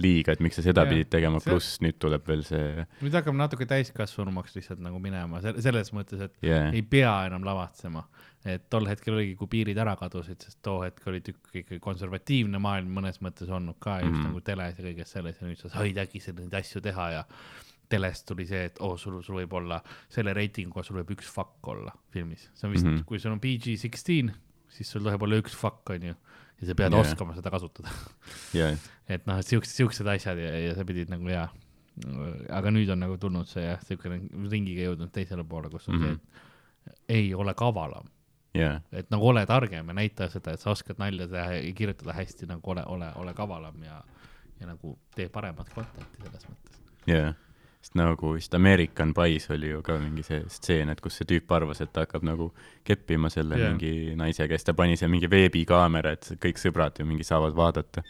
liiga, 0.00 0.34
et 0.34 0.42
miks 0.42 0.58
sa 0.58 0.64
seda 0.64 0.84
Jah, 0.84 0.90
pidid 0.90 1.10
tegema, 1.10 1.40
pluss 1.42 1.78
nüüd 1.84 1.98
tuleb 2.02 2.26
veel 2.26 2.42
see 2.46 2.86
nüüd 3.04 3.14
hakkab 3.14 3.36
natuke 3.38 3.66
täiskasvanumaks 3.70 4.56
lihtsalt 4.56 4.82
nagu 4.82 4.98
minema, 5.02 5.40
selles 5.42 5.92
mõttes, 5.94 6.24
et 6.26 6.46
yeah. 6.46 6.72
ei 6.74 6.82
pea 6.82 7.12
enam 7.28 7.46
lavatsema. 7.46 8.06
Et 8.46 8.68
tol 8.70 8.86
hetkel 8.86 9.14
oligi, 9.16 9.34
kui 9.36 9.48
piirid 9.50 9.78
ära 9.82 9.96
kadusid, 9.98 10.38
sest 10.44 10.58
too 10.62 10.80
hetk 10.84 11.06
oli 11.10 11.20
tükk 11.20 11.54
ikkagi 11.62 11.80
konservatiivne 11.82 12.58
maailm 12.62 12.92
mõnes 12.98 13.18
mõttes 13.24 13.50
olnud 13.50 13.78
ka 13.82 13.98
just 14.00 14.04
mm 14.06 14.12
Mhm. 14.12 14.22
-hmm. 14.22 14.28
nagu 14.30 14.40
teles 14.40 14.78
ja 14.78 14.84
kõiges 14.84 15.12
selles 15.16 15.40
ja 15.40 15.46
nüüd 15.48 15.58
sa 15.58 15.68
said 15.68 15.96
äkki 15.98 16.20
neid 16.38 16.54
asju 16.54 16.80
teha 16.80 17.10
ja 17.10 17.24
telest 17.88 18.26
tuli 18.26 18.46
see, 18.46 18.64
et 18.64 18.78
oo 18.80 18.92
oh,, 18.92 18.98
sul, 18.98 19.20
sul 19.22 19.36
võib 19.40 19.52
olla 19.54 19.80
selle 20.08 20.32
reitinguga, 20.34 20.82
sul 20.82 20.96
võib 21.02 21.10
üks 21.16 21.26
fuck 21.30 21.68
olla 21.68 21.92
filmis, 22.10 22.50
see 22.54 22.66
on 22.68 22.72
vist 22.72 22.84
mm, 22.84 22.90
Mhm. 22.90 22.98
-hmm. 23.00 23.04
kui 23.04 23.18
sul 23.18 23.32
on 23.32 23.40
PG-16, 23.40 24.32
siis 24.68 24.90
sul 24.90 25.02
tohib 25.02 25.22
olla 25.22 25.36
üks 25.36 25.54
fuck 25.56 25.90
onju 25.90 26.14
ja 26.60 26.66
sa 26.66 26.74
pead 26.74 26.92
yeah. 26.92 27.00
oskama 27.00 27.34
seda 27.34 27.50
kasutada. 27.50 27.88
yeah. 28.54 28.78
et 29.08 29.26
noh, 29.26 29.38
et 29.38 29.46
siuksed, 29.46 29.74
siuksed 29.74 30.06
asjad 30.06 30.38
ja, 30.38 30.50
ja 30.68 30.74
sa 30.74 30.84
pidid 30.84 31.08
nagu 31.10 31.28
jaa. 31.28 31.48
aga 32.50 32.70
nüüd 32.70 32.90
on 32.92 32.98
nagu 33.00 33.16
tulnud 33.18 33.46
see 33.48 33.62
jah, 33.64 33.80
siukene 33.80 34.18
ringiga 34.50 34.82
jõudnud 34.90 35.10
teisele 35.12 35.44
poole, 35.44 35.70
kus 35.70 35.88
on 35.88 35.94
mm 35.94 36.02
Mhm. 36.02 36.12
-hmm. 36.12 36.20
see, 36.84 36.92
et 36.92 37.00
ei 37.08 37.34
ole 37.34 37.54
kavalam, 37.54 38.06
yeah. 38.56 38.82
et 38.92 39.10
nagu 39.12 39.28
ole 39.28 39.46
targem 39.46 39.88
ja 39.88 39.96
näita 39.96 40.28
seda, 40.32 40.54
et 40.56 40.62
sa 40.62 40.72
oskad 40.74 41.00
nalja 41.02 41.28
teha 41.30 41.58
ja 41.58 41.72
kirjutada 41.76 42.14
hästi, 42.16 42.48
nagu 42.50 42.74
ole, 42.74 42.84
ole, 42.92 43.10
ole 43.22 43.34
kavalam 43.34 43.82
ja, 43.84 44.02
ja 44.60 44.70
nagu 44.70 44.96
tee 45.16 45.28
paremat 45.32 45.72
content'i 45.74 46.22
selles 46.22 46.46
mõttes. 46.50 46.80
jaa, 47.10 47.32
sest 47.80 47.98
nagu 47.98 48.34
vist 48.34 48.54
American 48.58 49.14
Pies 49.14 49.50
oli 49.54 49.70
ju 49.70 49.82
ka 49.86 49.98
mingi 50.02 50.24
see 50.26 50.42
stseen, 50.52 50.90
et 50.90 51.02
kus 51.04 51.20
see 51.20 51.28
tüüp 51.32 51.52
arvas, 51.54 51.82
et 51.84 51.92
ta 51.92 52.06
hakkab 52.06 52.24
nagu 52.26 52.52
keppima 52.84 53.30
selle 53.32 53.58
yeah. 53.60 53.74
mingi 53.74 54.16
naisega 54.18 54.56
ja 54.56 54.60
siis 54.60 54.70
ta 54.70 54.74
pani 54.78 54.96
seal 54.96 55.12
mingi 55.12 55.30
veebikaamera, 55.30 56.16
et 56.16 56.32
kõik 56.42 56.62
sõbrad 56.62 56.98
ju 56.98 57.06
mingi 57.08 57.26
saavad 57.26 57.56
vaadata. 57.56 58.02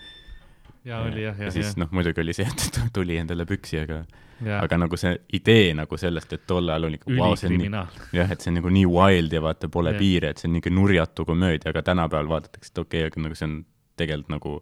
Ja 0.86 1.02
oli 1.02 1.24
jah, 1.24 1.36
ja 1.38 1.48
jah, 1.48 1.54
siis 1.54 1.72
jah, 1.72 1.76
noh, 1.82 1.90
muidugi 1.96 2.22
oli 2.22 2.34
see, 2.36 2.46
et 2.46 2.66
ta 2.76 2.86
tuli 2.94 3.18
endale 3.20 3.46
püksi, 3.48 3.80
aga, 3.82 4.00
jah, 4.46 4.62
aga 4.62 4.80
nagu 4.84 4.98
see 5.00 5.14
idee 5.38 5.70
nagu 5.78 5.98
sellest, 6.00 6.36
et 6.36 6.44
tol 6.48 6.68
ajal 6.72 6.88
oli 6.90 7.00
wow,, 7.10 7.36
see 7.38 7.50
on 7.50 7.56
nii, 7.62 7.86
jah, 8.16 8.34
et 8.34 8.42
see 8.44 8.52
on 8.52 8.60
nagu 8.60 8.74
nii 8.78 8.88
wild 8.90 9.38
ja 9.38 9.42
vaata, 9.44 9.70
pole 9.72 9.94
Jah. 9.94 10.00
yeah. 10.00 10.04
piire, 10.04 10.34
et 10.34 10.42
see 10.42 10.50
on 10.50 10.56
niisugune 10.56 10.80
nurjatu 10.80 11.26
komöödia, 11.28 11.72
aga 11.72 11.84
tänapäeval 11.90 12.34
vaadatakse, 12.36 12.72
et 12.72 12.84
okei 12.84 13.06
okay,, 13.06 13.12
aga 13.12 13.26
nagu 13.26 13.38
see 13.38 13.48
on 13.50 13.56
tegelikult 13.96 14.36
nagu 14.36 14.58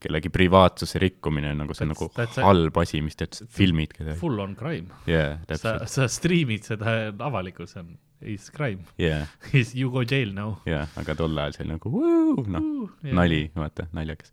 kellegi 0.00 0.30
privaatsuse 0.32 1.00
rikkumine, 1.02 1.50
nagu 1.58 1.74
see 1.76 1.84
on 1.84 1.92
That's- 1.92 2.38
nagu 2.38 2.46
halb 2.46 2.78
asi, 2.80 3.02
mis 3.04 3.18
teed, 3.20 3.36
filmid 3.52 3.92
kedagi. 3.96 4.16
Full 4.22 4.40
on 4.40 4.54
crime, 4.56 4.94
jaa, 5.10 5.34
sa, 5.60 5.74
sa 5.90 6.06
striimid 6.08 6.64
seda 6.64 7.10
on, 7.12 7.90
is 8.20 8.48
crime, 8.54 8.86
jaa, 9.00 9.26
is 9.52 9.74
you 9.80 9.92
go 9.92 10.04
jail 10.04 10.32
now. 10.32 10.56
jaa, 10.68 10.86
aga 11.00 11.18
tol 11.18 11.36
ajal 11.36 11.58
see 11.58 11.66
oli 11.66 11.76
nagu 11.76 12.46
noh, 12.56 12.70
nali, 13.20 13.42
vaata, 13.56 13.90
naljakas. 13.92 14.32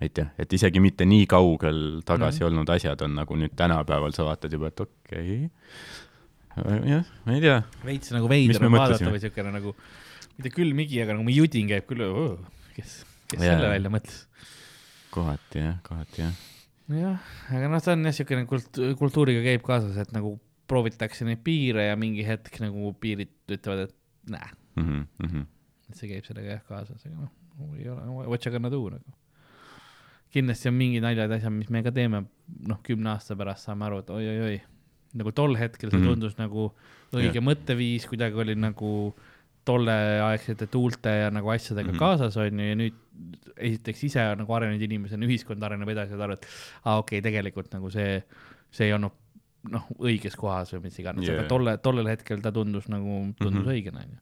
Et 0.00 0.16
jah, 0.16 0.30
et 0.40 0.52
isegi 0.56 0.80
mitte 0.80 1.04
nii 1.04 1.26
kaugel 1.28 2.00
tagasi 2.08 2.40
Mhm. 2.40 2.46
olnud 2.50 2.70
asjad 2.76 3.02
on 3.04 3.14
nagu 3.20 3.36
nüüd 3.36 3.52
tänapäeval 3.56 4.12
sa 4.16 4.24
vaatad 4.24 4.52
juba, 4.52 4.68
et 4.72 4.80
okei 4.80 5.44
okay., 5.44 6.86
jah, 6.90 7.04
ma 7.26 7.34
ei 7.36 7.40
tea, 7.44 7.58
veits 7.84 8.12
nagu 8.14 8.28
veider 8.30 8.64
on 8.66 8.72
vaadata 8.74 9.10
või 9.12 9.20
siukene 9.22 9.52
nagu, 9.54 9.74
mitte 10.38 10.50
külmigi, 10.54 11.02
aga 11.02 11.14
nagu 11.16 11.24
mu 11.26 11.34
judin 11.34 11.68
käib 11.70 11.86
küll, 11.90 12.04
kes, 12.76 12.94
kes 13.30 13.40
Jaa. 13.44 13.54
selle 13.58 13.68
välja 13.74 13.92
mõtles. 13.92 14.22
kohati 15.14 15.62
jah, 15.62 15.76
kohati 15.86 16.22
jah, 16.24 16.34
jah, 16.96 17.30
aga 17.54 17.68
noh, 17.70 17.80
ta 17.84 17.92
on 17.96 18.04
jah 18.08 18.16
siukene 18.16 18.46
kult-, 18.50 18.80
kultuuriga 18.98 19.42
käib 19.46 19.62
kaasas, 19.66 19.96
et 20.00 20.12
nagu 20.16 20.38
proovitakse 20.70 21.24
neid 21.26 21.40
piire 21.44 21.88
ja 21.88 21.96
mingi 21.98 22.22
hetk 22.26 22.60
nagu 22.62 22.92
piirid 23.02 23.32
ütlevad, 23.50 23.88
et 23.88 23.94
näe, 24.30 24.50
Mhm, 24.80 25.00
mhm. 25.18 25.46
et 25.90 25.96
see 25.98 26.08
käib 26.08 26.24
sellega 26.28 26.56
jah 26.56 26.62
kaasas, 26.68 27.02
aga 27.06 27.16
noh, 27.26 27.74
ei 27.76 27.88
ole, 27.90 28.26
what 28.30 28.44
you 28.46 28.52
gonna 28.54 28.70
do 28.70 28.84
nagu. 28.90 29.16
Kindlasti 30.34 30.70
on 30.70 30.76
mingid 30.78 31.04
naljad, 31.04 31.32
asjad, 31.36 31.52
mis 31.54 31.70
me 31.72 31.82
ka 31.82 31.92
teeme, 31.94 32.24
noh, 32.70 32.78
kümne 32.86 33.14
aasta 33.14 33.36
pärast 33.38 33.66
saame 33.66 33.88
aru, 33.88 34.00
et 34.04 34.12
oi-oi-oi, 34.14 34.60
nagu 35.20 35.32
tol 35.34 35.56
hetkel 35.58 35.90
see 35.90 35.98
Mhm. 35.98 36.08
tundus 36.12 36.38
nagu 36.38 36.70
õige 37.12 37.42
mõtteviis, 37.42 38.06
kuidagi 38.06 38.38
oli 38.38 38.54
nagu 38.54 39.14
tolleaegsete 39.66 40.66
tuulte 40.70 41.10
ja 41.10 41.30
nagu 41.30 41.50
asjadega 41.52 41.90
mm. 41.90 41.94
-hmm. 41.94 41.98
kaasas 41.98 42.36
onju 42.36 42.68
ja 42.70 42.76
nüüd 42.78 42.94
esiteks 43.56 44.04
ise 44.08 44.22
nagu 44.38 44.54
arenenud 44.56 44.82
inimesena, 44.82 45.26
ühiskond 45.26 45.62
areneb 45.62 45.88
edasi 45.92 46.14
saad 46.14 46.24
aru, 46.26 46.38
et 46.38 46.46
aa 46.84 46.98
okei 47.02 47.18
okay,, 47.18 47.26
tegelikult 47.26 47.74
nagu 47.74 47.90
see, 47.92 48.22
see 48.70 48.88
ei 48.88 48.94
olnud 48.96 49.12
noh, 49.68 49.86
õiges 50.00 50.36
kohas 50.40 50.72
või 50.72 50.86
mis 50.86 50.98
iganes 51.02 51.26
yeah., 51.26 51.36
aga 51.36 51.48
tolle, 51.50 51.76
tollel 51.84 52.08
hetkel 52.08 52.40
ta 52.40 52.52
tundus 52.52 52.88
nagu, 52.88 53.34
tundus 53.38 53.60
mm. 53.60 53.66
-hmm. 53.66 53.74
õigena 53.74 54.04
onju. 54.06 54.20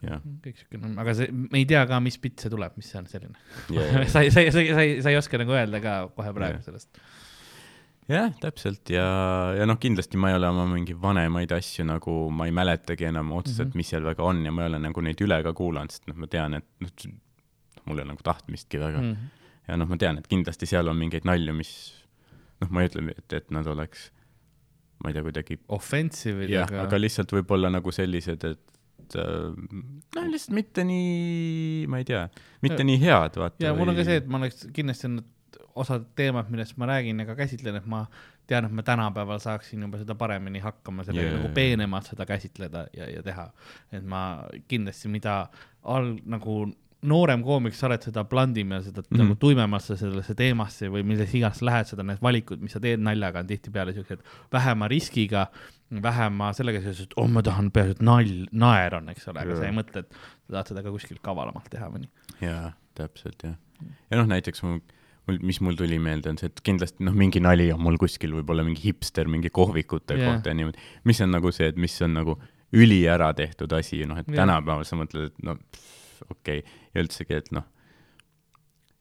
Kõik 0.00 0.60
siukene, 0.62 0.90
aga 1.02 1.14
see, 1.16 1.32
me 1.32 1.60
ei 1.60 1.66
tea 1.68 1.82
ka, 1.88 2.00
mis 2.02 2.16
pitt 2.20 2.40
see 2.40 2.52
tuleb, 2.52 2.76
mis 2.80 2.88
see 2.88 3.00
on 3.00 3.08
selline. 3.10 3.40
jah, 3.76 4.04
sa 4.12 4.22
ei, 4.24 4.32
sa 4.32 4.44
ei, 4.44 4.52
sa 4.52 4.62
ei, 4.62 4.70
sa 4.72 4.84
ei, 4.84 5.00
sa 5.04 5.12
ei 5.12 5.18
oska 5.20 5.40
nagu 5.40 5.56
öelda 5.56 5.80
ka 5.84 5.96
kohe 6.16 6.32
praegu 6.36 6.56
Jah. 6.56 6.66
sellest. 6.68 7.02
jah, 8.08 8.30
täpselt 8.40 8.92
ja, 8.94 9.04
ja 9.58 9.66
noh, 9.68 9.76
kindlasti 9.80 10.20
ma 10.20 10.32
ei 10.32 10.38
ole 10.38 10.48
oma 10.48 10.64
mingi 10.70 10.96
vanemaid 10.96 11.52
asju 11.56 11.84
nagu, 11.88 12.14
ma 12.32 12.48
ei 12.48 12.54
mäletagi 12.56 13.10
enam 13.10 13.34
otseselt 13.36 13.68
mm. 13.68 13.72
-hmm. 13.72 13.82
mis 13.82 13.92
seal 13.92 14.08
väga 14.08 14.24
on 14.24 14.40
ja 14.46 14.54
ma 14.54 14.64
ei 14.64 14.72
ole 14.72 14.80
nagu 14.86 15.04
neid 15.04 15.20
üle 15.26 15.42
ka 15.44 15.52
kuulanud, 15.56 15.92
sest 15.92 16.08
noh, 16.08 16.16
ma 16.16 16.30
tean, 16.32 16.56
et 16.56 16.66
noh, 16.80 17.12
mul 17.84 18.00
ei 18.00 18.06
ole 18.06 18.14
nagu 18.14 18.24
tahtmistki 18.24 18.80
väga 18.80 19.02
mm. 19.02 19.12
Mhm. 19.12 19.36
ja 19.68 19.76
noh, 19.82 19.90
ma 19.90 20.00
tean, 20.00 20.22
et 20.22 20.32
kindlasti 20.32 20.70
seal 20.70 20.88
on 20.88 20.96
mingeid 20.96 21.28
nalju, 21.28 21.58
mis 21.60 21.74
noh, 22.64 22.72
ma 22.72 22.80
ei 22.80 22.88
ütle, 22.88 23.04
et, 23.12 23.36
et 23.36 23.52
nad 23.52 23.68
oleks, 23.68 24.08
ma 25.04 25.12
ei 25.12 25.16
tea, 25.16 25.28
kuidagi 25.28 25.60
Offensive 25.76 26.48
jah, 26.48 26.72
aga 26.86 26.96
lihtsalt 26.96 27.36
võib-olla 27.36 27.68
nagu 27.68 27.92
sellised, 27.92 28.48
et 28.48 28.79
äh, 29.16 29.50
noh, 30.16 30.26
lihtsalt 30.32 30.54
mitte 30.56 30.84
nii, 30.84 31.86
ma 31.90 31.98
ei 32.02 32.04
tea, 32.08 32.28
mitte 32.62 32.82
Ja- 32.82 32.88
nii 32.90 33.00
head, 33.02 33.36
vaata. 33.40 33.64
ja 33.64 33.74
mul 33.74 33.88
on 33.92 33.96
ka 33.96 34.04
see, 34.04 34.16
et 34.22 34.26
ma 34.30 34.38
oleks 34.38 34.66
kindlasti 34.76 35.06
on 35.10 35.20
osad 35.80 36.04
teemad, 36.18 36.50
millest 36.50 36.76
ma 36.76 36.86
räägin 36.90 37.18
ja 37.22 37.26
ka 37.26 37.34
käsitlen, 37.38 37.76
et 37.78 37.86
ma 37.86 38.04
tean, 38.50 38.64
et 38.66 38.72
ma 38.74 38.82
tänapäeval 38.82 39.38
saaksin 39.40 39.82
juba 39.86 39.98
seda 40.00 40.14
paremini 40.18 40.58
hakkama, 40.60 41.04
sellega 41.06 41.28
yeah. 41.28 41.38
nagu 41.38 41.52
peenemalt 41.54 42.08
seda 42.10 42.26
käsitleda 42.26 42.86
ja, 42.96 43.06
ja 43.10 43.22
teha. 43.22 43.50
et 43.92 44.04
ma 44.04 44.42
kindlasti, 44.68 45.08
mida 45.08 45.48
all 45.84 46.16
nagu 46.26 46.64
noorem 47.02 47.40
koomik 47.46 47.72
sa 47.74 47.86
oled, 47.86 48.02
seda 48.04 48.24
blandim 48.28 48.72
ja 48.74 48.82
seda 48.82 49.00
mm 49.00 49.06
Mhm. 49.06 49.14
-hmm. 49.16 49.24
nagu 49.24 49.34
tuimemalt 49.40 49.82
sa 49.82 49.96
sellesse 49.96 50.34
teemasse 50.34 50.88
või 50.90 51.02
milles 51.06 51.34
iganes 51.34 51.62
lähed, 51.62 51.86
seda 51.86 52.02
need 52.02 52.18
valikud, 52.22 52.60
mis 52.60 52.72
sa 52.72 52.80
teed 52.80 53.00
naljaga, 53.00 53.38
on 53.40 53.46
tihtipeale 53.46 53.92
siuksed 53.92 54.18
vähema 54.52 54.88
riskiga, 54.88 55.46
vähema 55.90 56.52
sellega 56.54 56.82
seoses, 56.84 57.08
et 57.08 57.16
oh, 57.18 57.26
ma 57.30 57.42
tahan 57.46 57.70
peaasi, 57.74 57.96
et 57.96 58.04
nalj, 58.06 58.30
naer 58.62 58.94
on, 59.00 59.10
eks 59.10 59.26
ole, 59.32 59.42
aga 59.42 59.58
sa 59.58 59.66
ei 59.66 59.74
mõtle, 59.74 60.04
et 60.04 60.14
sa 60.14 60.54
tahad 60.54 60.70
seda 60.72 60.84
ka 60.86 60.94
kuskilt 60.94 61.22
kavalamalt 61.24 61.66
teha 61.72 61.90
või 61.90 62.04
nii. 62.04 62.12
jaa, 62.46 62.70
täpselt 62.98 63.42
jah. 63.46 63.56
ja 64.12 64.20
noh, 64.20 64.28
näiteks 64.30 64.62
mul, 64.66 64.78
mul, 65.26 65.40
mis 65.50 65.58
mul 65.64 65.78
tuli 65.78 65.98
meelde, 66.02 66.30
on 66.30 66.38
see, 66.40 66.52
et 66.52 66.62
kindlasti 66.66 67.06
noh, 67.06 67.16
mingi 67.16 67.42
nali 67.42 67.70
on 67.74 67.82
mul 67.82 67.98
kuskil 68.00 68.36
võib-olla 68.38 68.66
mingi 68.66 68.84
hipster 68.86 69.30
mingi 69.30 69.50
kohvikute 69.50 70.18
yeah. 70.18 70.30
kohta 70.30 70.54
ja 70.54 70.60
niimoodi, 70.60 70.86
mis 71.10 71.22
on 71.26 71.34
nagu 71.34 71.52
see, 71.56 71.72
et 71.72 71.80
mis 71.80 71.98
on 72.06 72.14
nagu 72.20 72.38
üliära 72.76 73.32
tehtud 73.34 73.72
asi, 73.74 74.04
noh, 74.06 74.20
et 74.22 74.30
Jah. 74.30 74.44
tänapäeval 74.44 74.86
sa 74.86 74.98
mõtled, 75.00 75.32
et 75.32 75.46
no 75.46 75.58
okei 76.30 76.62
okay., 76.62 76.80
ja 76.94 77.02
üldsegi, 77.02 77.42
et 77.42 77.50
noh, 77.56 77.66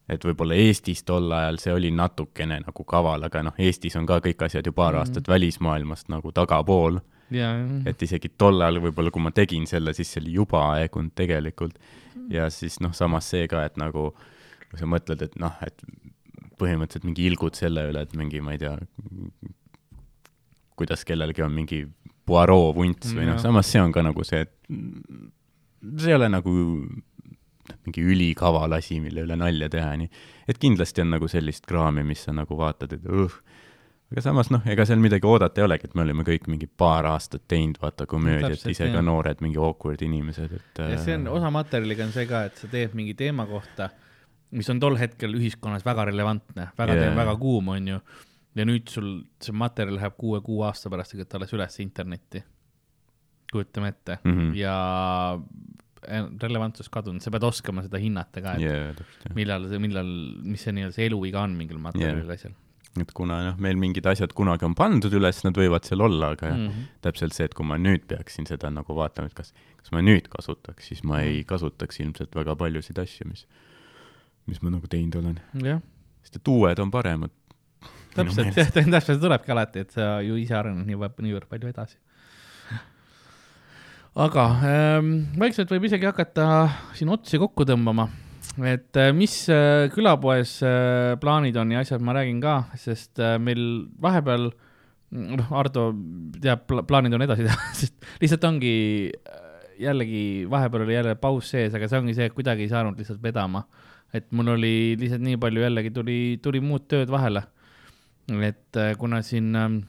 et 0.10 0.24
võib-olla 0.26 0.56
Eestis 0.58 1.04
tol 1.06 1.32
ajal 1.32 1.58
see 1.62 1.74
oli 1.74 1.92
natukene 1.94 2.60
nagu 2.66 2.84
kaval, 2.84 3.24
aga 3.28 3.44
noh, 3.44 3.54
Eestis 3.62 3.96
on 4.00 4.06
ka 4.10 4.20
kõik 4.26 4.42
asjad 4.48 4.66
ju 4.66 4.74
paar 4.74 4.94
Mhm. 4.94 5.00
aastat 5.04 5.28
välismaailmast 5.28 6.10
nagu 6.10 6.32
tagapool 6.32 7.00
ja, 7.32 7.52
et 7.86 8.02
isegi 8.02 8.30
tol 8.38 8.62
ajal 8.62 8.82
võib-olla, 8.82 9.12
kui 9.12 9.22
ma 9.22 9.32
tegin 9.32 9.68
selle, 9.68 9.94
siis 9.94 10.08
see 10.14 10.22
oli 10.24 10.34
juba 10.34 10.64
aegunud 10.76 11.12
tegelikult. 11.16 11.78
ja 12.30 12.50
siis 12.50 12.80
noh, 12.82 12.92
samas 12.94 13.30
see 13.30 13.48
ka, 13.48 13.64
et 13.66 13.78
nagu 13.78 14.14
kui 14.70 14.78
sa 14.80 14.86
mõtled, 14.86 15.22
et 15.22 15.36
noh, 15.40 15.54
et 15.66 15.82
põhimõtteliselt 16.60 17.06
mingi 17.06 17.26
ilgud 17.26 17.56
selle 17.56 17.88
üle, 17.90 18.02
et 18.02 18.14
mingi, 18.16 18.42
ma 18.42 18.52
ei 18.52 18.58
tea, 18.62 18.76
kuidas 20.76 21.06
kellelgi 21.06 21.42
on 21.46 21.52
mingi 21.56 21.86
Poirot 22.30 22.76
vunts 22.78 23.14
või 23.18 23.26
noh, 23.26 23.40
samas 23.42 23.66
see 23.72 23.82
on 23.82 23.92
ka 23.92 24.04
nagu 24.06 24.24
see, 24.28 24.42
et 24.46 24.52
see 25.98 26.12
ei 26.12 26.18
ole 26.20 26.28
nagu 26.30 26.52
mingi 27.86 28.04
ülikaval 28.04 28.74
asi, 28.78 29.00
mille 29.04 29.26
üle 29.28 29.38
nalja 29.40 29.70
teha, 29.70 29.96
nii 30.02 30.10
et 30.50 30.60
kindlasti 30.62 31.04
on 31.04 31.14
nagu 31.16 31.30
sellist 31.30 31.68
kraami, 31.70 32.04
mis 32.08 32.26
sa 32.26 32.34
nagu 32.36 32.58
vaatad, 32.58 32.96
et 32.98 33.06
õh, 33.06 33.36
aga 34.10 34.24
samas 34.26 34.50
noh, 34.54 34.66
ega 34.70 34.86
seal 34.90 35.02
midagi 35.04 35.28
oodata 35.30 35.62
ei 35.62 35.68
olegi, 35.68 35.90
et 35.90 35.98
me 35.98 36.04
oleme 36.06 36.26
kõik 36.28 36.48
mingi 36.50 36.70
paar 36.82 37.08
aastat 37.12 37.46
teinud, 37.52 37.78
vaata 37.82 38.08
komöödiat, 38.10 38.66
ise 38.72 38.90
ka 38.94 39.04
noored 39.06 39.44
mingi 39.46 39.62
awkward 39.62 40.02
inimesed, 40.06 40.56
et 40.58 40.84
ja 40.96 41.02
see 41.02 41.18
on, 41.20 41.28
osa 41.36 41.52
materjaliga 41.54 42.08
on 42.08 42.16
see 42.16 42.30
ka, 42.30 42.48
et 42.50 42.62
sa 42.62 42.70
teed 42.72 42.96
mingi 42.98 43.14
teema 43.20 43.46
kohta, 43.50 43.92
mis 44.58 44.70
on 44.74 44.82
tol 44.82 44.98
hetkel 44.98 45.38
ühiskonnas 45.38 45.86
väga 45.86 46.08
relevantne, 46.10 46.72
väga 46.78 46.98
yeah., 46.98 47.18
väga 47.18 47.36
kuum, 47.42 47.70
onju. 47.76 48.00
ja 48.58 48.66
nüüd 48.66 48.90
sul 48.90 49.12
see 49.40 49.54
materjal 49.56 50.00
läheb 50.00 50.16
kuue-kuue 50.18 50.66
aasta 50.68 50.90
pärast 50.90 51.14
tegelikult 51.14 51.38
alles 51.38 51.54
üles 51.54 51.78
internetti. 51.84 52.42
kujutame 53.52 53.88
ette 53.88 54.18
mm. 54.24 54.34
-hmm. 54.34 54.56
ja 54.58 55.40
relevantsus 56.08 56.90
kadunud, 56.94 57.24
sa 57.24 57.32
pead 57.34 57.46
oskama 57.48 57.84
seda 57.86 58.00
hinnata 58.02 58.44
ka, 58.44 58.56
et 58.56 58.64
yeah. 58.64 59.36
millal 59.36 59.68
millal, 59.84 60.10
mis 60.46 60.64
see 60.64 60.76
nii-öelda 60.76 60.96
see 60.96 61.10
eluiga 61.10 61.44
on 61.44 61.58
mingil 61.60 61.82
materjalil 61.84 62.26
yeah. 62.26 62.36
asjal 62.38 62.56
et 62.98 63.12
kuna 63.16 63.40
noh, 63.46 63.58
meil 63.62 63.78
mingid 63.80 64.08
asjad 64.10 64.34
kunagi 64.36 64.66
on 64.68 64.76
pandud 64.78 65.14
üles, 65.16 65.42
nad 65.46 65.58
võivad 65.58 65.86
seal 65.88 66.02
olla, 66.06 66.32
aga 66.36 66.50
mm. 66.50 66.60
mm. 66.60 66.70
-hmm. 66.70 67.02
täpselt 67.06 67.36
see, 67.36 67.46
et 67.50 67.56
kui 67.58 67.68
ma 67.68 67.78
nüüd 67.82 68.06
peaksin 68.10 68.48
seda 68.50 68.72
nagu 68.74 68.96
vaatama, 68.98 69.30
et 69.30 69.38
kas, 69.38 69.54
kas 69.78 69.94
ma 69.96 70.02
nüüd 70.06 70.30
kasutaks, 70.32 70.90
siis 70.90 71.04
ma 71.04 71.20
Mhm. 71.20 71.28
ei 71.28 71.44
kasutaks 71.44 72.00
ilmselt 72.00 72.36
väga 72.36 72.56
paljusid 72.56 72.98
asju, 73.00 73.30
mis, 73.30 73.46
mis 74.48 74.62
ma 74.62 74.74
nagu 74.74 74.88
teinud 74.88 75.16
olen. 75.22 75.40
jah, 75.64 75.82
sest 76.24 76.42
et 76.42 76.48
uued 76.48 76.80
on 76.80 76.92
paremad. 76.92 77.32
täpselt, 78.16 78.58
jah, 78.58 78.72
täpselt 78.74 79.22
tulebki 79.22 79.52
alati, 79.52 79.86
et 79.86 79.92
sa 79.92 80.20
ju 80.26 80.36
ise 80.36 80.56
arened 80.56 80.86
nii, 80.88 80.98
niivõrd 80.98 81.48
palju 81.50 81.70
edasi. 81.70 81.98
Aga 84.20 84.46
ähm, 84.68 85.12
vaikselt 85.40 85.70
võib 85.72 85.86
isegi 85.88 86.08
hakata 86.10 86.46
siin 86.98 87.12
otsi 87.14 87.40
kokku 87.40 87.64
tõmbama, 87.68 88.10
et 88.68 88.98
äh, 89.00 89.12
mis 89.16 89.36
äh, 89.54 89.88
külapoes 89.94 90.58
äh, 90.66 91.14
plaanid 91.22 91.58
on 91.62 91.72
ja 91.72 91.84
asjad 91.84 92.04
ma 92.04 92.16
räägin 92.18 92.42
ka, 92.44 92.56
sest 92.80 93.22
meil 93.40 93.62
vahepeal, 94.02 94.50
noh, 95.16 95.54
Ardo 95.56 95.92
teab, 96.42 96.66
plaanid 96.68 97.16
on 97.16 97.24
edasi 97.28 97.46
teha, 97.48 97.70
sest 97.78 98.10
lihtsalt 98.24 98.50
ongi 98.50 98.74
jällegi 99.80 100.24
vahepeal 100.52 100.84
oli 100.84 100.98
jälle 100.98 101.16
paus 101.20 101.54
sees, 101.54 101.72
aga 101.78 101.88
see 101.88 102.02
ongi 102.02 102.18
see, 102.18 102.28
et 102.28 102.36
kuidagi 102.36 102.68
ei 102.68 102.74
saanud 102.74 103.00
lihtsalt 103.00 103.24
vedama. 103.24 103.64
et 104.14 104.26
mul 104.36 104.56
oli 104.58 104.98
lihtsalt 105.00 105.24
nii 105.24 105.40
palju 105.40 105.64
jällegi 105.64 105.94
tuli, 105.96 106.20
tuli 106.44 106.60
muud 106.60 106.90
tööd 106.92 107.12
vahele 107.14 107.46
et 108.46 108.78
kuna 109.00 109.22
siin 109.26 109.56
ähm, 109.56 109.82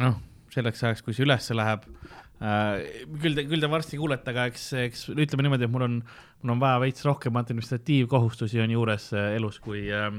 noh, 0.00 0.16
selleks 0.54 0.84
ajaks, 0.86 1.04
kui 1.04 1.12
see 1.12 1.26
ülesse 1.26 1.54
läheb 1.58 1.84
äh,, 1.84 1.97
küll 2.38 3.34
te, 3.34 3.44
küll 3.50 3.62
te 3.62 3.70
varsti 3.70 3.98
kuulete, 3.98 4.30
aga 4.30 4.46
eks, 4.52 4.68
eks 4.84 5.08
ütleme 5.14 5.46
niimoodi, 5.46 5.66
et 5.66 5.74
mul 5.74 5.86
on, 5.88 5.98
mul 6.44 6.54
on 6.54 6.62
vaja 6.62 6.78
veits 6.84 7.06
rohkem 7.06 7.38
administratiivkohustusi 7.40 8.62
on 8.62 8.74
juures 8.76 9.10
äh, 9.16 9.34
elus, 9.38 9.58
kui 9.64 9.88
äh, 9.90 10.12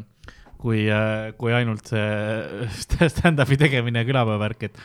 kui 0.59 0.81
äh,, 0.91 1.29
kui 1.39 1.53
ainult 1.55 1.87
see 1.87 3.07
stand-up'i 3.13 3.57
tegemine 3.61 4.03
ja 4.03 4.07
külapäevavärk, 4.09 4.67
et, 4.67 4.81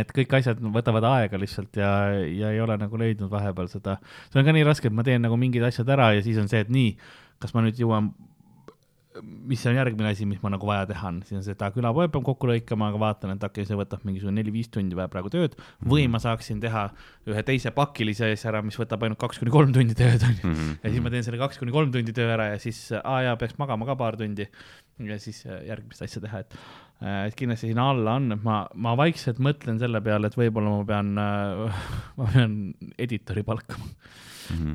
et 0.00 0.14
kõik 0.16 0.38
asjad 0.40 0.62
võtavad 0.78 1.04
aega 1.10 1.40
lihtsalt 1.40 1.76
ja, 1.76 1.90
ja 2.24 2.54
ei 2.54 2.62
ole 2.64 2.78
nagu 2.80 3.00
leidnud 3.00 3.28
vahepeal 3.32 3.68
seda. 3.72 3.98
see 4.30 4.40
on 4.40 4.48
ka 4.48 4.56
nii 4.56 4.64
raske, 4.68 4.88
et 4.88 4.96
ma 4.96 5.04
teen 5.04 5.24
nagu 5.26 5.36
mingid 5.40 5.68
asjad 5.68 5.92
ära 5.92 6.14
ja 6.16 6.24
siis 6.24 6.40
on 6.40 6.48
see, 6.48 6.64
et 6.64 6.72
nii, 6.72 6.96
kas 7.42 7.52
ma 7.52 7.66
nüüd 7.66 7.76
jõuan 7.78 8.14
mis 9.22 9.62
on 9.68 9.76
järgmine 9.78 10.10
asi, 10.12 10.26
mis 10.28 10.40
ma 10.42 10.50
nagu 10.52 10.68
vaja 10.68 10.86
teha 10.90 11.10
on, 11.10 11.20
siis 11.26 11.38
on 11.40 11.62
aa, 11.64 11.70
külapoe 11.74 12.08
pean 12.12 12.24
kokku 12.26 12.48
lõikama, 12.50 12.90
aga 12.92 13.00
vaatan, 13.02 13.34
et 13.34 13.44
okei 13.46 13.64
okay,, 13.64 13.68
see 13.68 13.78
võtab 13.78 14.04
mingisugune 14.08 14.38
neli-viis 14.40 14.70
tundi 14.74 14.98
vaja 14.98 15.10
praegu 15.12 15.32
tööd. 15.32 15.54
Või 15.88 16.06
ma 16.10 16.20
saaksin 16.22 16.60
teha 16.62 16.88
ühe 17.28 17.44
teise 17.46 17.72
pakilise 17.76 18.32
asja 18.32 18.52
ära, 18.52 18.62
mis 18.64 18.78
võtab 18.80 19.06
ainult 19.06 19.20
kaks 19.22 19.40
kuni 19.42 19.54
kolm 19.54 19.72
tundi 19.76 19.96
tööd, 19.98 20.24
onju. 20.28 20.56
ja 20.82 20.92
siis 20.92 21.04
ma 21.04 21.12
teen 21.14 21.26
selle 21.26 21.40
kaks 21.40 21.60
kuni 21.60 21.74
kolm 21.74 21.94
tundi 21.94 22.14
töö 22.16 22.28
ära 22.34 22.50
ja 22.52 22.60
siis, 22.62 22.82
aa 22.98 23.22
jaa, 23.26 23.38
peaks 23.40 23.58
magama 23.60 23.88
ka 23.88 23.98
paar 23.98 24.18
tundi. 24.20 24.48
Ja 24.98 25.18
siis 25.22 25.44
äh, 25.46 25.62
järgmist 25.68 26.02
asja 26.02 26.22
teha, 26.24 26.42
et 26.42 26.56
äh, 26.58 27.28
et 27.28 27.36
kindlasti 27.38 27.70
sinna 27.70 27.90
alla 27.92 28.16
on, 28.18 28.32
et 28.34 28.42
ma, 28.42 28.62
ma 28.74 28.96
vaikselt 28.98 29.38
mõtlen 29.42 29.78
selle 29.78 30.00
peale, 30.04 30.30
et 30.30 30.38
võib-olla 30.38 30.72
ma 30.74 30.88
pean, 30.88 31.12
ma 32.18 32.32
pean 32.32 32.58
editori 32.98 33.44
palkama, 33.46 33.86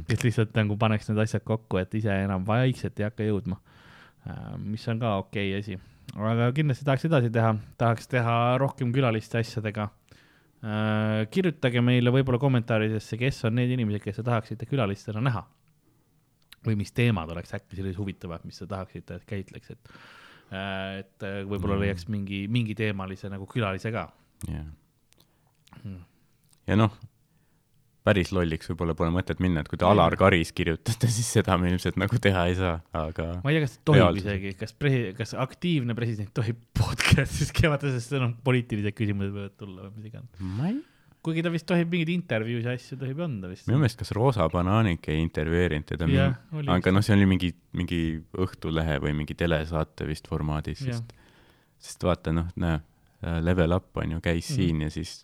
kes 0.07 0.23
lihtsalt 0.23 0.55
nagu 0.55 0.77
paneks 0.79 1.09
need 1.09 1.19
asjad 1.25 1.43
kokku, 1.47 1.81
et 1.81 1.93
ise 1.99 2.15
enam 2.23 2.47
vaikselt 2.47 2.99
ei 3.01 3.09
hakka 3.09 3.27
jõudma. 3.27 3.59
Mis 4.63 4.87
on 4.87 5.01
ka 5.01 5.17
okei 5.19 5.49
okay 5.51 5.59
asi, 5.59 5.79
aga 6.15 6.51
kindlasti 6.55 6.85
tahaks 6.87 7.07
edasi 7.09 7.31
teha, 7.33 7.55
tahaks 7.79 8.07
teha 8.11 8.37
rohkem 8.61 8.93
külaliste 8.95 9.41
asjadega. 9.41 9.89
kirjutage 11.33 11.81
meile 11.83 12.11
võib-olla 12.15 12.39
kommentaaridesse, 12.39 13.17
kes 13.19 13.41
on 13.49 13.57
need 13.59 13.73
inimesed, 13.75 13.99
kes 14.03 14.21
te 14.21 14.23
tahaksite 14.23 14.65
külalistena 14.69 15.19
näha. 15.21 15.43
või 16.63 16.77
mis 16.79 16.93
teemad 16.95 17.27
oleks 17.27 17.51
äkki 17.57 17.75
sellised 17.75 17.99
huvitavad, 17.99 18.45
mis 18.47 18.57
te 18.61 18.65
tahaksite, 18.71 19.15
et 19.15 19.25
käitleks, 19.27 19.71
et, 19.71 19.89
et 21.01 21.25
äh, 21.27 21.41
võib-olla 21.43 21.75
Mm. 21.75 21.81
leiaks 21.81 22.07
mingi, 22.07 22.47
mingi 22.47 22.75
teemalise 22.75 23.27
nagu 23.29 23.45
külalise 23.45 23.91
ka. 23.91 24.05
jah. 24.47 24.65
Mm. 25.83 25.99
ja 26.67 26.75
noh, 26.79 26.95
päris 28.03 28.31
lolliks 28.35 28.67
võib-olla 28.71 28.93
pole 28.99 29.11
mõtet 29.15 29.39
minna, 29.39 29.61
et 29.63 29.69
kui 29.71 29.77
te 29.79 29.85
Alar 29.87 30.15
Karis 30.19 30.51
kirjutate, 30.55 31.07
siis 31.07 31.29
seda 31.37 31.55
me 31.57 31.69
ilmselt 31.71 31.95
nagu 32.01 32.17
teha 32.19 32.45
ei 32.51 32.55
saa, 32.59 32.77
aga 32.99 33.27
ma 33.43 33.51
ei 33.53 33.57
tea, 33.59 33.65
kas 33.67 33.77
tohib 33.87 34.01
Reaalsus. 34.01 34.25
isegi, 34.25 34.53
kas 34.59 34.73
presi-, 34.75 35.13
kas 35.17 35.31
aktiivne 35.39 35.95
president 35.95 36.33
tohib 36.35 36.59
podcast'is 36.77 37.53
keevata, 37.55 37.91
sest 37.95 38.11
noh, 38.19 38.33
poliitilised 38.43 38.97
küsimused 38.97 39.31
võivad 39.35 39.55
tulla 39.59 39.87
või 39.87 39.95
mis 40.01 40.09
iganes. 40.11 40.43
ma 40.59 40.67
ei, 40.73 40.81
kuigi 41.23 41.43
ta 41.45 41.51
vist 41.53 41.65
tohib 41.69 41.87
mingeid 41.95 42.11
intervjuusid 42.17 42.67
ja 42.67 42.75
asju 42.75 42.97
tohib 42.99 43.21
anda 43.23 43.47
vist. 43.47 43.67
minu 43.71 43.79
meelest 43.79 44.01
kas 44.03 44.11
Roosa 44.11 44.49
Banaanik 44.51 45.07
ei 45.07 45.21
intervjueerinud 45.23 45.87
teda 45.95 46.09
aga 46.75 46.91
noh, 46.91 47.01
see 47.07 47.15
oli 47.15 47.25
mingi, 47.31 47.53
mingi 47.79 48.01
Õhtulehe 48.35 48.99
või 48.99 49.15
mingi 49.23 49.35
telesaate 49.39 50.07
vist 50.11 50.27
formaadis, 50.27 50.83
sest, 50.83 51.15
sest 51.79 52.03
vaata 52.03 52.35
noh, 52.35 52.51
näe, 52.59 52.81
Level 53.47 53.71
Up 53.79 53.95
on 54.03 54.17
ju, 54.17 54.19
käis 54.19 54.49
Mhm. 54.51 54.55
siin 54.59 54.81
ja 54.83 54.89
siis 54.91 55.21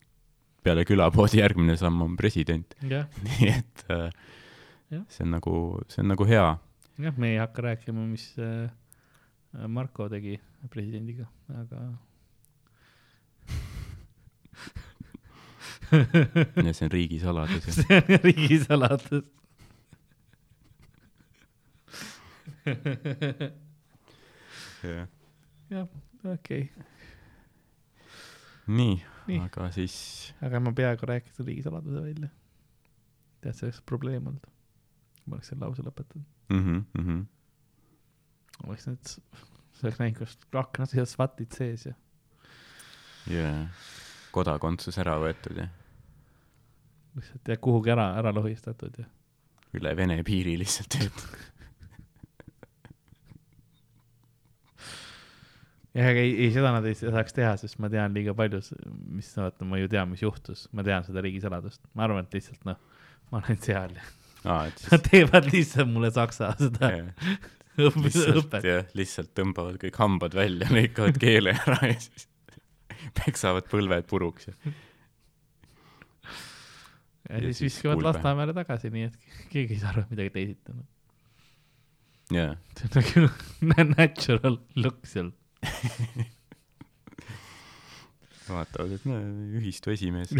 peale 0.70 0.86
külapoodi 0.86 1.40
järgmine 1.42 1.74
samm 1.80 2.04
on 2.06 2.18
president, 2.20 2.76
jah, 2.86 3.08
nii 3.26 3.48
et 3.56 3.86
äh, 3.90 4.10
Jah. 4.90 5.06
see 5.10 5.26
on 5.26 5.34
nagu, 5.36 5.54
see 5.90 6.04
on 6.04 6.12
nagu 6.14 6.26
hea, 6.30 6.46
jah, 7.02 7.18
me 7.18 7.34
ei 7.34 7.40
hakka 7.42 7.66
rääkima, 7.66 8.06
mis 8.10 8.28
äh, 8.42 8.70
Marko 9.70 10.06
tegi 10.14 10.38
presidendiga, 10.70 11.26
aga 11.58 11.82
ja 16.68 16.74
see 16.74 16.86
on 16.86 16.94
riigisaladus 16.94 17.66
see 17.80 17.98
on 17.98 18.22
riigisaladus. 18.28 19.26
jah. 24.86 25.08
jah, 25.74 25.88
okei 26.36 26.70
okay., 26.70 26.90
Nii. 28.70 29.02
Aga 29.46 29.70
siis 29.76 29.96
aga 30.46 30.62
ma 30.64 30.74
peaaegu 30.76 31.10
rääkisin 31.10 31.48
riigisaladuse 31.48 32.04
välja. 32.04 32.30
tead, 33.42 33.56
see 33.56 33.68
oleks 33.70 33.82
probleem 33.86 34.28
olnud. 34.28 34.50
ma 35.26 35.38
oleks 35.38 35.52
selle 35.54 35.66
lause 35.66 35.86
lõpetanud. 35.86 36.26
mm. 36.50 36.86
-hmm. 36.98 37.26
oleks 38.68 38.88
need, 38.88 39.14
see 39.14 39.88
oleks 39.88 40.00
näinud, 40.00 40.18
kus 40.22 40.38
aknad 40.64 40.96
ja 40.98 41.06
SWAT-id 41.06 41.58
sees 41.58 41.86
ja 41.86 41.98
ja 43.30 43.52
kodakondsus 44.32 44.98
ära 45.02 45.18
võetud 45.22 45.58
ja 45.62 45.68
lihtsalt 47.16 47.48
ja 47.48 47.58
kuhugi 47.58 47.92
ära, 47.94 48.12
ära 48.20 48.34
lohistatud 48.36 49.00
ja. 49.00 49.06
üle 49.78 49.96
Vene 49.98 50.22
piiri 50.24 50.58
lihtsalt 50.60 50.96
töötab. 50.96 51.40
jah, 55.98 56.10
aga 56.12 56.24
ei, 56.24 56.36
ei 56.46 56.54
seda 56.56 56.72
nad 56.76 56.86
ei 56.88 56.98
saaks 56.98 57.36
teha, 57.36 57.56
sest 57.62 57.80
ma 57.82 57.90
tean 57.92 58.16
liiga 58.16 58.36
palju, 58.38 58.62
mis, 59.16 59.32
vaata, 59.38 59.68
ma 59.68 59.82
ju 59.82 59.90
tean, 59.92 60.10
mis 60.14 60.24
juhtus, 60.24 60.68
ma 60.76 60.86
tean 60.86 61.06
seda 61.08 61.24
riigisaladust, 61.26 61.82
ma 61.98 62.08
arvan, 62.08 62.28
et 62.28 62.40
lihtsalt 62.40 62.68
noh, 62.70 62.80
ma 63.30 63.42
olen 63.42 63.62
seal 63.64 63.96
ja 63.98 64.10
aa, 64.46 64.68
et 64.70 64.84
nad 64.86 65.00
siis 65.00 65.08
teevad 65.10 65.50
lihtsalt 65.52 65.92
mulle 65.92 66.12
saksa 66.16 66.52
seda 66.60 66.92
jah, 66.94 67.32
õpet, 67.90 68.68
jah, 68.68 68.92
lihtsalt 68.98 69.34
tõmbavad 69.38 69.80
kõik 69.82 69.98
hambad 70.00 70.38
välja, 70.38 70.70
lõikavad 70.74 71.20
keele 71.22 71.56
ära 71.66 71.80
ja 71.92 71.98
siis 72.04 72.30
peksavad 73.20 73.68
põlved 73.72 74.08
puruks 74.10 74.50
ja 74.50 74.56
ja 77.30 77.40
siis 77.40 77.58
siis 77.58 77.76
viskavad. 77.76 78.02
Lasnamäele 78.04 78.56
tagasi, 78.58 78.90
nii 78.94 79.10
et 79.10 79.36
keegi 79.52 79.76
ei 79.76 79.82
saa 79.82 79.92
aru, 79.94 80.06
et 80.06 80.14
midagi 80.16 80.32
teisiti 80.34 80.74
on. 80.74 80.80
jaa, 82.34 82.56
see 82.80 82.90
on 82.90 83.30
nagu 83.70 83.92
natural 83.98 84.58
look 84.80 85.04
seal. 85.10 85.30
vaatavad, 88.50 88.92
et 88.96 89.06
no 89.10 89.18
ühistu 89.60 89.92
esimees. 89.94 90.32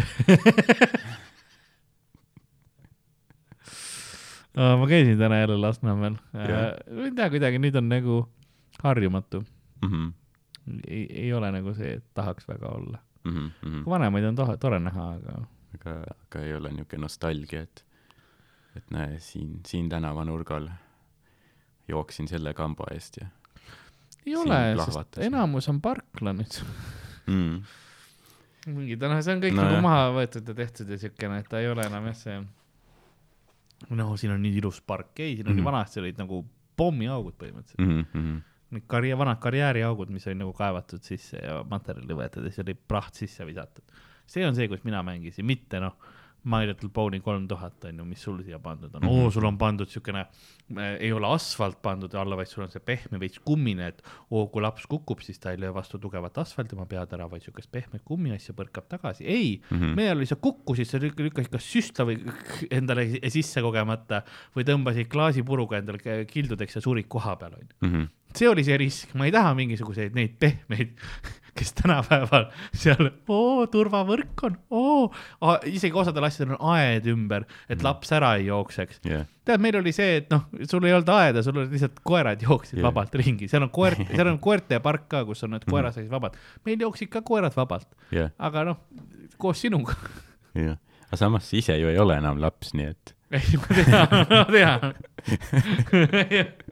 ma 4.56 4.86
käisin 4.90 5.18
täna 5.18 5.40
jälle 5.42 5.56
Lasnamäel. 5.60 6.16
Ei 6.34 7.12
tea, 7.16 7.30
kuidagi 7.30 7.58
nüüd 7.62 7.76
on 7.78 7.88
nagu 7.90 8.16
harjumatu. 8.82 9.44
Mhm, 9.84 10.08
ei, 10.86 11.06
ei 11.24 11.32
ole 11.36 11.52
nagu 11.54 11.74
see, 11.78 11.92
et 12.00 12.06
tahaks 12.14 12.48
väga 12.48 12.68
olla. 12.80 12.98
mhm, 13.24 13.84
vanemaid 13.86 14.24
on 14.32 14.36
tore, 14.36 14.56
tore 14.56 14.78
näha, 14.80 15.06
aga 15.18 15.32
aga, 15.76 15.92
aga 16.26 16.42
ei 16.44 16.54
ole 16.56 16.72
niisugune 16.74 17.04
nostalgia, 17.06 17.62
et 17.62 17.84
et 18.78 18.90
näe, 18.94 19.18
siin, 19.18 19.60
siin 19.66 19.88
tänavanurgal 19.90 20.68
jooksin 21.88 22.28
selle 22.30 22.54
kamba 22.54 22.84
eest 22.94 23.16
ja 23.20 23.26
ei 24.26 24.36
ole, 24.36 24.58
sest 24.84 25.18
enamus 25.24 25.68
on 25.72 25.80
parkla 25.80 26.32
nüüd. 26.36 26.58
mm.. 27.26 27.60
mingid, 28.74 29.00
noh, 29.02 29.20
see 29.24 29.34
on 29.36 29.42
kõik 29.44 29.56
No 29.56 29.64
nagu 29.64 29.80
maha 29.84 30.08
võetud 30.18 30.48
ja 30.52 30.54
tehtud 30.62 30.90
ja 30.92 30.98
siukene, 31.00 31.40
et 31.40 31.48
ta 31.48 31.60
ei 31.62 31.70
ole 31.70 31.86
enam 31.88 32.06
jah 32.10 32.18
see. 32.18 32.38
no 33.96 34.10
siin 34.20 34.34
on 34.36 34.42
nii 34.44 34.58
ilus 34.60 34.80
park, 34.84 35.14
ei, 35.24 35.36
siin 35.38 35.48
oli 35.48 35.60
Mhm. 35.60 35.64
vanasti 35.70 36.00
olid 36.02 36.18
nagu 36.20 36.42
pommiaugud 36.76 37.34
põhimõtteliselt. 37.40 37.80
Mm 37.86 38.04
-hmm. 38.12 38.38
Need 38.70 38.84
karjää, 38.86 39.18
vanad 39.18 39.40
karjääriaugud, 39.42 40.10
mis 40.14 40.26
olid 40.28 40.38
nagu 40.38 40.52
kaevatud 40.54 41.02
sisse 41.02 41.40
ja 41.42 41.64
materjali 41.66 42.14
võetud 42.14 42.44
ja 42.46 42.50
siis 42.52 42.62
oli 42.62 42.74
praht 42.74 43.14
sisse 43.14 43.46
visatud. 43.46 43.84
see 44.26 44.46
on 44.46 44.54
see, 44.54 44.68
kus 44.68 44.84
mina 44.84 45.02
mängisin, 45.02 45.44
mitte 45.44 45.80
noh, 45.80 45.96
My 46.44 46.66
Little 46.66 46.88
Pony 46.92 47.20
kolm 47.20 47.46
tuhat 47.48 47.84
on 47.84 47.98
ju, 48.00 48.04
mis 48.08 48.22
sul 48.22 48.38
siia 48.44 48.58
pandud 48.58 48.94
on 48.94 49.02
mm, 49.02 49.08
-hmm. 49.08 49.24
oo, 49.24 49.30
sul 49.30 49.44
on 49.44 49.58
pandud 49.58 49.88
siukene, 49.88 50.26
ei 50.98 51.12
ole 51.12 51.26
asfalt 51.26 51.82
pandud 51.82 52.14
alla, 52.14 52.36
vaid 52.36 52.48
sul 52.48 52.64
on 52.64 52.70
see 52.70 52.80
pehme 52.80 53.20
veits 53.20 53.40
kummine, 53.44 53.86
et 53.86 54.02
oo, 54.30 54.46
kui 54.46 54.62
laps 54.62 54.86
kukub, 54.86 55.20
siis 55.20 55.38
ta 55.38 55.50
ei 55.50 55.60
löö 55.60 55.74
vastu 55.74 55.98
tugevat 55.98 56.38
asfalti 56.38 56.76
oma 56.76 56.86
pead 56.86 57.12
ära, 57.12 57.28
vaid 57.30 57.44
siukest 57.44 57.70
pehmet 57.72 58.02
kummiasja 58.04 58.54
põrkab 58.54 58.88
tagasi, 58.88 59.24
ei 59.24 59.60
mm. 59.70 59.76
-hmm. 59.78 59.96
meil 59.96 60.16
oli 60.16 60.26
see 60.26 60.40
kukkusid, 60.40 60.88
sa 60.88 60.98
lük- 60.98 61.20
lükkasid 61.20 61.52
kas 61.52 61.72
süstla 61.72 62.06
või 62.08 62.20
endale 62.78 63.06
sisse 63.28 63.60
kogemata 63.60 64.22
või 64.56 64.64
tõmbasid 64.64 65.08
klaasipuruga 65.12 65.78
endale 65.78 66.24
kildudeks 66.24 66.76
ja 66.76 66.80
surid 66.80 67.08
koha 67.08 67.36
peal 67.36 67.52
onju. 67.58 67.74
Mhm. 67.80 68.08
see 68.34 68.48
oli 68.48 68.62
see 68.64 68.76
risk, 68.78 69.14
ma 69.14 69.26
ei 69.26 69.32
taha 69.32 69.54
mingisuguseid 69.58 70.14
neid 70.14 70.36
pehmeid, 70.38 70.92
kes 71.60 71.74
tänapäeval 71.76 72.46
seal, 72.72 73.10
oo, 73.30 73.66
turvavõrk 73.70 74.44
on, 74.48 74.56
oo, 74.72 75.10
isegi 75.68 75.92
osadel 76.00 76.24
asjadel 76.30 76.56
on 76.56 76.62
aed 76.74 77.06
ümber, 77.12 77.44
et 77.70 77.84
laps 77.84 78.10
ära 78.16 78.32
ei 78.40 78.46
jookseks. 78.48 79.02
jah, 79.04 79.26
tead, 79.44 79.60
meil 79.60 79.76
oli 79.82 79.92
see, 79.96 80.16
et 80.22 80.30
noh, 80.32 80.46
sul 80.70 80.88
ei 80.88 80.94
olnud 80.96 81.12
aeda, 81.14 81.42
sul 81.44 81.60
olid 81.60 81.72
lihtsalt 81.76 82.00
koerad 82.06 82.42
jooksid 82.46 82.78
yeah. 82.80 82.86
vabalt 82.88 83.14
ringi, 83.20 83.48
seal 83.52 83.66
on 83.68 83.72
koer, 83.74 83.98
seal 84.16 84.32
on 84.32 84.38
koerte 84.42 84.80
park 84.84 85.06
ka, 85.12 85.24
kus 85.28 85.44
on 85.44 85.52
need 85.56 85.66
Mhm. 85.68 85.74
koerad 85.76 85.94
said 85.96 86.08
vabalt. 86.10 86.36
meil 86.66 86.80
jooksid 86.88 87.12
ka 87.12 87.20
koerad 87.26 87.54
vabalt, 87.56 87.88
jah, 88.14 88.32
aga 88.38 88.64
noh, 88.72 88.80
koos 89.40 89.60
sinuga. 89.62 89.94
jah. 90.56 90.78
aga 91.10 91.16
samas 91.20 91.44
sa 91.50 91.56
ise 91.60 91.76
ju 91.80 91.88
ei 91.92 91.98
ole 92.00 92.16
enam 92.16 92.40
laps, 92.40 92.72
nii 92.74 92.90
et 92.94 93.14
ei, 93.30 93.58
ma 93.62 93.68
tean, 93.76 94.26
ma 94.32 94.44
tean. 94.50 94.94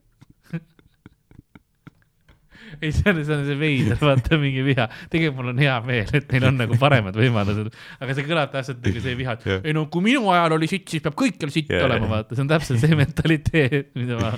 ei, 2.81 2.93
see 2.95 3.13
on, 3.13 3.21
see 3.27 3.37
on 3.37 3.45
see 3.49 3.59
veider, 3.61 3.99
vaata 4.09 4.39
mingi 4.41 4.65
viha, 4.67 4.89
tegelikult 5.13 5.39
mul 5.41 5.53
on 5.55 5.63
hea 5.63 5.77
meel, 5.87 6.11
et 6.19 6.35
neil 6.35 6.49
on 6.51 6.59
nagu 6.63 6.79
paremad 6.81 7.19
võimalused, 7.19 7.71
aga 7.99 8.17
see 8.17 8.27
kõlab 8.29 8.53
täpselt 8.55 8.83
nagu 8.85 9.05
see 9.05 9.17
viha, 9.19 9.37
et 9.39 9.69
ei 9.71 9.77
no 9.77 9.87
kui 9.93 10.05
minu 10.09 10.29
ajal 10.35 10.59
oli 10.59 10.71
sitt, 10.71 10.89
siis 10.91 11.05
peab 11.05 11.17
kõikjal 11.19 11.55
sitt 11.55 11.73
Jah. 11.75 11.87
olema, 11.89 12.11
vaata, 12.13 12.37
see 12.37 12.45
on 12.45 12.53
täpselt 12.53 12.83
see 12.83 12.99
mentaliteet, 12.99 13.95
mida 13.99 14.21
ma 14.21 14.35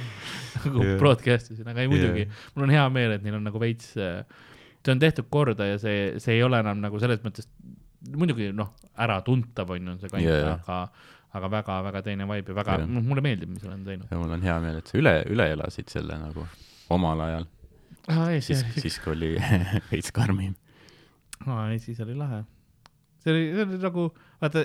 nagu 0.60 0.86
broadcast 1.00 1.52
isin, 1.54 1.68
aga 1.70 1.84
ei 1.84 1.90
muidugi. 1.90 2.26
Mul 2.54 2.66
on 2.66 2.72
hea 2.74 2.86
meel, 2.92 3.14
et 3.16 3.24
neil 3.24 3.38
on 3.38 3.46
nagu 3.46 3.62
veits, 3.62 3.92
see 3.94 4.94
on 4.94 5.02
tehtud 5.02 5.28
korda 5.32 5.68
ja 5.68 5.78
see, 5.80 6.18
see 6.22 6.38
ei 6.38 6.44
ole 6.46 6.60
enam 6.62 6.80
nagu 6.82 7.00
selles 7.02 7.22
mõttes, 7.24 7.48
muidugi 8.16 8.50
noh, 8.56 8.72
äratuntav 9.00 9.72
on 9.76 9.92
ju 9.92 9.96
see 10.00 10.12
kant 10.12 10.24
yeah., 10.24 10.56
aga, 10.56 10.80
aga 11.36 11.52
väga-väga 11.52 12.02
teine 12.06 12.26
vibe 12.30 12.54
ja 12.54 12.58
väga 12.58 12.80
noh, 12.86 13.04
mulle 13.04 13.24
meeldib, 13.24 13.52
mis 13.54 13.64
on 13.68 13.84
teinud. 13.86 14.08
ja 14.10 14.18
mul 14.20 14.36
on 14.36 14.44
hea 14.44 14.56
meel, 14.64 14.80
et 14.80 14.90
sa 14.90 14.98
üle, 15.00 15.14
üle 15.30 15.50
elasid 15.54 15.92
selle 15.92 16.18
nagu 16.20 16.46
omal 16.90 17.26
ajal, 17.26 17.48
aa, 18.08 18.30
ei, 18.34 18.40
siis, 18.44 18.64
siis 18.76 18.98
kui 19.02 19.14
oli 19.14 19.34
veits 19.90 20.12
karmim. 20.14 20.56
aa, 21.46 21.68
ei, 21.72 21.78
siis 21.82 22.00
oli 22.04 22.16
lahe. 22.18 22.42
see 23.20 23.32
oli, 23.32 23.44
see 23.54 23.66
oli 23.66 23.80
nagu, 23.82 24.06
vaata, 24.40 24.64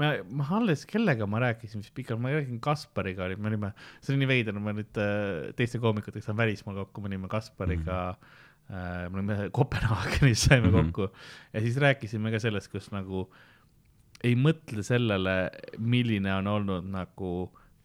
ma, 0.00 0.12
ma 0.40 0.48
alles, 0.60 0.84
kellega 0.88 1.26
ma 1.26 1.42
rääkisin 1.42 1.82
vist 1.82 1.94
pikalt, 1.96 2.22
ma 2.22 2.32
rääkisin 2.34 2.60
Kaspariga, 2.64 3.26
oli, 3.26 3.36
me 3.36 3.52
olime, 3.52 3.72
see 4.00 4.14
oli 4.14 4.22
nii 4.22 4.32
veider, 4.32 4.60
ma 4.62 4.74
nüüd 4.76 5.02
äh, 5.02 5.50
teiste 5.58 5.82
koomikutega 5.82 6.24
saan 6.24 6.38
välismaal 6.40 6.84
kokku, 6.84 7.02
me 7.02 7.12
olime 7.12 7.30
Kaspariga 7.32 7.98
mm, 8.14 8.24
-hmm. 8.24 8.74
äh, 8.74 9.04
me 9.10 9.22
olime 9.22 9.50
Kopenhaagenis, 9.52 10.44
saime 10.44 10.68
mm. 10.68 10.74
-hmm. 10.74 10.92
kokku 10.92 11.10
ja 11.52 11.60
siis 11.60 11.76
rääkisime 11.76 12.30
ka 12.30 12.42
sellest, 12.42 12.70
kus 12.72 12.90
nagu 12.94 13.28
ei 14.24 14.34
mõtle 14.34 14.82
sellele, 14.82 15.50
milline 15.78 16.32
on 16.34 16.46
olnud 16.50 16.86
nagu 16.90 17.32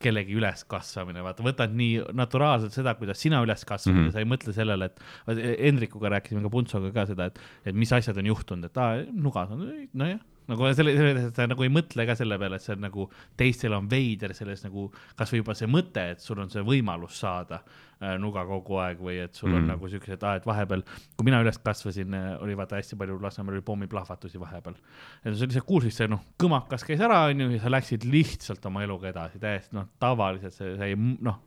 kellegi 0.03 0.35
üleskasvamine, 0.37 1.23
vaata, 1.25 1.45
võtad 1.45 1.73
nii 1.77 2.01
naturaalselt 2.17 2.75
seda, 2.75 2.95
kuidas 2.99 3.21
sina 3.23 3.41
üles 3.45 3.65
kasvad 3.67 3.93
mm. 3.93 3.99
-hmm. 3.99 4.11
ja 4.11 4.17
sa 4.17 4.23
ei 4.23 4.29
mõtle 4.29 4.55
sellele, 4.55 4.91
et 4.91 5.41
Hendrikuga 5.63 6.11
rääkisime 6.17 6.43
ka 6.43 6.53
Puntsoga 6.53 6.91
ka 6.95 7.07
seda, 7.09 7.31
et, 7.31 7.41
et 7.65 7.75
mis 7.75 7.91
asjad 7.95 8.19
on 8.19 8.31
juhtunud, 8.33 8.69
et 8.69 8.81
aa, 8.83 9.01
nugas 9.13 9.51
on, 9.55 9.65
nojah, 9.93 10.21
nagu 10.49 10.67
selle, 10.75 10.93
selle, 10.97 11.23
et 11.29 11.39
sa 11.39 11.47
nagu 11.49 11.65
ei 11.65 11.71
mõtle 11.71 12.05
ka 12.07 12.15
selle 12.19 12.37
peale, 12.41 12.59
et 12.59 12.65
see 12.65 12.75
on 12.75 12.83
nagu 12.87 13.07
teistel 13.39 13.75
on 13.77 13.87
veider 13.91 14.33
selles 14.35 14.63
nagu 14.65 14.89
kasvõi 15.19 15.41
juba 15.41 15.55
see 15.57 15.69
mõte, 15.71 16.03
et 16.15 16.23
sul 16.23 16.41
on 16.43 16.51
see 16.51 16.63
võimalus 16.67 17.21
saada 17.23 17.61
äh, 17.61 18.17
nuga 18.21 18.43
kogu 18.49 18.81
aeg 18.83 18.99
või 19.03 19.19
et 19.23 19.39
sul 19.39 19.51
mm. 19.51 19.61
on 19.61 19.71
nagu 19.73 19.91
siuksed, 19.91 20.25
et 20.29 20.49
vahepeal, 20.49 20.83
kui 21.15 21.29
mina 21.29 21.39
üles 21.43 21.59
kasvasin, 21.63 22.17
oli 22.43 22.57
vaata 22.59 22.79
hästi 22.79 22.99
palju 22.99 23.17
Lasnamäel 23.23 23.59
oli 23.59 23.65
pommiplahvatusi 23.65 24.41
vahepeal. 24.41 24.75
ja 25.23 25.33
sa 25.33 25.47
lihtsalt 25.47 25.69
kuulsid, 25.69 25.95
see 25.95 26.11
noh, 26.11 26.25
kõmakas 26.41 26.85
käis 26.87 27.01
ära, 27.03 27.23
onju, 27.31 27.49
ja 27.55 27.63
sa 27.63 27.71
läksid 27.71 28.07
lihtsalt 28.09 28.65
oma 28.69 28.83
eluga 28.85 29.11
edasi, 29.13 29.41
täiesti 29.41 29.79
noh, 29.79 29.89
tavaliselt 30.01 30.55
see, 30.55 30.75
see 30.77 30.93
ei 30.93 30.99
noh, 30.99 31.39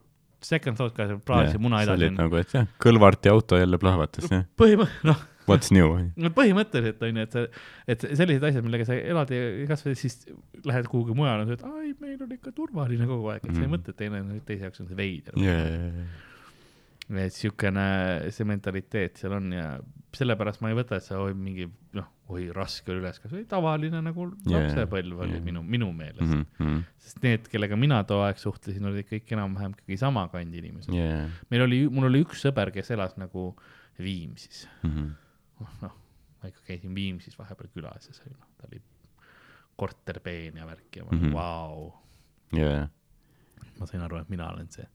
second 0.43 0.77
thought 0.77 0.95
ka, 0.97 1.09
praadisid 1.25 1.61
muna 1.61 1.81
edasi 1.85 2.11
nagu, 2.15 2.37
et 2.41 2.53
jah, 2.53 2.67
Kõlvarti 2.81 3.31
auto 3.31 3.59
jälle 3.59 3.79
plahvatas, 3.81 4.29
jah. 4.31 4.45
põhimõtteliselt, 4.59 5.09
noh, 5.09 5.25
What's 5.47 5.71
new? 5.71 5.89
no 6.19 6.31
põhimõtteliselt 6.35 7.03
on 7.07 7.19
ju, 7.21 7.25
et 7.27 7.35
sa, 7.37 7.43
et 7.87 8.05
sellised 8.19 8.43
asjad, 8.49 8.65
millega 8.65 8.87
sa 8.89 8.97
elad 8.99 9.31
ja 9.31 9.43
kasvad, 9.69 9.97
siis 9.99 10.25
lähed 10.67 10.89
kuhugi 10.91 11.15
mujale, 11.17 11.47
et 11.55 11.63
ai, 11.67 11.93
meil 12.01 12.21
on 12.23 12.33
ikka 12.35 12.51
turvaline 12.55 13.07
kogu 13.09 13.31
aeg, 13.33 13.45
et 13.45 13.53
sa 13.53 13.61
ei 13.61 13.67
Mm. 13.67 13.75
mõtle, 13.77 13.93
et 13.95 14.01
teine, 14.03 14.41
teise 14.47 14.67
jaoks 14.67 14.81
on 14.83 14.89
see 14.91 14.99
veider. 14.99 15.37
jaa, 15.39 16.07
et 17.23 17.33
siukene 17.33 17.87
see 18.35 18.47
mentaliteet 18.47 19.21
seal 19.21 19.37
on 19.37 19.51
ja 19.55 19.67
sellepärast 20.17 20.61
ma 20.63 20.71
ei 20.71 20.77
võta, 20.77 20.97
et 20.97 21.05
see 21.05 21.17
oi 21.19 21.35
mingi 21.37 21.67
noh, 21.95 22.07
oi 22.33 22.47
raske 22.55 22.91
oli 22.91 22.99
üles 22.99 23.19
kasvada, 23.21 23.45
tavaline 23.51 24.01
nagu 24.03 24.25
lapsepõlv 24.49 25.21
oli 25.23 25.37
jaa. 25.37 25.43
minu, 25.45 25.61
minu 25.63 25.91
meelest. 25.95 26.33
Mhm, 26.59 26.81
sest 26.99 27.21
need, 27.23 27.47
kellega 27.51 27.77
mina 27.79 28.01
too 28.07 28.19
aeg 28.25 28.39
suhtlesin, 28.41 28.83
olid 28.89 29.07
kõik 29.07 29.31
enam-vähem 29.37 29.77
ikkagi 29.77 29.99
sama 30.01 30.25
kandi 30.33 30.59
inimesed. 30.63 30.91
jaa, 30.95 31.27
meil 31.53 31.63
oli, 31.67 31.85
mul 31.87 32.09
oli 32.09 32.25
üks 32.25 32.43
sõber, 32.43 32.73
kes 32.75 32.91
elas 32.97 33.15
nagu 33.19 33.53
Viimsis 33.97 34.67
mhm. 34.83 35.15
noh, 35.81 35.95
ma 36.41 36.49
ikka 36.51 36.61
käisin 36.67 36.93
Viimsis 36.95 37.37
vahepeal 37.39 37.69
külas 37.73 38.07
ja 38.09 38.13
see 38.13 38.29
noh, 38.33 38.47
ta 38.57 38.67
oli 38.69 38.81
korterpeen 39.77 40.57
ja 40.57 40.65
värk 40.69 40.95
ja 40.99 41.03
ma 41.05 41.11
olin 41.13 41.23
Mhm. 41.27 41.33
vau, 41.33 41.93
jaa, 42.57 42.87
ma 43.79 43.85
sain 43.89 44.01
aru, 44.01 44.17
et 44.21 44.29
mina 44.29 44.49
olen 44.53 44.69
see 44.73 44.87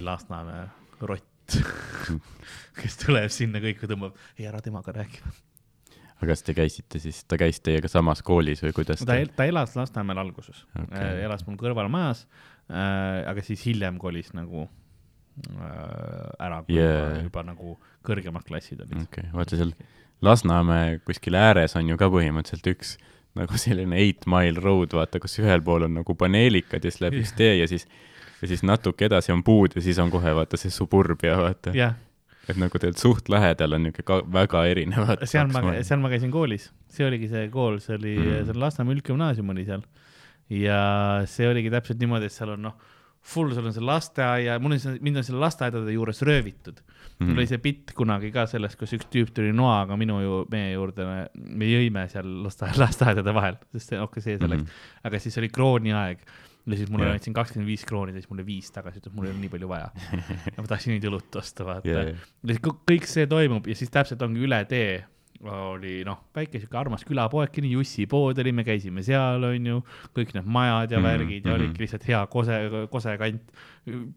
Lasnamäe 0.00 0.68
rott, 1.06 1.54
kes 2.80 2.96
tuleb 3.04 3.28
sinna 3.30 3.60
kõike 3.62 3.86
tõmbab, 3.90 4.16
ei 4.38 4.46
ära 4.50 4.58
temaga 4.64 4.92
räägi. 4.96 5.20
aga 6.16 6.26
kas 6.32 6.42
te 6.42 6.54
käisite 6.56 6.98
siis, 7.02 7.20
ta 7.28 7.36
käis 7.38 7.60
teiega 7.60 7.88
samas 7.90 8.22
koolis 8.22 8.62
või 8.64 8.72
kuidas 8.74 9.02
ta, 9.04 9.18
ta 9.36 9.44
elas 9.46 9.76
Lasnamäel 9.76 10.18
alguses 10.24 10.64
okay., 10.82 11.20
elas 11.22 11.44
mul 11.46 11.56
kõrval 11.60 11.90
majas 11.92 12.24
äh,, 12.70 13.22
aga 13.30 13.42
siis 13.44 13.62
hiljem 13.66 13.98
kolis 14.02 14.32
nagu 14.34 14.64
äh, 14.64 14.83
ära, 16.38 16.62
kui 16.62 16.76
Yeah. 16.76 16.94
yeah. 16.94 17.10
juba, 17.16 17.22
juba 17.28 17.42
nagu 17.50 17.76
kõrgemad 18.06 18.46
klassid 18.46 18.80
olid 18.84 19.02
okei, 19.02 19.28
vaata 19.34 19.58
seal 19.58 19.74
Lasnamäe 20.24 21.00
kuskil 21.04 21.34
ääres 21.36 21.74
on 21.76 21.88
ju 21.90 21.98
ka 22.00 22.08
põhimõtteliselt 22.12 22.70
üks 22.70 22.94
nagu 23.38 23.58
selline 23.58 23.98
eight 23.98 24.28
mile 24.30 24.62
road, 24.62 24.94
vaata, 24.94 25.20
kus 25.22 25.36
ühel 25.42 25.62
pool 25.66 25.88
on 25.88 25.98
nagu 25.98 26.14
paneelikad 26.18 26.84
ja 26.84 26.92
siis 26.92 27.02
läheb 27.02 27.18
üks 27.22 27.34
tee 27.38 27.56
ja 27.58 27.66
siis, 27.70 27.86
ja 28.40 28.50
siis 28.50 28.62
natuke 28.66 29.08
edasi 29.08 29.34
on 29.34 29.42
puud 29.46 29.74
ja 29.74 29.82
siis 29.84 29.98
on 30.02 30.12
kohe 30.14 30.34
vaata 30.38 30.60
see 30.60 30.72
suburbia, 30.74 31.36
vaata. 31.42 31.74
jah, 31.76 31.96
et 32.46 32.60
nagu 32.60 32.78
tegelikult 32.78 33.02
suht 33.02 33.30
lähedal 33.32 33.76
on 33.76 33.88
niisugune 33.88 34.06
ka 34.06 34.20
väga 34.38 34.64
erinevad. 34.70 35.26
seal 35.30 35.50
ma, 35.50 35.76
seal 35.82 36.02
ma 36.02 36.12
käisin 36.12 36.32
koolis, 36.34 36.70
see 36.92 37.06
oligi 37.08 37.28
see 37.32 37.48
kool, 37.52 37.80
see 37.82 37.98
oli 37.98 38.16
mm., 38.16 38.46
see 38.46 38.54
on 38.54 38.62
Lasnamäe 38.64 38.98
üldgümnaasium 39.00 39.54
oli 39.54 39.66
seal. 39.66 39.84
ja 40.54 40.80
see 41.30 41.50
oligi 41.50 41.72
täpselt 41.74 41.98
niimoodi, 42.02 42.30
et 42.30 42.36
seal 42.36 42.54
on 42.54 42.68
noh, 42.70 42.78
full, 43.24 43.54
sul 43.56 43.64
on 43.70 43.72
see 43.72 43.80
lasteaia, 43.84 44.58
mul 44.60 44.74
on 44.76 44.80
see, 44.82 44.98
mind 45.04 45.16
on 45.22 45.24
selle 45.26 45.40
lasteaedade 45.40 45.94
juures 45.94 46.20
röövitud 46.28 46.80
mm. 46.84 46.92
Mhm. 47.22 47.28
mul 47.30 47.38
oli 47.40 47.46
see 47.48 47.60
bitt 47.62 47.92
kunagi 47.96 48.30
ka 48.34 48.44
sellest, 48.50 48.76
kus 48.80 48.92
üks 48.98 49.06
tüüp 49.12 49.30
tuli 49.34 49.52
noaga 49.56 49.96
minu 49.96 50.18
ju, 50.20 50.40
meie 50.52 50.72
juurde, 50.74 51.06
me 51.34 51.68
jõime 51.70 52.06
seal 52.12 52.26
lasteaed, 52.44 52.76
lasteaedade 52.82 53.34
vahel, 53.36 53.56
sest 53.72 53.94
see, 53.94 54.00
okei, 54.02 54.22
see 54.24 54.36
selleks 54.40 54.62
mm, 54.62 54.66
Mhm. 54.66 54.74
-hmm. 54.74 55.06
aga 55.10 55.18
siis 55.24 55.38
oli 55.40 55.48
krooni 55.48 55.92
aeg 55.94 56.18
ja 56.66 56.76
siis 56.80 56.88
mulle 56.90 57.04
Jah. 57.06 57.14
andsin 57.18 57.34
kakskümmend 57.36 57.68
viis 57.68 57.84
krooni, 57.84 58.12
siis 58.12 58.28
mulle 58.30 58.44
viis 58.46 58.70
tagasi, 58.72 58.98
ütles 59.00 59.12
mul 59.14 59.26
ei 59.26 59.32
ole 59.34 59.40
nii 59.40 59.50
palju 59.52 59.68
vaja. 59.68 59.90
ma 60.56 60.66
tahtsin 60.66 60.94
neid 60.94 61.04
õlut 61.04 61.36
osta, 61.36 61.64
vaata 61.64 61.88
yeah, 61.88 62.14
kõik- 62.46 62.78
kõik 62.90 63.04
see 63.06 63.26
toimub 63.26 63.66
ja 63.68 63.74
siis 63.76 63.90
täpselt 63.92 64.22
ongi 64.24 64.40
üle 64.46 64.64
tee 64.68 65.04
oli 65.50 65.98
noh, 66.06 66.20
väike 66.36 66.60
siuke 66.62 66.78
armas 66.80 67.04
külapoekene, 67.04 67.68
Jussi 67.74 68.06
pood 68.10 68.38
oli, 68.40 68.52
me 68.56 68.64
käisime 68.64 69.02
seal, 69.04 69.42
onju, 69.50 69.80
kõik 70.16 70.34
need 70.36 70.46
majad 70.48 70.94
ja 70.94 71.00
Mhm, 71.00 71.06
värgid 71.08 71.44
ja 71.44 71.52
mhm. 71.52 71.56
olidki 71.58 71.84
lihtsalt 71.84 72.06
hea 72.08 72.20
kose, 72.32 72.58
kosekant, 72.92 73.52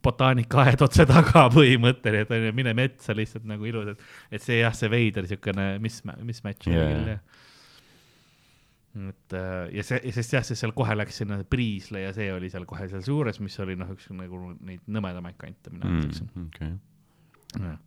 botaanikaaed 0.04 0.82
otse 0.86 1.06
taga 1.10 1.48
põhimõtteliselt 1.58 2.32
onju, 2.38 2.54
mine 2.56 2.74
metsa 2.78 3.16
lihtsalt 3.18 3.48
nagu 3.50 3.66
ilus, 3.68 3.96
et, 4.32 4.42
see 4.42 4.62
jah, 4.62 4.76
see 4.78 4.90
veider 4.94 5.28
siukene 5.28 5.74
mis, 5.84 6.00
mis 6.24 6.44
match 6.46 6.70
oli 6.70 6.78
Jaa. 6.78 6.88
küll 6.94 7.12
jah. 7.12 7.22
et 9.10 9.34
äh, 9.38 9.68
ja 9.78 9.84
see, 9.86 10.00
sest 10.16 10.34
jah, 10.34 10.46
sest 10.48 10.64
seal 10.64 10.74
kohe 10.78 10.96
läks 10.98 11.20
sinna 11.22 11.42
Priisle 11.50 12.02
ja 12.06 12.14
see 12.16 12.32
oli 12.34 12.50
seal 12.50 12.66
kohe 12.70 12.88
seal 12.90 13.04
juures, 13.06 13.42
mis 13.44 13.60
oli 13.62 13.76
noh, 13.78 13.92
üks 13.94 14.08
nagu 14.16 14.40
neid 14.66 14.88
nõmedamaid 14.88 15.38
kante 15.42 15.74
mina 15.74 15.92
ütleksin 15.92 16.32
Mm, 16.34 16.48
okei, 16.54 16.72
Jah. 17.58 17.78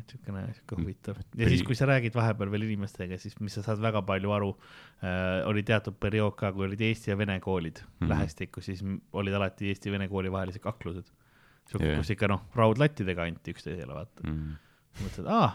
Et 0.00 0.14
siukene, 0.14 0.42
siuke 0.56 0.78
huvitav 0.80 1.20
ja 1.38 1.48
siis, 1.50 1.62
kui 1.66 1.76
sa 1.78 1.88
räägid 1.88 2.14
vahepeal 2.16 2.50
veel 2.52 2.66
inimestega, 2.68 3.18
siis 3.20 3.36
mis 3.40 3.56
sa 3.56 3.64
saad 3.66 3.82
väga 3.82 4.02
palju 4.06 4.32
aru 4.36 4.50
äh,, 4.54 5.42
oli 5.48 5.64
teatud 5.66 5.98
periood 6.00 6.36
ka, 6.38 6.52
kui 6.56 6.66
olid 6.68 6.82
Eesti 6.88 7.12
ja 7.12 7.18
Vene 7.18 7.38
koolid 7.40 7.80
mm. 7.82 7.92
-hmm. 7.98 8.10
lähestikku, 8.12 8.64
siis 8.64 8.84
olid 9.12 9.34
alati 9.34 9.70
Eesti 9.72 9.88
ja 9.88 9.96
Vene 9.98 10.08
kooli 10.08 10.32
vahelised 10.32 10.62
kaklused. 10.64 11.12
Jah. 11.66 11.96
kus 11.98 12.10
ikka 12.14 12.28
noh, 12.30 12.44
raudlattidega 12.54 13.24
anti 13.26 13.50
üksteisele, 13.50 13.90
vaata. 13.90 14.22
Mm. 14.22 14.52
mõtlesid, 15.00 15.26
aa, 15.26 15.48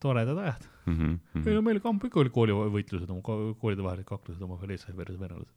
toredad 0.00 0.38
ajad. 0.38 0.68
Mhm, 0.86 1.14
ei 1.42 1.54
no 1.56 1.62
meil 1.66 1.80
kamp 1.84 2.04
ikka 2.06 2.20
oli 2.22 2.30
koolivõitlused, 2.30 3.10
koolide 3.60 3.82
vahelised 3.82 4.08
kaklused 4.08 4.42
omavahel 4.42 4.76
eestlased 4.76 4.96
venelased. 4.96 5.50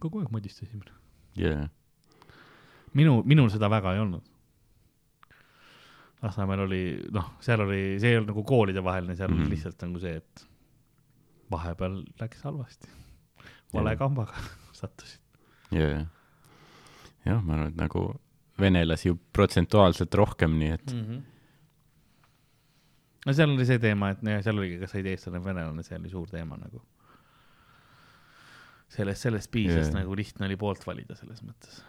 kogu 0.00 0.20
aeg 0.20 0.32
madistasime. 0.34 0.90
jaa, 1.38 1.68
minu, 2.94 3.22
minul 3.24 3.48
seda 3.52 3.70
väga 3.70 3.94
ei 3.94 4.02
olnud. 4.02 4.26
Lasnamäel 6.22 6.60
oli, 6.64 6.82
noh, 7.14 7.28
seal 7.40 7.60
oli, 7.62 7.80
see 8.02 8.10
ei 8.10 8.16
olnud 8.18 8.32
nagu 8.32 8.42
koolide 8.44 8.82
vaheline, 8.84 9.14
seal 9.16 9.28
mm 9.30 9.36
Mhm. 9.36 9.44
-hmm. 9.44 9.50
lihtsalt 9.54 9.82
nagu 9.86 10.00
see, 10.02 10.16
et 10.16 10.46
vahepeal 11.50 12.02
läks 12.20 12.42
halvasti. 12.42 12.88
vale 13.74 13.90
Jaa. 13.94 13.96
kambaga 13.96 14.34
sattusid. 14.72 15.20
jaa. 15.70 16.06
jah, 17.26 17.42
ma 17.44 17.54
arvan, 17.54 17.68
et 17.68 17.76
nagu 17.76 18.20
venelasi 18.60 19.08
ju 19.08 19.18
protsentuaalselt 19.32 20.14
rohkem, 20.14 20.58
nii 20.58 20.70
et 20.70 20.92
mm. 20.92 21.04
-hmm. 21.04 21.22
no 23.26 23.32
seal 23.32 23.50
oli 23.54 23.66
see 23.66 23.78
teema, 23.78 24.10
et 24.10 24.22
jah, 24.22 24.42
seal 24.42 24.58
oligi, 24.58 24.78
kas 24.80 24.90
sa 24.90 24.98
olid 24.98 25.10
eestlane 25.12 25.38
või 25.38 25.44
venelane, 25.52 25.82
see 25.86 25.98
oli 25.98 26.10
suur 26.10 26.28
teema 26.30 26.56
nagu. 26.56 26.82
sellest, 28.88 29.20
sellest 29.22 29.50
piisas 29.52 29.86
yeah. 29.90 29.94
nagu 30.00 30.16
lihtne 30.16 30.46
oli 30.46 30.56
poolt 30.56 30.86
valida 30.86 31.14
selles 31.14 31.42
mõttes. 31.44 31.82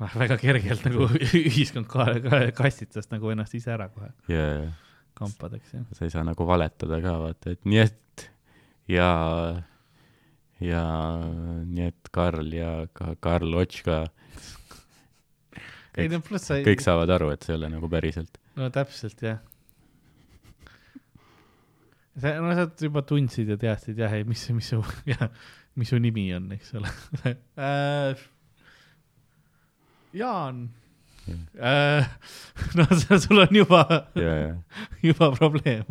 väga 0.22 0.38
kergelt 0.40 0.86
nagu 0.88 1.08
ühiskond 1.40 1.88
ka, 1.90 2.06
ka, 2.24 2.44
kastitas 2.56 3.10
nagu 3.12 3.32
ennast 3.32 3.56
ise 3.58 3.74
ära 3.74 3.90
kohe 3.92 4.10
jaa, 4.32 4.70
kampadeks 5.18 5.74
jah. 5.76 5.88
sa 5.96 6.06
ei 6.06 6.14
saa 6.14 6.24
nagu 6.26 6.46
valetada 6.48 7.00
ka, 7.04 7.16
vaata, 7.24 7.56
et 7.56 7.68
nii 7.68 7.82
et 7.84 8.26
ja, 8.90 9.10
ja 10.64 10.84
nii 11.66 11.90
et 11.90 12.10
Karl 12.14 12.56
ja 12.56 12.72
ka 12.96 13.14
Karl 13.22 13.60
Otška, 13.60 14.02
ei 15.98 16.10
no 16.10 16.22
pluss 16.24 16.48
sa 16.50 16.58
ei, 16.58 16.66
kõik 16.66 16.82
saavad 16.84 17.12
aru, 17.16 17.30
et 17.34 17.44
see 17.44 17.54
ei 17.54 17.60
ole 17.60 17.72
nagu 17.72 17.90
päriselt. 17.92 18.40
no 18.58 18.70
täpselt 18.74 19.22
jah. 19.26 19.40
sa, 22.16 22.36
no 22.40 22.56
sa 22.56 22.68
juba 22.80 23.04
tundsid 23.06 23.50
ja 23.52 23.60
teadsid 23.60 24.00
jah, 24.00 24.16
ei 24.16 24.26
mis, 24.28 24.48
mis 24.56 24.72
su, 24.74 24.82
jah, 25.12 25.28
mis 25.78 25.92
su 25.92 26.00
nimi 26.02 26.30
on, 26.36 26.50
eks 26.56 26.76
ole 26.80 26.92
äh,. 27.60 28.28
Jaan 30.12 30.68
äh. 31.60 32.06
no 32.76 32.86
sul 33.20 33.38
on 33.38 33.54
juba, 33.54 33.84
ja, 34.18 34.32
ja, 34.40 34.54
juba 35.02 35.28
probleem. 35.36 35.84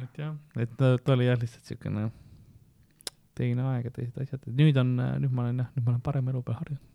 et 0.00 0.18
jah, 0.22 0.34
et 0.56 0.70
ta, 0.78 0.94
ta 1.02 1.12
oli 1.16 1.26
jah 1.26 1.38
lihtsalt 1.40 1.66
siukene 1.66 2.06
teine 3.40 3.64
aeg 3.72 3.88
ja 3.88 3.92
teised 3.96 4.18
asjad, 4.22 4.42
et 4.46 4.54
nüüd 4.56 4.76
on, 4.80 4.94
nüüd 5.22 5.32
ma 5.34 5.46
olen 5.46 5.62
jah, 5.64 5.70
nüüd 5.74 5.84
ma 5.86 5.94
olen 5.94 6.04
parema 6.04 6.32
elu 6.32 6.42
peal 6.46 6.58
harjunud. 6.60 6.86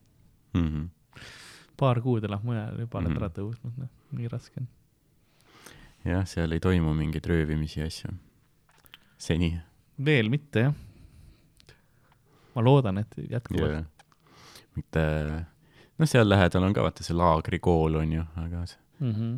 Mhm. 0.56 0.88
paar 1.76 2.00
kuud 2.00 2.24
elab 2.24 2.44
mujal, 2.48 2.78
juba 2.80 3.00
oled 3.02 3.12
Mhm. 3.12 3.18
ära 3.20 3.30
tõusnud, 3.36 3.74
noh, 3.82 3.90
nii 4.16 4.30
raske 4.32 4.62
on. 4.62 4.68
jah, 6.06 6.24
seal 6.30 6.52
ei 6.56 6.60
toimu 6.64 6.94
mingeid 6.96 7.26
röövimisi 7.28 7.80
ja 7.82 7.86
asju. 7.92 8.14
seni. 9.18 9.52
veel 10.00 10.30
mitte 10.30 10.60
jah. 10.70 10.74
Ma 12.56 12.64
loodan, 12.64 13.04
et 13.04 13.20
jätkuvalt 13.30 13.78
ja 13.80 13.84
mitte, 14.76 15.04
noh, 16.00 16.10
seal 16.10 16.30
lähedal 16.30 16.68
on 16.68 16.76
ka 16.76 16.84
vaata 16.86 17.06
see 17.06 17.18
laagrikool 17.18 18.00
on 18.02 18.14
ju, 18.18 18.28
aga 18.42 18.66
see, 18.70 18.80
mm. 19.00 19.16
-hmm. 19.16 19.34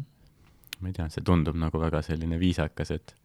ma 0.81 0.91
ei 0.91 0.98
tea, 0.98 1.07
see 1.14 1.26
tundub 1.26 1.57
nagu 1.60 1.81
väga 1.81 2.02
selline 2.06 2.39
viisakas, 2.41 2.91
et, 2.95 3.15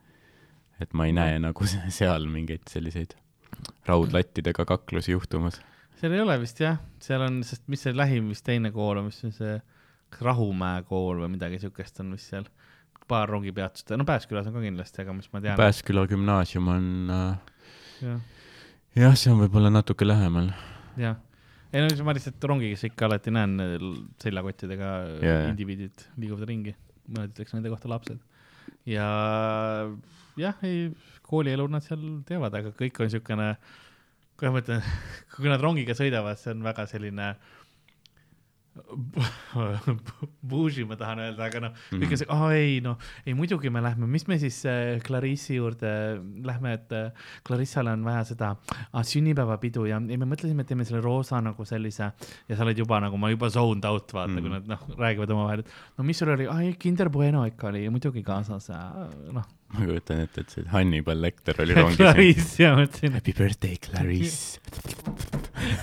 et 0.80 0.94
ma 0.98 1.08
ei 1.08 1.16
näe 1.16 1.38
nagu 1.42 1.66
se- 1.66 1.82
seal 2.00 2.28
mingeid 2.30 2.68
selliseid 2.70 3.16
raudlattidega 3.88 4.64
kaklusi 4.68 5.12
juhtumas. 5.12 5.60
seal 6.00 6.16
ei 6.16 6.24
ole 6.24 6.38
vist 6.40 6.60
jah, 6.60 6.80
seal 7.00 7.24
on, 7.28 7.42
sest 7.46 7.68
mis 7.68 7.84
see 7.86 7.96
lähim 7.96 8.32
vist 8.32 8.44
teine 8.44 8.72
kool 8.74 9.00
on, 9.00 9.10
mis 9.10 9.24
on 9.24 9.32
see 9.36 9.60
Rahumäe 10.12 10.82
kool 10.84 11.22
või 11.22 11.30
midagi 11.32 11.56
siukest 11.62 12.02
on 12.04 12.10
vist 12.12 12.28
seal. 12.28 12.44
paar 13.08 13.28
rongipeatust, 13.28 13.90
no 13.96 14.04
Pääskülas 14.08 14.46
on 14.46 14.54
ka 14.54 14.60
kindlasti, 14.62 15.00
aga 15.02 15.12
mis 15.16 15.26
ma 15.32 15.40
tean. 15.40 15.56
Pääsküla 15.56 16.04
gümnaasium 16.08 16.68
on 16.68 16.84
äh,, 17.10 18.12
jah, 18.98 19.14
see 19.16 19.32
on 19.32 19.40
võib-olla 19.42 19.70
natuke 19.72 20.06
lähemal. 20.06 20.50
jah. 21.00 21.20
ei 21.72 21.84
no 21.84 22.06
ma 22.06 22.14
lihtsalt 22.16 22.44
rongis 22.50 22.84
ikka 22.88 23.08
alati 23.08 23.32
näen 23.32 23.56
l- 23.62 24.02
seljakottidega 24.22 24.90
yeah. 25.22 25.46
indiviidid 25.48 26.04
liiguvad 26.20 26.48
ringi, 26.50 26.74
mõned 27.08 27.32
ütleks 27.32 27.54
nende 27.56 27.72
kohta 27.72 27.90
lapsed. 27.92 28.20
ja 28.88 29.06
jah, 30.40 30.60
ei, 30.68 30.90
koolielu 31.28 31.68
nad 31.72 31.84
seal 31.86 32.04
teevad, 32.28 32.54
aga 32.60 32.74
kõik 32.76 33.00
on 33.00 33.12
siukene, 33.12 33.48
kuidas 34.36 34.54
ma 34.54 34.62
ütlen, 34.64 34.86
kui 35.36 35.52
nad 35.52 35.64
rongiga 35.64 35.96
sõidavad, 35.96 36.40
see 36.40 36.52
on 36.52 36.64
väga 36.66 36.86
selline 36.90 37.32
Bougie 40.40 40.84
ma 40.88 40.96
tahan 40.96 41.20
öelda, 41.26 41.44
aga 41.44 41.60
noh, 41.66 41.74
kõik 41.92 42.14
on 42.14 42.20
see, 42.20 42.28
aa 42.32 42.48
ei 42.56 42.78
noh, 42.84 42.96
ei 43.28 43.34
muidugi 43.36 43.68
me 43.72 43.82
lähme, 43.84 44.08
mis 44.10 44.24
me 44.30 44.38
siis 44.40 44.62
äh, 44.68 44.96
Clarissi 45.04 45.58
juurde 45.58 45.90
lähme, 46.46 46.72
et 46.78 46.94
äh, 46.96 47.32
Clarissale 47.46 47.92
on 47.92 48.04
vaja 48.06 48.22
seda 48.30 48.54
ah, 48.56 49.02
sünnipäevapidu 49.04 49.84
ja, 49.90 50.00
ja 50.00 50.20
me 50.20 50.28
mõtlesime, 50.28 50.64
et 50.64 50.70
teeme 50.72 50.86
selle 50.88 51.02
roosa 51.04 51.42
nagu 51.44 51.66
sellise 51.68 52.08
ja 52.08 52.56
sa 52.56 52.64
oled 52.64 52.80
juba 52.80 53.00
nagu 53.04 53.20
ma 53.20 53.28
juba 53.32 53.50
zoned 53.52 53.84
out 53.88 54.14
vaata 54.16 54.32
mm., 54.32 54.46
kui 54.46 54.54
nad 54.54 54.70
noh 54.72 54.86
räägivad 54.96 55.34
omavahel, 55.36 55.64
et 55.66 55.98
no 55.98 56.06
mis 56.08 56.22
sul 56.22 56.32
oli, 56.32 56.48
ai 56.48 56.72
Kinder 56.80 57.12
Bueno 57.12 57.44
ikka 57.48 57.68
oli 57.72 57.84
muidugi 57.92 58.24
kaasas 58.24 58.70
ja 58.72 58.78
noh. 59.36 59.50
ma 59.72 59.84
kujutan 59.84 60.22
ette, 60.24 60.46
et 60.46 60.54
see 60.54 60.64
Hannibal 60.72 61.20
Lecter 61.20 61.60
oli 61.64 61.76
rongis. 61.76 62.00
Clarice 62.00 62.64
ja 62.64 62.72
mõtlesin, 62.78 63.18
Happy 63.18 63.36
birthday, 63.36 63.76
Clarice. 63.84 64.60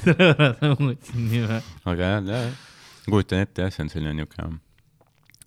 ma 0.79 1.61
aga 1.93 2.11
jah, 2.15 2.25
jah, 2.25 2.49
kujutan 3.09 3.39
ette 3.45 3.61
jah, 3.61 3.71
see 3.73 3.83
on 3.83 3.89
selline 3.89 4.13
niisugune 4.13 4.59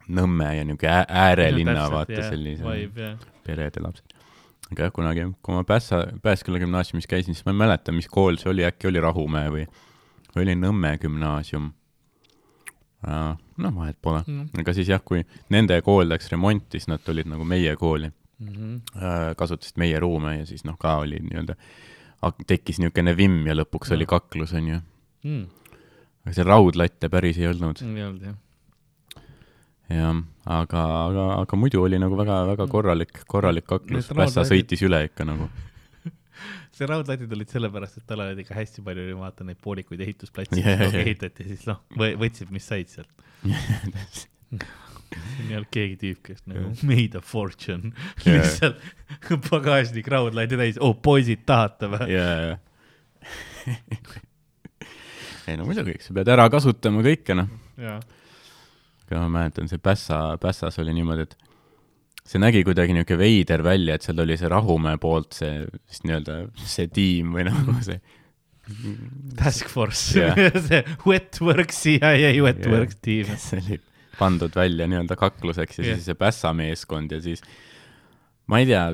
Nõmme 0.09 0.49
ja 0.57 0.65
niisugune 0.65 0.91
ää- 0.93 1.07
äärelinna 1.09 1.87
vaata 1.93 2.23
sellise 2.29 2.65
vibe 2.67 3.01
jah. 3.11 3.19
perede 3.47 3.81
lapsed. 3.85 4.05
aga 4.73 4.83
jah, 4.89 4.93
kunagi, 4.93 5.27
kui 5.43 5.55
ma 5.55 5.65
Pässa, 5.65 6.03
Pääsküla 6.23 6.59
gümnaasiumis 6.63 7.07
käisin, 7.07 7.35
siis 7.35 7.45
ma 7.47 7.53
ei 7.53 7.59
mäleta, 7.59 7.93
mis 7.93 8.09
kool 8.09 8.37
see 8.41 8.51
oli, 8.51 8.65
äkki 8.65 8.89
oli 8.89 9.01
Rahumäe 9.01 9.51
või, 9.53 9.67
või 10.35 10.43
oli 10.47 10.55
Nõmme 10.57 10.97
gümnaasium. 10.99 11.73
noh, 13.59 13.75
vahet 13.77 13.97
pole. 14.03 14.23
Mhm. 14.27 14.61
aga 14.61 14.73
siis 14.75 14.89
jah, 14.89 15.01
kui 15.05 15.25
nende 15.51 15.81
kool 15.83 16.07
läks 16.09 16.29
remonti, 16.33 16.79
siis 16.79 16.89
nad 16.89 17.01
tulid 17.05 17.27
nagu 17.27 17.45
meie 17.45 17.77
kooli, 17.77 18.11
Mhm. 18.41 18.77
kasutasid 19.37 19.77
meie 19.79 19.99
ruume 20.01 20.39
ja 20.39 20.47
siis 20.47 20.65
noh, 20.65 20.77
ka 20.79 20.97
oli 20.99 21.19
nii-öelda, 21.19 21.55
tekkis 22.47 22.79
niisugune 22.79 23.17
vimm 23.17 23.47
ja 23.47 23.55
lõpuks 23.55 23.91
Jah. 23.91 23.97
oli 23.97 24.07
kaklus, 24.07 24.53
onju. 24.55 24.81
Mm. 25.25 25.47
Aga 26.23 26.36
see 26.36 26.47
raudlatte 26.47 27.11
päris 27.12 27.40
ei 27.40 27.49
olnud 27.51 27.82
ei 27.82 28.07
olnud 28.07 28.24
jah. 28.28 28.39
jah, 29.93 30.23
aga, 30.61 30.86
aga, 31.09 31.27
aga 31.40 31.59
muidu 31.59 31.82
oli 31.82 32.01
nagu 32.03 32.19
väga-väga 32.19 32.69
korralik, 32.70 33.23
korralik 33.31 33.69
kaklus, 33.69 34.11
Need 34.11 34.23
Pässa 34.23 34.47
sõitis 34.49 34.82
üle 34.86 35.05
ikka 35.09 35.27
nagu. 35.28 35.49
see 36.77 36.89
raudlatid 36.89 37.32
olid 37.36 37.51
sellepärast, 37.53 38.01
et 38.01 38.07
tal 38.09 38.24
oli 38.24 38.47
ikka 38.47 38.57
hästi 38.59 38.85
palju 38.86 39.09
oli 39.09 39.19
vaata 39.19 39.47
neid 39.49 39.61
poolikuid 39.62 40.05
ehitusplatse 40.07 40.61
yeah,, 40.61 40.86
mis 40.86 40.97
jaa. 40.97 41.05
ehitati, 41.07 41.49
siis 41.51 41.66
noh, 41.70 41.82
võtsid, 41.99 42.55
mis 42.55 42.69
said 42.69 42.93
sealt. 42.93 43.12
siin 45.36 45.51
ei 45.51 45.57
olnud 45.59 45.70
keegi 45.74 45.97
tüüp, 46.01 46.20
kes 46.24 46.44
nagu 46.49 46.69
Jah. 46.70 46.85
made 46.89 47.19
a 47.19 47.23
fortune 47.24 47.93
Jaa. 48.24 48.39
lihtsalt 48.39 48.77
pagasnik 49.51 50.09
raudlati 50.12 50.59
täis, 50.61 50.81
oh 50.81 50.94
poisid 51.05 51.44
tahate 51.49 51.90
või? 51.93 52.09
jaa. 52.15 52.57
Ei 55.48 55.59
no 55.59 55.66
muidugi, 55.69 55.97
eks 55.97 56.10
sa 56.10 56.16
pead 56.16 56.31
ära 56.35 56.48
kasutama 56.52 57.05
kõike, 57.05 57.36
noh. 57.39 57.48
aga 57.82 59.23
ma 59.24 59.28
mäletan, 59.40 59.69
see 59.70 59.81
Pässa, 59.82 60.39
Pässas 60.43 60.78
oli 60.82 60.94
niimoodi, 60.97 61.27
et 61.27 61.36
see 62.28 62.40
nägi 62.43 62.62
kuidagi 62.66 62.94
niisugune 62.94 63.19
veider 63.20 63.64
välja, 63.66 63.97
et 63.97 64.06
seal 64.06 64.23
oli 64.23 64.36
see 64.39 64.51
Rahumäe 64.51 64.98
poolt 65.02 65.35
see 65.36 65.62
vist 65.66 66.06
nii-öelda 66.06 66.36
see 66.62 66.89
tiim 66.94 67.35
või 67.35 67.47
nagu 67.48 67.74
see 67.89 67.98
task 69.39 69.70
force 69.73 70.20
Jah. 70.20 70.39
see 70.69 70.82
wet 71.09 71.40
work 71.43 71.74
CIA 71.74 72.31
wet 72.44 72.62
Jah. 72.62 72.70
work 72.77 72.94
tiim. 73.02 73.35
see 73.36 73.59
oli 73.59 73.81
pandud 74.19 74.55
välja 74.55 74.86
nii-öelda 74.90 75.19
kakluseks 75.19 75.81
ja 75.81 75.89
Jah. 75.89 75.98
siis 75.98 76.10
see 76.10 76.19
Pässa 76.19 76.55
meeskond 76.56 77.12
ja 77.12 77.20
siis 77.24 77.43
ma 78.47 78.62
ei 78.62 78.69
tea, 78.70 78.86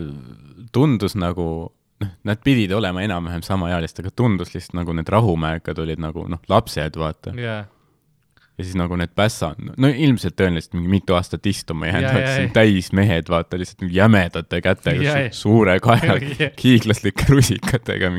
tundus 0.72 1.16
nagu 1.18 1.68
noh, 2.00 2.12
nad 2.28 2.42
pidid 2.44 2.72
olema 2.72 3.02
enam-vähem 3.02 3.42
samaealised, 3.46 4.00
aga 4.02 4.12
tundus 4.14 4.54
lihtsalt 4.54 4.78
nagu 4.78 4.94
need 4.96 5.08
Rahumäekad 5.08 5.78
olid 5.82 6.02
nagu 6.02 6.26
noh, 6.28 6.42
lapsed, 6.48 6.98
vaata. 7.00 7.34
jaa, 7.38 7.64
ja 8.59 8.64
siis 8.64 8.74
nagu 8.78 8.97
need 8.98 9.12
pässa, 9.14 9.52
no 9.59 9.89
ilmselt 9.89 10.35
tõenäoliselt 10.39 10.74
mingi 10.74 10.90
mitu 10.90 11.14
aastat 11.14 11.47
istuma 11.47 11.86
Ja, 11.86 12.01
jäänud, 12.02 12.24
ja. 12.24 12.48
täismehed, 12.56 13.28
vaata 13.30 13.59
lihtsalt 13.60 13.85
mingi 13.85 13.98
jämedate 14.01 14.60
kätega 14.64 15.05
Ja, 15.05 15.14
su, 15.30 15.44
suure 15.47 15.76
kaela 15.85 16.16
Ja., 16.18 16.51
hiiglaslike 16.59 17.28
rusikatega, 17.30 18.10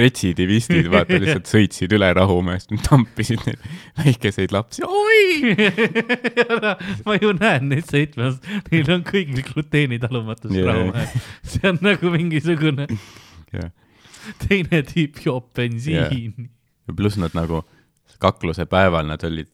retsidivistid, 0.00 0.88
vaata 0.92 1.20
lihtsalt 1.20 1.50
sõitsid 1.50 1.92
üle 1.92 2.08
Rahumäest, 2.16 2.72
tampisid 2.88 3.44
neid 3.46 3.68
väikeseid 4.00 4.56
lapsi, 4.56 4.86
oi. 4.86 5.52
ma 7.06 7.18
ju 7.20 7.34
näen 7.36 7.68
neid 7.74 7.92
sõitmas, 7.92 8.40
neil 8.70 8.88
on 8.96 9.04
kõigil 9.06 9.44
gluteenitalumatus 9.52 10.56
yeah.. 10.56 11.12
see 11.44 11.68
on 11.68 11.80
nagu 11.84 12.12
mingisugune 12.16 12.88
ja 13.52 13.68
teine 14.40 14.82
tüüp 14.88 15.20
joob 15.26 15.50
bensiini 15.56 16.48
ja 16.88 16.96
pluss 16.96 17.20
nad 17.20 17.34
nagu 17.36 17.62
kakluse 18.22 18.66
päeval 18.70 19.08
nad 19.08 19.24
olid 19.26 19.50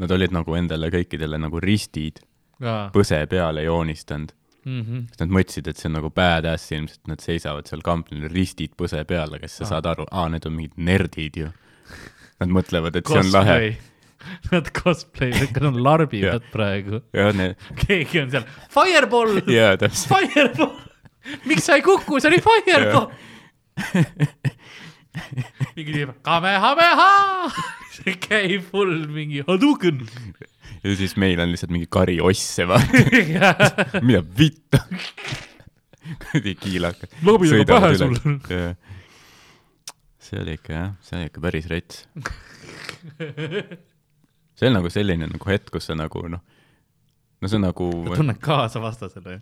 nad 0.00 0.12
olid 0.16 0.32
nagu 0.34 0.56
endale 0.56 0.90
kõikidele 0.92 1.38
nagu 1.40 1.60
ristid 1.62 2.20
aa, 2.64 2.88
põse 2.94 3.18
peale 3.30 3.64
joonistanud. 3.66 4.32
mhm. 4.68 5.04
siis 5.08 5.20
nad 5.22 5.30
mõtlesid, 5.32 5.68
et 5.70 5.80
see 5.80 5.88
on 5.88 5.96
nagu 5.96 6.10
badass 6.12 6.72
ilmselt, 6.76 7.00
nad 7.08 7.22
seisavad 7.24 7.68
seal 7.70 7.84
kampnil 7.84 8.28
ristid 8.32 8.74
põse 8.76 9.00
peal, 9.08 9.32
aga 9.36 9.48
siis 9.48 9.62
sa 9.62 9.74
saad 9.74 9.88
aru, 9.88 10.04
aa, 10.10 10.28
need 10.32 10.48
on 10.48 10.56
mingid 10.58 10.76
nerdid 10.76 11.38
ju. 11.40 11.52
Nad 12.40 12.52
mõtlevad, 12.52 12.96
et 12.96 13.08
see 13.08 13.22
on 13.22 13.32
lahe. 13.32 13.62
Nad 14.52 14.66
cosplay, 14.76 15.30
nad 15.32 15.62
on 15.64 15.78
larbivad 15.80 16.44
praegu. 16.54 16.98
need, 17.38 17.54
keegi 17.86 18.20
on 18.20 18.28
seal, 18.34 18.44
fireball, 18.68 19.40
jaa, 19.48 19.78
fireball, 19.96 20.74
miks 21.48 21.64
sa 21.64 21.78
ei 21.78 21.84
kuku, 21.86 22.20
see 22.20 22.28
oli 22.28 22.42
fireball. 22.44 23.08
mingi 25.72 25.94
tüüp, 25.94 26.12
kamehameha, 26.28 27.08
see 27.90 28.14
käib 28.22 28.64
full 28.70 29.06
mingi 29.10 29.42
Hadouken. 29.46 30.04
ja 30.84 30.96
siis 30.96 31.16
meil 31.20 31.40
on 31.42 31.52
lihtsalt 31.52 31.72
mingi 31.74 31.88
kari 31.90 32.18
osse, 32.24 32.66
vaata, 32.68 34.00
mida 34.06 34.22
vittu. 34.38 34.80
kuradi 36.20 36.54
kiilakad. 36.58 37.12
Lobiga 37.26 37.64
pähe 37.68 37.92
sul. 37.98 38.16
see 40.18 40.40
oli 40.40 40.56
ikka 40.58 40.72
jah, 40.72 40.94
see 41.04 41.18
oli 41.18 41.30
ikka 41.30 41.44
päris 41.44 41.68
rets. 41.70 42.04
see 44.58 44.68
on 44.70 44.76
nagu 44.78 44.90
selline 44.92 45.28
nagu 45.30 45.50
hetk, 45.50 45.70
kus 45.74 45.90
sa 45.90 45.98
nagu 45.98 46.26
noh, 46.30 46.42
no 47.40 47.50
see 47.50 47.58
on 47.60 47.66
nagu, 47.68 47.90
tunned 48.14 48.40
kaasa 48.42 48.82
vastasele. 48.82 49.40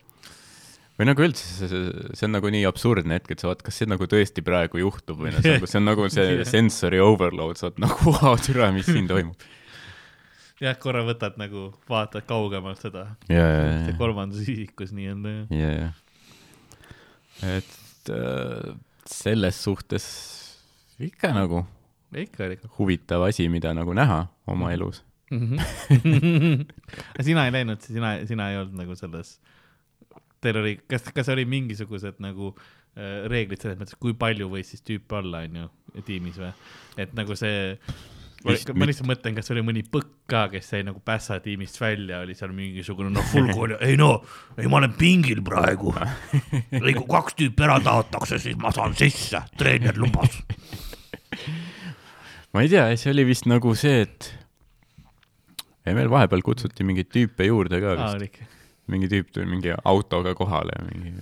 Või 0.98 1.06
nagu 1.08 1.24
üldse 1.24 1.44
see, 1.46 1.68
see, 1.70 2.08
see 2.18 2.26
on 2.26 2.34
nagu 2.34 2.50
nii 2.52 2.64
absurdne 2.68 3.18
hetk, 3.18 3.30
et 3.34 3.42
sa 3.42 3.50
vaatad, 3.50 3.66
kas 3.68 3.78
see 3.80 3.90
nagu 3.90 4.08
tõesti 4.10 4.44
praegu 4.46 4.82
juhtub 4.82 5.22
või 5.22 5.32
noh, 5.34 5.44
see 5.44 5.54
on 5.54 5.60
nagu, 5.62 5.70
see 5.70 5.80
on 5.80 5.86
nagu 5.86 6.08
see 6.12 6.42
sensory 6.54 7.00
overload, 7.02 7.60
sa 7.60 7.70
oled 7.70 7.80
nagu, 7.86 8.16
vau, 8.18 8.34
türa, 8.42 8.72
mis 8.74 8.88
siin 8.90 9.08
toimub. 9.12 9.46
jah, 10.62 10.76
korra 10.82 11.04
võtad 11.06 11.38
nagu, 11.40 11.68
vaatad 11.90 12.26
kaugemalt 12.28 12.82
seda, 12.82 13.06
ja, 13.30 13.46
ja, 13.46 13.72
see 13.86 13.94
ja, 13.94 13.98
kolmandas 14.00 14.44
isikus 14.44 14.94
nii-öelda. 14.96 15.34
ja. 15.54 15.90
et 17.56 18.12
äh, 18.14 18.76
selles 19.08 19.62
suhtes 19.64 20.06
ikka 20.98 21.30
nagu 21.36 21.62
ikka, 22.16 22.46
ikka. 22.56 22.68
huvitav 22.78 23.22
asi, 23.28 23.48
mida 23.48 23.74
nagu 23.76 23.94
näha 23.94 24.26
oma 24.48 24.72
elus. 24.72 25.04
aga 27.12 27.24
sina 27.24 27.44
ei 27.44 27.52
läinud, 27.52 27.82
sina, 27.84 28.14
sina 28.28 28.50
ei 28.52 28.60
olnud 28.62 28.78
nagu 28.80 28.96
selles, 28.96 29.36
teil 30.44 30.60
oli, 30.60 30.76
kas, 30.90 31.08
kas 31.14 31.30
oli 31.34 31.44
mingisugused 31.48 32.20
nagu 32.22 32.52
äh, 32.52 33.24
reeglid 33.30 33.62
selles 33.62 33.80
mõttes, 33.80 33.98
kui 34.00 34.14
palju 34.18 34.50
võis 34.52 34.70
siis 34.72 34.84
tüüpe 34.86 35.18
olla, 35.20 35.42
onju, 35.48 35.68
tiimis 36.06 36.38
või? 36.42 36.52
et 37.02 37.14
nagu 37.18 37.36
see, 37.38 37.74
ma 38.44 38.54
lihtsalt 38.86 39.08
mõtlen, 39.08 39.36
kas 39.38 39.50
oli 39.54 39.64
mõni 39.66 39.82
põkk 39.90 40.12
ka, 40.30 40.44
kes 40.52 40.70
jäi 40.76 40.84
nagu 40.86 41.00
pässa 41.04 41.40
tiimist 41.42 41.80
välja, 41.80 42.22
oli 42.24 42.36
seal 42.38 42.52
mingisugune 42.54 43.10
noh, 43.14 43.26
full 43.32 43.50
kool 43.56 43.74
ja 43.74 43.80
ei 43.86 43.98
no, 43.98 44.12
ei 44.58 44.70
ma 44.70 44.80
olen 44.82 44.94
pingil 44.98 45.42
praegu. 45.46 45.94
ei, 46.78 46.94
kui 46.94 47.06
kaks 47.08 47.38
tüüpi 47.38 47.66
ära 47.66 47.78
taotakse, 47.84 48.40
siis 48.42 48.58
ma 48.60 48.72
saan 48.74 48.94
sisse, 48.98 49.42
treener 49.58 49.98
lubas. 49.98 50.42
ma 52.54 52.62
ei 52.62 52.70
tea, 52.70 52.90
see 53.00 53.14
oli 53.14 53.26
vist 53.32 53.48
nagu 53.50 53.74
see, 53.78 54.04
et 54.06 54.30
ja 55.88 55.96
meil 55.96 56.10
vahepeal 56.12 56.44
kutsuti 56.46 56.86
mingeid 56.86 57.10
tüüpe 57.14 57.48
juurde 57.48 57.80
ka 57.82 57.96
vist, 57.98 58.20
oli 58.20 58.30
ikka. 58.30 58.48
Mingi 58.88 59.08
tüüp 59.10 59.32
tuli 59.34 59.46
mingi 59.50 59.74
autoga 59.84 60.34
kohale 60.38 60.74
ja 60.78 60.84
mingi 60.88 61.12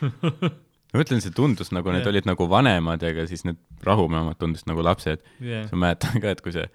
ma 0.00 1.00
mõtlen, 1.02 1.20
see 1.22 1.32
tundus 1.34 1.70
nagu 1.74 1.92
need 1.92 2.02
Jah. 2.04 2.12
olid 2.12 2.28
nagu 2.28 2.46
vanemad, 2.50 3.02
aga 3.06 3.26
siis 3.30 3.44
need 3.46 3.58
rahumeemad 3.86 4.38
tundusid 4.40 4.70
nagu 4.70 4.84
lapsed. 4.84 5.22
jah, 5.44 5.68
ma 5.74 5.86
mäletan 5.86 6.22
ka, 6.22 6.32
et 6.34 6.40
kui 6.44 6.54
see 6.56 6.66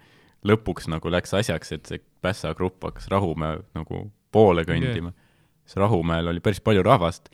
lõpuks 0.45 0.90
nagu 0.91 1.10
läks 1.12 1.34
asjaks, 1.38 1.74
et 1.76 1.90
see 1.90 2.03
Pässa 2.26 2.53
grupp 2.57 2.84
hakkas 2.86 3.07
Rahumäe 3.12 3.60
nagu 3.78 4.06
poole 4.34 4.64
kõndima, 4.66 5.12
siis 5.66 5.78
Rahumäel 5.82 6.30
oli 6.32 6.41
päris 6.44 6.62
palju 6.62 6.84
rahvast, 6.86 7.30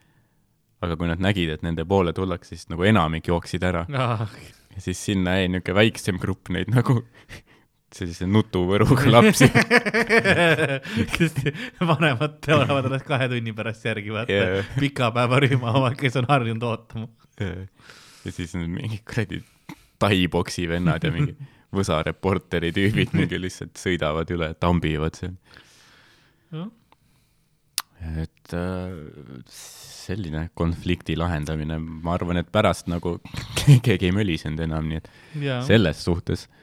aga 0.81 0.97
kui 0.97 1.07
nad 1.11 1.21
nägid, 1.23 1.51
et 1.53 1.63
nende 1.63 1.85
poole 1.87 2.13
tullakse, 2.15 2.55
siis 2.55 2.69
nagu 2.71 2.83
enamik 2.87 3.27
jooksid 3.29 3.63
ära. 3.67 3.85
Aa, 3.95 4.27
ja 4.75 4.81
siis 4.83 4.99
sinna 5.05 5.37
jäi 5.39 5.49
niisugune 5.51 5.77
väiksem 5.77 6.19
grupp 6.21 6.49
neid 6.55 6.71
nagu 6.71 7.01
sellise 7.95 8.27
nutuvõruga 8.29 9.07
lapsi 9.15 9.49
kes 11.15 11.39
vanemad 11.83 12.37
tulevad 12.45 12.89
alles 12.89 13.07
kahe 13.07 13.29
tunni 13.31 13.55
pärast 13.57 13.87
järgi, 13.89 14.13
vaata 14.15 14.35
yeah., 14.35 14.75
pikapäevarühma 14.79 15.73
omad, 15.79 15.97
kes 15.99 16.19
on 16.21 16.29
harjunud 16.29 16.67
ootama. 16.69 17.09
ja 17.41 18.31
siis 18.31 18.55
need 18.55 18.71
mingid 18.77 19.03
kuradi 19.07 19.41
taiboksi 20.01 20.69
vennad 20.69 21.03
ja 21.03 21.11
mingi 21.13 21.35
Võsa 21.71 22.01
reporteri 22.03 22.73
tüübid 22.75 23.13
mingi 23.15 23.39
lihtsalt 23.45 23.79
sõidavad 23.79 24.31
üle, 24.35 24.51
tambivad 24.59 25.15
seal. 25.15 25.37
et 28.11 28.55
äh, 28.57 28.95
selline 29.47 30.49
konflikti 30.57 31.15
lahendamine, 31.15 31.77
ma 31.79 32.15
arvan, 32.17 32.41
et 32.41 32.49
pärast 32.51 32.89
nagu 32.91 33.19
keegi 33.85 34.09
ei 34.09 34.15
mölisenud 34.15 34.59
enam, 34.65 34.89
nii 34.89 34.99
et 34.99 35.07
jaa, 35.45 35.61
selles 35.67 36.03
suhtes 36.03 36.47
noh, 36.49 36.60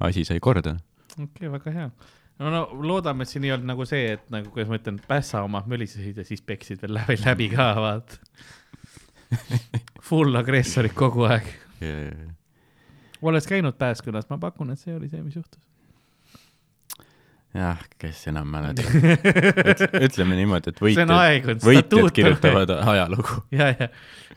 asi 0.00 0.24
sai 0.24 0.40
korda. 0.40 0.76
okei 1.14 1.24
okay,, 1.24 1.50
väga 1.52 1.74
hea. 1.74 1.90
no 2.38 2.50
no 2.50 2.62
loodame, 2.82 3.22
et 3.22 3.30
siin 3.30 3.44
ei 3.46 3.54
olnud 3.54 3.70
nagu 3.70 3.86
see, 3.88 4.14
et 4.16 4.24
nagu, 4.34 4.50
kuidas 4.54 4.70
ma 4.70 4.78
ütlen, 4.80 5.00
pässa 5.08 5.44
omad 5.46 5.68
mölisesid 5.70 6.18
ja 6.18 6.26
siis 6.26 6.42
peksid 6.42 6.82
veel 6.82 6.96
läbi, 6.98 7.18
läbi 7.24 7.50
ka, 7.54 7.68
vaat. 7.78 8.18
Full 10.04 10.36
agressorid 10.38 10.94
kogu 10.94 11.24
aeg. 11.26 11.46
olles 13.24 13.46
käinud 13.48 13.78
Pääskülas, 13.78 14.28
ma 14.30 14.38
pakun, 14.38 14.74
et 14.74 14.82
see 14.82 14.94
oli 14.94 15.08
see, 15.08 15.22
mis 15.22 15.38
juhtus. 15.38 15.62
jah, 17.54 17.78
kes 17.98 18.26
enam 18.30 18.50
mäletab. 18.50 18.90
ütleme 20.08 20.36
niimoodi, 20.38 20.74
et 20.74 20.82
võitjad, 20.82 21.62
võitjad 21.62 22.12
kirjutavad 22.14 22.74
ajalugu. 22.94 23.40
ja, 23.54 23.70
ja, 23.78 23.88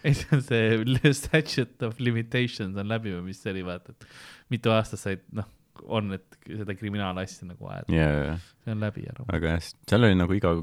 ei 0.05 0.13
see 0.17 0.37
on 0.37 0.43
see 0.45 1.13
statute 1.19 1.85
of 1.85 1.99
limitations 1.99 2.77
on 2.77 2.89
läbi 2.89 3.13
või 3.15 3.29
mis 3.31 3.41
see 3.41 3.53
oli, 3.55 3.65
vaata, 3.65 3.93
et 3.93 4.09
mitu 4.49 4.71
aastat 4.71 4.99
said, 4.99 5.23
noh, 5.35 5.45
on, 5.85 6.13
et 6.17 6.37
seda 6.47 6.73
kriminaalasja 6.75 7.47
nagu 7.47 7.67
ajada, 7.69 7.93
ja, 7.93 8.09
ja, 8.31 8.35
see 8.65 8.71
on 8.73 8.79
läbi 8.81 9.03
ära. 9.07 9.25
aga 9.33 9.55
jah, 9.57 9.71
seal 9.89 10.03
oli 10.07 10.15
nagu 10.17 10.33
iga, 10.37 10.53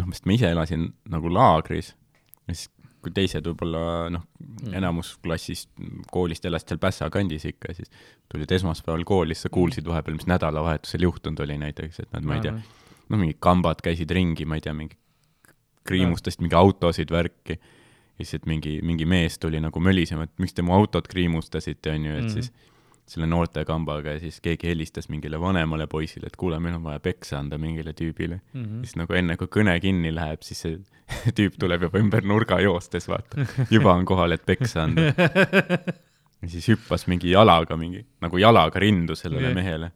noh, 0.00 0.06
sest 0.14 0.26
ma 0.26 0.32
ise 0.36 0.50
elasin 0.54 0.86
nagu 1.12 1.28
laagris 1.32 1.92
ja 2.48 2.54
siis 2.54 2.68
kui 3.00 3.12
teised 3.16 3.46
võib-olla 3.48 4.10
noh, 4.12 4.26
Mm. 4.60 4.74
enamus 4.76 5.14
klassist 5.24 5.70
koolist 6.12 6.44
elasid 6.44 6.68
seal 6.68 6.78
Pässa 6.82 7.06
kandis 7.10 7.46
ikka, 7.48 7.72
siis 7.72 7.88
tulid 8.28 8.50
esmaspäeval 8.52 9.04
kooli, 9.08 9.32
siis 9.34 9.46
sa 9.46 9.50
kuulsid 9.52 9.86
vahepeal, 9.88 10.18
mis 10.18 10.26
nädalavahetusel 10.28 11.00
juhtunud 11.06 11.40
oli 11.40 11.56
näiteks, 11.62 12.00
et 12.02 12.12
nad, 12.12 12.26
ma 12.28 12.34
ei 12.36 12.42
tea, 12.44 12.52
no 13.08 13.16
mingid 13.22 13.38
kambad 13.40 13.80
käisid 13.84 14.10
ringi, 14.12 14.44
ma 14.44 14.58
ei 14.58 14.64
tea, 14.66 14.74
mingi 14.76 14.98
kriimustasid 15.88 16.42
mingi 16.44 16.54
autosid, 16.58 17.10
värki. 17.12 17.56
ja 17.56 18.24
siis, 18.24 18.34
et 18.40 18.46
mingi, 18.46 18.78
mingi 18.84 19.06
mees 19.08 19.38
tuli 19.40 19.60
nagu 19.64 19.80
mölisema, 19.80 20.26
et 20.28 20.34
miks 20.42 20.52
te 20.52 20.62
mu 20.62 20.74
autot 20.76 21.08
kriimustasite, 21.08 21.94
onju, 21.96 22.16
et 22.18 22.24
Mhm. 22.24 22.28
siis 22.34 22.52
selle 23.10 23.26
noortekambaga 23.26 24.14
ja 24.14 24.20
siis 24.22 24.38
keegi 24.44 24.68
helistas 24.70 25.08
mingile 25.10 25.40
vanemale 25.42 25.88
poisile, 25.90 26.28
et 26.30 26.36
kuule, 26.38 26.60
meil 26.62 26.76
on 26.78 26.84
vaja 26.86 27.00
peksa 27.02 27.40
anda 27.40 27.58
mingile 27.58 27.94
tüübile. 27.96 28.40
Mhm. 28.54 28.84
siis 28.84 28.96
nagu 29.00 29.16
enne, 29.18 29.36
kui 29.40 29.50
kõne 29.50 29.74
kinni 29.82 30.12
läheb, 30.14 30.44
siis 30.46 30.62
see 30.66 30.78
tüüp 31.38 31.58
tuleb 31.58 31.88
juba 31.88 31.98
ümber 32.02 32.26
nurga 32.26 32.60
joostes, 32.62 33.08
vaata. 33.10 33.46
juba 33.70 33.96
on 33.96 34.06
kohal, 34.06 34.36
et 34.36 34.46
peksa 34.46 34.84
anda. 34.86 35.10
ja 36.42 36.48
siis 36.48 36.70
hüppas 36.70 37.08
mingi 37.10 37.34
jalaga, 37.34 37.76
mingi 37.80 38.04
nagu 38.22 38.38
jalaga 38.38 38.80
rindu 38.82 39.18
sellele 39.18 39.50
Jah. 39.50 39.58
mehele. 39.58 39.92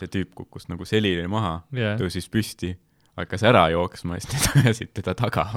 see 0.00 0.08
tüüp 0.08 0.30
kukkus 0.34 0.68
nagu 0.70 0.84
selili 0.88 1.26
maha 1.28 1.58
Jah. 1.76 1.98
tõusis 2.00 2.28
püsti, 2.32 2.70
hakkas 3.18 3.42
ära 3.44 3.66
jooksma 3.72 4.16
ja 4.16 4.24
siis 4.24 4.36
need 4.54 4.64
ajasid 4.64 4.94
teda 5.00 5.16
taga. 5.18 5.48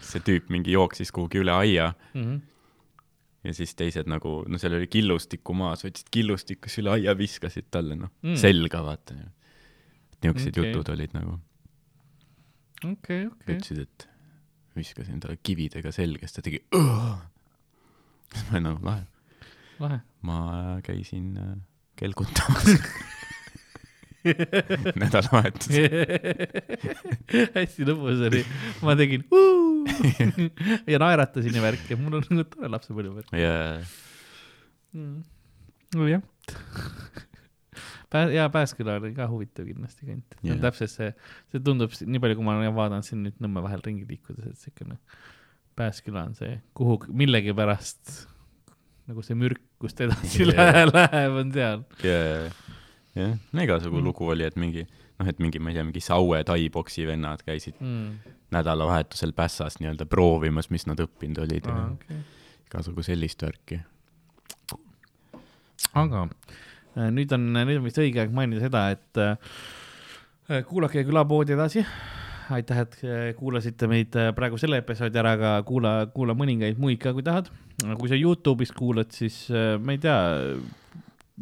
see 0.00 0.20
tüüp 0.24 0.48
mingi 0.52 0.72
jooksis 0.72 1.12
kuhugi 1.12 1.44
üle 1.44 1.52
aia 1.52 1.92
mhm. 2.14 2.40
Ja 3.46 3.54
siis 3.54 3.74
teised 3.78 4.08
nagu, 4.10 4.40
no 4.50 4.58
seal 4.60 4.74
oli 4.78 4.88
killustikku 4.90 5.54
maas, 5.56 5.84
võtsid 5.86 6.10
killustiku 6.14 6.70
üle 6.82 6.94
aia, 6.96 7.14
viskasid 7.18 7.70
talle 7.70 7.96
noh 7.98 8.10
Mm. 8.26 8.36
selga 8.40 8.82
vaata. 8.84 9.14
niisugused 10.22 10.56
okay. 10.56 10.70
jutud 10.72 10.88
olid 10.94 11.12
nagu, 11.14 11.36
okei, 12.84 13.26
okei. 13.30 13.54
ütlesid, 13.54 13.82
et 13.84 14.08
viskasin 14.76 15.20
talle 15.22 15.38
kividega 15.42 15.92
selga, 15.94 16.26
siis 16.26 16.38
ta 16.38 16.42
tegi. 16.46 16.62
siis 18.32 18.42
ma 18.48 18.56
olin 18.56 18.66
nagu 18.70 18.88
lahe, 18.88 19.04
lahe. 19.82 20.00
ma 20.26 20.40
käisin 20.86 21.36
äh, 21.38 21.52
kelgutamas 21.96 22.66
nädalavahetusel. 25.00 25.86
hästi 27.56 27.86
lõbus 27.86 28.24
oli, 28.26 28.42
ma 28.82 28.96
tegin 28.98 29.22
ja 30.92 31.00
naeratasin 31.02 31.56
ja 31.56 31.62
värki, 31.64 31.98
mul 32.00 32.18
on 32.20 32.26
nagu 32.30 32.46
tore 32.52 32.70
lapsepõlve 32.72 33.20
värk 33.20 33.32
ja 33.38 33.54
mm.. 34.96 35.22
nojah. 35.96 36.22
Pää-, 38.12 38.30
jaa, 38.30 38.46
Pääsküla 38.54 39.00
oli 39.00 39.10
ka 39.16 39.26
huvitav 39.30 39.66
kindlasti 39.66 40.06
kant 40.06 40.36
yeah.. 40.46 40.60
Täpselt 40.62 40.92
see, 40.92 41.10
see 41.52 41.62
tundub, 41.64 41.94
nii 42.06 42.22
palju, 42.22 42.38
kui 42.38 42.46
ma 42.46 42.54
olen 42.54 42.76
vaadanud 42.76 43.06
siin 43.06 43.24
nüüd 43.26 43.40
Nõmme 43.42 43.64
vahel 43.64 43.82
ringi 43.84 44.06
liikudes, 44.08 44.46
et 44.52 44.62
siukene 44.62 44.98
Pääsküla 45.76 46.22
on 46.30 46.36
see, 46.38 46.54
kuhu 46.78 47.00
millegipärast 47.12 48.14
nagu 49.10 49.22
see 49.26 49.36
mürk, 49.38 49.60
kust 49.82 50.00
edasi 50.02 50.46
yeah. 50.46 50.86
läheb, 50.88 51.40
on 51.42 51.50
seal. 51.54 51.82
ja 52.06 52.20
jah, 53.16 53.34
igasugu 53.62 53.98
Mm. 53.98 54.04
lugu 54.04 54.28
oli, 54.28 54.46
et 54.46 54.56
mingi 54.60 54.86
noh, 55.18 55.28
et 55.30 55.40
mingi, 55.42 55.60
ma 55.62 55.72
ei 55.72 55.78
tea, 55.78 55.86
mingi 55.86 56.02
Saue 56.04 56.42
tai-boksi 56.46 57.06
vennad 57.08 57.42
käisid 57.46 57.78
mm.. 57.80 58.34
nädalavahetusel 58.54 59.32
Pässas 59.36 59.80
nii-öelda 59.80 60.08
proovimas, 60.10 60.70
mis 60.74 60.86
nad 60.88 61.00
õppinud 61.02 61.42
olid 61.46 61.68
ja 61.68 61.76
Ah, 61.76 61.92
okay. 61.94 62.22
igasugu 62.68 63.04
sellist 63.06 63.42
värki. 63.42 63.80
aga 65.96 66.26
äh, 66.26 67.08
nüüd 67.14 67.32
on, 67.36 67.48
nüüd 67.56 67.80
on 67.80 67.88
vist 67.88 68.00
õige 68.02 68.24
aeg 68.24 68.36
mainida 68.36 68.64
seda, 68.66 68.88
et 68.96 69.22
äh, 69.22 70.62
kuulake 70.68 71.04
külapoodi 71.06 71.56
edasi. 71.56 71.86
aitäh, 72.52 72.78
et 72.84 72.98
äh, 73.02 73.28
kuulasite 73.38 73.88
meid 73.90 74.16
äh, 74.16 74.32
praegu 74.36 74.58
selle 74.60 74.78
episoodi 74.82 75.18
ära, 75.18 75.34
aga 75.38 75.54
kuula, 75.66 75.98
kuula 76.14 76.36
mõningaid 76.38 76.78
muid 76.78 77.00
ka, 77.02 77.14
kui 77.16 77.24
tahad. 77.26 77.50
kui 78.00 78.08
sa 78.08 78.16
Youtube'ist 78.16 78.76
kuulad, 78.76 79.10
siis 79.12 79.50
ma 79.82 79.92
ei 79.92 79.98
tea, 80.00 80.14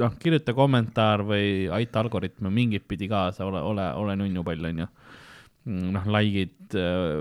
noh, 0.01 0.17
kirjuta 0.21 0.55
kommentaar 0.57 1.23
või 1.27 1.69
aita 1.75 2.03
algoritme 2.03 2.51
mingit 2.51 2.89
pidi 2.89 3.09
kaasa, 3.11 3.47
ole, 3.47 3.63
ole, 3.63 3.87
ole 4.01 4.17
nunnu 4.21 4.43
pall, 4.47 4.71
onju. 4.71 4.89
noh, 5.95 6.11
like'id, 6.17 6.75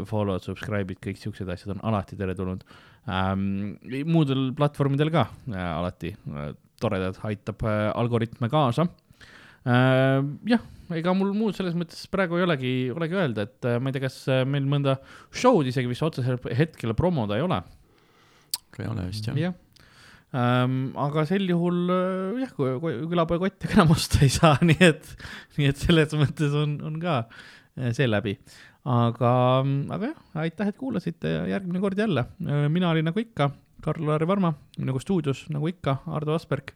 follow'd, 0.10 0.44
subscribe'id, 0.44 1.00
kõik 1.04 1.22
siuksed 1.22 1.48
asjad 1.54 1.78
on 1.78 1.86
alati 1.92 2.18
teretulnud 2.20 2.66
ähm,. 3.10 3.78
muudel 4.08 4.52
platvormidel 4.56 5.12
ka 5.14 5.28
äh, 5.52 5.60
alati 5.60 6.14
äh, 6.14 6.52
toredad, 6.82 7.20
aitab 7.28 7.64
äh, 7.68 7.90
algoritme 7.96 8.50
kaasa 8.52 8.88
äh,. 9.68 10.24
jah, 10.50 10.64
ega 10.96 11.16
mul 11.18 11.34
muud 11.36 11.58
selles 11.58 11.76
mõttes 11.80 12.06
praegu 12.12 12.40
ei 12.40 12.48
olegi, 12.48 12.74
olegi 12.96 13.20
öelda, 13.20 13.48
et 13.48 13.70
äh, 13.70 13.80
ma 13.80 13.92
ei 13.92 13.98
tea, 13.98 14.06
kas 14.08 14.20
äh, 14.32 14.44
meil 14.48 14.68
mõnda 14.70 14.98
show'd 15.32 15.70
isegi 15.72 15.92
vist 15.92 16.06
otsesel 16.06 16.40
hetkel 16.56 16.96
promoda 17.00 17.40
ei 17.40 17.46
ole. 17.46 17.62
ei 18.80 18.90
ole 18.90 19.10
vist 19.12 19.28
jah. 19.28 19.40
jah 19.40 19.63
ähm,. 20.34 20.78
aga 21.00 21.26
sel 21.30 21.48
juhul 21.50 21.82
äh, 21.94 22.44
jah, 22.44 22.54
külapoe 22.58 23.42
kotti 23.46 23.70
ka 23.70 23.80
enam 23.80 23.96
osta 23.96 24.24
ei 24.26 24.32
saa, 24.34 24.58
nii 24.70 24.80
et, 24.92 25.10
nii 25.58 25.72
et 25.72 25.82
selles 25.82 26.16
mõttes 26.20 26.56
on, 26.58 26.78
on 26.86 27.00
ka 27.04 27.20
äh, 27.24 27.92
seeläbi. 27.96 28.38
aga, 28.84 29.34
aga 29.96 30.12
jah, 30.12 30.24
aitäh, 30.46 30.74
et 30.74 30.80
kuulasite 30.80 31.38
ja 31.38 31.46
järgmine 31.56 31.80
kord 31.84 32.00
jälle. 32.00 32.26
mina 32.70 32.90
olin 32.92 33.08
nagu 33.08 33.22
ikka 33.22 33.54
Karl-Lari 33.84 34.28
Varma, 34.28 34.54
nagu 34.80 35.00
stuudios 35.00 35.46
nagu 35.52 35.68
ikka 35.72 36.02
Ardo 36.12 36.36
Asperg 36.36 36.74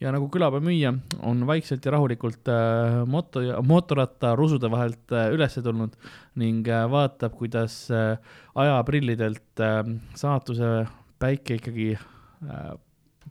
ja 0.00 0.12
nagu 0.14 0.28
külapäeva 0.32 0.62
müüja 0.62 0.92
on 1.26 1.42
vaikselt 1.48 1.84
ja 1.84 1.92
rahulikult 1.96 2.48
äh, 2.52 3.00
moto 3.10 3.42
ja 3.42 3.58
mootorratta 3.64 4.34
rusude 4.38 4.70
vahelt 4.70 5.14
äh, 5.14 5.32
üles 5.34 5.58
tulnud 5.58 5.96
ning 6.38 6.66
äh, 6.70 6.84
vaatab, 6.90 7.34
kuidas 7.38 7.88
äh, 7.90 8.16
ajaprillidelt 8.54 9.62
äh, 9.64 9.82
saatuse 10.18 10.86
päike 11.18 11.58
ikkagi 11.58 11.90
äh, 11.96 12.76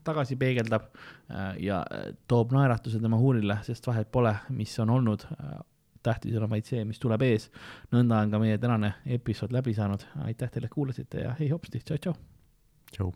tagasi 0.08 0.38
peegeldab 0.40 0.88
äh, 0.90 1.58
ja 1.64 1.82
äh, 1.92 2.10
toob 2.28 2.56
naeratuse 2.56 3.02
tema 3.04 3.20
huulile, 3.22 3.60
sest 3.68 3.88
vahet 3.88 4.12
pole, 4.12 4.36
mis 4.50 4.78
on 4.84 4.96
olnud 5.00 5.28
äh,. 5.38 5.60
tähtis 6.08 6.38
on 6.40 6.50
vaid 6.50 6.64
see, 6.64 6.86
mis 6.88 7.00
tuleb 7.04 7.22
ees. 7.28 7.50
nõnda 7.92 8.22
on 8.24 8.32
ka 8.32 8.40
meie 8.40 8.58
tänane 8.58 8.94
episood 9.18 9.52
läbi 9.52 9.74
saanud. 9.76 10.08
aitäh 10.24 10.52
teile, 10.52 10.72
et 10.72 10.74
kuulasite 10.74 11.24
ja 11.28 11.36
hei 11.40 11.50
hopsti, 11.52 11.84
tšau-tšau. 11.84 12.20
tšau. 12.92 13.16